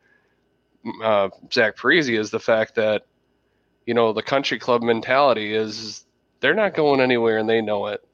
uh, 1.03 1.31
Zach 1.53 1.77
Parise, 1.77 2.17
is 2.17 2.31
the 2.31 2.41
fact 2.41 2.77
that 2.77 3.07
you 3.87 3.95
know 3.95 4.13
the 4.13 4.23
country 4.23 4.59
club 4.59 4.83
mentality 4.83 5.55
is 5.55 6.05
they're 6.41 6.55
not 6.55 6.75
going 6.75 7.01
anywhere 7.01 7.39
and 7.39 7.49
they 7.49 7.61
know 7.61 7.87
it. 7.87 8.07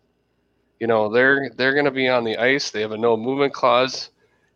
You 0.79 0.87
know 0.87 1.13
they're 1.13 1.51
they're 1.57 1.75
going 1.75 1.85
to 1.85 1.91
be 1.91 2.09
on 2.09 2.25
the 2.25 2.39
ice. 2.39 2.71
They 2.71 2.81
have 2.81 2.93
a 2.93 2.97
no 2.97 3.17
movement 3.17 3.53
clause, 3.53 4.11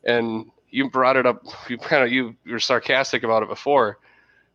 and 0.04 0.50
you 0.70 0.90
brought 0.90 1.16
it 1.16 1.26
up. 1.26 1.42
You 1.68 1.78
kind 1.78 2.04
of 2.04 2.12
you 2.12 2.36
you 2.44 2.52
were 2.52 2.60
sarcastic 2.60 3.22
about 3.22 3.42
it 3.42 3.48
before. 3.48 3.98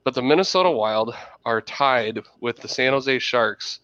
But 0.04 0.16
the 0.16 0.22
Minnesota 0.22 0.72
Wild 0.72 1.14
are 1.46 1.62
tied 1.62 2.20
with 2.40 2.58
the 2.58 2.68
San 2.68 2.94
Jose 2.94 3.20
Sharks 3.20 3.82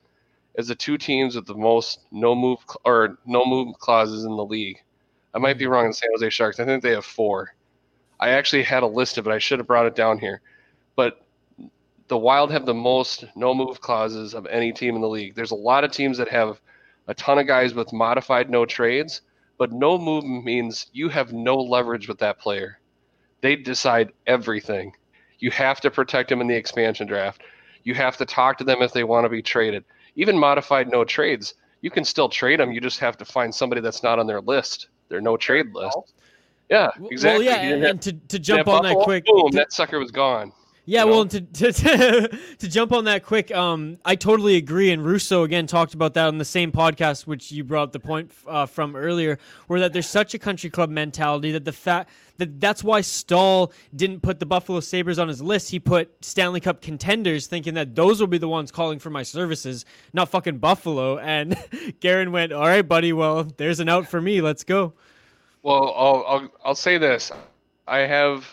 as 0.58 0.68
the 0.68 0.76
two 0.76 0.98
teams 0.98 1.36
with 1.36 1.46
the 1.46 1.54
most 1.54 2.00
no 2.12 2.34
move 2.34 2.60
or 2.84 3.18
no 3.26 3.46
move 3.46 3.78
clauses 3.80 4.24
in 4.24 4.36
the 4.36 4.46
league. 4.46 4.82
I 5.34 5.38
might 5.38 5.58
be 5.58 5.66
mm-hmm. 5.66 5.74
wrong 5.74 5.86
on 5.88 5.94
San 5.94 6.10
Jose 6.14 6.30
Sharks. 6.30 6.60
I 6.60 6.66
think 6.66 6.82
they 6.82 6.92
have 6.92 7.06
four. 7.06 7.54
I 8.20 8.30
actually 8.30 8.64
had 8.64 8.84
a 8.84 8.88
list 8.88 9.18
of 9.18 9.28
it. 9.28 9.32
I 9.32 9.40
should 9.40 9.60
have 9.60 9.68
brought 9.68 9.86
it 9.86 9.96
down 9.96 10.18
here. 10.18 10.42
But 10.96 11.25
the 12.08 12.18
Wild 12.18 12.52
have 12.52 12.66
the 12.66 12.74
most 12.74 13.26
no 13.36 13.54
move 13.54 13.82
clauses 13.82 14.34
of 14.34 14.46
any 14.48 14.72
team 14.72 14.96
in 14.96 15.02
the 15.02 15.10
league. 15.10 15.36
There's 15.36 15.52
a 15.52 15.56
lot 15.56 15.84
of 15.84 15.92
teams 15.92 16.18
that 16.18 16.30
have 16.30 16.62
a 17.08 17.14
ton 17.14 17.40
of 17.40 17.48
guys 17.48 17.74
with 17.74 17.92
modified 17.94 18.50
no 18.50 18.66
trades, 18.66 19.22
but 19.58 19.72
no 19.72 19.98
move 19.98 20.24
means 20.24 20.88
you 20.94 21.10
have 21.10 21.34
no 21.34 21.56
leverage 21.58 22.08
with 22.08 22.20
that 22.20 22.40
player. 22.40 22.80
They 23.42 23.56
decide 23.56 24.12
everything. 24.28 24.94
You 25.40 25.52
have 25.52 25.82
to 25.82 25.92
protect 25.92 26.30
them 26.30 26.42
in 26.42 26.48
the 26.48 26.56
expansion 26.56 27.08
draft. 27.08 27.42
You 27.84 27.94
have 27.96 28.18
to 28.18 28.26
talk 28.26 28.58
to 28.58 28.64
them 28.64 28.82
if 28.82 28.94
they 28.94 29.04
want 29.04 29.26
to 29.26 29.30
be 29.30 29.42
traded. 29.42 29.84
Even 30.16 30.38
modified 30.38 30.90
no 30.90 31.04
trades, 31.04 31.56
you 31.82 31.92
can 31.92 32.04
still 32.04 32.30
trade 32.30 32.60
them. 32.60 32.72
You 32.72 32.82
just 32.82 33.00
have 33.00 33.18
to 33.18 33.26
find 33.26 33.54
somebody 33.54 33.82
that's 33.82 34.02
not 34.02 34.18
on 34.18 34.26
their 34.28 34.42
list, 34.42 34.88
their 35.10 35.22
no 35.22 35.38
trade 35.38 35.74
list. 35.74 35.98
Yeah, 36.70 36.90
exactly. 37.12 37.46
Well, 37.46 37.56
yeah, 37.56 37.62
and 37.74 37.84
have- 37.84 38.00
to, 38.00 38.14
to 38.14 38.40
jump 38.40 38.68
on 38.68 38.84
that 38.84 38.98
quick. 38.98 39.26
boom, 39.26 39.52
to- 39.52 39.58
that 39.58 39.72
sucker 39.72 40.00
was 40.00 40.12
gone. 40.12 40.52
Yeah, 40.86 41.02
you 41.02 41.06
know? 41.10 41.12
well, 41.16 41.26
to, 41.26 41.42
to, 41.42 41.72
to, 41.72 42.40
to 42.60 42.68
jump 42.68 42.92
on 42.92 43.06
that 43.06 43.24
quick, 43.24 43.52
um, 43.52 43.98
I 44.06 44.16
totally 44.16 44.56
agree. 44.56 44.92
And 44.92 45.04
Russo 45.04 45.44
again 45.44 45.66
talked 45.66 45.94
about 45.94 46.14
that 46.14 46.28
on 46.28 46.38
the 46.38 46.46
same 46.46 46.72
podcast, 46.72 47.26
which 47.26 47.52
you 47.52 47.64
brought 47.64 47.84
up 47.84 47.92
the 47.92 48.00
point 48.00 48.32
uh, 48.48 48.66
from 48.66 48.96
earlier, 48.96 49.40
where 49.68 49.80
that 49.80 49.94
there's 49.94 50.08
such 50.08 50.34
a 50.34 50.40
country 50.40 50.70
club 50.70 50.90
mentality 50.90 51.52
that 51.52 51.66
the 51.66 51.72
fact 51.72 52.10
that 52.38 52.60
that's 52.60 52.84
why 52.84 53.02
Staal 53.02 53.72
didn't 53.96 54.22
put 54.22 54.40
the 54.40 54.46
Buffalo 54.46 54.80
Sabres 54.80 55.18
on 55.18 55.28
his 55.28 55.42
list. 55.42 55.72
He 55.72 55.80
put 55.80 56.12
Stanley 56.24 56.60
Cup 56.60 56.82
contenders, 56.82 57.48
thinking 57.48 57.74
that 57.76 57.96
those 57.96 58.20
will 58.20 58.28
be 58.28 58.38
the 58.38 58.50
ones 58.50 58.72
calling 58.72 59.00
for 59.00 59.10
my 59.10 59.24
services, 59.24 59.86
not 60.14 60.30
fucking 60.30 60.58
Buffalo. 60.58 61.18
And 61.18 61.58
Guerin 62.00 62.32
went, 62.32 62.52
"All 62.52 62.68
right, 62.68 62.88
buddy. 62.88 63.14
Well, 63.14 63.46
there's 63.58 63.80
an 63.80 63.90
out 63.90 64.08
for 64.08 64.22
me. 64.22 64.42
Let's 64.42 64.64
go." 64.64 64.94
Well, 65.64 65.94
I'll, 65.96 66.26
I'll 66.28 66.50
I'll 66.64 66.76
say 66.76 66.98
this. 66.98 67.32
I 67.88 68.00
have. 68.00 68.46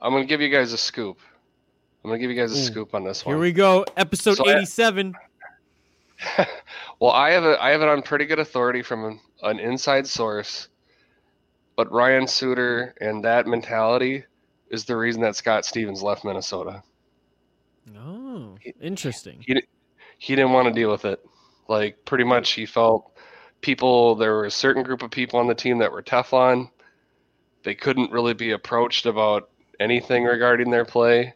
I'm 0.00 0.12
gonna 0.12 0.24
give 0.24 0.40
you 0.40 0.48
guys 0.48 0.72
a 0.72 0.78
scoop. 0.78 1.20
I'm 2.08 2.12
gonna 2.12 2.20
give 2.20 2.30
you 2.30 2.36
guys 2.40 2.52
a 2.52 2.58
Ooh. 2.58 2.64
scoop 2.64 2.94
on 2.94 3.04
this 3.04 3.26
one. 3.26 3.34
Here 3.34 3.40
we 3.40 3.52
go, 3.52 3.84
episode 3.98 4.36
So 4.36 4.48
I- 4.48 4.56
87. 4.56 5.14
Well, 7.00 7.12
I 7.12 7.30
have 7.30 7.44
it. 7.44 7.58
I 7.60 7.70
have 7.70 7.80
it 7.80 7.88
on 7.88 8.02
pretty 8.02 8.24
good 8.24 8.40
authority 8.40 8.82
from 8.82 9.04
an, 9.04 9.20
an 9.44 9.60
inside 9.60 10.04
source. 10.04 10.66
But 11.76 11.92
Ryan 11.92 12.26
Suter 12.26 12.96
and 13.00 13.24
that 13.24 13.46
mentality 13.46 14.24
is 14.68 14.84
the 14.84 14.96
reason 14.96 15.22
that 15.22 15.36
Scott 15.36 15.64
Stevens 15.64 16.02
left 16.02 16.24
Minnesota. 16.24 16.82
Oh, 17.96 18.56
interesting. 18.80 19.44
He 19.46 19.62
he 20.18 20.34
didn't 20.34 20.50
want 20.50 20.66
to 20.66 20.74
deal 20.74 20.90
with 20.90 21.04
it. 21.04 21.24
Like 21.68 22.04
pretty 22.04 22.24
hmm. 22.24 22.30
much, 22.30 22.50
he 22.50 22.66
felt 22.66 23.12
people. 23.60 24.16
There 24.16 24.32
were 24.32 24.46
a 24.46 24.50
certain 24.50 24.82
group 24.82 25.02
of 25.02 25.12
people 25.12 25.38
on 25.38 25.46
the 25.46 25.54
team 25.54 25.78
that 25.78 25.92
were 25.92 26.02
Teflon. 26.02 26.68
They 27.62 27.76
couldn't 27.76 28.10
really 28.10 28.34
be 28.34 28.50
approached 28.50 29.06
about 29.06 29.50
anything 29.78 30.24
regarding 30.24 30.70
their 30.70 30.84
play. 30.84 31.34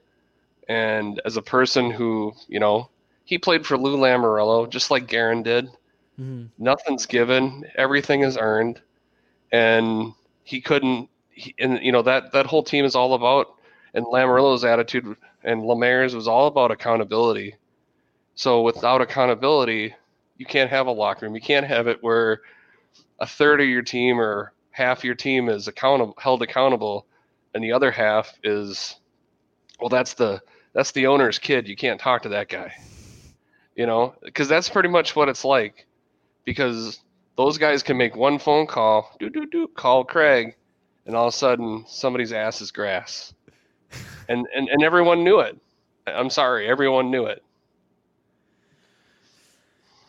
And 0.68 1.20
as 1.24 1.36
a 1.36 1.42
person 1.42 1.90
who, 1.90 2.32
you 2.48 2.60
know, 2.60 2.88
he 3.24 3.38
played 3.38 3.66
for 3.66 3.76
Lou 3.76 3.96
Lamoriello, 3.96 4.68
just 4.68 4.90
like 4.90 5.06
Guerin 5.06 5.42
did. 5.42 5.68
Mhm. 6.20 6.50
Nothing's 6.58 7.06
given, 7.06 7.64
everything 7.76 8.22
is 8.22 8.36
earned, 8.36 8.80
and 9.50 10.12
he 10.44 10.60
couldn't. 10.60 11.08
He, 11.30 11.54
and 11.58 11.80
you 11.82 11.92
know 11.92 12.02
that 12.02 12.32
that 12.32 12.46
whole 12.46 12.62
team 12.62 12.84
is 12.84 12.94
all 12.94 13.14
about, 13.14 13.54
and 13.94 14.04
Lamoriello's 14.04 14.64
attitude 14.64 15.16
and 15.42 15.62
Lemaire's 15.62 16.14
was 16.14 16.28
all 16.28 16.46
about 16.46 16.70
accountability. 16.70 17.56
So 18.34 18.62
without 18.62 19.00
accountability, 19.00 19.94
you 20.36 20.46
can't 20.46 20.70
have 20.70 20.86
a 20.86 20.92
locker 20.92 21.26
room. 21.26 21.34
You 21.34 21.40
can't 21.40 21.66
have 21.66 21.86
it 21.88 22.02
where 22.02 22.42
a 23.18 23.26
third 23.26 23.60
of 23.60 23.68
your 23.68 23.82
team 23.82 24.20
or 24.20 24.52
half 24.70 25.04
your 25.04 25.14
team 25.14 25.48
is 25.48 25.68
accountable, 25.68 26.14
held 26.18 26.42
accountable, 26.42 27.06
and 27.54 27.62
the 27.62 27.72
other 27.72 27.90
half 27.90 28.32
is, 28.42 28.96
well, 29.80 29.88
that's 29.88 30.14
the 30.14 30.40
that's 30.72 30.92
the 30.92 31.06
owner's 31.06 31.38
kid. 31.38 31.68
You 31.68 31.76
can't 31.76 32.00
talk 32.00 32.22
to 32.22 32.30
that 32.30 32.48
guy. 32.48 32.74
You 33.76 33.86
know, 33.86 34.14
because 34.22 34.48
that's 34.48 34.68
pretty 34.68 34.88
much 34.88 35.16
what 35.16 35.28
it's 35.28 35.44
like. 35.44 35.86
Because 36.44 37.00
those 37.36 37.58
guys 37.58 37.82
can 37.82 37.96
make 37.96 38.16
one 38.16 38.38
phone 38.38 38.66
call, 38.66 39.14
do 39.18 39.30
do 39.30 39.46
do, 39.46 39.68
call 39.68 40.04
Craig, 40.04 40.56
and 41.06 41.16
all 41.16 41.28
of 41.28 41.34
a 41.34 41.36
sudden 41.36 41.84
somebody's 41.86 42.32
ass 42.32 42.60
is 42.60 42.70
grass, 42.70 43.32
and 44.28 44.46
and 44.54 44.68
and 44.68 44.82
everyone 44.82 45.24
knew 45.24 45.40
it. 45.40 45.58
I'm 46.06 46.30
sorry, 46.30 46.68
everyone 46.68 47.10
knew 47.10 47.26
it. 47.26 47.42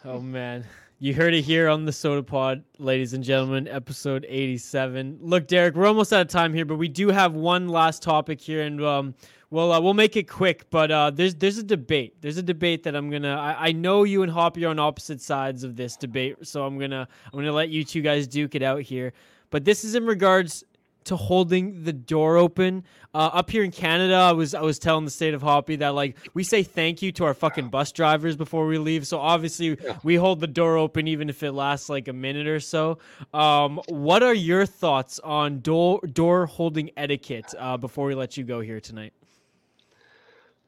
Oh 0.03 0.19
man. 0.19 0.65
You 1.03 1.13
heard 1.13 1.33
it 1.33 1.41
here 1.41 1.67
on 1.67 1.83
the 1.83 1.91
Sota 1.91 2.25
Pod, 2.25 2.63
ladies 2.79 3.11
and 3.11 3.21
gentlemen, 3.21 3.67
episode 3.67 4.25
87. 4.29 5.19
Look, 5.19 5.47
Derek, 5.47 5.75
we're 5.75 5.85
almost 5.85 6.13
out 6.13 6.21
of 6.21 6.29
time 6.29 6.53
here, 6.53 6.63
but 6.63 6.77
we 6.77 6.87
do 6.87 7.09
have 7.09 7.33
one 7.33 7.67
last 7.67 8.01
topic 8.01 8.39
here, 8.39 8.61
and 8.61 8.81
um, 8.81 9.13
we'll 9.49 9.73
uh, 9.73 9.81
we'll 9.81 9.95
make 9.95 10.15
it 10.15 10.29
quick. 10.29 10.69
But 10.69 10.91
uh, 10.91 11.11
there's 11.11 11.35
there's 11.35 11.57
a 11.57 11.63
debate. 11.63 12.21
There's 12.21 12.37
a 12.37 12.41
debate 12.41 12.83
that 12.83 12.95
I'm 12.95 13.09
gonna. 13.09 13.35
I, 13.35 13.67
I 13.67 13.71
know 13.73 14.05
you 14.05 14.23
and 14.23 14.31
Hoppy 14.31 14.63
are 14.63 14.69
on 14.69 14.79
opposite 14.79 15.19
sides 15.19 15.65
of 15.65 15.75
this 15.75 15.97
debate, 15.97 16.37
so 16.43 16.63
I'm 16.65 16.79
gonna 16.79 17.05
I'm 17.25 17.37
gonna 17.37 17.51
let 17.51 17.67
you 17.67 17.83
two 17.83 18.01
guys 18.01 18.25
duke 18.25 18.55
it 18.55 18.63
out 18.63 18.81
here. 18.81 19.11
But 19.49 19.65
this 19.65 19.83
is 19.83 19.95
in 19.95 20.05
regards 20.05 20.63
to 21.05 21.15
holding 21.15 21.83
the 21.83 21.93
door 21.93 22.37
open. 22.37 22.83
Uh, 23.13 23.29
up 23.33 23.49
here 23.49 23.63
in 23.63 23.71
Canada, 23.71 24.15
I 24.15 24.31
was 24.31 24.53
I 24.55 24.61
was 24.61 24.79
telling 24.79 25.05
the 25.05 25.11
state 25.11 25.33
of 25.33 25.41
Hoppy 25.41 25.75
that 25.77 25.89
like 25.89 26.17
we 26.33 26.43
say 26.43 26.63
thank 26.63 27.01
you 27.01 27.11
to 27.13 27.25
our 27.25 27.33
fucking 27.33 27.69
bus 27.69 27.91
drivers 27.91 28.35
before 28.35 28.65
we 28.65 28.77
leave. 28.77 29.05
So 29.05 29.19
obviously 29.19 29.77
we 30.03 30.15
hold 30.15 30.39
the 30.39 30.47
door 30.47 30.77
open 30.77 31.07
even 31.07 31.29
if 31.29 31.43
it 31.43 31.51
lasts 31.51 31.89
like 31.89 32.07
a 32.07 32.13
minute 32.13 32.47
or 32.47 32.59
so. 32.59 32.97
Um, 33.33 33.79
what 33.87 34.23
are 34.23 34.33
your 34.33 34.65
thoughts 34.65 35.19
on 35.19 35.59
door 35.59 35.99
door 36.01 36.45
holding 36.47 36.89
etiquette 36.97 37.53
uh, 37.57 37.77
before 37.77 38.07
we 38.07 38.15
let 38.15 38.35
you 38.35 38.43
go 38.43 38.61
here 38.61 38.79
tonight? 38.79 39.13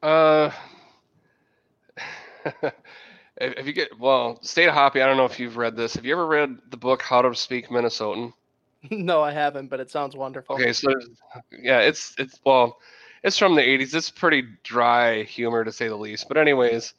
Uh, 0.02 0.50
if 2.62 2.72
if 3.38 3.66
you 3.66 3.72
get 3.72 3.98
well, 3.98 4.38
State 4.42 4.68
of 4.68 4.74
Hoppy. 4.74 5.02
I 5.02 5.06
don't 5.06 5.16
know 5.16 5.24
if 5.24 5.40
you've 5.40 5.56
read 5.56 5.76
this. 5.76 5.94
Have 5.94 6.04
you 6.04 6.12
ever 6.12 6.26
read 6.26 6.58
the 6.70 6.76
book 6.76 7.02
How 7.02 7.22
to 7.22 7.34
Speak 7.34 7.68
Minnesotan? 7.68 8.32
no, 8.90 9.22
I 9.22 9.32
haven't, 9.32 9.68
but 9.68 9.80
it 9.80 9.90
sounds 9.90 10.16
wonderful. 10.16 10.56
Okay, 10.56 10.72
so 10.72 10.90
yeah, 11.50 11.80
it's 11.80 12.14
it's 12.18 12.40
well, 12.44 12.78
it's 13.22 13.38
from 13.38 13.54
the 13.54 13.62
'80s. 13.62 13.94
It's 13.94 14.10
pretty 14.10 14.44
dry 14.62 15.22
humor 15.24 15.64
to 15.64 15.72
say 15.72 15.88
the 15.88 15.96
least. 15.96 16.28
But 16.28 16.36
anyways, 16.36 16.94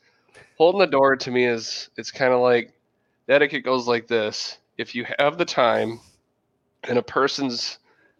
holding 0.57 0.79
the 0.79 0.87
door 0.87 1.15
to 1.15 1.31
me 1.31 1.45
is 1.45 1.89
it's 1.97 2.11
kind 2.11 2.33
of 2.33 2.41
like 2.41 2.73
the 3.27 3.33
etiquette 3.33 3.63
goes 3.63 3.87
like 3.87 4.07
this: 4.07 4.57
if 4.77 4.95
you 4.95 5.05
have 5.19 5.37
the 5.37 5.45
time, 5.45 5.99
and 6.83 6.97
a 6.97 7.03
person's 7.03 7.79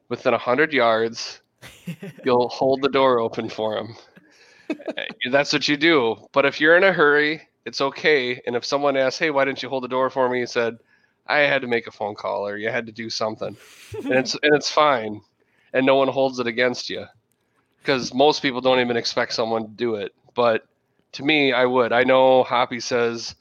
within 0.09 0.33
a 0.33 0.37
hundred 0.37 0.73
yards, 0.73 1.41
you'll 2.23 2.49
hold 2.49 2.81
the 2.81 2.89
door 2.89 3.19
open 3.19 3.49
for 3.49 3.75
them. 3.75 3.95
Eh, 4.69 5.05
that's 5.31 5.53
what 5.53 5.67
you 5.67 5.77
do. 5.77 6.15
But 6.33 6.45
if 6.45 6.59
you're 6.59 6.77
in 6.77 6.83
a 6.83 6.91
hurry, 6.91 7.41
it's 7.65 7.81
okay. 7.81 8.41
And 8.45 8.55
if 8.55 8.65
someone 8.65 8.97
asks, 8.97 9.19
"Hey, 9.19 9.31
why 9.31 9.45
didn't 9.45 9.63
you 9.63 9.69
hold 9.69 9.83
the 9.83 9.87
door 9.89 10.09
for 10.09 10.29
me?" 10.29 10.39
You 10.39 10.47
said, 10.47 10.77
"I 11.29 11.39
had 11.39 11.61
to 11.61 11.67
make 11.67 11.87
a 11.87 11.91
phone 11.91 12.15
call, 12.15 12.47
or 12.47 12.57
you 12.57 12.69
had 12.69 12.85
to 12.87 12.91
do 12.91 13.09
something," 13.09 13.55
and 14.03 14.13
it's 14.13 14.33
and 14.43 14.55
it's 14.55 14.69
fine, 14.69 15.21
and 15.73 15.85
no 15.85 15.95
one 15.95 16.07
holds 16.07 16.39
it 16.39 16.47
against 16.47 16.89
you, 16.89 17.05
because 17.79 18.13
most 18.13 18.41
people 18.41 18.61
don't 18.61 18.79
even 18.79 18.97
expect 18.97 19.33
someone 19.33 19.63
to 19.63 19.71
do 19.71 19.95
it. 19.95 20.13
But 20.35 20.65
to 21.13 21.23
me, 21.23 21.53
I 21.53 21.65
would. 21.65 21.91
I 21.91 22.03
know 22.03 22.43
Hoppy 22.43 22.79
says 22.79 23.35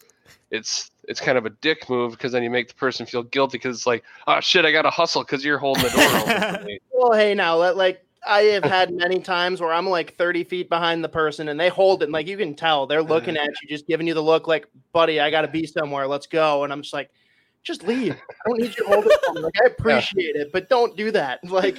it's 0.51 0.91
it's 1.09 1.21
kind 1.21 1.39
of 1.39 1.47
a 1.47 1.51
dick 1.51 1.89
move 1.89 2.13
because 2.13 2.33
then 2.33 2.43
you 2.43 2.51
make 2.51 2.69
the 2.69 2.75
person 2.75 3.07
feel 3.07 3.23
guilty 3.23 3.59
because 3.59 3.77
it's 3.77 3.87
like, 3.87 4.05
oh 4.27 4.41
shit, 4.41 4.65
I 4.65 4.73
gotta 4.73 4.91
hustle 4.91 5.23
because 5.23 5.45
you're 5.45 5.59
holding 5.59 5.85
the 5.85 5.91
door 5.91 6.05
open 6.05 6.61
for 6.61 6.65
me. 6.65 6.79
Well, 6.93 7.13
hey, 7.13 7.35
now 7.35 7.57
let 7.57 7.77
like 7.77 8.03
I 8.27 8.41
have 8.41 8.65
had 8.65 8.93
many 8.93 9.21
times 9.21 9.61
where 9.61 9.73
I'm 9.73 9.87
like 9.87 10.17
30 10.17 10.45
feet 10.45 10.69
behind 10.69 11.05
the 11.05 11.09
person 11.09 11.49
and 11.49 11.61
they 11.61 11.69
hold 11.69 12.03
it, 12.03 12.07
and 12.07 12.13
like 12.13 12.27
you 12.27 12.37
can 12.37 12.55
tell 12.55 12.87
they're 12.87 13.03
looking 13.03 13.37
uh-huh. 13.37 13.47
at 13.47 13.63
you, 13.63 13.69
just 13.69 13.87
giving 13.87 14.07
you 14.07 14.15
the 14.15 14.23
look, 14.23 14.49
like, 14.49 14.67
buddy, 14.93 15.21
I 15.21 15.31
gotta 15.31 15.49
be 15.49 15.67
somewhere. 15.67 16.07
Let's 16.07 16.27
go. 16.27 16.65
And 16.65 16.73
I'm 16.73 16.83
just 16.83 16.95
like, 16.95 17.11
just 17.67 17.83
leave. 17.85 18.13
I 18.15 18.49
don't 18.49 18.59
need 18.61 18.69
you 18.79 18.85
to 18.85 18.87
hold 18.87 19.07
it. 19.07 19.43
Like, 19.43 19.55
I 19.63 19.67
appreciate 19.79 20.37
it, 20.37 20.53
but 20.53 20.69
don't 20.69 20.97
do 20.97 21.11
that. 21.11 21.41
Like, 21.51 21.77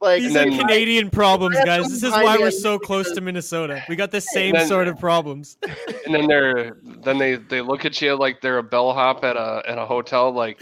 like 0.00 0.20
These 0.22 0.32
are 0.36 0.44
then- 0.50 0.58
Canadian 0.58 1.10
problems, 1.10 1.56
guys. 1.64 1.88
This 1.88 2.02
is 2.02 2.10
why 2.10 2.36
we're 2.36 2.50
so 2.50 2.76
close 2.78 3.12
to 3.12 3.20
Minnesota. 3.20 3.82
We 3.88 3.94
got 3.96 4.10
the 4.10 4.20
same 4.36 4.54
then- 4.54 4.66
sort 4.66 4.88
of 4.88 4.98
problems. 4.98 5.56
and 6.04 6.12
then 6.14 6.26
they're 6.26 6.76
then 6.82 7.18
they 7.18 7.36
they 7.36 7.60
look 7.60 7.84
at 7.84 8.00
you 8.02 8.16
like 8.16 8.40
they're 8.40 8.58
a 8.58 8.62
bellhop 8.64 9.22
at 9.24 9.36
a 9.36 9.62
at 9.68 9.78
a 9.78 9.86
hotel 9.86 10.32
like 10.32 10.60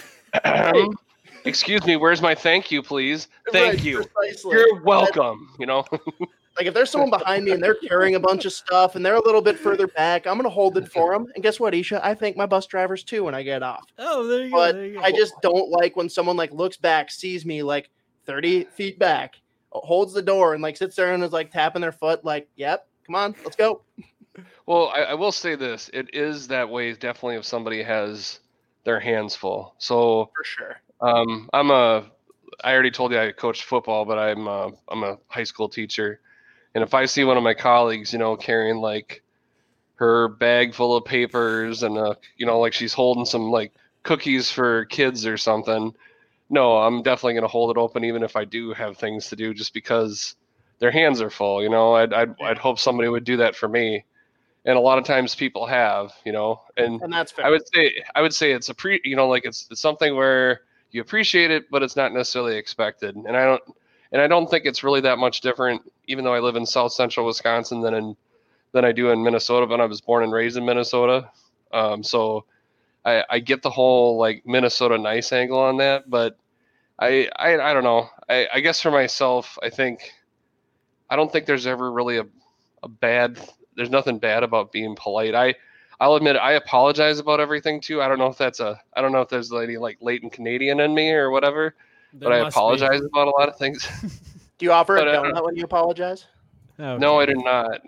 excuse 1.44 1.84
me 1.86 1.96
where's 1.96 2.20
my 2.20 2.34
thank 2.34 2.70
you 2.70 2.82
please 2.82 3.28
thank 3.50 3.74
Right, 3.76 3.84
you 3.84 4.04
precisely. 4.14 4.52
you're 4.52 4.82
welcome 4.82 5.48
you 5.58 5.64
know 5.66 5.84
Like 6.60 6.66
if 6.66 6.74
there's 6.74 6.90
someone 6.90 7.08
behind 7.08 7.46
me 7.46 7.52
and 7.52 7.62
they're 7.62 7.74
carrying 7.74 8.16
a 8.16 8.20
bunch 8.20 8.44
of 8.44 8.52
stuff 8.52 8.94
and 8.94 9.04
they're 9.04 9.14
a 9.14 9.24
little 9.24 9.40
bit 9.40 9.58
further 9.58 9.86
back, 9.86 10.26
I'm 10.26 10.36
gonna 10.36 10.50
hold 10.50 10.76
it 10.76 10.92
for 10.92 11.14
them. 11.14 11.26
And 11.34 11.42
guess 11.42 11.58
what, 11.58 11.72
Isha? 11.72 12.04
I 12.04 12.14
thank 12.14 12.36
my 12.36 12.44
bus 12.44 12.66
drivers 12.66 13.02
too 13.02 13.24
when 13.24 13.34
I 13.34 13.42
get 13.42 13.62
off. 13.62 13.86
Oh, 13.98 14.26
there 14.26 14.44
you 14.44 14.50
go. 14.50 14.56
But 14.58 14.72
there 14.74 14.84
you 14.84 14.94
go. 14.96 15.00
I 15.00 15.10
just 15.10 15.32
don't 15.40 15.70
like 15.70 15.96
when 15.96 16.10
someone 16.10 16.36
like 16.36 16.52
looks 16.52 16.76
back, 16.76 17.10
sees 17.10 17.46
me 17.46 17.62
like 17.62 17.88
30 18.26 18.64
feet 18.64 18.98
back, 18.98 19.36
holds 19.70 20.12
the 20.12 20.20
door, 20.20 20.52
and 20.52 20.62
like 20.62 20.76
sits 20.76 20.96
there 20.96 21.14
and 21.14 21.24
is 21.24 21.32
like 21.32 21.50
tapping 21.50 21.80
their 21.80 21.92
foot, 21.92 22.26
like, 22.26 22.46
"Yep, 22.56 22.86
come 23.06 23.14
on, 23.14 23.34
let's 23.42 23.56
go." 23.56 23.80
well 24.66 24.92
I, 24.94 25.04
I 25.04 25.14
will 25.14 25.32
say 25.32 25.54
this 25.54 25.88
it 25.94 26.14
is 26.14 26.46
that 26.48 26.68
way 26.68 26.92
definitely 26.92 27.36
if 27.36 27.46
somebody 27.46 27.82
has 27.82 28.40
their 28.84 29.00
hands 29.00 29.34
full 29.34 29.74
so 29.78 30.30
For 30.36 30.44
sure. 30.44 30.80
um 31.00 31.48
i'm 31.52 31.70
a 31.70 32.10
i 32.62 32.72
already 32.72 32.92
told 32.92 33.12
you 33.12 33.18
i 33.18 33.32
coached 33.32 33.64
football 33.64 34.04
but 34.04 34.18
i'm 34.18 34.46
a, 34.46 34.70
i'm 34.88 35.02
a 35.02 35.18
high 35.26 35.44
school 35.44 35.68
teacher 35.68 36.20
And 36.74 36.84
if 36.84 36.94
I 36.94 37.06
see 37.06 37.24
one 37.24 37.36
of 37.36 37.42
my 37.42 37.54
colleagues, 37.54 38.12
you 38.12 38.18
know, 38.18 38.36
carrying 38.36 38.76
like 38.76 39.22
her 39.96 40.28
bag 40.28 40.74
full 40.74 40.96
of 40.96 41.04
papers 41.04 41.82
and 41.82 41.98
uh, 41.98 42.14
you 42.36 42.46
know, 42.46 42.58
like 42.60 42.72
she's 42.72 42.94
holding 42.94 43.24
some 43.24 43.50
like 43.50 43.72
cookies 44.02 44.50
for 44.50 44.84
kids 44.86 45.26
or 45.26 45.36
something, 45.36 45.94
no, 46.48 46.78
I'm 46.78 47.02
definitely 47.02 47.34
going 47.34 47.42
to 47.42 47.48
hold 47.48 47.70
it 47.70 47.78
open 47.78 48.04
even 48.04 48.22
if 48.22 48.36
I 48.36 48.44
do 48.44 48.72
have 48.72 48.96
things 48.96 49.28
to 49.28 49.36
do, 49.36 49.52
just 49.52 49.74
because 49.74 50.36
their 50.78 50.90
hands 50.90 51.20
are 51.20 51.30
full. 51.30 51.62
You 51.62 51.68
know, 51.68 51.94
I'd 51.94 52.12
I'd, 52.12 52.34
I'd 52.42 52.58
hope 52.58 52.78
somebody 52.78 53.08
would 53.08 53.24
do 53.24 53.36
that 53.38 53.54
for 53.56 53.68
me, 53.68 54.04
and 54.64 54.76
a 54.76 54.80
lot 54.80 54.98
of 54.98 55.04
times 55.04 55.34
people 55.34 55.66
have. 55.66 56.12
You 56.24 56.32
know, 56.32 56.60
and 56.76 57.00
And 57.02 57.12
that's 57.12 57.32
fair. 57.32 57.46
I 57.46 57.50
would 57.50 57.66
say 57.72 57.92
I 58.14 58.22
would 58.22 58.34
say 58.34 58.52
it's 58.52 58.68
a 58.68 58.74
pre, 58.74 59.00
you 59.04 59.16
know, 59.16 59.28
like 59.28 59.44
it's, 59.44 59.66
it's 59.70 59.80
something 59.80 60.14
where 60.16 60.62
you 60.92 61.00
appreciate 61.00 61.50
it, 61.50 61.70
but 61.70 61.82
it's 61.82 61.96
not 61.96 62.12
necessarily 62.12 62.56
expected. 62.56 63.16
And 63.16 63.36
I 63.36 63.44
don't 63.44 63.62
and 64.12 64.20
I 64.20 64.26
don't 64.26 64.50
think 64.50 64.64
it's 64.64 64.82
really 64.82 65.00
that 65.02 65.18
much 65.18 65.40
different, 65.40 65.82
even 66.10 66.24
though 66.24 66.34
I 66.34 66.40
live 66.40 66.56
in 66.56 66.66
South 66.66 66.92
Central 66.92 67.24
Wisconsin 67.24 67.80
than 67.80 67.94
in 67.94 68.16
than 68.72 68.84
I 68.84 68.92
do 68.92 69.10
in 69.10 69.22
Minnesota. 69.22 69.66
But 69.66 69.80
I 69.80 69.86
was 69.86 70.00
born 70.00 70.24
and 70.24 70.32
raised 70.32 70.56
in 70.56 70.64
Minnesota, 70.64 71.30
um, 71.72 72.02
so 72.02 72.44
I, 73.04 73.24
I 73.30 73.38
get 73.38 73.62
the 73.62 73.70
whole 73.70 74.18
like 74.18 74.42
Minnesota 74.44 74.98
nice 74.98 75.32
angle 75.32 75.58
on 75.58 75.76
that. 75.78 76.10
But 76.10 76.36
I 76.98 77.28
I, 77.36 77.70
I 77.70 77.72
don't 77.72 77.84
know. 77.84 78.08
I, 78.28 78.48
I 78.54 78.60
guess 78.60 78.80
for 78.80 78.90
myself, 78.90 79.56
I 79.62 79.70
think 79.70 80.12
I 81.08 81.16
don't 81.16 81.32
think 81.32 81.46
there's 81.46 81.66
ever 81.66 81.90
really 81.90 82.18
a, 82.18 82.26
a 82.82 82.88
bad. 82.88 83.38
There's 83.76 83.90
nothing 83.90 84.18
bad 84.18 84.42
about 84.42 84.72
being 84.72 84.96
polite. 84.96 85.34
I 85.36 85.54
I'll 86.00 86.16
admit 86.16 86.36
I 86.36 86.52
apologize 86.52 87.20
about 87.20 87.38
everything 87.38 87.80
too. 87.80 88.02
I 88.02 88.08
don't 88.08 88.18
know 88.18 88.26
if 88.26 88.36
that's 88.36 88.58
a 88.58 88.80
I 88.94 89.00
don't 89.00 89.12
know 89.12 89.20
if 89.20 89.28
there's 89.28 89.52
any 89.52 89.76
like 89.76 89.98
latent 90.00 90.32
Canadian 90.32 90.80
in 90.80 90.92
me 90.92 91.12
or 91.12 91.30
whatever, 91.30 91.76
but 92.14 92.32
I 92.32 92.42
must 92.42 92.56
be. 92.56 92.58
apologize 92.58 93.00
about 93.00 93.28
a 93.28 93.30
lot 93.30 93.48
of 93.48 93.56
things. 93.56 93.86
Do 94.60 94.66
you 94.66 94.72
offer 94.72 94.98
a 94.98 95.00
But, 95.00 95.08
uh, 95.08 95.22
donut 95.22 95.42
when 95.42 95.56
you 95.56 95.64
apologize? 95.64 96.26
No, 96.78 97.18
I 97.18 97.24
did 97.24 97.38
not. 97.38 97.80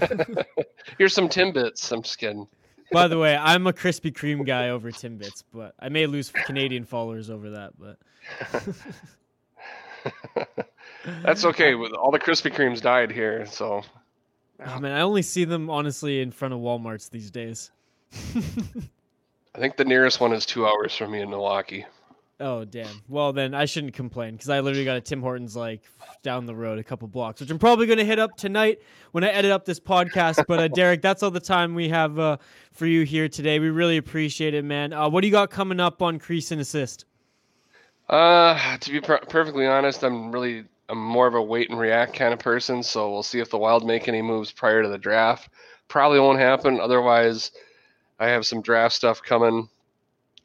Here's 0.98 1.12
some 1.12 1.28
Timbits. 1.28 1.92
I'm 1.92 2.00
just 2.00 2.16
kidding. 2.16 2.48
By 2.90 3.08
the 3.08 3.18
way, 3.18 3.36
I'm 3.40 3.66
a 3.66 3.74
Krispy 3.74 4.10
Kreme 4.10 4.46
guy 4.46 4.70
over 4.70 4.90
Timbits, 4.90 5.44
but 5.52 5.74
I 5.78 5.90
may 5.90 6.06
lose 6.06 6.30
Canadian 6.30 6.86
followers 6.86 7.28
over 7.28 7.50
that. 7.50 7.74
But 7.78 7.98
That's 11.22 11.44
okay. 11.44 11.74
With 11.74 11.92
all 11.92 12.10
the 12.10 12.18
Krispy 12.18 12.50
Kremes 12.50 12.80
died 12.80 13.12
here, 13.12 13.44
so 13.44 13.82
oh, 14.66 14.80
man, 14.80 14.92
I 14.92 15.02
only 15.02 15.20
see 15.20 15.44
them 15.44 15.68
honestly 15.68 16.22
in 16.22 16.30
front 16.30 16.54
of 16.54 16.60
WalMarts 16.60 17.10
these 17.10 17.30
days. 17.30 17.70
I 19.54 19.58
think 19.58 19.76
the 19.76 19.84
nearest 19.84 20.20
one 20.20 20.32
is 20.32 20.46
two 20.46 20.66
hours 20.66 20.96
from 20.96 21.10
me 21.10 21.20
in 21.20 21.28
Milwaukee. 21.28 21.84
Oh 22.40 22.64
damn. 22.64 23.02
Well 23.08 23.32
then 23.32 23.54
I 23.54 23.64
shouldn't 23.64 23.94
complain 23.94 24.32
because 24.32 24.48
I 24.48 24.60
literally 24.60 24.84
got 24.84 24.96
a 24.96 25.00
Tim 25.00 25.20
Hortons 25.20 25.54
like 25.54 25.82
down 26.22 26.46
the 26.46 26.54
road 26.54 26.78
a 26.78 26.84
couple 26.84 27.06
blocks, 27.06 27.40
which 27.40 27.50
I'm 27.50 27.58
probably 27.58 27.86
gonna 27.86 28.04
hit 28.04 28.18
up 28.18 28.36
tonight 28.36 28.80
when 29.12 29.22
I 29.22 29.28
edit 29.28 29.52
up 29.52 29.64
this 29.64 29.78
podcast. 29.78 30.44
But 30.48 30.58
uh, 30.58 30.68
Derek, 30.68 31.00
that's 31.00 31.22
all 31.22 31.30
the 31.30 31.40
time 31.40 31.74
we 31.74 31.88
have 31.90 32.18
uh, 32.18 32.38
for 32.72 32.86
you 32.86 33.04
here 33.04 33.28
today. 33.28 33.58
We 33.60 33.70
really 33.70 33.96
appreciate 33.96 34.54
it, 34.54 34.64
man. 34.64 34.92
Uh, 34.92 35.08
what 35.08 35.20
do 35.20 35.28
you 35.28 35.32
got 35.32 35.50
coming 35.50 35.78
up 35.78 36.02
on 36.02 36.18
Crease 36.18 36.50
and 36.50 36.60
Assist? 36.60 37.04
Uh, 38.08 38.76
to 38.78 38.90
be 38.90 39.00
per- 39.00 39.20
perfectly 39.28 39.66
honest, 39.66 40.02
I'm 40.02 40.32
really 40.32 40.64
I'm 40.88 40.98
more 40.98 41.26
of 41.26 41.34
a 41.34 41.42
wait 41.42 41.70
and 41.70 41.78
react 41.78 42.14
kind 42.14 42.34
of 42.34 42.40
person. 42.40 42.82
So 42.82 43.12
we'll 43.12 43.22
see 43.22 43.40
if 43.40 43.50
the 43.50 43.58
Wild 43.58 43.86
make 43.86 44.08
any 44.08 44.22
moves 44.22 44.52
prior 44.52 44.82
to 44.82 44.88
the 44.88 44.98
draft. 44.98 45.48
Probably 45.88 46.18
won't 46.18 46.38
happen. 46.38 46.80
Otherwise, 46.80 47.52
I 48.18 48.28
have 48.28 48.46
some 48.46 48.60
draft 48.60 48.94
stuff 48.94 49.22
coming. 49.22 49.68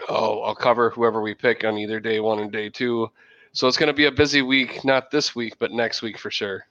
Oh, 0.07 0.41
I'll 0.41 0.55
cover 0.55 0.89
whoever 0.89 1.21
we 1.21 1.33
pick 1.33 1.63
on 1.63 1.77
either 1.77 1.99
day 1.99 2.19
one 2.19 2.39
and 2.39 2.51
day 2.51 2.69
two. 2.69 3.11
So 3.51 3.67
it's 3.67 3.77
going 3.77 3.87
to 3.87 3.93
be 3.93 4.05
a 4.05 4.11
busy 4.11 4.41
week, 4.41 4.85
not 4.85 5.11
this 5.11 5.35
week, 5.35 5.55
but 5.59 5.71
next 5.71 6.01
week 6.01 6.17
for 6.17 6.31
sure. 6.31 6.65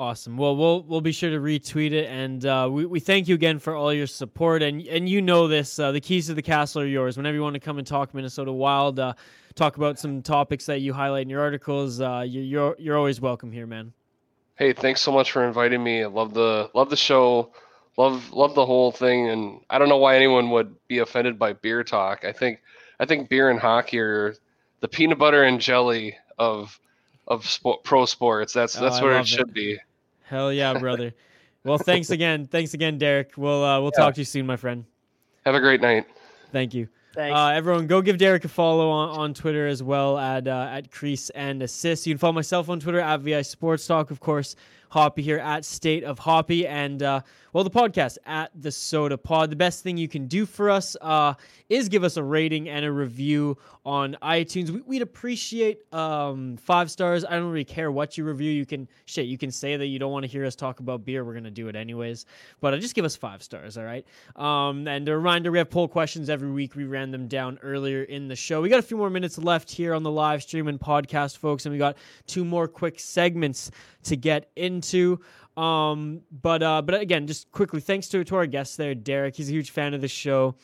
Awesome. 0.00 0.36
Well, 0.36 0.56
we'll 0.56 0.82
we'll 0.82 1.00
be 1.00 1.12
sure 1.12 1.30
to 1.30 1.38
retweet 1.38 1.92
it, 1.92 2.08
and 2.08 2.44
uh, 2.44 2.68
we 2.68 2.86
we 2.86 2.98
thank 2.98 3.28
you 3.28 3.36
again 3.36 3.60
for 3.60 3.76
all 3.76 3.92
your 3.92 4.08
support. 4.08 4.62
And 4.62 4.84
and 4.88 5.08
you 5.08 5.22
know 5.22 5.46
this, 5.46 5.78
uh, 5.78 5.92
the 5.92 6.00
keys 6.00 6.26
to 6.26 6.34
the 6.34 6.42
castle 6.42 6.82
are 6.82 6.86
yours. 6.86 7.16
Whenever 7.16 7.36
you 7.36 7.42
want 7.42 7.54
to 7.54 7.60
come 7.60 7.78
and 7.78 7.86
talk 7.86 8.12
Minnesota 8.12 8.50
Wild, 8.50 8.98
uh, 8.98 9.12
talk 9.54 9.76
about 9.76 10.00
some 10.00 10.20
topics 10.20 10.66
that 10.66 10.80
you 10.80 10.92
highlight 10.92 11.22
in 11.22 11.28
your 11.28 11.40
articles, 11.40 12.00
uh, 12.00 12.24
you, 12.26 12.40
you're 12.40 12.74
you're 12.80 12.96
always 12.96 13.20
welcome 13.20 13.52
here, 13.52 13.66
man. 13.66 13.92
Hey, 14.56 14.72
thanks 14.72 15.00
so 15.02 15.12
much 15.12 15.30
for 15.30 15.46
inviting 15.46 15.84
me. 15.84 16.02
I 16.02 16.06
love 16.06 16.34
the 16.34 16.68
love 16.74 16.90
the 16.90 16.96
show. 16.96 17.52
Love 17.98 18.32
love 18.32 18.54
the 18.54 18.64
whole 18.64 18.90
thing 18.90 19.28
and 19.28 19.60
I 19.68 19.78
don't 19.78 19.88
know 19.90 19.98
why 19.98 20.16
anyone 20.16 20.50
would 20.50 20.74
be 20.88 20.98
offended 20.98 21.38
by 21.38 21.52
beer 21.52 21.84
talk. 21.84 22.24
I 22.24 22.32
think 22.32 22.60
I 22.98 23.04
think 23.04 23.28
beer 23.28 23.50
and 23.50 23.60
hockey 23.60 23.98
are 23.98 24.34
the 24.80 24.88
peanut 24.88 25.18
butter 25.18 25.42
and 25.44 25.60
jelly 25.60 26.16
of 26.38 26.78
of 27.28 27.46
sport, 27.46 27.84
pro 27.84 28.06
sports. 28.06 28.52
That's 28.52 28.76
Oh, 28.78 28.80
that's 28.82 28.96
I 28.96 29.02
where 29.02 29.12
it 29.12 29.16
love 29.16 29.28
should 29.28 29.52
be. 29.52 29.78
Hell 30.24 30.52
yeah, 30.52 30.78
brother. 30.78 31.12
well, 31.64 31.78
thanks 31.78 32.10
again. 32.10 32.46
Thanks 32.46 32.72
again, 32.74 32.96
Derek. 32.98 33.32
We'll 33.36 33.62
uh, 33.62 33.80
we'll 33.80 33.92
Yeah. 33.94 34.04
talk 34.04 34.14
to 34.14 34.20
you 34.22 34.24
soon, 34.24 34.46
my 34.46 34.56
friend. 34.56 34.84
Have 35.44 35.54
a 35.54 35.60
great 35.60 35.80
night. 35.82 36.06
Thank 36.50 36.72
you. 36.74 36.88
Thanks. 37.14 37.36
Uh, 37.38 37.48
everyone, 37.48 37.86
go 37.88 38.00
give 38.00 38.16
Derek 38.16 38.44
a 38.46 38.48
follow 38.48 38.88
on, 38.88 39.10
on 39.10 39.34
Twitter 39.34 39.66
as 39.66 39.82
well 39.82 40.16
at 40.18 40.48
uh, 40.48 40.68
at 40.70 40.90
Crease 40.90 41.28
and 41.30 41.62
Assist. 41.62 42.06
You 42.06 42.14
can 42.14 42.18
follow 42.18 42.32
myself 42.32 42.70
on 42.70 42.80
Twitter 42.80 43.00
at 43.00 43.20
VI 43.20 43.42
Sports 43.42 43.86
Talk, 43.86 44.10
of 44.10 44.18
course. 44.18 44.56
Hoppy 44.88 45.20
here 45.22 45.38
at 45.38 45.64
State 45.66 46.04
of 46.04 46.18
Hoppy, 46.18 46.66
and 46.66 47.02
uh, 47.02 47.20
well, 47.52 47.64
the 47.64 47.70
podcast 47.70 48.16
at 48.24 48.50
the 48.54 48.70
Sota 48.70 49.22
Pod. 49.22 49.50
The 49.50 49.56
best 49.56 49.82
thing 49.82 49.98
you 49.98 50.08
can 50.08 50.26
do 50.26 50.46
for 50.46 50.70
us 50.70 50.96
uh, 51.02 51.34
is 51.68 51.90
give 51.90 52.02
us 52.02 52.16
a 52.16 52.22
rating 52.22 52.70
and 52.70 52.84
a 52.84 52.90
review 52.90 53.58
on 53.84 54.16
iTunes. 54.22 54.70
We, 54.70 54.80
we'd 54.82 55.02
appreciate 55.02 55.82
um, 55.92 56.56
five 56.56 56.90
stars. 56.90 57.26
I 57.26 57.32
don't 57.32 57.50
really 57.50 57.64
care 57.64 57.92
what 57.92 58.16
you 58.16 58.24
review. 58.24 58.50
You 58.50 58.64
can 58.64 58.88
shit. 59.04 59.26
You 59.26 59.36
can 59.36 59.50
say 59.50 59.76
that 59.76 59.86
you 59.86 59.98
don't 59.98 60.12
want 60.12 60.24
to 60.24 60.30
hear 60.30 60.46
us 60.46 60.56
talk 60.56 60.80
about 60.80 61.04
beer. 61.04 61.24
We're 61.24 61.34
gonna 61.34 61.50
do 61.50 61.68
it 61.68 61.76
anyways, 61.76 62.24
but 62.60 62.72
uh, 62.72 62.78
just 62.78 62.94
give 62.94 63.04
us 63.04 63.16
five 63.16 63.42
stars, 63.42 63.76
all 63.76 63.84
right? 63.84 64.06
Um, 64.36 64.88
and 64.88 65.06
a 65.08 65.14
reminder: 65.14 65.50
we 65.50 65.58
have 65.58 65.68
poll 65.68 65.88
questions 65.88 66.30
every 66.30 66.50
week. 66.50 66.74
We 66.74 66.84
ran 66.84 67.10
them 67.10 67.28
down 67.28 67.58
earlier 67.62 68.04
in 68.04 68.28
the 68.28 68.36
show. 68.36 68.62
We 68.62 68.70
got 68.70 68.78
a 68.78 68.82
few 68.82 68.96
more 68.96 69.10
minutes 69.10 69.36
left 69.36 69.70
here 69.70 69.92
on 69.92 70.02
the 70.02 70.10
live 70.10 70.42
stream 70.42 70.68
and 70.68 70.80
podcast, 70.80 71.36
folks, 71.36 71.66
and 71.66 71.72
we 71.72 71.78
got 71.78 71.98
two 72.26 72.46
more 72.46 72.66
quick 72.66 72.98
segments 72.98 73.70
to 74.04 74.16
get 74.16 74.50
into. 74.56 75.20
Um, 75.56 76.22
but 76.30 76.62
uh, 76.62 76.82
but 76.82 77.00
again, 77.00 77.26
just 77.26 77.50
quickly, 77.52 77.80
thanks 77.80 78.08
to 78.08 78.24
to 78.24 78.36
our 78.36 78.46
guest 78.46 78.76
there, 78.76 78.94
Derek. 78.94 79.36
He's 79.36 79.48
a 79.48 79.52
huge 79.52 79.70
fan 79.70 79.94
of 79.94 80.00
the 80.00 80.08
show. 80.08 80.54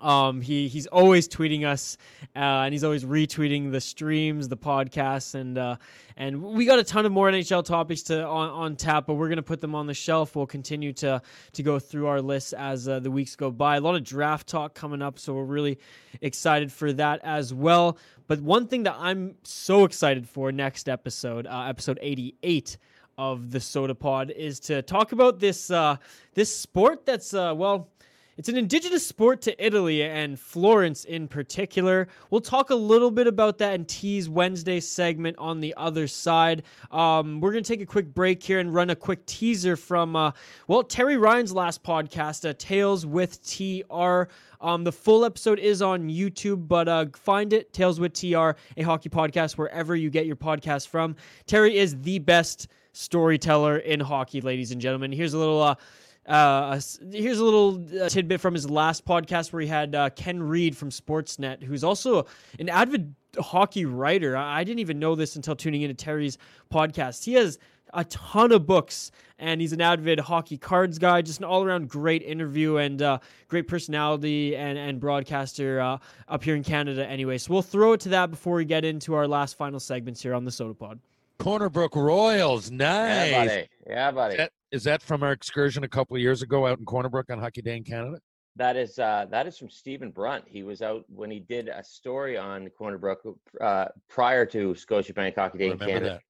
Um, 0.00 0.40
he 0.40 0.68
he's 0.68 0.86
always 0.86 1.28
tweeting 1.28 1.64
us, 1.64 1.96
uh, 2.34 2.38
and 2.38 2.74
he's 2.74 2.84
always 2.84 3.04
retweeting 3.04 3.70
the 3.70 3.80
streams, 3.80 4.48
the 4.48 4.56
podcasts, 4.56 5.34
and 5.34 5.56
uh, 5.56 5.76
and 6.16 6.42
we 6.42 6.64
got 6.64 6.78
a 6.78 6.84
ton 6.84 7.06
of 7.06 7.12
more 7.12 7.30
NHL 7.30 7.64
topics 7.64 8.02
to 8.04 8.26
on, 8.26 8.50
on 8.50 8.76
tap, 8.76 9.06
but 9.06 9.14
we're 9.14 9.28
gonna 9.28 9.42
put 9.42 9.60
them 9.60 9.74
on 9.74 9.86
the 9.86 9.94
shelf. 9.94 10.34
We'll 10.34 10.46
continue 10.46 10.92
to 10.94 11.22
to 11.52 11.62
go 11.62 11.78
through 11.78 12.06
our 12.06 12.20
lists 12.20 12.52
as 12.52 12.88
uh, 12.88 13.00
the 13.00 13.10
weeks 13.10 13.36
go 13.36 13.50
by. 13.50 13.76
A 13.76 13.80
lot 13.80 13.94
of 13.94 14.04
draft 14.04 14.48
talk 14.48 14.74
coming 14.74 15.02
up, 15.02 15.18
so 15.18 15.34
we're 15.34 15.44
really 15.44 15.78
excited 16.20 16.72
for 16.72 16.92
that 16.94 17.20
as 17.22 17.54
well. 17.54 17.98
But 18.26 18.40
one 18.40 18.66
thing 18.66 18.84
that 18.84 18.96
I'm 18.98 19.36
so 19.42 19.84
excited 19.84 20.28
for 20.28 20.50
next 20.50 20.88
episode, 20.88 21.46
uh, 21.46 21.66
episode 21.68 21.98
88 22.00 22.78
of 23.18 23.50
the 23.50 23.58
Sota 23.58 23.98
Pod, 23.98 24.30
is 24.30 24.60
to 24.60 24.82
talk 24.82 25.12
about 25.12 25.40
this 25.40 25.70
uh, 25.70 25.96
this 26.34 26.54
sport 26.54 27.06
that's 27.06 27.34
uh, 27.34 27.52
well. 27.56 27.88
It's 28.36 28.48
an 28.48 28.56
indigenous 28.56 29.06
sport 29.06 29.42
to 29.42 29.64
Italy 29.64 30.02
and 30.02 30.38
Florence 30.38 31.04
in 31.04 31.28
particular. 31.28 32.08
We'll 32.30 32.40
talk 32.40 32.70
a 32.70 32.74
little 32.74 33.12
bit 33.12 33.28
about 33.28 33.58
that 33.58 33.74
in 33.74 33.84
Tease 33.84 34.28
Wednesday 34.28 34.80
segment 34.80 35.38
on 35.38 35.60
the 35.60 35.72
other 35.76 36.08
side. 36.08 36.64
Um, 36.90 37.40
we're 37.40 37.52
going 37.52 37.62
to 37.62 37.68
take 37.68 37.80
a 37.80 37.86
quick 37.86 38.12
break 38.12 38.42
here 38.42 38.58
and 38.58 38.74
run 38.74 38.90
a 38.90 38.96
quick 38.96 39.24
teaser 39.26 39.76
from, 39.76 40.16
uh, 40.16 40.32
well, 40.66 40.82
Terry 40.82 41.16
Ryan's 41.16 41.52
last 41.52 41.84
podcast, 41.84 42.48
uh, 42.48 42.54
Tales 42.58 43.06
with 43.06 43.40
TR. 43.46 44.24
Um, 44.60 44.82
the 44.82 44.92
full 44.92 45.24
episode 45.24 45.60
is 45.60 45.80
on 45.80 46.08
YouTube, 46.08 46.66
but 46.66 46.88
uh, 46.88 47.06
find 47.14 47.52
it, 47.52 47.72
Tales 47.72 48.00
with 48.00 48.14
TR, 48.14 48.50
a 48.76 48.82
hockey 48.82 49.10
podcast, 49.10 49.56
wherever 49.56 49.94
you 49.94 50.10
get 50.10 50.26
your 50.26 50.34
podcast 50.34 50.88
from. 50.88 51.14
Terry 51.46 51.76
is 51.76 52.00
the 52.00 52.18
best 52.18 52.66
storyteller 52.94 53.78
in 53.78 54.00
hockey, 54.00 54.40
ladies 54.40 54.72
and 54.72 54.80
gentlemen. 54.80 55.12
Here's 55.12 55.34
a 55.34 55.38
little. 55.38 55.62
Uh, 55.62 55.76
uh, 56.26 56.80
here's 57.12 57.38
a 57.38 57.44
little 57.44 57.84
uh, 58.00 58.08
tidbit 58.08 58.40
from 58.40 58.54
his 58.54 58.68
last 58.68 59.04
podcast 59.04 59.52
where 59.52 59.60
he 59.60 59.68
had 59.68 59.94
uh, 59.94 60.10
Ken 60.10 60.42
Reid 60.42 60.76
from 60.76 60.90
Sportsnet, 60.90 61.62
who's 61.62 61.84
also 61.84 62.26
an 62.58 62.68
avid 62.68 63.14
hockey 63.38 63.84
writer. 63.84 64.36
I, 64.36 64.64
didn't 64.64 64.80
even 64.80 64.98
know 64.98 65.14
this 65.14 65.36
until 65.36 65.54
tuning 65.54 65.82
into 65.82 65.94
Terry's 65.94 66.38
podcast. 66.72 67.24
He 67.24 67.34
has 67.34 67.58
a 67.92 68.04
ton 68.04 68.52
of 68.52 68.66
books, 68.66 69.10
and 69.38 69.60
he's 69.60 69.72
an 69.72 69.80
avid 69.80 70.18
hockey 70.18 70.56
cards 70.56 70.98
guy. 70.98 71.20
Just 71.20 71.40
an 71.40 71.44
all-around 71.44 71.88
great 71.88 72.22
interview 72.22 72.78
and 72.78 73.02
uh, 73.02 73.18
great 73.48 73.68
personality 73.68 74.56
and 74.56 74.78
and 74.78 75.00
broadcaster 75.00 75.80
uh, 75.80 75.98
up 76.28 76.42
here 76.42 76.56
in 76.56 76.64
Canada. 76.64 77.06
Anyway, 77.06 77.36
so 77.38 77.52
we'll 77.52 77.62
throw 77.62 77.92
it 77.92 78.00
to 78.00 78.08
that 78.10 78.30
before 78.30 78.56
we 78.56 78.64
get 78.64 78.84
into 78.84 79.14
our 79.14 79.28
last 79.28 79.56
final 79.56 79.78
segments 79.78 80.22
here 80.22 80.34
on 80.34 80.44
the 80.44 80.50
Sota 80.50 80.78
Pod. 80.78 81.00
Corner 81.38 81.68
Brook 81.68 81.96
Royals, 81.96 82.70
nice. 82.70 83.30
Yeah, 83.30 83.44
buddy. 83.46 83.68
Yeah, 83.88 84.10
buddy. 84.12 84.32
Is 84.34 84.38
that, 84.38 84.52
is 84.72 84.84
that 84.84 85.02
from 85.02 85.22
our 85.22 85.32
excursion 85.32 85.84
a 85.84 85.88
couple 85.88 86.16
of 86.16 86.22
years 86.22 86.42
ago 86.42 86.66
out 86.66 86.78
in 86.78 86.84
Corner 86.84 87.08
Brook 87.08 87.26
on 87.30 87.38
Hockey 87.38 87.62
Day 87.62 87.76
in 87.76 87.84
Canada? 87.84 88.18
That 88.56 88.76
is 88.76 88.98
uh, 89.00 89.26
that 89.30 89.46
is 89.48 89.58
from 89.58 89.68
Stephen 89.68 90.10
Brunt. 90.12 90.44
He 90.46 90.62
was 90.62 90.80
out 90.80 91.04
when 91.08 91.28
he 91.30 91.40
did 91.40 91.68
a 91.68 91.82
story 91.82 92.38
on 92.38 92.68
Corner 92.70 92.98
Brook 92.98 93.20
uh, 93.60 93.86
prior 94.08 94.46
to 94.46 94.74
Scotiabank 94.74 95.34
Hockey 95.34 95.58
Day 95.58 95.70
in 95.70 95.78
Canada. 95.78 96.06
that. 96.06 96.20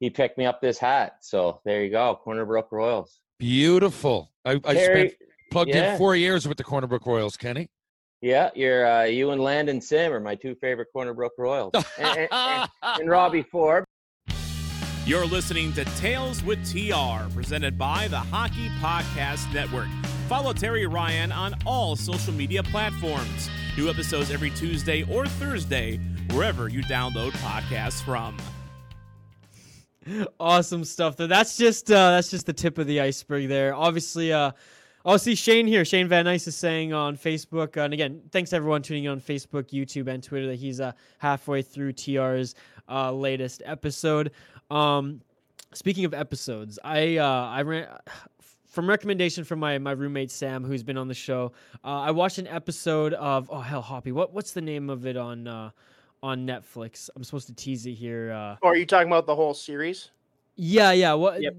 he 0.00 0.10
picked 0.10 0.36
me 0.36 0.44
up 0.44 0.60
this 0.60 0.76
hat. 0.78 1.16
So 1.22 1.60
there 1.64 1.82
you 1.82 1.90
go, 1.90 2.14
Corner 2.22 2.44
Brook 2.44 2.68
Royals. 2.72 3.20
Beautiful. 3.38 4.30
I, 4.44 4.60
I 4.64 4.74
Terry- 4.74 5.08
spent 5.08 5.30
plugged 5.50 5.70
yeah. 5.70 5.92
in 5.92 5.98
four 5.98 6.14
years 6.14 6.46
with 6.46 6.58
the 6.58 6.64
Corner 6.64 6.86
Brook 6.86 7.06
Royals, 7.06 7.38
Kenny. 7.38 7.70
Yeah, 8.20 8.50
you're 8.54 8.86
uh, 8.86 9.04
you 9.04 9.30
and 9.30 9.40
Landon 9.40 9.80
Sim 9.80 10.12
are 10.12 10.20
my 10.20 10.34
two 10.34 10.54
favorite 10.56 10.88
Corner 10.92 11.14
Brook 11.14 11.32
Royals, 11.38 11.72
and, 11.98 12.18
and- 12.18 12.28
and- 12.30 12.70
and 13.00 13.10
Robbie 13.10 13.42
Ford. 13.50 13.84
You're 15.04 15.26
listening 15.26 15.72
to 15.72 15.84
Tales 15.96 16.44
with 16.44 16.64
TR, 16.64 17.28
presented 17.34 17.76
by 17.76 18.06
the 18.06 18.20
Hockey 18.20 18.68
Podcast 18.80 19.52
Network. 19.52 19.88
Follow 20.28 20.52
Terry 20.52 20.86
Ryan 20.86 21.32
on 21.32 21.56
all 21.66 21.96
social 21.96 22.32
media 22.32 22.62
platforms. 22.62 23.50
New 23.76 23.90
episodes 23.90 24.30
every 24.30 24.50
Tuesday 24.50 25.02
or 25.12 25.26
Thursday, 25.26 25.96
wherever 26.30 26.68
you 26.68 26.84
download 26.84 27.32
podcasts 27.32 28.00
from. 28.04 28.36
awesome 30.38 30.84
stuff 30.84 31.16
there. 31.16 31.26
That's 31.26 31.56
just 31.56 31.90
uh, 31.90 32.12
that's 32.12 32.30
just 32.30 32.46
the 32.46 32.52
tip 32.52 32.78
of 32.78 32.86
the 32.86 33.00
iceberg 33.00 33.48
there. 33.48 33.74
Obviously, 33.74 34.32
uh, 34.32 34.52
I'll 35.04 35.18
see 35.18 35.34
Shane 35.34 35.66
here. 35.66 35.84
Shane 35.84 36.06
Van 36.06 36.26
Nice 36.26 36.46
is 36.46 36.54
saying 36.54 36.92
on 36.92 37.16
Facebook, 37.16 37.76
and 37.76 37.92
again, 37.92 38.22
thanks 38.30 38.52
everyone 38.52 38.82
tuning 38.82 39.04
in 39.04 39.10
on 39.10 39.20
Facebook, 39.20 39.70
YouTube, 39.70 40.06
and 40.06 40.22
Twitter 40.22 40.46
that 40.46 40.60
he's 40.60 40.80
uh, 40.80 40.92
halfway 41.18 41.60
through 41.62 41.94
TR's 41.94 42.54
uh, 42.88 43.10
latest 43.10 43.62
episode. 43.64 44.30
Um, 44.72 45.20
speaking 45.74 46.04
of 46.04 46.14
episodes, 46.14 46.78
I 46.82 47.16
uh, 47.18 47.26
I 47.26 47.62
ran 47.62 47.88
from 48.66 48.88
recommendation 48.88 49.44
from 49.44 49.58
my 49.58 49.78
my 49.78 49.92
roommate 49.92 50.30
Sam, 50.30 50.64
who's 50.64 50.82
been 50.82 50.96
on 50.96 51.08
the 51.08 51.14
show. 51.14 51.52
Uh, 51.84 52.00
I 52.00 52.10
watched 52.10 52.38
an 52.38 52.46
episode 52.46 53.12
of 53.14 53.50
oh 53.52 53.60
hell 53.60 53.82
Hoppy. 53.82 54.12
What 54.12 54.32
what's 54.32 54.52
the 54.52 54.62
name 54.62 54.88
of 54.90 55.06
it 55.06 55.16
on 55.16 55.46
uh, 55.46 55.70
on 56.22 56.46
Netflix? 56.46 57.10
I'm 57.14 57.22
supposed 57.24 57.48
to 57.48 57.54
tease 57.54 57.84
it 57.86 57.92
here. 57.92 58.32
Uh, 58.32 58.56
Or 58.62 58.72
are 58.72 58.76
you 58.76 58.86
talking 58.86 59.08
about 59.08 59.26
the 59.26 59.34
whole 59.36 59.54
series? 59.54 60.10
yeah, 60.56 60.92
yeah. 60.92 61.12
What? 61.14 61.42
Yep. 61.42 61.56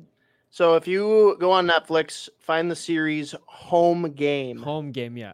So 0.49 0.76
if 0.76 0.88
you 0.88 1.35
go 1.40 1.52
on 1.52 1.68
Netflix, 1.68 2.30
find 2.40 2.69
the 2.69 2.76
series 2.76 3.34
Home 3.48 4.11
Game. 4.11 4.61
Home 4.61 4.91
Game, 4.91 5.18
yeah. 5.18 5.34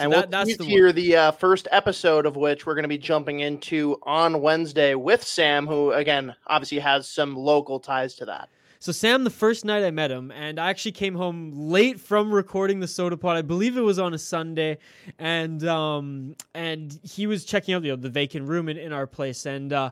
And 0.00 0.04
So 0.04 0.08
we'll 0.10 0.20
that- 0.22 0.30
that's 0.30 0.56
the 0.56 0.64
here 0.64 0.92
the 0.92 1.16
uh, 1.16 1.30
first 1.32 1.68
episode 1.70 2.26
of 2.26 2.36
which 2.36 2.66
we're 2.66 2.74
going 2.74 2.84
to 2.84 2.88
be 2.88 2.98
jumping 2.98 3.40
into 3.40 3.98
on 4.02 4.40
Wednesday 4.40 4.94
with 4.94 5.22
Sam, 5.22 5.66
who 5.66 5.92
again 5.92 6.34
obviously 6.46 6.78
has 6.78 7.08
some 7.08 7.36
local 7.36 7.78
ties 7.78 8.14
to 8.16 8.24
that. 8.24 8.48
So 8.82 8.92
Sam, 8.92 9.24
the 9.24 9.30
first 9.30 9.66
night 9.66 9.84
I 9.84 9.90
met 9.90 10.10
him, 10.10 10.30
and 10.30 10.58
I 10.58 10.70
actually 10.70 10.92
came 10.92 11.14
home 11.14 11.52
late 11.54 12.00
from 12.00 12.32
recording 12.32 12.80
the 12.80 12.86
sota 12.86 13.20
pod. 13.20 13.36
I 13.36 13.42
believe 13.42 13.76
it 13.76 13.82
was 13.82 13.98
on 13.98 14.14
a 14.14 14.18
Sunday, 14.18 14.78
and 15.18 15.62
um, 15.68 16.34
and 16.54 16.98
he 17.02 17.26
was 17.26 17.44
checking 17.44 17.74
out 17.74 17.84
you 17.84 17.90
know, 17.90 17.96
the 17.96 18.08
vacant 18.08 18.48
room 18.48 18.70
in, 18.70 18.78
in 18.78 18.94
our 18.94 19.06
place, 19.06 19.44
and 19.44 19.70
uh, 19.74 19.90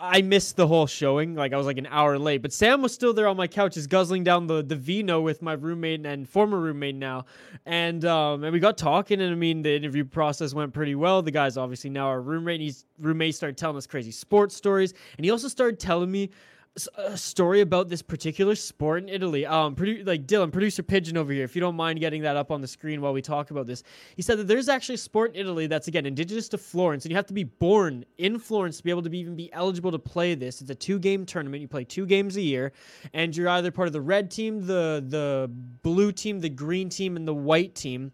I 0.00 0.22
missed 0.22 0.56
the 0.56 0.66
whole 0.66 0.86
showing. 0.86 1.34
Like 1.34 1.52
I 1.52 1.56
was 1.56 1.66
like 1.66 1.78
an 1.78 1.86
hour 1.86 2.18
late, 2.18 2.42
but 2.42 2.52
Sam 2.52 2.82
was 2.82 2.92
still 2.92 3.12
there 3.12 3.26
on 3.26 3.36
my 3.36 3.46
couch, 3.46 3.74
just 3.74 3.88
guzzling 3.88 4.24
down 4.24 4.46
the 4.46 4.62
the 4.62 4.76
vino 4.76 5.20
with 5.20 5.42
my 5.42 5.54
roommate 5.54 6.04
and 6.06 6.28
former 6.28 6.58
roommate 6.58 6.94
now, 6.94 7.24
and 7.66 8.04
um, 8.04 8.44
and 8.44 8.52
we 8.52 8.60
got 8.60 8.78
talking, 8.78 9.20
and 9.20 9.32
I 9.32 9.34
mean 9.36 9.62
the 9.62 9.74
interview 9.74 10.04
process 10.04 10.54
went 10.54 10.72
pretty 10.72 10.94
well. 10.94 11.22
The 11.22 11.30
guy's 11.30 11.56
obviously 11.56 11.90
now 11.90 12.06
our 12.08 12.20
roommate. 12.20 12.56
And 12.56 12.62
he's 12.62 12.84
roommate 12.98 13.34
started 13.34 13.56
telling 13.56 13.76
us 13.76 13.86
crazy 13.86 14.10
sports 14.10 14.54
stories, 14.54 14.94
and 15.16 15.24
he 15.24 15.30
also 15.30 15.48
started 15.48 15.78
telling 15.78 16.10
me 16.10 16.30
a 16.96 17.16
story 17.16 17.62
about 17.62 17.88
this 17.88 18.02
particular 18.02 18.54
sport 18.54 19.02
in 19.02 19.08
Italy. 19.08 19.46
Um, 19.46 19.74
produ- 19.74 20.06
like 20.06 20.26
Dylan, 20.26 20.52
producer 20.52 20.82
Pigeon 20.82 21.16
over 21.16 21.32
here, 21.32 21.44
if 21.44 21.56
you 21.56 21.60
don't 21.60 21.74
mind 21.74 21.98
getting 21.98 22.22
that 22.22 22.36
up 22.36 22.50
on 22.50 22.60
the 22.60 22.68
screen 22.68 23.00
while 23.00 23.12
we 23.12 23.22
talk 23.22 23.50
about 23.50 23.66
this. 23.66 23.82
He 24.14 24.22
said 24.22 24.38
that 24.38 24.46
there's 24.46 24.68
actually 24.68 24.96
a 24.96 24.98
sport 24.98 25.34
in 25.34 25.40
Italy 25.40 25.66
that's 25.66 25.88
again 25.88 26.06
indigenous 26.06 26.48
to 26.50 26.58
Florence, 26.58 27.04
and 27.04 27.10
you 27.10 27.16
have 27.16 27.26
to 27.26 27.34
be 27.34 27.44
born 27.44 28.04
in 28.18 28.38
Florence 28.38 28.76
to 28.76 28.84
be 28.84 28.90
able 28.90 29.02
to 29.02 29.10
be, 29.10 29.18
even 29.18 29.34
be 29.34 29.52
eligible 29.52 29.90
to 29.90 29.98
play 29.98 30.34
this. 30.34 30.60
It's 30.60 30.70
a 30.70 30.74
two-game 30.74 31.26
tournament. 31.26 31.62
You 31.62 31.68
play 31.68 31.84
two 31.84 32.06
games 32.06 32.36
a 32.36 32.42
year, 32.42 32.72
and 33.12 33.36
you're 33.36 33.48
either 33.48 33.70
part 33.70 33.88
of 33.88 33.92
the 33.92 34.00
red 34.00 34.30
team, 34.30 34.66
the 34.66 35.04
the 35.06 35.50
blue 35.82 36.12
team, 36.12 36.40
the 36.40 36.48
green 36.48 36.88
team, 36.88 37.16
and 37.16 37.26
the 37.26 37.34
white 37.34 37.74
team 37.74 38.12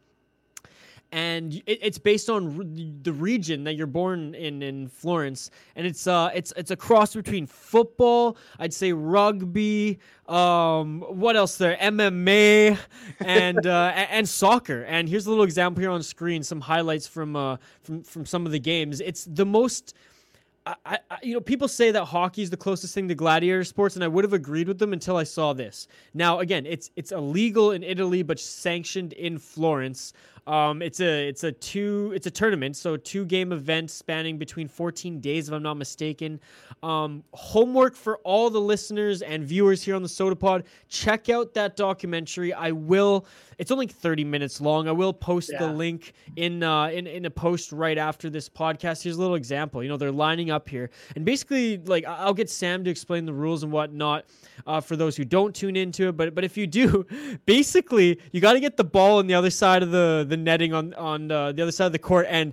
and 1.15 1.63
it, 1.67 1.79
it's 1.81 1.97
based 1.97 2.29
on 2.29 2.57
re- 2.57 2.93
the 3.03 3.13
region 3.13 3.63
that 3.65 3.75
you're 3.75 3.87
born 3.87 4.35
in 4.35 4.63
in 4.63 4.89
Florence, 4.89 5.53
and 5.77 5.87
it's 5.87 6.09
uh 6.09 6.31
it's 6.35 6.53
it's 6.57 6.73
a 6.73 6.77
cross 6.77 7.15
between 7.15 7.47
football, 7.47 8.37
I'd 8.59 8.75
say 8.75 8.93
rugby, 8.93 10.01
um 10.27 11.03
what 11.03 11.37
else 11.37 11.57
there, 11.57 11.77
MMA, 11.77 12.77
and 13.21 13.65
uh, 13.65 13.93
and 14.11 14.29
soccer. 14.29 14.83
And 14.83 15.09
here's 15.09 15.27
a 15.27 15.31
little 15.31 15.45
example 15.45 15.81
here 15.81 15.91
on 15.91 16.03
screen, 16.03 16.43
some 16.43 16.61
highlights 16.61 17.07
from 17.07 17.37
uh 17.37 17.59
from 17.83 18.03
from 18.03 18.27
some 18.27 18.45
of 18.45 18.51
the 18.51 18.59
games. 18.59 19.01
It's 19.01 19.25
the 19.25 19.47
most 19.47 19.95
I, 20.67 20.99
I, 21.11 21.19
you 21.23 21.35
know, 21.35 21.41
people 21.41 21.69
say 21.69 21.91
that 21.91 22.07
hockey 22.07 22.43
is 22.43 22.49
the 22.49 22.57
closest 22.57 22.95
thing 22.95 23.07
to 23.09 23.15
gladiator 23.15 23.65
sports, 23.65 23.97
and 23.97 24.05
I 24.05 24.09
would 24.09 24.25
have 24.25 24.33
agreed 24.33 24.67
with 24.67 24.79
them 24.79 24.95
until 24.95 25.17
I 25.17 25.25
saw 25.25 25.53
this. 25.53 25.89
Now, 26.15 26.39
again, 26.41 26.65
it's 26.65 26.91
it's 26.97 27.13
illegal 27.13 27.73
in 27.73 27.83
Italy, 27.83 28.23
but 28.23 28.41
sanctioned 28.41 29.13
in 29.13 29.39
Florence. 29.39 30.15
Um, 30.47 30.83
it's 30.83 31.01
a 31.01 31.29
it's 31.29 31.43
a 31.45 31.53
two 31.53 32.13
it's 32.15 32.27
a 32.27 32.31
tournament, 32.31 32.77
so 32.77 32.97
two 32.97 33.25
game 33.25 33.53
event 33.53 33.91
spanning 33.91 34.37
between 34.37 34.69
14 34.69 35.21
days, 35.21 35.49
if 35.49 35.55
I'm 35.55 35.63
not 35.63 35.75
mistaken. 35.75 36.39
Um, 36.83 37.25
homework 37.33 37.97
for 37.97 38.19
all 38.19 38.51
the 38.51 38.61
listeners 38.61 39.23
and 39.23 39.45
viewers 39.45 39.83
here 39.83 39.95
on 39.95 40.03
the 40.03 40.09
Sota 40.09 40.39
Pod: 40.39 40.65
check 40.89 41.31
out 41.31 41.55
that 41.55 41.77
documentary. 41.77 42.53
I 42.53 42.73
will. 42.73 43.27
It's 43.57 43.71
only 43.71 43.87
30 43.87 44.25
minutes 44.25 44.61
long. 44.61 44.89
I 44.89 44.93
will 44.93 45.13
post 45.13 45.53
the 45.59 45.69
link 45.69 46.13
in 46.37 46.63
uh, 46.63 46.89
in 46.89 47.07
in 47.07 47.25
a 47.25 47.31
post 47.31 47.73
right 47.73 47.97
after 47.97 48.29
this 48.29 48.49
podcast. 48.49 49.03
Here's 49.03 49.17
a 49.17 49.21
little 49.21 49.37
example. 49.37 49.83
You 49.83 49.89
know, 49.89 49.97
they're 49.97 50.13
lining 50.13 50.51
up 50.51 50.69
here, 50.69 50.91
and 51.17 51.25
basically, 51.25 51.79
like 51.79 52.05
I'll 52.05 52.35
get 52.35 52.51
Sam 52.51 52.85
to 52.85 52.91
explain 52.91 53.25
the 53.25 53.33
rules 53.33 53.63
and 53.63 53.73
whatnot 53.73 54.27
uh, 54.67 54.81
for 54.81 54.97
those 54.97 55.17
who 55.17 55.25
don't 55.25 55.55
tune 55.55 55.77
into 55.77 56.09
it. 56.09 56.17
But 56.17 56.35
but 56.35 56.45
if 56.45 56.57
you 56.57 56.67
do, 56.67 57.07
basically, 57.47 58.21
you 58.33 58.41
got 58.41 58.55
to 58.55 58.61
get 58.61 58.77
the 58.77 58.85
ball 58.85 59.19
on 59.19 59.27
the 59.27 59.35
other 59.35 59.51
side 59.51 59.83
of 59.83 59.91
the 59.91 60.27
the 60.29 60.34
netting 60.37 60.73
on 60.73 60.95
on 60.95 61.31
uh, 61.31 61.53
the 61.53 61.63
other 61.63 61.73
side 61.73 61.87
of 61.87 61.93
the 61.93 61.99
court 61.99 62.27
and 62.29 62.53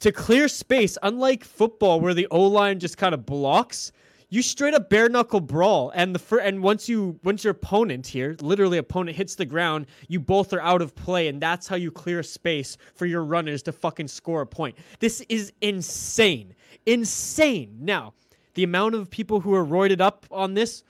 to 0.00 0.12
clear 0.12 0.48
space. 0.48 0.98
Unlike 1.02 1.44
football, 1.44 2.00
where 2.00 2.14
the 2.14 2.26
O 2.30 2.42
line 2.42 2.78
just 2.78 2.96
kind 2.98 3.14
of 3.14 3.26
blocks. 3.26 3.92
You 4.28 4.42
straight 4.42 4.74
up 4.74 4.90
bare 4.90 5.08
knuckle 5.08 5.40
brawl, 5.40 5.92
and 5.94 6.12
the 6.12 6.18
fir- 6.18 6.40
and 6.40 6.60
once 6.60 6.88
you 6.88 7.18
once 7.22 7.44
your 7.44 7.52
opponent 7.52 8.08
here, 8.08 8.36
literally 8.40 8.76
opponent 8.78 9.16
hits 9.16 9.36
the 9.36 9.44
ground, 9.44 9.86
you 10.08 10.18
both 10.18 10.52
are 10.52 10.60
out 10.60 10.82
of 10.82 10.96
play, 10.96 11.28
and 11.28 11.40
that's 11.40 11.68
how 11.68 11.76
you 11.76 11.92
clear 11.92 12.24
space 12.24 12.76
for 12.96 13.06
your 13.06 13.22
runners 13.22 13.62
to 13.62 13.72
fucking 13.72 14.08
score 14.08 14.40
a 14.40 14.46
point. 14.46 14.76
This 14.98 15.20
is 15.28 15.52
insane, 15.60 16.56
insane. 16.86 17.76
Now, 17.80 18.14
the 18.54 18.64
amount 18.64 18.96
of 18.96 19.10
people 19.10 19.40
who 19.40 19.54
are 19.54 19.64
roided 19.64 20.00
up 20.00 20.26
on 20.32 20.54
this, 20.54 20.82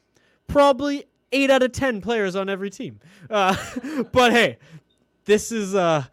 probably 0.48 1.04
eight 1.30 1.50
out 1.50 1.62
of 1.62 1.72
ten 1.72 2.00
players 2.00 2.36
on 2.36 2.48
every 2.48 2.70
team. 2.70 3.00
Uh, 3.28 3.54
but 4.12 4.32
hey, 4.32 4.56
this 5.26 5.52
is 5.52 5.74
uh 5.74 6.04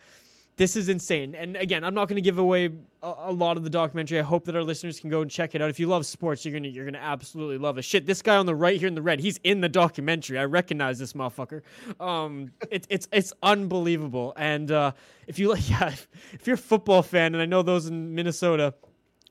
this 0.56 0.76
is 0.76 0.90
insane. 0.90 1.36
And 1.36 1.58
again, 1.58 1.84
I'm 1.84 1.94
not 1.94 2.08
going 2.08 2.18
to 2.18 2.22
give 2.22 2.38
away 2.38 2.70
a, 3.02 3.14
a 3.26 3.32
lot 3.32 3.58
of 3.58 3.64
the 3.64 3.70
documentary. 3.70 4.20
I 4.20 4.24
hope 4.24 4.46
that 4.46 4.56
our 4.56 4.64
listeners 4.64 5.00
can 5.00 5.10
go 5.10 5.22
and 5.22 5.30
check 5.30 5.56
it 5.56 5.62
out. 5.62 5.70
If 5.70 5.80
you 5.80 5.88
love 5.88 6.06
sports, 6.06 6.46
you're 6.46 6.54
gonna 6.54 6.68
you're 6.68 6.86
gonna 6.86 7.00
absolutely 7.00 7.58
love 7.58 7.78
it. 7.78 7.84
Shit, 7.84 8.06
this 8.06 8.22
guy 8.22 8.38
on 8.38 8.46
the 8.46 8.56
right 8.56 8.80
here 8.80 8.88
in 8.88 8.96
the 8.96 9.02
red, 9.02 9.20
he's 9.20 9.40
in 9.44 9.62
the 9.62 9.70
documentary. 9.70 10.38
I 10.38 10.46
recognize 10.46 11.00
this 11.00 11.14
motherfucker. 11.14 11.62
Um, 12.00 12.52
it's 12.72 12.88
it's 12.90 13.08
it's 13.12 13.34
unbelievable. 13.42 14.34
And 14.38 14.72
uh, 14.72 14.92
if 15.28 15.40
you 15.40 15.50
like, 15.50 15.70
yeah, 15.70 15.94
if 16.34 16.46
you're 16.46 16.56
a 16.56 16.58
football 16.58 17.02
fan, 17.02 17.34
and 17.34 17.42
I 17.42 17.46
know 17.46 17.62
those 17.62 17.88
in 17.88 18.14
Minnesota. 18.14 18.74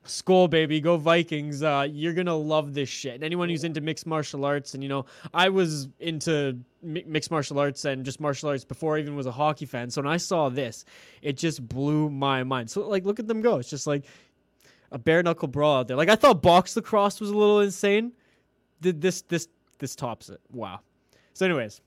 Skol 0.05 0.49
baby, 0.49 0.81
go 0.81 0.97
Vikings! 0.97 1.63
Uh, 1.63 1.87
you're 1.89 2.13
gonna 2.13 2.35
love 2.35 2.73
this 2.73 2.89
shit. 2.89 3.15
And 3.15 3.23
anyone 3.23 3.49
who's 3.49 3.63
into 3.63 3.79
mixed 3.79 4.05
martial 4.05 4.43
arts, 4.43 4.73
and 4.73 4.83
you 4.83 4.89
know, 4.89 5.05
I 5.33 5.49
was 5.49 5.87
into 5.99 6.59
mi- 6.81 7.05
mixed 7.07 7.31
martial 7.31 7.57
arts 7.57 7.85
and 7.85 8.03
just 8.03 8.19
martial 8.19 8.49
arts 8.49 8.65
before 8.65 8.97
I 8.97 8.99
even 8.99 9.15
was 9.15 9.27
a 9.27 9.31
hockey 9.31 9.65
fan. 9.65 9.89
So 9.89 10.01
when 10.01 10.11
I 10.11 10.17
saw 10.17 10.49
this, 10.49 10.83
it 11.21 11.37
just 11.37 11.67
blew 11.67 12.09
my 12.09 12.43
mind. 12.43 12.69
So 12.69 12.87
like, 12.87 13.05
look 13.05 13.19
at 13.19 13.27
them 13.27 13.41
go! 13.41 13.57
It's 13.57 13.69
just 13.69 13.87
like 13.87 14.05
a 14.91 14.99
bare 14.99 15.23
knuckle 15.23 15.47
brawl 15.47 15.79
out 15.79 15.87
there. 15.87 15.97
Like 15.97 16.09
I 16.09 16.15
thought 16.15 16.41
box 16.41 16.75
lacrosse 16.75 17.21
was 17.21 17.29
a 17.29 17.37
little 17.37 17.61
insane. 17.61 18.11
Did 18.81 18.99
this 18.99 19.21
this 19.21 19.47
this 19.79 19.95
tops 19.95 20.29
it? 20.29 20.41
Wow. 20.51 20.81
So, 21.33 21.45
anyways, 21.45 21.81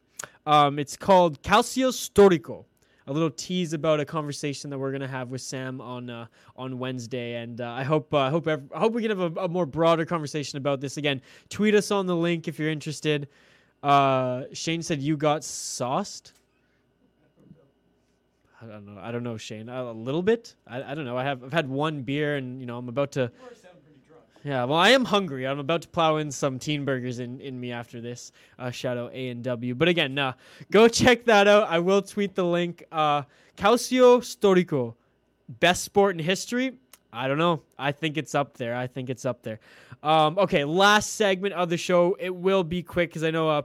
um, 0.46 0.78
it's 0.78 0.96
called 0.96 1.42
Calcio 1.42 1.90
Storico. 1.90 2.64
A 3.08 3.12
little 3.12 3.30
tease 3.30 3.72
about 3.72 4.00
a 4.00 4.04
conversation 4.04 4.68
that 4.70 4.78
we're 4.78 4.90
gonna 4.90 5.06
have 5.06 5.30
with 5.30 5.40
Sam 5.40 5.80
on 5.80 6.10
uh, 6.10 6.26
on 6.56 6.78
Wednesday, 6.78 7.34
and 7.34 7.60
uh, 7.60 7.70
I 7.70 7.84
hope 7.84 8.12
uh, 8.12 8.30
hope 8.30 8.48
I 8.48 8.58
hope 8.74 8.94
we 8.94 9.02
can 9.02 9.16
have 9.16 9.36
a, 9.36 9.42
a 9.42 9.48
more 9.48 9.64
broader 9.64 10.04
conversation 10.04 10.56
about 10.56 10.80
this. 10.80 10.96
Again, 10.96 11.22
tweet 11.48 11.74
us 11.76 11.92
on 11.92 12.06
the 12.06 12.16
link 12.16 12.48
if 12.48 12.58
you're 12.58 12.70
interested. 12.70 13.28
Uh, 13.82 14.44
Shane 14.52 14.82
said 14.82 15.00
you 15.00 15.16
got 15.16 15.44
sauced. 15.44 16.32
I 18.60 18.66
don't 18.66 18.86
know. 18.86 19.00
I 19.00 19.12
don't 19.12 19.22
know, 19.22 19.36
Shane. 19.36 19.68
A, 19.68 19.84
a 19.84 19.92
little 19.92 20.22
bit. 20.22 20.56
I, 20.66 20.82
I 20.82 20.94
don't 20.94 21.04
know. 21.04 21.16
I 21.16 21.22
have 21.22 21.44
I've 21.44 21.52
had 21.52 21.68
one 21.68 22.02
beer, 22.02 22.36
and 22.36 22.60
you 22.60 22.66
know 22.66 22.76
I'm 22.78 22.88
about 22.88 23.12
to. 23.12 23.30
Yeah, 24.46 24.62
well, 24.62 24.78
I 24.78 24.90
am 24.90 25.04
hungry. 25.04 25.44
I'm 25.44 25.58
about 25.58 25.82
to 25.82 25.88
plow 25.88 26.18
in 26.18 26.30
some 26.30 26.60
teen 26.60 26.84
burgers 26.84 27.18
in, 27.18 27.40
in 27.40 27.58
me 27.58 27.72
after 27.72 28.00
this. 28.00 28.30
Uh, 28.60 28.70
A 28.84 29.28
and 29.28 29.42
W. 29.42 29.74
But 29.74 29.88
again, 29.88 30.16
uh, 30.16 30.34
go 30.70 30.86
check 30.86 31.24
that 31.24 31.48
out. 31.48 31.66
I 31.66 31.80
will 31.80 32.00
tweet 32.00 32.36
the 32.36 32.44
link. 32.44 32.84
Uh, 32.92 33.22
Calcio 33.56 34.20
Storico, 34.20 34.94
best 35.48 35.82
sport 35.82 36.14
in 36.14 36.24
history. 36.24 36.74
I 37.12 37.26
don't 37.26 37.38
know. 37.38 37.62
I 37.76 37.90
think 37.90 38.16
it's 38.16 38.36
up 38.36 38.56
there. 38.56 38.76
I 38.76 38.86
think 38.86 39.10
it's 39.10 39.24
up 39.24 39.42
there. 39.42 39.58
Um, 40.04 40.38
okay, 40.38 40.64
last 40.64 41.14
segment 41.14 41.54
of 41.54 41.68
the 41.68 41.76
show. 41.76 42.16
It 42.20 42.32
will 42.32 42.62
be 42.62 42.84
quick 42.84 43.10
because 43.10 43.24
I 43.24 43.32
know 43.32 43.48
uh, 43.48 43.62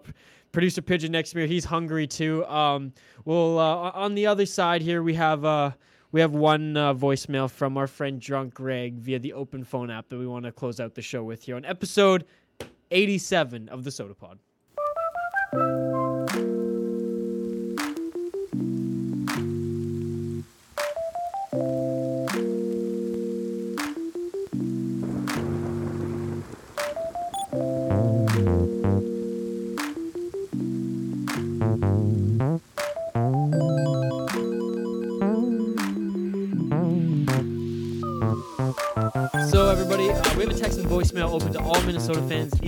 producer 0.52 0.82
Pigeon 0.82 1.12
next 1.12 1.30
to 1.32 1.38
me. 1.38 1.45
He's 1.45 1.66
hungry 1.66 2.08
too. 2.08 2.44
Um, 2.48 2.91
well, 3.24 3.60
uh, 3.60 3.91
on 3.91 4.16
the 4.16 4.26
other 4.26 4.48
side 4.48 4.82
here 4.82 5.03
we 5.03 5.14
have 5.14 5.45
uh, 5.45 5.74
we 6.12 6.22
have 6.22 6.34
one 6.34 6.76
uh, 6.76 6.94
voicemail 6.94 7.50
from 7.50 7.78
our 7.78 7.88
friend 7.88 8.20
Drunk 8.20 8.54
Greg 8.54 8.96
via 8.96 9.20
the 9.20 9.34
open 9.34 9.64
phone 9.64 9.90
app 9.90 10.10
that 10.10 10.18
we 10.18 10.28
want 10.28 10.46
to 10.46 10.52
close 10.52 10.80
out 10.80 10.96
the 10.96 11.02
show 11.02 11.24
with 11.24 11.44
here 11.44 11.56
on 11.56 11.66
episode 11.66 12.26
87 12.92 13.70
of 13.70 13.84
the 13.84 13.90
Sota 13.90 14.18
Pod. 14.18 14.40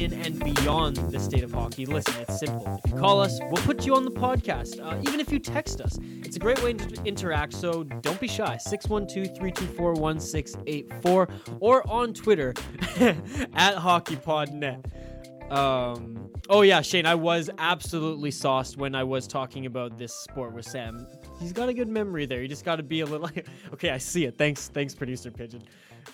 In 0.03 0.13
and 0.13 0.39
beyond 0.43 0.97
the 0.97 1.19
state 1.19 1.43
of 1.43 1.51
hockey. 1.51 1.85
Listen, 1.85 2.13
it's 2.21 2.39
simple. 2.39 2.81
If 2.83 2.91
you 2.91 2.97
call 2.97 3.21
us, 3.21 3.39
we'll 3.49 3.63
put 3.63 3.85
you 3.85 3.95
on 3.95 4.03
the 4.03 4.11
podcast. 4.11 4.79
Uh, 4.83 4.99
even 5.07 5.19
if 5.19 5.31
you 5.31 5.39
text 5.39 5.81
us, 5.81 5.97
it's 6.23 6.35
a 6.35 6.39
great 6.39 6.61
way 6.63 6.73
to 6.73 7.03
interact, 7.05 7.53
so 7.53 7.83
don't 7.83 8.19
be 8.19 8.27
shy. 8.27 8.57
612 8.57 9.35
324 9.37 9.93
1684 9.93 11.27
or 11.59 11.89
on 11.89 12.13
Twitter 12.13 12.49
at 13.53 13.75
HockeyPodNet. 13.75 14.83
Um, 15.51 16.31
oh, 16.49 16.61
yeah, 16.61 16.81
Shane, 16.81 17.05
I 17.05 17.15
was 17.15 17.49
absolutely 17.57 18.31
sauced 18.31 18.77
when 18.77 18.95
I 18.95 19.03
was 19.03 19.27
talking 19.27 19.65
about 19.65 19.97
this 19.97 20.13
sport 20.13 20.53
with 20.53 20.65
Sam. 20.65 21.07
He's 21.39 21.53
got 21.53 21.69
a 21.69 21.73
good 21.73 21.87
memory 21.87 22.25
there. 22.25 22.41
You 22.41 22.47
just 22.47 22.65
got 22.65 22.77
to 22.77 22.83
be 22.83 23.01
a 23.01 23.05
little. 23.05 23.29
okay, 23.73 23.91
I 23.91 23.97
see 23.97 24.25
it. 24.25 24.37
Thanks, 24.37 24.67
thanks, 24.69 24.95
producer 24.95 25.31
Pigeon. 25.31 25.63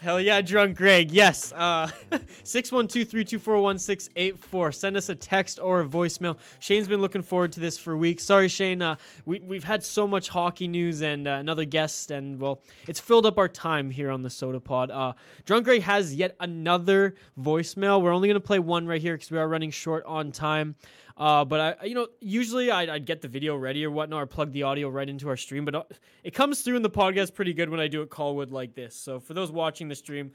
Hell 0.01 0.21
yeah, 0.21 0.41
drunk 0.41 0.77
Greg. 0.77 1.11
Yes. 1.11 1.51
Uh 1.53 1.89
612-324-1684. 2.43 4.73
Send 4.73 4.97
us 4.97 5.09
a 5.09 5.15
text 5.15 5.59
or 5.61 5.81
a 5.81 5.85
voicemail. 5.85 6.37
Shane's 6.59 6.87
been 6.87 7.01
looking 7.01 7.21
forward 7.21 7.51
to 7.53 7.59
this 7.59 7.77
for 7.77 7.97
weeks. 7.97 8.23
Sorry, 8.23 8.47
Shane. 8.47 8.81
Uh, 8.81 8.95
we, 9.25 9.39
we've 9.41 9.63
had 9.63 9.83
so 9.83 10.07
much 10.07 10.29
hockey 10.29 10.67
news 10.67 11.01
and 11.01 11.27
uh, 11.27 11.31
another 11.31 11.65
guest, 11.65 12.11
and 12.11 12.39
well, 12.39 12.61
it's 12.87 12.99
filled 12.99 13.25
up 13.25 13.37
our 13.37 13.47
time 13.47 13.89
here 13.91 14.09
on 14.09 14.23
the 14.23 14.29
Sota 14.29 14.63
Pod. 14.63 14.91
Uh, 14.91 15.13
drunk 15.45 15.65
Greg 15.65 15.81
has 15.83 16.15
yet 16.15 16.35
another 16.39 17.15
voicemail. 17.39 18.01
We're 18.01 18.13
only 18.13 18.27
gonna 18.27 18.39
play 18.39 18.59
one 18.59 18.87
right 18.87 19.01
here 19.01 19.15
because 19.15 19.31
we 19.31 19.37
are 19.37 19.47
running 19.47 19.71
short 19.71 20.03
on 20.05 20.31
time. 20.31 20.75
Uh, 21.19 21.43
but 21.43 21.77
I, 21.81 21.85
you 21.85 21.95
know, 21.95 22.07
usually 22.21 22.71
I'd, 22.71 22.87
I'd 22.87 23.05
get 23.05 23.21
the 23.21 23.27
video 23.27 23.57
ready 23.57 23.85
or 23.85 23.91
whatnot, 23.91 24.23
or 24.23 24.25
plug 24.25 24.53
the 24.53 24.63
audio 24.63 24.87
right 24.87 25.07
into 25.07 25.27
our 25.27 25.35
stream. 25.35 25.65
But 25.65 25.75
uh, 25.75 25.83
it 26.23 26.33
comes 26.33 26.61
through 26.61 26.77
in 26.77 26.81
the 26.81 26.89
podcast 26.89 27.33
pretty 27.33 27.53
good 27.53 27.69
when 27.69 27.81
I 27.81 27.89
do 27.89 28.01
it 28.01 28.09
callwood 28.09 28.51
like 28.51 28.73
this. 28.73 28.95
So 28.95 29.19
for 29.19 29.33
those 29.33 29.51
watching 29.51 29.89
the 29.89 29.95
stream, 29.95 30.31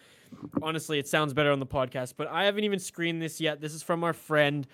honestly, 0.62 0.98
it 0.98 1.09
sounds 1.09 1.32
better 1.32 1.51
on 1.51 1.59
the 1.59 1.66
podcast. 1.66 2.15
But 2.19 2.28
I 2.28 2.44
haven't 2.44 2.65
even 2.65 2.78
screened 2.78 3.23
this 3.23 3.40
yet. 3.40 3.62
This 3.62 3.73
is 3.73 3.82
from 3.82 4.05
our 4.05 4.12
friend, 4.12 4.66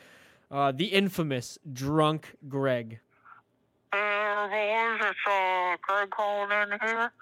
uh, 0.51 0.73
the 0.73 0.87
infamous 0.87 1.59
Drunk 1.73 2.35
Greg. 2.49 2.99
Uh, 3.93 4.49
boys, 4.49 5.11
it's 5.11 5.19
uh, 5.27 5.77
Greg 5.83 6.11
calling 6.11 6.51
in 6.51 6.79
here. 6.81 7.13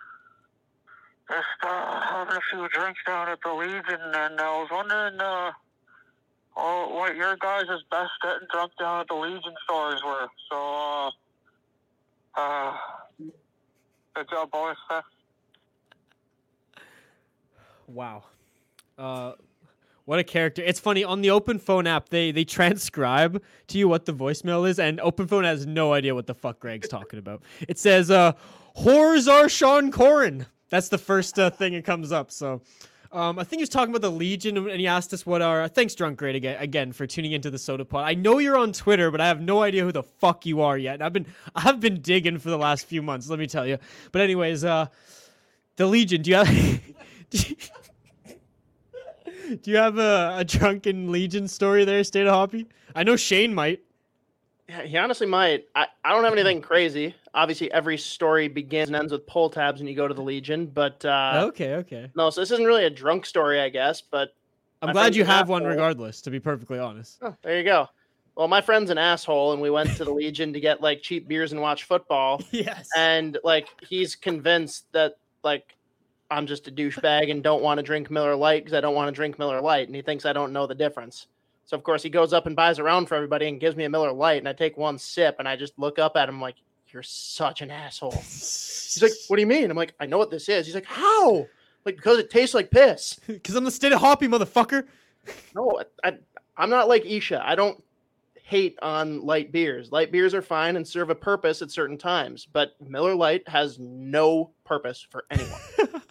Just 1.28 1.47
uh, 1.62 2.01
having 2.01 2.36
a 2.36 2.40
few 2.51 2.69
drinks 2.69 3.01
down 3.06 3.28
at 3.28 3.39
the 3.44 3.52
Legion, 3.52 4.01
and 4.15 4.40
I 4.40 4.60
was 4.60 4.69
wondering 4.70 5.20
uh, 5.20 5.52
oh, 6.59 6.94
what 6.94 7.16
your 7.16 7.36
guys' 7.36 7.64
is 7.70 7.82
best 7.90 8.10
getting 8.22 8.47
drunk 8.52 8.72
down 8.78 9.01
at 9.01 9.09
the 9.09 9.14
Legion 9.14 9.55
stores 9.64 10.02
were. 10.05 10.26
So, 10.51 10.56
uh, 10.56 11.10
uh, 12.36 12.76
good 14.14 14.28
job, 14.28 14.51
boys. 14.51 14.76
Wow. 17.86 18.24
Uh, 18.98 19.32
what 20.05 20.18
a 20.18 20.24
character. 20.24 20.62
It's 20.62 20.80
funny 20.80 21.05
on 21.05 21.20
the 21.20 21.30
open 21.30 21.59
phone 21.59 21.86
app 21.86 22.09
they 22.09 22.32
they 22.32 22.44
transcribe 22.44 23.43
to 23.68 23.78
you 23.78 23.89
what 23.89 24.06
the 24.06 24.12
voicemail 24.12 24.68
is 24.68 24.78
and 24.78 25.01
open 25.01 25.26
phone 25.26 25.44
has 25.44 25.66
no 25.66 25.93
idea 25.93 26.14
what 26.14 26.26
the 26.26 26.35
fuck 26.35 26.60
Greg's 26.60 26.89
talking 26.89 27.18
about. 27.18 27.43
It 27.68 27.78
says 27.78 28.10
uh 28.10 28.32
whores 28.76 29.30
are 29.30 29.48
Sean 29.48 29.93
Corin. 29.93 30.47
That's 30.70 30.89
the 30.89 30.98
first 30.98 31.39
uh, 31.39 31.51
thing 31.51 31.74
that 31.74 31.85
comes 31.85 32.12
up. 32.12 32.30
So 32.30 32.62
um, 33.12 33.39
I 33.39 33.44
think 33.44 33.60
he 33.60 33.62
was 33.62 33.68
talking 33.70 33.94
about 33.94 34.02
the 34.02 34.10
Legion, 34.14 34.56
and 34.56 34.80
he 34.80 34.86
asked 34.86 35.12
us 35.14 35.24
what 35.24 35.40
our. 35.40 35.66
Thanks, 35.68 35.94
Drunk 35.94 36.18
Greg 36.18 36.35
again, 36.36 36.56
again 36.60 36.93
for 36.93 37.06
tuning 37.06 37.32
into 37.32 37.51
the 37.51 37.56
Sota 37.56 37.89
Pod. 37.89 38.05
I 38.06 38.14
know 38.14 38.39
you're 38.39 38.59
on 38.59 38.72
Twitter, 38.72 39.10
but 39.10 39.20
I 39.20 39.26
have 39.28 39.40
no 39.40 39.62
idea 39.62 39.82
who 39.85 39.93
the 39.93 40.02
fuck 40.02 40.44
you 40.44 40.60
are 40.60 40.76
yet. 40.76 41.01
I've 41.01 41.12
been 41.12 41.26
I've 41.55 41.80
been 41.80 42.01
digging 42.01 42.39
for 42.39 42.51
the 42.51 42.59
last 42.59 42.86
few 42.86 43.01
months. 43.02 43.28
Let 43.30 43.39
me 43.39 43.47
tell 43.47 43.66
you. 43.66 43.78
But 44.12 44.22
anyways, 44.22 44.64
uh, 44.64 44.86
the 45.76 45.86
Legion. 45.86 46.22
Do 46.22 46.30
you 46.30 46.36
have? 46.36 46.48
do 47.30 47.55
you- 49.70 49.76
have 49.76 49.97
a, 49.98 50.36
a 50.39 50.44
drunken 50.44 51.10
Legion 51.10 51.48
story 51.48 51.85
there, 51.85 52.05
State 52.05 52.26
of 52.26 52.35
Hoppy? 52.35 52.66
I 52.94 53.02
know 53.05 53.16
Shane 53.16 53.55
might. 53.55 53.80
He 54.85 54.97
honestly 54.98 55.26
might. 55.26 55.64
I, 55.74 55.86
I 56.05 56.12
don't 56.12 56.24
have 56.24 56.35
anything 56.35 56.60
crazy. 56.60 57.14
Obviously, 57.39 57.70
every 57.70 57.97
story 57.97 58.48
begins 58.48 58.89
and 58.89 58.97
ends 58.97 59.12
with 59.12 59.24
pull 59.27 59.48
tabs 59.48 59.81
when 59.81 59.86
you 59.86 59.94
go 59.94 60.09
to 60.09 60.15
the 60.15 60.23
Legion, 60.23 60.66
but 60.66 61.05
uh, 61.05 61.44
okay, 61.48 61.77
okay. 61.77 62.10
no, 62.16 62.31
so 62.31 62.40
this 62.40 62.51
isn't 62.51 62.66
really 62.66 62.85
a 62.85 62.90
drunk 62.90 63.24
story, 63.24 63.60
I 63.60 63.69
guess. 63.69 64.01
But 64.01 64.35
I'm 64.82 64.93
glad 64.93 65.15
you 65.15 65.24
have 65.24 65.48
one 65.48 65.62
regardless, 65.62 66.20
to 66.23 66.31
be 66.31 66.40
perfectly 66.40 66.81
honest. 66.81 67.19
Oh, 67.23 67.36
there 67.43 67.56
you 67.56 67.62
go. 67.62 67.89
Well, 68.35 68.48
my 68.48 68.60
friend's 68.60 68.90
an 68.90 68.98
asshole, 68.98 69.52
and 69.52 69.62
we 69.62 69.70
went 69.70 69.97
to 69.97 70.05
the 70.05 70.12
Legion 70.15 70.52
to 70.52 70.60
get 70.60 70.81
like 70.81 71.01
cheap 71.01 71.28
beers 71.28 71.52
and 71.52 71.60
watch 71.60 71.85
football. 71.85 72.43
Yes. 72.51 72.89
And 72.97 73.39
like 73.44 73.69
he's 73.89 74.16
convinced 74.16 74.90
that 74.93 75.19
like 75.44 75.77
I'm 76.32 76.47
just 76.47 76.66
a 76.66 76.73
douchebag 76.73 77.31
and 77.31 77.43
don't 77.43 77.62
want 77.62 77.78
to 77.78 77.82
drink 77.82 78.10
Miller 78.10 78.35
Light 78.35 78.65
because 78.65 78.77
I 78.77 78.81
don't 78.81 78.97
want 78.97 79.09
to 79.09 79.12
drink 79.12 79.39
Miller 79.39 79.60
Light, 79.60 79.86
and 79.86 79.94
he 79.94 80.02
thinks 80.02 80.27
I 80.27 80.32
don't 80.32 80.52
know 80.52 80.66
the 80.66 80.74
difference. 80.74 81.28
So 81.66 81.77
of 81.77 81.82
course 81.82 82.02
he 82.02 82.10
goes 82.10 82.32
up 82.32 82.47
and 82.47 82.56
buys 82.56 82.78
a 82.78 82.82
round 82.82 83.09
for 83.09 83.15
everybody 83.15 83.47
and 83.47 83.60
gives 83.60 83.77
me 83.77 83.85
a 83.85 83.90
Miller 83.90 84.12
Light, 84.12 84.39
and 84.39 84.48
I 84.48 84.55
take 84.55 84.77
one 84.77 84.98
sip 84.98 85.36
and 85.39 85.47
I 85.47 85.55
just 85.55 85.78
look 85.78 85.98
up 85.98 86.16
at 86.16 86.28
him 86.28 86.40
like, 86.40 86.56
"You're 86.93 87.02
such 87.02 87.62
an 87.62 87.70
asshole." 87.70 88.12
He's 88.12 89.02
like, 89.02 89.12
"What 89.28 89.36
do 89.36 89.43
you 89.43 89.47
mean?" 89.47 89.70
I'm 89.70 89.77
like, 89.77 89.94
"I 90.01 90.06
know 90.06 90.19
what 90.19 90.31
this 90.31 90.48
is." 90.48 90.66
He's 90.66 90.74
like, 90.74 90.86
"How?" 90.86 91.47
Like 91.85 91.97
because 91.97 92.19
it 92.19 92.31
tastes 92.31 92.55
like 92.55 92.70
piss. 92.70 93.19
Because 93.27 93.55
I'm 93.55 93.65
the 93.65 93.70
state 93.70 93.93
of 93.93 94.01
hoppy 94.01 94.28
motherfucker. 94.28 94.86
No, 95.55 95.82
I, 96.05 96.19
I'm 96.56 96.70
not 96.70 96.89
like 96.89 97.05
Isha. 97.05 97.43
I 97.47 97.55
don't 97.55 97.82
hate 98.48 98.78
on 98.81 99.20
light 99.24 99.52
beers. 99.52 99.93
Light 99.93 100.10
beers 100.10 100.35
are 100.35 100.43
fine 100.43 100.77
and 100.77 100.86
serve 100.86 101.10
a 101.10 101.15
purpose 101.15 101.60
at 101.60 101.70
certain 101.70 101.98
times, 101.98 102.47
but 102.51 102.73
Miller 102.81 103.15
Lite 103.15 103.47
has 103.47 103.78
no 103.78 104.51
purpose 104.65 105.06
for 105.09 105.24
anyone. 105.31 105.60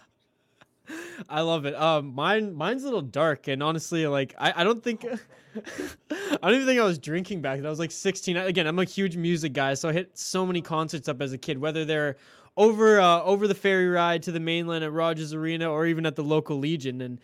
I 1.29 1.41
love 1.41 1.65
it. 1.65 1.75
Um, 1.75 2.13
mine, 2.13 2.53
mine's 2.53 2.83
a 2.83 2.85
little 2.85 3.01
dark, 3.01 3.47
and 3.47 3.61
honestly, 3.61 4.07
like 4.07 4.35
I, 4.37 4.53
I 4.57 4.63
don't 4.63 4.83
think, 4.83 5.05
I 6.11 6.37
don't 6.41 6.55
even 6.55 6.67
think 6.67 6.79
I 6.79 6.83
was 6.83 6.99
drinking 6.99 7.41
back 7.41 7.57
then. 7.57 7.65
I 7.65 7.69
was 7.69 7.79
like 7.79 7.91
16. 7.91 8.37
Again, 8.37 8.67
I'm 8.67 8.79
a 8.79 8.83
huge 8.83 9.17
music 9.17 9.53
guy, 9.53 9.73
so 9.73 9.89
I 9.89 9.93
hit 9.93 10.17
so 10.17 10.45
many 10.45 10.61
concerts 10.61 11.07
up 11.07 11.21
as 11.21 11.33
a 11.33 11.37
kid, 11.37 11.57
whether 11.59 11.85
they're 11.85 12.17
over, 12.55 12.99
uh, 12.99 13.21
over 13.23 13.47
the 13.47 13.55
ferry 13.55 13.87
ride 13.87 14.23
to 14.23 14.31
the 14.31 14.39
mainland 14.39 14.83
at 14.83 14.91
Rogers 14.91 15.33
Arena, 15.33 15.69
or 15.71 15.85
even 15.85 16.05
at 16.05 16.15
the 16.15 16.23
local 16.23 16.57
Legion, 16.57 17.01
and 17.01 17.19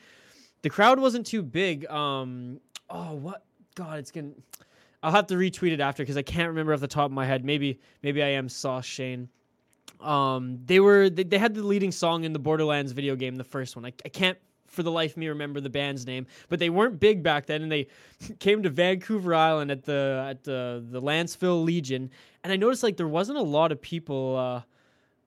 the 0.62 0.70
crowd 0.70 1.00
wasn't 1.00 1.26
too 1.26 1.44
big. 1.44 1.86
Um, 1.88 2.60
oh, 2.90 3.16
what? 3.16 3.46
God, 3.76 4.00
it's 4.00 4.12
gonna. 4.12 4.32
I'll 5.02 5.12
have 5.12 5.28
to 5.28 5.36
retweet 5.36 5.72
it 5.72 5.82
after 5.82 6.04
because 6.04 6.16
I 6.16 6.22
can't 6.22 6.48
remember 6.48 6.74
off 6.74 6.80
the 6.80 6.88
top 6.88 7.06
of 7.06 7.12
my 7.12 7.26
head. 7.26 7.44
Maybe, 7.44 7.80
maybe 8.04 8.24
I 8.24 8.30
am 8.30 8.48
Sauce 8.48 8.86
Shane 8.86 9.28
um 10.04 10.60
they 10.66 10.80
were 10.80 11.10
they, 11.10 11.24
they 11.24 11.38
had 11.38 11.54
the 11.54 11.64
leading 11.64 11.92
song 11.92 12.24
in 12.24 12.34
the 12.34 12.40
borderlands 12.40 12.92
video 12.92 13.16
game 13.16 13.36
the 13.36 13.44
first 13.44 13.76
one 13.76 13.86
I, 13.86 13.94
I 14.06 14.10
can't 14.10 14.38
for 14.68 14.84
the 14.84 14.92
life 14.92 15.12
of 15.12 15.18
me 15.18 15.28
remember 15.28 15.62
the 15.62 15.70
band's 15.70 16.06
name 16.06 16.26
but 16.50 16.60
they 16.60 16.70
weren't 16.70 17.00
big 17.00 17.22
back 17.24 17.46
then 17.46 17.62
and 17.62 17.72
they 17.72 17.88
came 18.40 18.64
to 18.64 18.70
vancouver 18.70 19.34
island 19.34 19.72
at 19.72 19.84
the 19.84 20.26
at 20.30 20.44
the 20.44 20.84
the 20.90 21.02
lantzville 21.02 21.64
legion 21.64 22.10
and 22.44 22.52
i 22.52 22.56
noticed 22.56 22.84
like 22.84 22.98
there 22.98 23.08
wasn't 23.08 23.38
a 23.38 23.44
lot 23.44 23.72
of 23.72 23.82
people 23.82 24.36
uh 24.38 24.62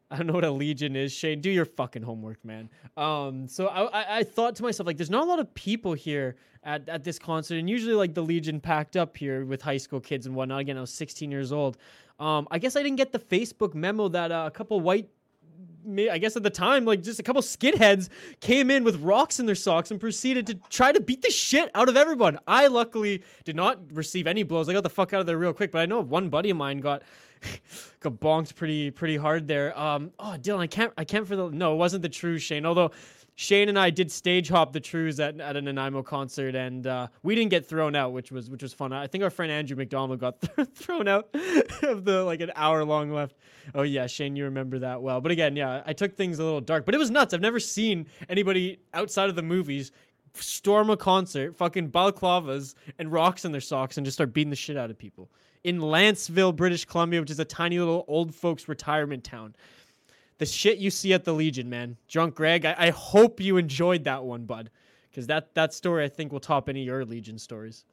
I 0.11 0.19
don't 0.19 0.29
know 0.29 0.35
what 0.35 0.45
a 0.45 0.53
legion 0.53 0.95
is, 0.95 1.13
Shane. 1.13 1.41
Do 1.41 1.51
your 1.51 1.65
fucking 1.65 2.03
homework, 2.03 2.45
man. 2.45 2.71
Um, 2.97 3.49
so 3.49 3.67
I, 3.67 3.87
I, 3.87 4.19
I 4.19 4.23
thought 4.23 4.55
to 4.57 4.63
myself, 4.63 4.87
like, 4.87 4.97
there's 4.97 5.11
not 5.11 5.25
a 5.25 5.29
lot 5.29 5.41
of 5.41 5.53
people 5.55 5.95
here 5.95 6.37
at, 6.63 6.89
at 6.89 7.03
this 7.03 7.19
concert, 7.19 7.57
and 7.57 7.69
usually 7.69 7.95
like 7.95 8.15
the 8.15 8.23
Legion 8.23 8.61
packed 8.61 8.97
up 8.97 9.17
here 9.17 9.45
with 9.45 9.63
high 9.63 9.77
school 9.77 10.01
kids 10.01 10.27
and 10.27 10.37
whatnot. 10.37 10.61
Again, 10.61 10.79
I 10.79 10.81
was 10.81 10.93
16 10.93 11.29
years 11.31 11.51
old. 11.51 11.77
Um, 12.19 12.49
I 12.51 12.59
guess 12.59 12.77
I 12.77 12.83
didn't 12.83 12.97
get 12.97 13.13
the 13.13 13.19
Facebook 13.19 13.75
memo 13.75 14.09
that 14.09 14.33
uh, 14.33 14.45
a 14.47 14.51
couple 14.51 14.81
white, 14.81 15.09
I 16.11 16.19
guess 16.19 16.37
at 16.37 16.43
the 16.43 16.51
time, 16.51 16.85
like 16.85 17.03
just 17.03 17.21
a 17.21 17.23
couple 17.23 17.43
skidheads 17.43 18.09
came 18.41 18.71
in 18.71 18.85
with 18.85 18.97
rocks 19.01 19.39
in 19.39 19.47
their 19.47 19.55
socks 19.55 19.91
and 19.91 20.01
proceeded 20.01 20.47
to 20.49 20.55
try 20.71 20.93
to 20.93 21.01
beat 21.01 21.23
the 21.23 21.31
shit 21.31 21.71
out 21.75 21.89
of 21.89 21.97
everyone. 21.97 22.39
I 22.47 22.69
luckily 22.69 23.23
did 23.45 23.55
not 23.55 23.79
receive 23.93 24.27
any 24.27 24.43
blows. 24.43 24.69
I 24.69 24.73
got 24.73 24.83
the 24.83 24.91
fuck 24.91 25.13
out 25.13 25.21
of 25.21 25.27
there 25.27 25.39
real 25.39 25.53
quick, 25.53 25.71
but 25.71 25.81
I 25.81 25.87
know 25.87 26.01
one 26.01 26.29
buddy 26.29 26.51
of 26.51 26.57
mine 26.57 26.79
got 26.79 27.03
got 28.01 28.15
bonked 28.15 28.55
pretty 28.55 28.91
pretty 28.91 29.17
hard 29.17 29.47
there. 29.47 29.79
Um, 29.79 30.11
oh, 30.19 30.37
Dylan, 30.41 30.61
I 30.61 30.67
can't 30.67 30.93
I 30.97 31.05
can't 31.05 31.27
for 31.27 31.37
the 31.37 31.51
no, 31.51 31.75
it 31.75 31.77
wasn't 31.77 32.03
the 32.03 32.09
true 32.09 32.39
Shane. 32.39 32.67
Although 32.67 32.91
Shane 33.39 33.69
and 33.69 33.79
I 33.79 33.91
did 33.91 34.11
stage 34.11 34.49
hop 34.49 34.73
the 34.73 34.81
Trews 34.81 35.21
at, 35.21 35.39
at 35.39 35.57
an 35.57 35.67
Nanaimo 35.67 36.03
concert, 36.03 36.55
and 36.55 36.87
uh, 36.87 37.09
we 37.23 37.35
didn't 37.35 37.51
get 37.51 37.67
thrown 37.67 37.95
out, 37.95 38.15
which 38.15 38.33
was 38.33 38.49
which 38.49 38.63
was 38.63 38.73
fun. 38.73 38.95
I 38.95 39.07
think 39.07 39.23
our 39.23 39.31
friend 39.31 39.53
Andrew 39.53 39.77
McDonald 39.77 40.19
got 40.19 40.41
thrown 40.75 41.07
out 41.07 41.29
of 41.83 42.07
the 42.07 42.25
like 42.25 42.41
an 42.41 42.51
hour 42.57 42.83
long 42.83 43.13
left. 43.13 43.37
Oh 43.75 43.83
yeah, 43.83 44.07
Shane, 44.07 44.37
you 44.37 44.45
remember 44.45 44.79
that 44.79 45.03
well. 45.03 45.21
But 45.21 45.33
again, 45.33 45.55
yeah, 45.55 45.83
I 45.85 45.93
took 45.93 46.17
things 46.17 46.39
a 46.39 46.45
little 46.45 46.63
dark, 46.63 46.87
but 46.87 46.95
it 46.95 46.99
was 46.99 47.11
nuts. 47.11 47.35
I've 47.35 47.43
never 47.43 47.61
seen 47.61 48.07
anybody 48.31 48.79
outside 48.95 49.29
of 49.29 49.37
the 49.37 49.43
movies 49.43 49.93
storm 50.33 50.89
a 50.89 50.97
concert, 50.97 51.57
fucking 51.57 51.91
balaclavas 51.91 52.75
and 52.99 53.13
rocks 53.13 53.45
in 53.45 53.53
their 53.53 53.61
socks, 53.61 53.99
and 53.99 54.07
just 54.07 54.17
start 54.17 54.33
beating 54.33 54.51
the 54.51 54.57
shit 54.57 54.79
out 54.79 54.91
of 54.91 54.99
people 54.99 55.31
in 55.63 55.81
Lantzville, 55.81 56.55
British 56.55 56.85
Columbia, 56.85 57.21
which 57.21 57.31
is 57.31 57.41
a 57.41 57.45
tiny 57.45 57.79
little 57.79 58.05
old 58.09 58.35
folks 58.35 58.69
retirement 58.69 59.25
town 59.25 59.55
the 60.39 60.47
shit 60.47 60.79
you 60.79 60.91
see 60.91 61.13
at 61.13 61.25
the 61.25 61.33
Legion, 61.33 61.69
man. 61.69 61.97
Drunk 62.09 62.35
Greg, 62.35 62.65
I, 62.65 62.75
I 62.79 62.91
hope 62.91 63.41
you 63.41 63.57
enjoyed 63.57 64.05
that 64.05 64.25
one, 64.25 64.45
bud, 64.45 64.71
because 65.11 65.27
that 65.29 65.55
that 65.55 65.73
story 65.73 66.05
I 66.05 66.09
think 66.09 66.33
will 66.33 66.41
top 66.41 66.69
any 66.69 66.83
of 66.83 66.87
your 66.87 67.05
Legion 67.05 67.39
stories. 67.39 67.85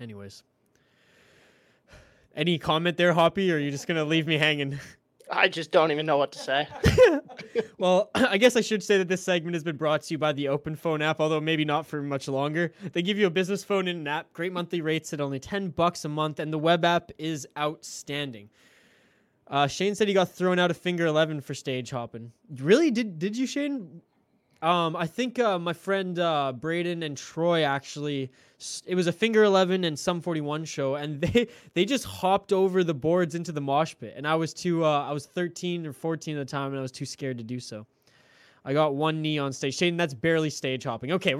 Anyways, 0.00 0.42
any 2.34 2.58
comment 2.58 2.96
there, 2.96 3.12
Hoppy, 3.12 3.52
or 3.52 3.56
are 3.56 3.58
you 3.58 3.70
just 3.70 3.86
gonna 3.86 4.04
leave 4.04 4.26
me 4.26 4.36
hanging? 4.38 4.78
I 5.30 5.48
just 5.48 5.70
don't 5.70 5.90
even 5.90 6.04
know 6.04 6.18
what 6.18 6.32
to 6.32 6.38
say. 6.38 6.68
well, 7.78 8.10
I 8.14 8.36
guess 8.36 8.56
I 8.56 8.60
should 8.60 8.82
say 8.82 8.98
that 8.98 9.08
this 9.08 9.22
segment 9.22 9.54
has 9.54 9.64
been 9.64 9.76
brought 9.76 10.02
to 10.02 10.14
you 10.14 10.18
by 10.18 10.32
the 10.32 10.48
Open 10.48 10.76
Phone 10.76 11.00
app, 11.00 11.20
although 11.20 11.40
maybe 11.40 11.64
not 11.64 11.86
for 11.86 12.02
much 12.02 12.28
longer. 12.28 12.72
They 12.92 13.02
give 13.02 13.18
you 13.18 13.26
a 13.26 13.30
business 13.30 13.64
phone 13.64 13.88
in 13.88 13.96
an 13.96 14.06
app, 14.06 14.32
great 14.32 14.52
monthly 14.52 14.80
rates 14.80 15.12
at 15.12 15.20
only 15.20 15.40
10 15.40 15.70
bucks 15.70 16.04
a 16.04 16.08
month, 16.08 16.40
and 16.40 16.52
the 16.52 16.58
web 16.58 16.84
app 16.84 17.10
is 17.18 17.48
outstanding. 17.58 18.50
Uh, 19.48 19.66
Shane 19.66 19.94
said 19.94 20.08
he 20.08 20.14
got 20.14 20.30
thrown 20.30 20.58
out 20.58 20.70
of 20.70 20.76
Finger 20.76 21.06
Eleven 21.06 21.40
for 21.40 21.54
stage 21.54 21.90
hopping. 21.90 22.32
Really? 22.58 22.90
Did 22.90 23.18
did 23.18 23.36
you, 23.36 23.46
Shane? 23.46 24.00
Um, 24.62 24.96
I 24.96 25.06
think 25.06 25.38
uh, 25.38 25.58
my 25.58 25.74
friend 25.74 26.18
uh, 26.18 26.52
Braden 26.52 27.02
and 27.02 27.16
Troy 27.16 27.62
actually. 27.64 28.30
It 28.86 28.94
was 28.94 29.06
a 29.06 29.12
Finger 29.12 29.44
Eleven 29.44 29.84
and 29.84 29.98
Sum 29.98 30.22
Forty 30.22 30.40
One 30.40 30.64
show, 30.64 30.94
and 30.94 31.20
they 31.20 31.48
they 31.74 31.84
just 31.84 32.04
hopped 32.04 32.52
over 32.52 32.82
the 32.82 32.94
boards 32.94 33.34
into 33.34 33.52
the 33.52 33.60
mosh 33.60 33.94
pit, 34.00 34.14
and 34.16 34.26
I 34.26 34.36
was 34.36 34.54
too. 34.54 34.84
Uh, 34.84 35.06
I 35.06 35.12
was 35.12 35.26
thirteen 35.26 35.86
or 35.86 35.92
fourteen 35.92 36.36
at 36.38 36.46
the 36.46 36.50
time, 36.50 36.70
and 36.70 36.78
I 36.78 36.82
was 36.82 36.92
too 36.92 37.06
scared 37.06 37.36
to 37.38 37.44
do 37.44 37.60
so. 37.60 37.86
I 38.64 38.72
got 38.72 38.94
one 38.94 39.20
knee 39.20 39.38
on 39.38 39.52
stage. 39.52 39.76
Shane, 39.76 39.96
that's 39.96 40.14
barely 40.14 40.50
stage 40.50 40.84
hopping. 40.84 41.12
Okay, 41.12 41.34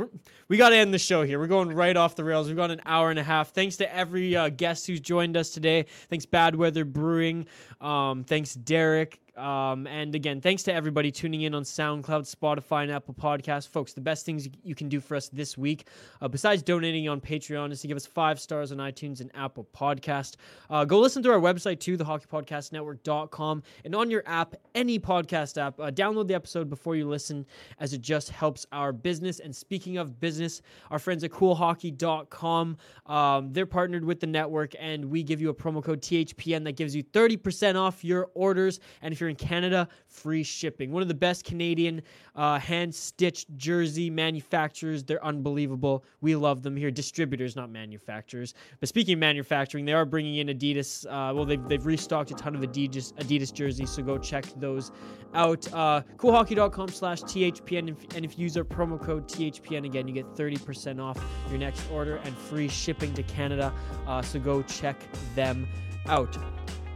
we 0.49 0.57
got 0.57 0.71
to 0.71 0.77
end 0.77 0.93
the 0.93 0.99
show 0.99 1.23
here. 1.23 1.39
We're 1.39 1.47
going 1.47 1.73
right 1.73 1.97
off 1.97 2.17
the 2.17 2.25
rails. 2.25 2.49
We've 2.49 2.57
got 2.57 2.71
an 2.71 2.83
hour 2.85 3.11
and 3.11 3.19
a 3.19 3.23
half. 3.25 3.51
Thanks 3.51 3.77
to 3.77 3.95
every 3.95 4.37
uh, 4.37 4.51
guest 4.51 4.87
who's 4.87 5.01
joined 5.01 5.37
us 5.37 5.51
today. 5.51 5.87
Thanks, 6.11 6.27
Bad 6.27 6.55
Weather 6.55 6.85
Brewing. 6.85 7.47
Um, 7.81 8.25
thanks, 8.25 8.55
Derek. 8.55 9.24
Um, 9.37 9.87
and 9.87 10.15
again, 10.15 10.41
thanks 10.41 10.63
to 10.65 10.73
everybody 10.73 11.11
tuning 11.11 11.43
in 11.43 11.55
on 11.55 11.65
SoundCloud, 11.65 12.33
Spotify, 12.33 12.85
and 12.85 12.93
Apple 12.93 13.15
Podcasts. 13.15 13.69
Folks, 13.69 13.93
the 13.93 14.01
best 14.01 14.25
things 14.25 14.49
you 14.63 14.75
can 14.75 14.89
do 14.89 15.01
for 15.01 15.17
us 15.17 15.29
this 15.29 15.59
week, 15.59 15.89
uh, 16.21 16.29
besides 16.29 16.63
donating 16.63 17.09
on 17.09 17.21
Patreon, 17.21 17.73
is 17.73 17.81
to 17.81 17.89
give 17.89 17.97
us 17.97 18.07
five 18.07 18.39
stars 18.39 18.71
on 18.71 18.79
iTunes 18.79 19.21
and 19.21 19.31
Apple 19.35 19.67
Podcast. 19.77 20.37
Uh, 20.71 20.85
go 20.85 21.01
listen 21.01 21.23
to 21.23 21.31
our 21.31 21.41
website 21.41 21.81
too, 21.81 21.99
thehockeypodcastnetwork.com. 21.99 23.63
And 23.85 23.95
on 23.95 24.11
your 24.11 24.23
app, 24.27 24.55
any 24.75 24.99
podcast 24.99 25.61
app, 25.61 25.81
uh, 25.81 25.91
download 25.91 26.29
the 26.29 26.35
episode 26.35 26.71
before 26.71 26.95
you 26.97 27.09
listen, 27.09 27.45
as 27.81 27.93
it 27.93 28.01
just 28.01 28.31
helps 28.31 28.67
our 28.73 28.93
business. 28.93 29.41
And 29.41 29.55
speaking 29.55 29.97
of 29.97 30.21
business, 30.21 30.63
our 30.91 30.99
friends 30.99 31.25
at 31.25 31.31
coolhockey.com, 31.31 32.77
um, 33.07 33.53
they're 33.53 33.67
partnered 33.67 34.05
with 34.05 34.21
the 34.21 34.27
network, 34.27 34.75
and 34.79 35.05
we 35.07 35.23
give 35.23 35.41
you 35.41 35.49
a 35.49 35.55
promo 35.55 35.83
code 35.83 36.01
THPN 36.01 36.65
that 36.65 36.77
gives 36.77 36.95
you 36.95 37.03
30% 37.03 37.77
off 37.77 38.05
your 38.05 38.31
orders. 38.35 38.81
And 39.03 39.13
if 39.13 39.21
you're 39.21 39.24
in 39.29 39.37
Canada, 39.37 39.89
free 40.07 40.43
shipping. 40.43 40.93
One 40.93 41.03
of 41.03 41.09
the 41.09 41.15
best 41.15 41.45
Canadian 41.45 42.03
uh, 42.35 42.59
hand 42.59 42.95
stitched 42.95 43.55
jersey 43.57 44.11
manufacturers. 44.11 45.05
They're 45.05 45.25
unbelievable. 45.25 46.05
We 46.21 46.37
love 46.37 46.63
them 46.63 46.77
here. 46.77 46.91
Distributors, 46.91 47.57
not 47.57 47.71
manufacturers. 47.71 48.55
But 48.81 48.89
speaking 48.89 49.15
of 49.15 49.21
manufacturing, 49.21 49.85
they 49.85 49.93
are 49.93 50.05
bringing 50.05 50.37
in 50.37 50.49
Adidas. 50.49 51.07
Uh, 51.07 51.35
well, 51.35 51.45
they've, 51.45 51.67
they've 51.69 51.85
restocked 51.85 52.31
a 52.31 52.35
ton 52.35 52.55
of 52.55 52.63
Adidas, 52.63 53.13
Adidas 53.15 53.53
jerseys, 53.53 53.91
so 53.91 54.03
go 54.03 54.19
check 54.19 54.45
those 54.57 54.93
out. 55.35 55.67
Uh, 55.73 56.03
coolhockey.com 56.17 56.89
slash 56.89 57.23
THPN. 57.23 57.97
And 58.15 58.25
if 58.25 58.39
you 58.39 58.45
use 58.45 58.57
our 58.57 58.65
promo 58.65 59.01
code 59.01 59.29
THPN 59.29 59.85
again, 59.85 60.09
you 60.09 60.15
get 60.15 60.27
30% 60.35 61.03
off 61.03 61.23
your 61.49 61.59
next 61.59 61.83
order 61.91 62.17
and 62.25 62.37
free 62.37 62.69
shipping 62.69 63.15
to 63.15 63.23
Canada. 63.23 63.73
Uh, 64.07 64.23
so 64.23 64.39
go 64.39 64.63
check 64.63 64.97
them 65.35 65.69
out. 66.07 66.37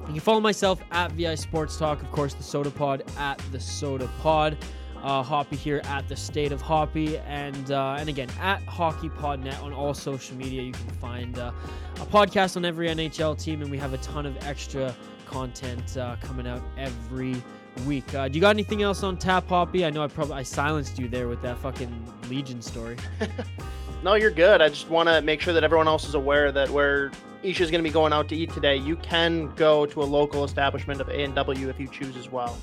You 0.09 0.15
can 0.15 0.23
follow 0.23 0.41
myself 0.41 0.83
at 0.91 1.13
VI 1.13 1.35
Sports 1.35 1.77
Talk, 1.77 2.01
of 2.01 2.11
course, 2.11 2.33
the 2.33 2.43
Sota 2.43 2.75
Pod 2.75 3.05
at 3.19 3.39
the 3.53 3.59
Sota 3.59 4.09
Pod. 4.21 4.57
Uh, 5.03 5.23
Hoppy 5.23 5.55
here 5.55 5.81
at 5.85 6.09
the 6.09 6.17
State 6.17 6.51
of 6.51 6.61
Hoppy, 6.61 7.19
and 7.19 7.71
uh, 7.71 7.97
and 8.01 8.09
again 8.09 8.29
at 8.41 8.61
Hockey 8.65 9.09
Podnet 9.11 9.63
on 9.63 9.73
all 9.73 9.95
social 9.95 10.35
media. 10.37 10.63
You 10.63 10.73
can 10.73 10.89
find 10.95 11.39
uh, 11.39 11.53
a 11.97 12.07
podcast 12.07 12.57
on 12.57 12.65
every 12.65 12.89
NHL 12.89 13.41
team, 13.41 13.63
and 13.63 13.71
we 13.71 13.79
have 13.79 13.93
a 13.93 13.99
ton 13.99 14.27
of 14.27 14.37
extra 14.45 14.93
content 15.27 15.97
uh, 15.97 16.17
coming 16.21 16.49
out 16.49 16.63
every 16.77 17.37
week. 17.87 18.13
Uh, 18.13 18.27
do 18.29 18.35
you 18.35 18.41
got 18.41 18.51
anything 18.57 18.83
else 18.83 19.05
on 19.05 19.17
tap, 19.19 19.47
Hoppy? 19.49 19.85
I 19.85 19.91
know 19.91 20.03
I 20.03 20.09
probably 20.09 20.35
I 20.35 20.43
silenced 20.43 20.99
you 20.99 21.07
there 21.07 21.29
with 21.29 21.43
that 21.43 21.59
fucking 21.59 22.13
Legion 22.29 22.61
story. 22.61 22.97
No, 24.03 24.15
you're 24.15 24.31
good. 24.31 24.63
I 24.63 24.69
just 24.69 24.89
want 24.89 25.09
to 25.09 25.21
make 25.23 25.41
sure 25.41 25.53
that 25.53 25.65
everyone 25.65 25.89
else 25.89 26.07
is 26.09 26.15
aware 26.15 26.53
that 26.53 26.71
where 26.71 27.11
Isha 27.43 27.63
is 27.63 27.71
going 27.71 27.83
to 27.83 27.89
be 27.89 27.93
going 27.93 28.13
out 28.13 28.29
to 28.29 28.37
eat 28.37 28.53
today, 28.53 28.77
you 28.77 28.97
can 28.97 29.55
go 29.55 29.87
to 29.87 30.03
a 30.03 30.05
local 30.05 30.45
establishment 30.45 31.01
of 31.01 31.09
A 31.09 31.23
and 31.23 31.35
W 31.35 31.69
if 31.69 31.79
you 31.79 31.87
choose 31.87 32.17
as 32.17 32.31
well. 32.31 32.59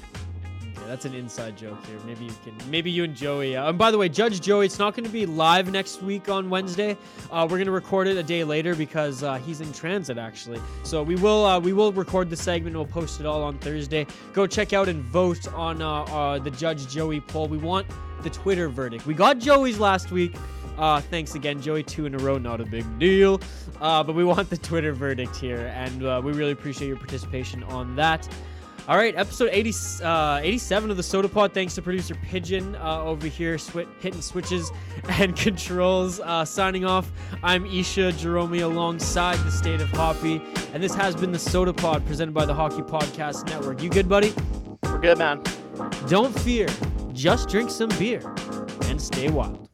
Yeah, 0.76 0.88
that's 0.88 1.06
an 1.06 1.14
inside 1.14 1.58
joke 1.58 1.84
here. 1.86 1.98
Maybe 2.06 2.26
you 2.26 2.34
can, 2.44 2.70
maybe 2.70 2.92
you 2.92 3.06
and 3.06 3.16
Joey. 3.16 3.56
Uh, 3.56 3.70
and 3.70 3.78
by 3.78 3.92
the 3.92 3.98
way, 3.98 4.10
Judge 4.10 4.42
Joey, 4.42 4.66
it's 4.66 4.78
not 4.78 4.96
going 4.96 5.06
to 5.06 5.12
be 5.12 5.26
live 5.26 5.72
next 5.72 6.02
week 6.02 6.30
on 6.30 6.50
Wednesday. 6.50 6.98
Uh, 7.32 7.48
we're 7.50 7.58
going 7.58 7.66
to 7.66 7.72
record 7.72 8.08
it 8.08 8.18
a 8.18 8.24
day 8.24 8.44
later 8.44 8.76
because 8.76 9.24
uh, 9.24 9.36
he's 9.36 9.62
in 9.62 9.72
transit 9.74 10.18
actually. 10.18 10.60
So 10.84 11.02
we 11.02 11.16
will 11.16 11.46
uh, 11.46 11.60
we 11.60 11.74
will 11.74 11.92
record 11.94 12.30
the 12.30 12.36
segment. 12.36 12.76
We'll 12.76 12.86
post 12.86 13.20
it 13.20 13.26
all 13.26 13.42
on 13.44 13.58
Thursday. 13.60 14.06
Go 14.34 14.46
check 14.46 14.74
out 14.74 14.90
and 14.90 15.02
vote 15.04 15.52
on 15.54 15.82
uh, 15.82 16.04
uh, 16.04 16.40
the 16.40 16.52
Judge 16.52 16.88
Joey 16.88 17.22
poll. 17.22 17.48
We 17.48 17.58
want 17.58 17.88
the 18.22 18.30
Twitter 18.30 18.70
verdict. 18.70 19.06
We 19.06 19.14
got 19.14 19.40
Joey's 19.40 19.80
last 19.80 20.12
week. 20.12 20.36
Uh, 20.78 21.00
thanks 21.00 21.36
again, 21.36 21.62
Joey. 21.62 21.84
Two 21.84 22.06
in 22.06 22.16
a 22.16 22.18
row, 22.18 22.38
not 22.38 22.60
a 22.60 22.66
big 22.66 23.00
deal. 23.00 23.40
Uh, 23.80 24.04
but 24.04 24.14
we 24.14 24.24
want 24.24 24.50
the 24.50 24.58
Twitter 24.58 24.94
verdict 24.94 25.36
here, 25.36 25.72
and 25.76 26.06
uh, 26.06 26.22
we 26.24 26.34
really 26.34 26.52
appreciate 26.52 26.88
your 26.88 26.98
participation 26.98 27.64
on 27.64 27.96
that. 27.96 28.28
All 28.88 28.98
right, 28.98 29.16
episode 29.16 29.50
80, 29.52 30.04
uh, 30.04 30.40
87 30.44 30.92
of 30.92 30.98
the 30.98 31.02
Sota 31.02 31.32
Pod. 31.32 31.54
Thanks 31.54 31.74
to 31.74 31.82
producer 31.82 32.14
Pigeon 32.14 32.76
uh, 32.76 33.02
over 33.04 33.26
here, 33.26 33.56
swi- 33.56 33.88
hitting 34.00 34.22
switches 34.22 34.72
and 35.10 35.36
controls. 35.36 36.20
Uh, 36.20 36.46
signing 36.46 36.86
off, 36.86 37.12
I'm 37.42 37.66
Isha 37.66 38.12
Jerome 38.12 38.54
alongside 38.54 39.38
the 39.40 39.50
State 39.50 39.82
of 39.82 39.90
Hoppy, 39.90 40.40
and 40.72 40.84
this 40.84 40.94
has 40.94 41.16
been 41.16 41.32
the 41.32 41.40
Sota 41.40 41.76
Pod 41.76 42.06
presented 42.06 42.36
by 42.36 42.46
the 42.46 42.54
Hockey 42.54 42.84
Podcast 42.84 43.48
Network. 43.48 43.82
You 43.82 43.90
good, 43.90 44.08
buddy? 44.08 44.36
We're 44.84 45.00
good, 45.00 45.18
man. 45.18 45.42
Don't 46.08 46.38
fear, 46.42 46.68
just 47.12 47.50
drink 47.50 47.72
some 47.72 47.90
beer 47.98 48.22
and 48.84 49.02
stay 49.02 49.30
wild. 49.32 49.65